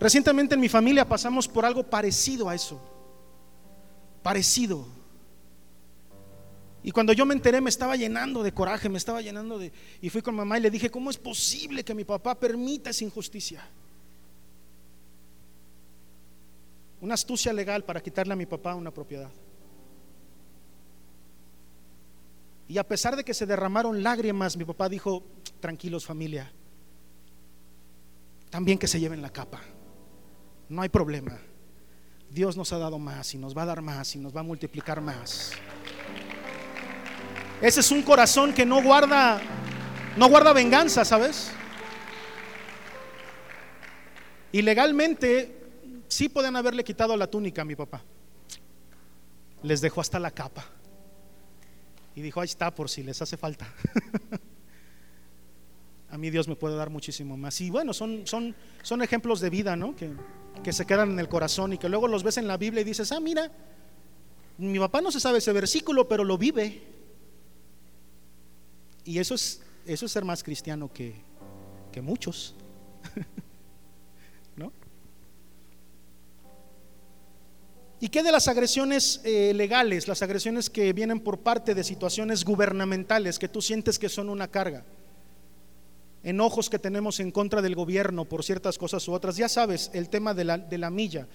Recientemente 0.00 0.54
en 0.54 0.62
mi 0.62 0.70
familia 0.70 1.06
pasamos 1.06 1.46
por 1.46 1.66
algo 1.66 1.82
parecido 1.82 2.48
a 2.48 2.54
eso. 2.54 2.80
Parecido. 4.22 4.86
Y 6.82 6.90
cuando 6.92 7.12
yo 7.12 7.26
me 7.26 7.34
enteré 7.34 7.60
me 7.60 7.68
estaba 7.68 7.94
llenando 7.94 8.42
de 8.42 8.52
coraje, 8.52 8.88
me 8.88 8.96
estaba 8.96 9.20
llenando 9.20 9.58
de... 9.58 9.70
Y 10.00 10.08
fui 10.08 10.22
con 10.22 10.34
mamá 10.34 10.56
y 10.56 10.62
le 10.62 10.70
dije, 10.70 10.90
¿cómo 10.90 11.10
es 11.10 11.18
posible 11.18 11.84
que 11.84 11.94
mi 11.94 12.04
papá 12.04 12.34
permita 12.34 12.88
esa 12.88 13.04
injusticia? 13.04 13.68
Una 17.02 17.14
astucia 17.14 17.52
legal 17.52 17.84
para 17.84 18.02
quitarle 18.02 18.32
a 18.32 18.36
mi 18.36 18.46
papá 18.46 18.74
una 18.74 18.90
propiedad. 18.90 19.30
Y 22.66 22.78
a 22.78 22.84
pesar 22.84 23.16
de 23.16 23.24
que 23.24 23.34
se 23.34 23.46
derramaron 23.46 24.02
lágrimas, 24.02 24.56
mi 24.56 24.64
papá 24.64 24.88
dijo, 24.88 25.22
tranquilos 25.60 26.06
familia, 26.06 26.50
también 28.50 28.78
que 28.78 28.86
se 28.86 29.00
lleven 29.00 29.20
la 29.20 29.30
capa, 29.30 29.60
no 30.68 30.82
hay 30.82 30.88
problema. 30.88 31.38
Dios 32.30 32.56
nos 32.56 32.72
ha 32.72 32.78
dado 32.78 32.98
más 32.98 33.34
y 33.34 33.38
nos 33.38 33.56
va 33.56 33.62
a 33.62 33.66
dar 33.66 33.82
más 33.82 34.14
y 34.16 34.18
nos 34.18 34.34
va 34.34 34.40
a 34.40 34.44
multiplicar 34.44 35.00
más. 35.00 35.52
Ese 37.60 37.80
es 37.80 37.90
un 37.90 38.02
corazón 38.02 38.52
que 38.52 38.66
no 38.66 38.82
guarda 38.82 39.40
no 40.16 40.28
guarda 40.28 40.52
venganza, 40.52 41.04
¿sabes? 41.04 41.50
Y 44.52 44.62
legalmente 44.62 45.60
sí 46.06 46.28
pueden 46.28 46.54
haberle 46.54 46.84
quitado 46.84 47.16
la 47.16 47.26
túnica 47.26 47.62
a 47.62 47.64
mi 47.64 47.74
papá. 47.74 48.02
Les 49.62 49.80
dejó 49.80 50.00
hasta 50.00 50.20
la 50.20 50.30
capa. 50.30 50.64
Y 52.14 52.22
dijo, 52.22 52.40
ahí 52.40 52.46
está 52.46 52.74
por 52.74 52.88
si 52.88 53.02
les 53.02 53.20
hace 53.20 53.36
falta. 53.36 53.66
a 56.10 56.18
mí 56.18 56.30
Dios 56.30 56.46
me 56.46 56.56
puede 56.56 56.76
dar 56.76 56.90
muchísimo 56.90 57.36
más. 57.36 57.60
Y 57.60 57.70
bueno, 57.70 57.92
son, 57.92 58.26
son, 58.26 58.54
son 58.82 59.02
ejemplos 59.02 59.40
de 59.40 59.50
vida, 59.50 59.74
¿no? 59.74 59.96
Que, 59.96 60.12
que 60.62 60.72
se 60.72 60.86
quedan 60.86 61.12
en 61.12 61.18
el 61.18 61.28
corazón 61.28 61.72
y 61.72 61.78
que 61.78 61.88
luego 61.88 62.06
los 62.06 62.22
ves 62.22 62.36
en 62.36 62.46
la 62.46 62.56
Biblia 62.56 62.82
y 62.82 62.84
dices, 62.84 63.10
ah, 63.12 63.20
mira, 63.20 63.50
mi 64.58 64.78
papá 64.78 65.00
no 65.00 65.10
se 65.10 65.18
sabe 65.18 65.38
ese 65.38 65.52
versículo, 65.52 66.06
pero 66.06 66.22
lo 66.22 66.38
vive. 66.38 66.82
Y 69.04 69.18
eso 69.18 69.34
es, 69.34 69.62
eso 69.86 70.06
es 70.06 70.12
ser 70.12 70.24
más 70.24 70.42
cristiano 70.42 70.92
que, 70.92 71.14
que 71.92 72.00
muchos. 72.00 72.54
¿Y 78.04 78.10
qué 78.10 78.22
de 78.22 78.32
las 78.32 78.48
agresiones 78.48 79.22
eh, 79.24 79.54
legales, 79.54 80.08
las 80.08 80.20
agresiones 80.20 80.68
que 80.68 80.92
vienen 80.92 81.20
por 81.20 81.38
parte 81.38 81.74
de 81.74 81.82
situaciones 81.82 82.44
gubernamentales 82.44 83.38
que 83.38 83.48
tú 83.48 83.62
sientes 83.62 83.98
que 83.98 84.10
son 84.10 84.28
una 84.28 84.46
carga? 84.46 84.84
Enojos 86.22 86.68
que 86.68 86.78
tenemos 86.78 87.18
en 87.20 87.30
contra 87.30 87.62
del 87.62 87.74
gobierno 87.74 88.26
por 88.26 88.44
ciertas 88.44 88.76
cosas 88.76 89.08
u 89.08 89.14
otras. 89.14 89.38
Ya 89.38 89.48
sabes, 89.48 89.90
el 89.94 90.10
tema 90.10 90.34
de 90.34 90.44
la, 90.44 90.58
de 90.58 90.76
la 90.76 90.90
milla. 90.90 91.26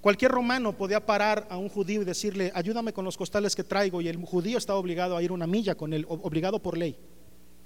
Cualquier 0.00 0.30
romano 0.30 0.72
podía 0.72 1.04
parar 1.04 1.48
a 1.50 1.58
un 1.58 1.68
judío 1.68 2.02
y 2.02 2.04
decirle, 2.04 2.52
ayúdame 2.54 2.92
con 2.92 3.04
los 3.04 3.16
costales 3.16 3.56
que 3.56 3.64
traigo, 3.64 4.00
y 4.00 4.06
el 4.06 4.24
judío 4.24 4.56
estaba 4.56 4.78
obligado 4.78 5.16
a 5.16 5.22
ir 5.24 5.32
una 5.32 5.48
milla 5.48 5.74
con 5.74 5.92
él, 5.92 6.06
obligado 6.08 6.62
por 6.62 6.78
ley. 6.78 6.96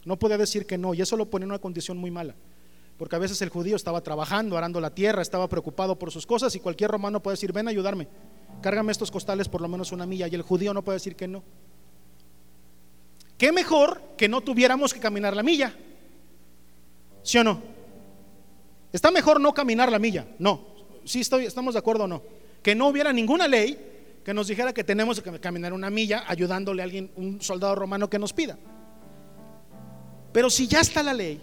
No 0.07 0.19
podía 0.19 0.39
decir 0.39 0.65
que 0.65 0.79
no, 0.79 0.95
y 0.95 1.03
eso 1.03 1.19
lo 1.19 1.29
pone 1.29 1.45
en 1.45 1.51
una 1.51 1.59
condición 1.59 1.99
muy 1.99 2.11
mala 2.11 2.35
porque 3.03 3.17
a 3.17 3.19
veces 3.19 3.43
el 3.43 3.49
judío 3.49 3.75
estaba 3.75 4.01
trabajando, 4.01 4.57
arando 4.57 4.81
la 4.81 4.95
tierra, 4.95 5.23
estaba 5.23 5.49
preocupado 5.49 5.99
por 5.99 6.13
sus 6.13 6.25
cosas 6.25 6.55
y 6.55 6.61
cualquier 6.61 6.89
romano 6.89 7.21
puede 7.21 7.33
decir, 7.33 7.53
ven 7.53 7.67
a 7.67 7.73
ayudarme, 7.73 8.07
cárgame 8.61 8.93
estos 8.93 9.11
costales 9.11 9.49
por 9.49 9.61
lo 9.61 9.67
menos 9.67 9.91
una 9.91 10.07
milla 10.07 10.29
y 10.29 10.35
el 10.37 10.43
judío 10.43 10.73
no 10.73 10.85
puede 10.85 10.99
decir 10.99 11.17
que 11.17 11.27
no. 11.27 11.43
¿Qué 13.37 13.51
mejor 13.51 14.01
que 14.17 14.29
no 14.29 14.41
tuviéramos 14.41 14.95
que 14.95 15.01
caminar 15.01 15.35
la 15.35 15.43
milla? 15.43 15.75
¿Sí 17.25 17.39
o 17.39 17.43
no? 17.43 17.61
¿Está 18.93 19.11
mejor 19.11 19.41
no 19.41 19.53
caminar 19.53 19.91
la 19.91 19.99
milla? 19.99 20.25
No. 20.39 20.65
¿Sí 21.05 21.23
estoy, 21.23 21.47
estamos 21.47 21.75
de 21.75 21.81
acuerdo 21.81 22.05
o 22.05 22.07
no? 22.07 22.23
Que 22.63 22.77
no 22.77 22.87
hubiera 22.87 23.13
ninguna 23.13 23.49
ley 23.49 24.21
que 24.25 24.33
nos 24.33 24.47
dijera 24.47 24.73
que 24.73 24.85
tenemos 24.85 25.21
que 25.21 25.41
caminar 25.41 25.73
una 25.73 25.91
milla 25.91 26.23
ayudándole 26.29 26.83
a 26.83 26.85
alguien, 26.85 27.11
un 27.17 27.43
soldado 27.43 27.75
romano 27.75 28.09
que 28.09 28.21
nos 28.21 28.33
pida. 28.33 28.57
Pero 30.33 30.49
si 30.49 30.69
ya 30.69 30.81
está 30.81 31.03
la 31.03 31.15
ley, 31.15 31.43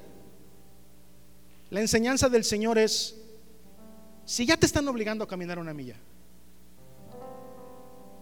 la 1.69 1.81
enseñanza 1.81 2.29
del 2.29 2.43
Señor 2.43 2.77
es, 2.77 3.15
si 4.25 4.45
ya 4.45 4.57
te 4.57 4.65
están 4.65 4.87
obligando 4.87 5.23
a 5.23 5.27
caminar 5.27 5.59
una 5.59 5.73
milla, 5.73 5.95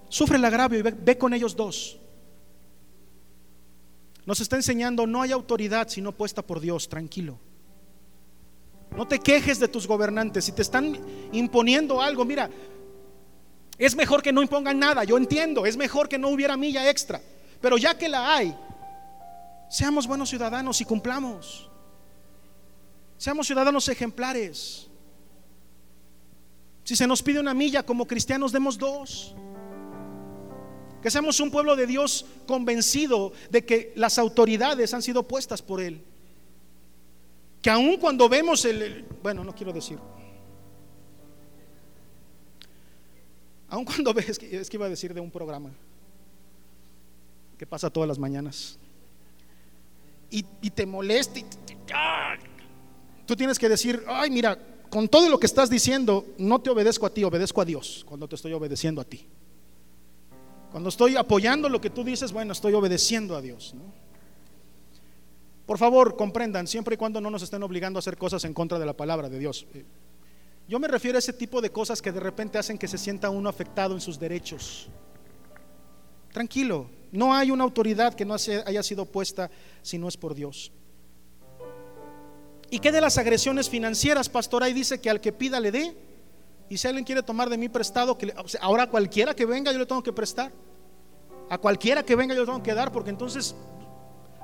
sufre 0.09 0.37
el 0.37 0.45
agravio 0.45 0.79
y 0.79 0.81
ve, 0.81 1.17
con 1.17 1.33
ellos 1.33 1.55
dos. 1.55 1.99
Nos 4.25 4.41
está 4.41 4.57
enseñando, 4.57 5.07
no 5.07 5.21
hay 5.21 5.31
autoridad 5.31 5.87
sino 5.87 6.11
puesta 6.11 6.41
por 6.41 6.59
Dios, 6.59 6.89
tranquilo. 6.89 7.39
No 8.95 9.07
te 9.07 9.19
quejes 9.19 9.59
de 9.59 9.67
tus 9.67 9.87
gobernantes. 9.87 10.45
Si 10.45 10.51
te 10.51 10.61
están 10.61 10.97
imponiendo 11.31 12.01
algo, 12.01 12.25
mira, 12.25 12.49
es 13.77 13.95
mejor 13.95 14.21
que 14.21 14.33
no 14.33 14.41
impongan 14.41 14.79
nada, 14.79 15.03
yo 15.03 15.17
entiendo, 15.17 15.65
es 15.65 15.77
mejor 15.77 16.09
que 16.09 16.17
no 16.17 16.29
hubiera 16.29 16.57
milla 16.57 16.89
extra. 16.89 17.21
Pero 17.61 17.77
ya 17.77 17.97
que 17.97 18.09
la 18.09 18.35
hay, 18.35 18.57
seamos 19.69 20.07
buenos 20.07 20.29
ciudadanos 20.29 20.81
y 20.81 20.85
cumplamos. 20.85 21.69
Seamos 23.17 23.47
ciudadanos 23.47 23.87
ejemplares. 23.89 24.87
Si 26.83 26.95
se 26.95 27.07
nos 27.07 27.21
pide 27.21 27.39
una 27.39 27.53
milla 27.53 27.83
como 27.83 28.05
cristianos, 28.05 28.51
demos 28.51 28.77
dos. 28.77 29.35
Que 31.01 31.11
seamos 31.11 31.39
un 31.39 31.51
pueblo 31.51 31.75
de 31.75 31.87
Dios 31.87 32.25
convencido 32.45 33.33
de 33.49 33.65
que 33.65 33.93
las 33.95 34.17
autoridades 34.17 34.93
han 34.93 35.01
sido 35.01 35.23
puestas 35.23 35.61
por 35.61 35.81
Él. 35.81 36.01
Que 37.61 37.69
aun 37.69 37.97
cuando 37.97 38.29
vemos 38.29 38.63
el, 38.65 39.05
bueno, 39.21 39.43
no 39.43 39.53
quiero 39.53 39.73
decir, 39.73 39.99
aun 43.67 43.83
cuando 43.83 44.13
ves, 44.13 44.29
es 44.29 44.39
que, 44.69 44.75
iba 44.77 44.85
a 44.85 44.89
decir 44.89 45.13
de 45.13 45.19
un 45.19 45.31
programa 45.31 45.71
que 47.57 47.65
pasa 47.65 47.89
todas 47.89 48.07
las 48.07 48.19
mañanas 48.19 48.77
y, 50.29 50.43
te 50.43 50.85
molesta 50.85 51.39
y 51.39 51.45
tú 53.27 53.35
tienes 53.35 53.59
que 53.59 53.69
decir, 53.69 54.03
ay, 54.07 54.31
mira, 54.31 54.57
con 54.89 55.07
todo 55.07 55.29
lo 55.29 55.39
que 55.39 55.45
estás 55.45 55.69
diciendo, 55.69 56.25
no 56.37 56.59
te 56.59 56.69
obedezco 56.71 57.05
a 57.05 57.13
ti, 57.13 57.23
obedezco 57.23 57.61
a 57.61 57.65
Dios 57.65 58.03
cuando 58.07 58.27
te 58.27 58.35
estoy 58.35 58.53
obedeciendo 58.53 59.01
a 59.01 59.03
ti. 59.03 59.27
Cuando 60.71 60.89
estoy 60.89 61.15
apoyando 61.15 61.69
lo 61.69 61.79
que 61.79 61.89
tú 61.89 62.03
dices, 62.03 62.31
bueno, 62.31 62.53
estoy 62.53 62.73
obedeciendo 62.73 63.35
a 63.35 63.41
Dios. 63.41 63.75
Por 65.65 65.77
favor, 65.77 66.15
comprendan, 66.15 66.65
siempre 66.67 66.95
y 66.95 66.97
cuando 66.97 67.19
no 67.19 67.29
nos 67.29 67.41
estén 67.41 67.61
obligando 67.61 67.97
a 67.97 67.99
hacer 67.99 68.17
cosas 68.17 68.43
en 68.45 68.53
contra 68.53 68.79
de 68.79 68.85
la 68.85 68.95
palabra 68.95 69.29
de 69.29 69.37
Dios. 69.37 69.67
Eh, 69.73 69.85
yo 70.67 70.79
me 70.79 70.87
refiero 70.87 71.17
a 71.17 71.19
ese 71.19 71.33
tipo 71.33 71.61
de 71.61 71.71
cosas 71.71 72.01
que 72.01 72.11
de 72.11 72.19
repente 72.19 72.57
hacen 72.57 72.77
que 72.77 72.87
se 72.87 72.97
sienta 72.97 73.29
uno 73.29 73.49
afectado 73.49 73.93
en 73.93 74.01
sus 74.01 74.17
derechos. 74.17 74.87
Tranquilo, 76.31 76.89
no 77.11 77.33
hay 77.33 77.51
una 77.51 77.63
autoridad 77.63 78.13
que 78.13 78.25
no 78.25 78.35
haya 78.35 78.83
sido 78.83 79.05
puesta 79.05 79.49
si 79.81 79.97
no 79.97 80.07
es 80.07 80.15
por 80.15 80.35
Dios. 80.35 80.71
¿Y 82.69 82.79
qué 82.79 82.91
de 82.91 83.01
las 83.01 83.17
agresiones 83.17 83.69
financieras, 83.69 84.27
pastor? 84.27 84.63
Ahí 84.63 84.73
dice 84.73 84.99
que 84.99 85.09
al 85.09 85.21
que 85.21 85.31
pida 85.31 85.59
le 85.59 85.71
dé. 85.71 85.95
Y 86.69 86.77
si 86.77 86.87
alguien 86.87 87.05
quiere 87.05 87.23
tomar 87.23 87.49
de 87.49 87.57
mí 87.57 87.69
prestado, 87.69 88.17
que 88.17 88.33
ahora 88.59 88.89
cualquiera 88.89 89.33
que 89.33 89.45
venga 89.45 89.71
yo 89.71 89.79
le 89.79 89.85
tengo 89.85 90.03
que 90.03 90.11
prestar. 90.11 90.51
A 91.49 91.57
cualquiera 91.57 92.03
que 92.03 92.15
venga 92.15 92.35
yo 92.35 92.41
le 92.41 92.45
tengo 92.45 92.61
que 92.61 92.73
dar, 92.73 92.91
porque 92.91 93.09
entonces 93.09 93.55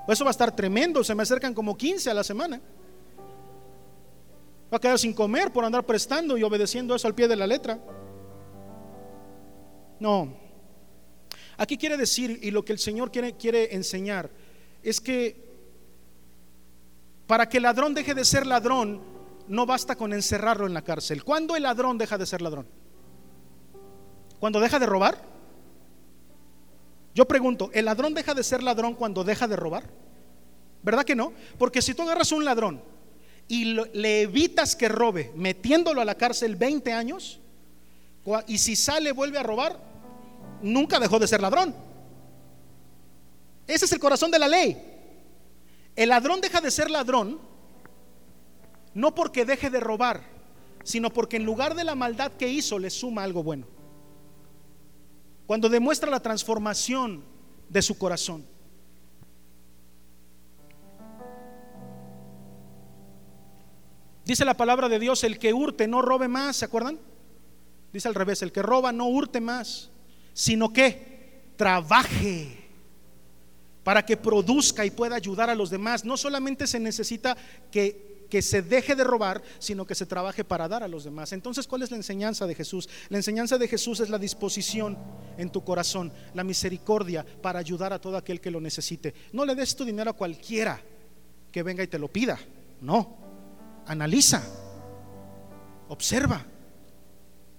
eso 0.07 0.23
va 0.23 0.29
a 0.29 0.31
estar 0.31 0.55
tremendo. 0.55 1.03
Se 1.03 1.13
me 1.13 1.23
acercan 1.23 1.53
como 1.53 1.75
15 1.75 2.09
a 2.09 2.13
la 2.13 2.23
semana. 2.23 2.61
Va 4.73 4.77
a 4.77 4.79
quedar 4.79 4.97
sin 4.97 5.13
comer 5.13 5.51
por 5.51 5.65
andar 5.65 5.85
prestando 5.85 6.37
y 6.37 6.43
obedeciendo 6.43 6.95
eso 6.95 7.07
al 7.07 7.13
pie 7.15 7.27
de 7.27 7.35
la 7.35 7.45
letra. 7.45 7.77
No. 9.99 10.33
Aquí 11.57 11.77
quiere 11.77 11.97
decir, 11.97 12.39
y 12.41 12.51
lo 12.51 12.63
que 12.65 12.73
el 12.73 12.79
Señor 12.79 13.11
quiere, 13.11 13.33
quiere 13.33 13.75
enseñar, 13.75 14.29
es 14.81 14.99
que 14.99 15.52
para 17.27 17.47
que 17.47 17.57
el 17.57 17.63
ladrón 17.63 17.93
deje 17.93 18.13
de 18.13 18.25
ser 18.25 18.45
ladrón, 18.45 19.01
no 19.47 19.65
basta 19.65 19.95
con 19.95 20.13
encerrarlo 20.13 20.67
en 20.67 20.73
la 20.73 20.81
cárcel. 20.81 21.23
¿Cuándo 21.23 21.55
el 21.55 21.63
ladrón 21.63 21.97
deja 21.97 22.17
de 22.17 22.25
ser 22.25 22.41
ladrón? 22.41 22.67
¿Cuando 24.39 24.59
deja 24.59 24.79
de 24.79 24.85
robar? 24.85 25.21
Yo 27.15 27.25
pregunto, 27.27 27.69
¿el 27.73 27.85
ladrón 27.85 28.13
deja 28.13 28.33
de 28.33 28.43
ser 28.43 28.63
ladrón 28.63 28.95
cuando 28.95 29.23
deja 29.23 29.47
de 29.47 29.55
robar? 29.55 29.89
¿Verdad 30.81 31.03
que 31.05 31.15
no? 31.15 31.33
Porque 31.57 31.81
si 31.81 31.93
tú 31.93 32.01
agarras 32.01 32.31
un 32.31 32.43
ladrón 32.43 32.81
y 33.47 33.65
le 33.65 34.21
evitas 34.21 34.75
que 34.75 34.89
robe 34.89 35.31
metiéndolo 35.35 36.01
a 36.01 36.05
la 36.05 36.15
cárcel 36.15 36.55
20 36.55 36.91
años, 36.91 37.39
y 38.47 38.57
si 38.57 38.75
sale 38.75 39.11
vuelve 39.11 39.37
a 39.37 39.43
robar, 39.43 39.79
nunca 40.61 40.99
dejó 40.99 41.19
de 41.19 41.27
ser 41.27 41.41
ladrón. 41.41 41.75
Ese 43.67 43.85
es 43.85 43.91
el 43.91 43.99
corazón 43.99 44.31
de 44.31 44.39
la 44.39 44.47
ley. 44.47 44.92
El 45.95 46.09
ladrón 46.09 46.41
deja 46.41 46.61
de 46.61 46.71
ser 46.71 46.89
ladrón 46.89 47.39
no 48.93 49.15
porque 49.15 49.45
deje 49.45 49.69
de 49.69 49.79
robar, 49.79 50.23
sino 50.83 51.11
porque 51.11 51.37
en 51.37 51.45
lugar 51.45 51.75
de 51.75 51.83
la 51.83 51.95
maldad 51.95 52.31
que 52.31 52.47
hizo 52.47 52.79
le 52.79 52.89
suma 52.89 53.23
algo 53.23 53.43
bueno. 53.43 53.67
Cuando 55.45 55.69
demuestra 55.69 56.09
la 56.09 56.21
transformación 56.21 57.23
de 57.69 57.81
su 57.81 57.97
corazón. 57.97 58.45
Dice 64.25 64.45
la 64.45 64.55
palabra 64.55 64.87
de 64.87 64.99
Dios, 64.99 65.23
el 65.23 65.37
que 65.37 65.53
hurte 65.53 65.87
no 65.87 66.01
robe 66.01 66.27
más, 66.27 66.55
¿se 66.55 66.65
acuerdan? 66.65 66.97
Dice 67.91 68.07
al 68.07 68.15
revés, 68.15 68.41
el 68.41 68.51
que 68.51 68.61
roba 68.61 68.91
no 68.91 69.07
hurte 69.07 69.41
más, 69.41 69.91
sino 70.33 70.71
que 70.71 71.51
trabaje 71.57 72.62
para 73.83 74.05
que 74.05 74.17
produzca 74.17 74.85
y 74.85 74.91
pueda 74.91 75.15
ayudar 75.15 75.49
a 75.49 75.55
los 75.55 75.69
demás. 75.69 76.05
No 76.05 76.17
solamente 76.17 76.67
se 76.67 76.79
necesita 76.79 77.37
que, 77.71 78.27
que, 78.29 78.41
se 78.41 78.61
deje 78.61 78.95
de 78.95 79.03
robar, 79.03 79.43
sino 79.59 79.85
que 79.85 79.95
se 79.95 80.05
trabaje 80.05 80.43
para 80.43 80.67
dar 80.67 80.83
a 80.83 80.87
los 80.87 81.03
demás. 81.03 81.33
Entonces, 81.33 81.67
¿cuál 81.67 81.83
es 81.83 81.91
la 81.91 81.97
enseñanza 81.97 82.47
de 82.47 82.55
Jesús? 82.55 82.89
La 83.09 83.17
enseñanza 83.17 83.57
de 83.57 83.67
Jesús 83.67 83.99
es 83.99 84.09
la 84.09 84.17
disposición 84.17 84.97
en 85.37 85.49
tu 85.49 85.63
corazón, 85.63 86.11
la 86.33 86.43
misericordia 86.43 87.25
para 87.41 87.59
ayudar 87.59 87.93
a 87.93 87.99
todo 87.99 88.17
aquel 88.17 88.39
que 88.39 88.51
lo 88.51 88.61
necesite. 88.61 89.13
No 89.33 89.45
le 89.45 89.55
des 89.55 89.75
tu 89.75 89.85
dinero 89.85 90.11
a 90.11 90.13
cualquiera 90.13 90.81
que 91.51 91.63
venga 91.63 91.83
y 91.83 91.87
te 91.87 91.99
lo 91.99 92.07
pida. 92.07 92.39
No. 92.81 93.17
Analiza. 93.85 94.41
Observa. 95.89 96.45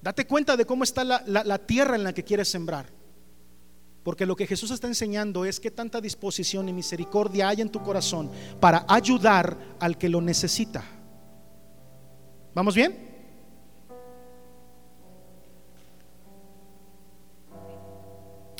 Date 0.01 0.27
cuenta 0.27 0.57
de 0.57 0.65
cómo 0.65 0.83
está 0.83 1.03
la, 1.03 1.23
la 1.25 1.57
tierra 1.59 1.95
en 1.95 2.03
la 2.03 2.13
que 2.13 2.23
quieres 2.23 2.49
sembrar. 2.49 2.94
Porque 4.05 4.27
lo 4.27 4.35
que 4.35 4.45
Jesús 4.45 4.69
está 4.69 4.85
enseñando 4.85 5.45
es 5.45 5.59
que 5.59 5.71
tanta 5.71 5.99
disposición 5.99 6.69
y 6.69 6.73
misericordia 6.73 7.49
hay 7.49 7.61
en 7.61 7.71
tu 7.71 7.81
corazón 7.81 8.29
para 8.59 8.85
ayudar 8.87 9.57
al 9.79 9.97
que 9.97 10.09
lo 10.09 10.21
necesita. 10.21 10.83
¿Vamos 12.53 12.75
bien? 12.75 12.95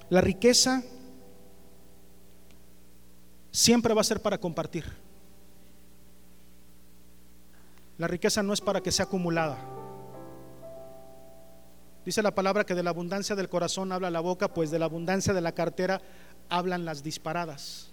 La 0.10 0.22
riqueza 0.22 0.82
siempre 3.52 3.94
va 3.94 4.02
a 4.02 4.04
ser 4.04 4.24
para 4.24 4.40
compartir. 4.40 4.86
La 8.00 8.08
riqueza 8.08 8.42
no 8.42 8.52
es 8.52 8.62
para 8.62 8.82
que 8.82 8.92
sea 8.92 9.06
acumulada. 9.06 9.85
Dice 12.06 12.22
la 12.22 12.36
palabra 12.36 12.66
que 12.66 12.76
de 12.76 12.84
la 12.84 12.92
abundancia 12.92 13.36
del 13.36 13.50
corazón 13.50 13.92
habla 13.92 14.12
la 14.12 14.20
boca, 14.20 14.54
pues 14.54 14.70
de 14.70 14.78
la 14.78 14.86
abundancia 14.86 15.34
de 15.34 15.42
la 15.42 15.54
cartera 15.54 16.02
hablan 16.50 16.86
las 16.86 17.02
disparadas. 17.02 17.90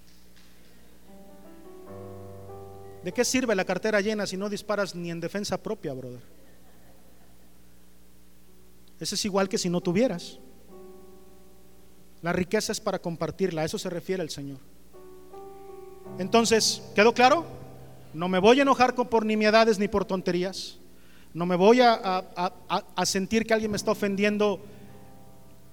¿De 3.03 3.13
qué 3.13 3.25
sirve 3.25 3.55
la 3.55 3.65
cartera 3.65 4.01
llena 4.03 4.27
si 4.27 4.37
no 4.37 4.51
disparas 4.51 4.95
ni 4.95 5.11
en 5.11 5.19
defensa 5.19 5.61
propia, 5.61 5.95
brother? 5.95 6.21
Eso 9.01 9.15
es 9.15 9.25
igual 9.25 9.49
que 9.49 9.59
si 9.59 9.71
no 9.71 9.81
tuvieras. 9.81 10.39
La 12.21 12.33
riqueza 12.33 12.71
es 12.71 12.81
para 12.81 13.01
compartirla, 13.01 13.63
a 13.63 13.65
eso 13.65 13.79
se 13.79 13.91
refiere 13.91 14.23
el 14.23 14.31
Señor. 14.31 14.59
Entonces, 16.19 16.83
¿quedó 16.95 17.15
claro? 17.15 17.47
No 18.13 18.29
me 18.29 18.39
voy 18.39 18.59
a 18.59 18.63
enojar 18.63 18.95
por 18.95 19.25
nimiedades 19.25 19.79
ni 19.79 19.89
por 19.89 20.05
tonterías. 20.05 20.79
No 21.35 21.47
me 21.47 21.57
voy 21.57 21.81
a, 21.81 22.25
sentir 23.05 23.47
que 23.47 23.55
alguien 23.55 23.71
me 23.71 23.77
está 23.77 23.91
ofendiendo 23.91 24.61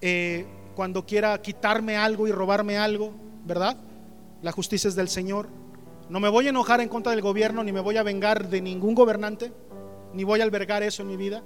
eh, 0.01 0.45
cuando 0.75 1.05
quiera 1.05 1.41
quitarme 1.41 1.97
algo 1.97 2.27
y 2.27 2.31
robarme 2.31 2.77
algo, 2.77 3.11
¿verdad? 3.45 3.75
La 4.41 4.51
justicia 4.51 4.87
es 4.87 4.95
del 4.95 5.09
Señor. 5.09 5.49
No 6.09 6.19
me 6.19 6.29
voy 6.29 6.47
a 6.47 6.49
enojar 6.49 6.79
en 6.81 6.89
contra 6.89 7.11
del 7.11 7.21
gobierno, 7.21 7.63
ni 7.63 7.71
me 7.71 7.81
voy 7.81 7.97
a 7.97 8.03
vengar 8.03 8.49
de 8.49 8.61
ningún 8.61 8.95
gobernante, 8.95 9.51
ni 10.13 10.23
voy 10.23 10.39
a 10.39 10.43
albergar 10.43 10.81
eso 10.81 11.01
en 11.01 11.09
mi 11.09 11.17
vida. 11.17 11.43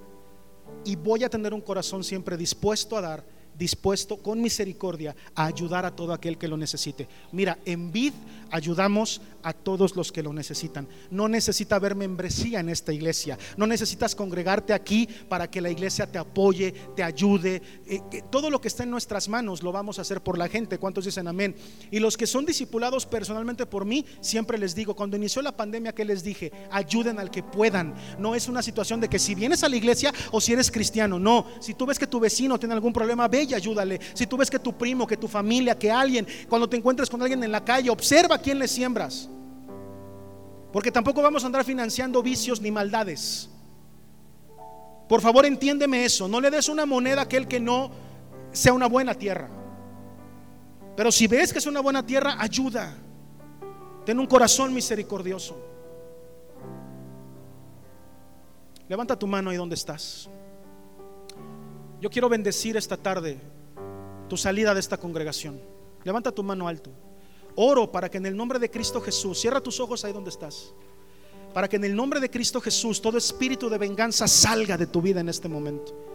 Y 0.85 0.95
voy 0.95 1.23
a 1.23 1.29
tener 1.29 1.53
un 1.53 1.61
corazón 1.61 2.03
siempre 2.03 2.37
dispuesto 2.37 2.97
a 2.97 3.01
dar 3.01 3.23
dispuesto 3.57 4.17
con 4.17 4.41
misericordia 4.41 5.15
a 5.35 5.45
ayudar 5.45 5.85
a 5.85 5.95
todo 5.95 6.13
aquel 6.13 6.37
que 6.37 6.47
lo 6.47 6.57
necesite. 6.57 7.07
Mira, 7.31 7.57
en 7.65 7.91
vid 7.91 8.13
ayudamos 8.51 9.21
a 9.43 9.53
todos 9.53 9.95
los 9.95 10.11
que 10.11 10.23
lo 10.23 10.33
necesitan. 10.33 10.87
No 11.11 11.27
necesita 11.27 11.75
haber 11.75 11.95
membresía 11.95 12.59
en 12.59 12.69
esta 12.69 12.93
iglesia. 12.93 13.37
No 13.57 13.67
necesitas 13.67 14.15
congregarte 14.15 14.73
aquí 14.73 15.07
para 15.27 15.49
que 15.49 15.61
la 15.61 15.69
iglesia 15.69 16.07
te 16.07 16.17
apoye, 16.17 16.73
te 16.95 17.03
ayude. 17.03 17.61
Eh, 17.85 18.01
todo 18.31 18.49
lo 18.49 18.59
que 18.61 18.67
está 18.67 18.83
en 18.83 18.91
nuestras 18.91 19.29
manos 19.29 19.63
lo 19.63 19.71
vamos 19.71 19.99
a 19.99 20.03
hacer 20.03 20.21
por 20.21 20.37
la 20.37 20.47
gente. 20.47 20.77
¿Cuántos 20.77 21.05
dicen 21.05 21.27
amén? 21.27 21.55
Y 21.91 21.99
los 21.99 22.17
que 22.17 22.27
son 22.27 22.45
discipulados 22.45 23.05
personalmente 23.05 23.65
por 23.65 23.85
mí, 23.85 24.05
siempre 24.21 24.57
les 24.57 24.75
digo, 24.75 24.95
cuando 24.95 25.17
inició 25.17 25.41
la 25.41 25.55
pandemia, 25.55 25.93
que 25.93 26.05
les 26.05 26.23
dije? 26.23 26.51
Ayuden 26.71 27.19
al 27.19 27.29
que 27.29 27.43
puedan. 27.43 27.93
No 28.17 28.35
es 28.35 28.47
una 28.47 28.61
situación 28.61 28.99
de 29.01 29.09
que 29.09 29.19
si 29.19 29.35
vienes 29.35 29.63
a 29.63 29.69
la 29.69 29.75
iglesia 29.75 30.13
o 30.31 30.39
si 30.41 30.53
eres 30.53 30.71
cristiano. 30.71 31.19
No, 31.19 31.45
si 31.59 31.73
tú 31.73 31.85
ves 31.85 31.99
que 31.99 32.07
tu 32.07 32.19
vecino 32.19 32.57
tiene 32.59 32.73
algún 32.73 32.93
problema, 32.93 33.27
ve 33.27 33.43
y 33.43 33.53
ayúdale. 33.53 33.99
Si 34.13 34.27
tú 34.27 34.37
ves 34.37 34.49
que 34.49 34.59
tu 34.59 34.77
primo, 34.77 35.07
que 35.07 35.17
tu 35.17 35.27
familia, 35.27 35.77
que 35.77 35.91
alguien, 35.91 36.27
cuando 36.47 36.69
te 36.69 36.77
encuentres 36.77 37.09
con 37.09 37.21
alguien 37.21 37.43
en 37.43 37.51
la 37.51 37.63
calle, 37.63 37.89
observa 37.89 38.35
a 38.35 38.39
quién 38.39 38.59
le 38.59 38.67
siembras. 38.67 39.29
Porque 40.73 40.91
tampoco 40.91 41.21
vamos 41.21 41.43
a 41.43 41.45
andar 41.45 41.63
financiando 41.63 42.23
vicios 42.23 42.59
ni 42.59 42.71
maldades. 42.71 43.47
Por 45.07 45.21
favor, 45.21 45.45
entiéndeme 45.45 46.03
eso. 46.03 46.27
No 46.27 46.41
le 46.41 46.49
des 46.49 46.67
una 46.67 46.87
moneda 46.87 47.21
a 47.21 47.23
aquel 47.25 47.47
que 47.47 47.59
no 47.59 47.91
sea 48.51 48.73
una 48.73 48.87
buena 48.87 49.13
tierra. 49.13 49.49
Pero 50.97 51.11
si 51.11 51.27
ves 51.27 51.53
que 51.53 51.59
es 51.59 51.67
una 51.67 51.79
buena 51.79 52.03
tierra, 52.03 52.37
ayuda. 52.39 52.91
Ten 54.03 54.19
un 54.19 54.25
corazón 54.25 54.73
misericordioso. 54.73 55.55
Levanta 58.89 59.17
tu 59.17 59.27
mano 59.27 59.51
ahí 59.51 59.57
donde 59.57 59.75
estás. 59.75 60.27
Yo 62.01 62.09
quiero 62.09 62.29
bendecir 62.29 62.75
esta 62.77 62.97
tarde 62.97 63.39
tu 64.27 64.37
salida 64.37 64.73
de 64.73 64.79
esta 64.79 64.97
congregación. 64.97 65.61
Levanta 66.03 66.31
tu 66.31 66.41
mano 66.41 66.67
alto. 66.67 66.89
Oro 67.55 67.91
para 67.91 68.09
que 68.09 68.17
en 68.17 68.25
el 68.25 68.35
nombre 68.35 68.59
de 68.59 68.69
Cristo 68.69 69.01
Jesús, 69.01 69.39
cierra 69.39 69.61
tus 69.61 69.79
ojos 69.79 70.03
ahí 70.05 70.13
donde 70.13 70.29
estás. 70.29 70.73
Para 71.53 71.67
que 71.67 71.75
en 71.75 71.83
el 71.83 71.95
nombre 71.95 72.19
de 72.19 72.29
Cristo 72.29 72.59
Jesús 72.59 73.01
todo 73.01 73.17
espíritu 73.17 73.69
de 73.69 73.77
venganza 73.77 74.27
salga 74.27 74.77
de 74.77 74.87
tu 74.87 75.01
vida 75.01 75.19
en 75.19 75.29
este 75.29 75.47
momento. 75.47 76.12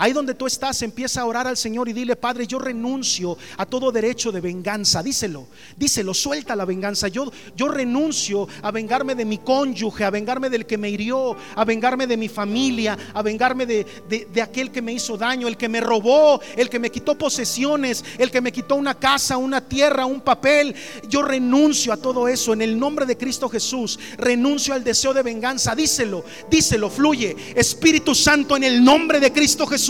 Ahí 0.00 0.12
donde 0.12 0.34
tú 0.34 0.46
estás, 0.46 0.80
empieza 0.82 1.20
a 1.20 1.24
orar 1.24 1.48
al 1.48 1.56
Señor 1.56 1.88
y 1.88 1.92
dile, 1.92 2.14
Padre, 2.14 2.46
yo 2.46 2.60
renuncio 2.60 3.36
a 3.56 3.66
todo 3.66 3.90
derecho 3.90 4.30
de 4.30 4.40
venganza. 4.40 5.02
Díselo, 5.02 5.48
díselo, 5.76 6.14
suelta 6.14 6.54
la 6.54 6.64
venganza. 6.64 7.08
Yo, 7.08 7.32
yo 7.56 7.66
renuncio 7.66 8.46
a 8.62 8.70
vengarme 8.70 9.16
de 9.16 9.24
mi 9.24 9.38
cónyuge, 9.38 10.04
a 10.04 10.10
vengarme 10.10 10.50
del 10.50 10.66
que 10.66 10.78
me 10.78 10.88
hirió, 10.88 11.36
a 11.56 11.64
vengarme 11.64 12.06
de 12.06 12.16
mi 12.16 12.28
familia, 12.28 12.96
a 13.12 13.22
vengarme 13.22 13.66
de, 13.66 13.84
de 14.08 14.40
aquel 14.40 14.70
que 14.70 14.80
me 14.80 14.92
hizo 14.92 15.16
daño, 15.16 15.48
el 15.48 15.56
que 15.56 15.68
me 15.68 15.80
robó, 15.80 16.40
el 16.54 16.70
que 16.70 16.78
me 16.78 16.90
quitó 16.90 17.18
posesiones, 17.18 18.04
el 18.18 18.30
que 18.30 18.40
me 18.40 18.52
quitó 18.52 18.76
una 18.76 18.94
casa, 18.94 19.36
una 19.36 19.60
tierra, 19.60 20.06
un 20.06 20.20
papel. 20.20 20.76
Yo 21.08 21.22
renuncio 21.22 21.92
a 21.92 21.96
todo 21.96 22.28
eso 22.28 22.52
en 22.52 22.62
el 22.62 22.78
nombre 22.78 23.04
de 23.04 23.16
Cristo 23.16 23.48
Jesús. 23.48 23.98
Renuncio 24.16 24.74
al 24.74 24.84
deseo 24.84 25.12
de 25.12 25.24
venganza. 25.24 25.74
Díselo, 25.74 26.24
díselo, 26.48 26.88
fluye. 26.88 27.34
Espíritu 27.56 28.14
Santo, 28.14 28.56
en 28.56 28.62
el 28.62 28.84
nombre 28.84 29.18
de 29.18 29.32
Cristo 29.32 29.66
Jesús 29.66 29.87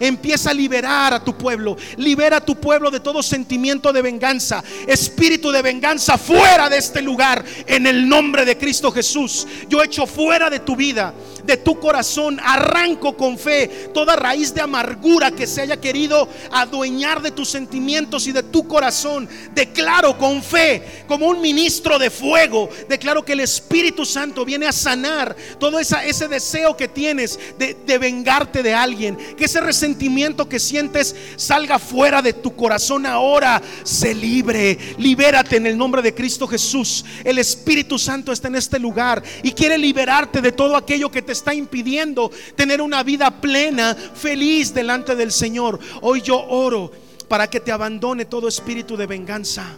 empieza 0.00 0.50
a 0.50 0.54
liberar 0.54 1.14
a 1.14 1.24
tu 1.24 1.36
pueblo. 1.36 1.76
Libera 1.96 2.38
a 2.38 2.44
tu 2.44 2.56
pueblo 2.56 2.90
de 2.90 3.00
todo 3.00 3.22
sentimiento 3.22 3.92
de 3.92 4.02
venganza. 4.02 4.62
Espíritu 4.86 5.50
de 5.50 5.62
venganza 5.62 6.18
fuera 6.18 6.68
de 6.68 6.78
este 6.78 7.02
lugar. 7.02 7.44
En 7.66 7.86
el 7.86 8.08
nombre 8.08 8.44
de 8.44 8.56
Cristo 8.56 8.92
Jesús. 8.92 9.46
Yo 9.68 9.82
echo 9.82 10.06
fuera 10.06 10.50
de 10.50 10.60
tu 10.60 10.76
vida, 10.76 11.14
de 11.50 11.56
tu 11.56 11.80
corazón. 11.80 12.38
Arranco 12.42 13.16
con 13.16 13.36
fe 13.36 13.90
toda 13.92 14.14
raíz 14.14 14.54
de 14.54 14.60
amargura 14.60 15.32
que 15.32 15.46
se 15.46 15.62
haya 15.62 15.80
querido 15.80 16.28
adueñar 16.52 17.20
de 17.20 17.32
tus 17.32 17.48
sentimientos 17.48 18.26
y 18.28 18.32
de 18.32 18.44
tu 18.44 18.68
corazón. 18.68 19.28
Declaro 19.52 20.16
con 20.16 20.42
fe, 20.42 21.04
como 21.08 21.26
un 21.26 21.40
ministro 21.40 21.98
de 21.98 22.08
fuego, 22.08 22.70
declaro 22.88 23.24
que 23.24 23.32
el 23.32 23.40
Espíritu 23.40 24.06
Santo 24.06 24.44
viene 24.44 24.66
a 24.66 24.72
sanar 24.72 25.34
todo 25.58 25.80
ese 25.80 26.28
deseo 26.28 26.76
que 26.76 26.86
tienes 26.86 27.38
de, 27.58 27.74
de 27.74 27.98
vengarte 27.98 28.62
de 28.62 28.72
alguien, 28.72 29.16
que 29.36 29.46
ese 29.46 29.60
resentimiento 29.60 30.48
que 30.48 30.60
sientes 30.60 31.16
salga 31.36 31.78
fuera 31.78 32.22
de 32.22 32.32
tu 32.32 32.54
corazón 32.54 33.06
ahora. 33.06 33.60
Se 33.82 34.14
libre, 34.14 34.78
libérate 34.98 35.56
en 35.56 35.66
el 35.66 35.76
nombre 35.76 36.00
de 36.00 36.14
Cristo 36.14 36.46
Jesús. 36.46 37.04
El 37.24 37.38
Espíritu 37.38 37.98
Santo 37.98 38.30
está 38.30 38.46
en 38.46 38.54
este 38.54 38.78
lugar 38.78 39.22
y 39.42 39.50
quiere 39.50 39.76
liberarte 39.76 40.40
de 40.40 40.52
todo 40.52 40.76
aquello 40.76 41.10
que 41.10 41.22
te 41.22 41.32
está 41.40 41.54
impidiendo 41.54 42.30
tener 42.54 42.80
una 42.80 43.02
vida 43.02 43.40
plena, 43.40 43.94
feliz 43.94 44.72
delante 44.72 45.16
del 45.16 45.32
Señor. 45.32 45.78
Hoy 46.02 46.22
yo 46.22 46.38
oro 46.38 46.92
para 47.28 47.48
que 47.48 47.60
te 47.60 47.72
abandone 47.72 48.26
todo 48.26 48.48
espíritu 48.48 48.96
de 48.96 49.06
venganza 49.06 49.76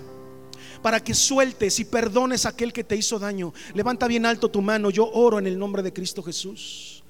para 0.83 0.99
que 0.99 1.15
sueltes 1.15 1.79
y 1.79 1.85
perdones 1.85 2.45
a 2.45 2.49
aquel 2.49 2.73
que 2.73 2.83
te 2.83 2.97
hizo 2.97 3.17
daño. 3.17 3.55
Levanta 3.73 4.09
bien 4.09 4.27
alto 4.27 4.51
tu 4.51 4.61
mano. 4.61 4.91
Yo 4.91 5.09
oro 5.13 5.39
en 5.39 5.47
el 5.47 5.57
nombre 5.57 5.81
de 5.81 5.93
Cristo 5.93 6.25
Jesús 6.25 7.05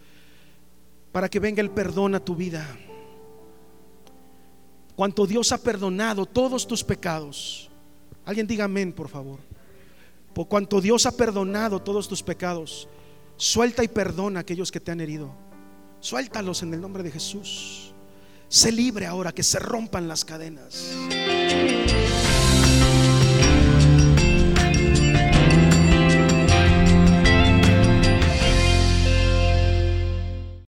para 1.11 1.31
que 1.31 1.41
venga 1.41 1.62
el 1.62 1.70
perdón 1.70 2.15
a 2.15 2.20
tu 2.20 2.37
vida. 2.37 2.66
Cuanto 4.95 5.27
Dios 5.27 5.53
ha 5.53 5.59
perdonado 5.59 6.27
todos 6.27 6.66
tus 6.69 6.85
pecados. 6.85 7.70
Alguien 8.27 8.47
diga 8.47 8.65
amén, 8.65 8.93
por 8.93 9.09
favor. 9.09 9.41
Por 10.35 10.49
cuanto 10.49 10.81
Dios 10.81 11.07
ha 11.07 11.16
perdonado 11.16 11.81
todos 11.81 12.09
tus 12.09 12.23
pecados, 12.23 12.89
suelta 13.36 13.82
y 13.84 13.88
perdona 13.88 14.40
a 14.40 14.42
aquellos 14.42 14.70
que 14.70 14.80
te 14.80 14.90
han 14.90 15.00
herido. 15.00 15.34
Suéltalos 16.00 16.62
en 16.62 16.74
el 16.74 16.80
nombre 16.80 17.02
de 17.02 17.10
Jesús. 17.10 17.92
Sé 18.48 18.72
libre 18.72 19.06
ahora, 19.06 19.32
que 19.32 19.42
se 19.42 19.59
rompan 19.59 20.09
las 20.09 20.24
cadenas. 20.24 20.92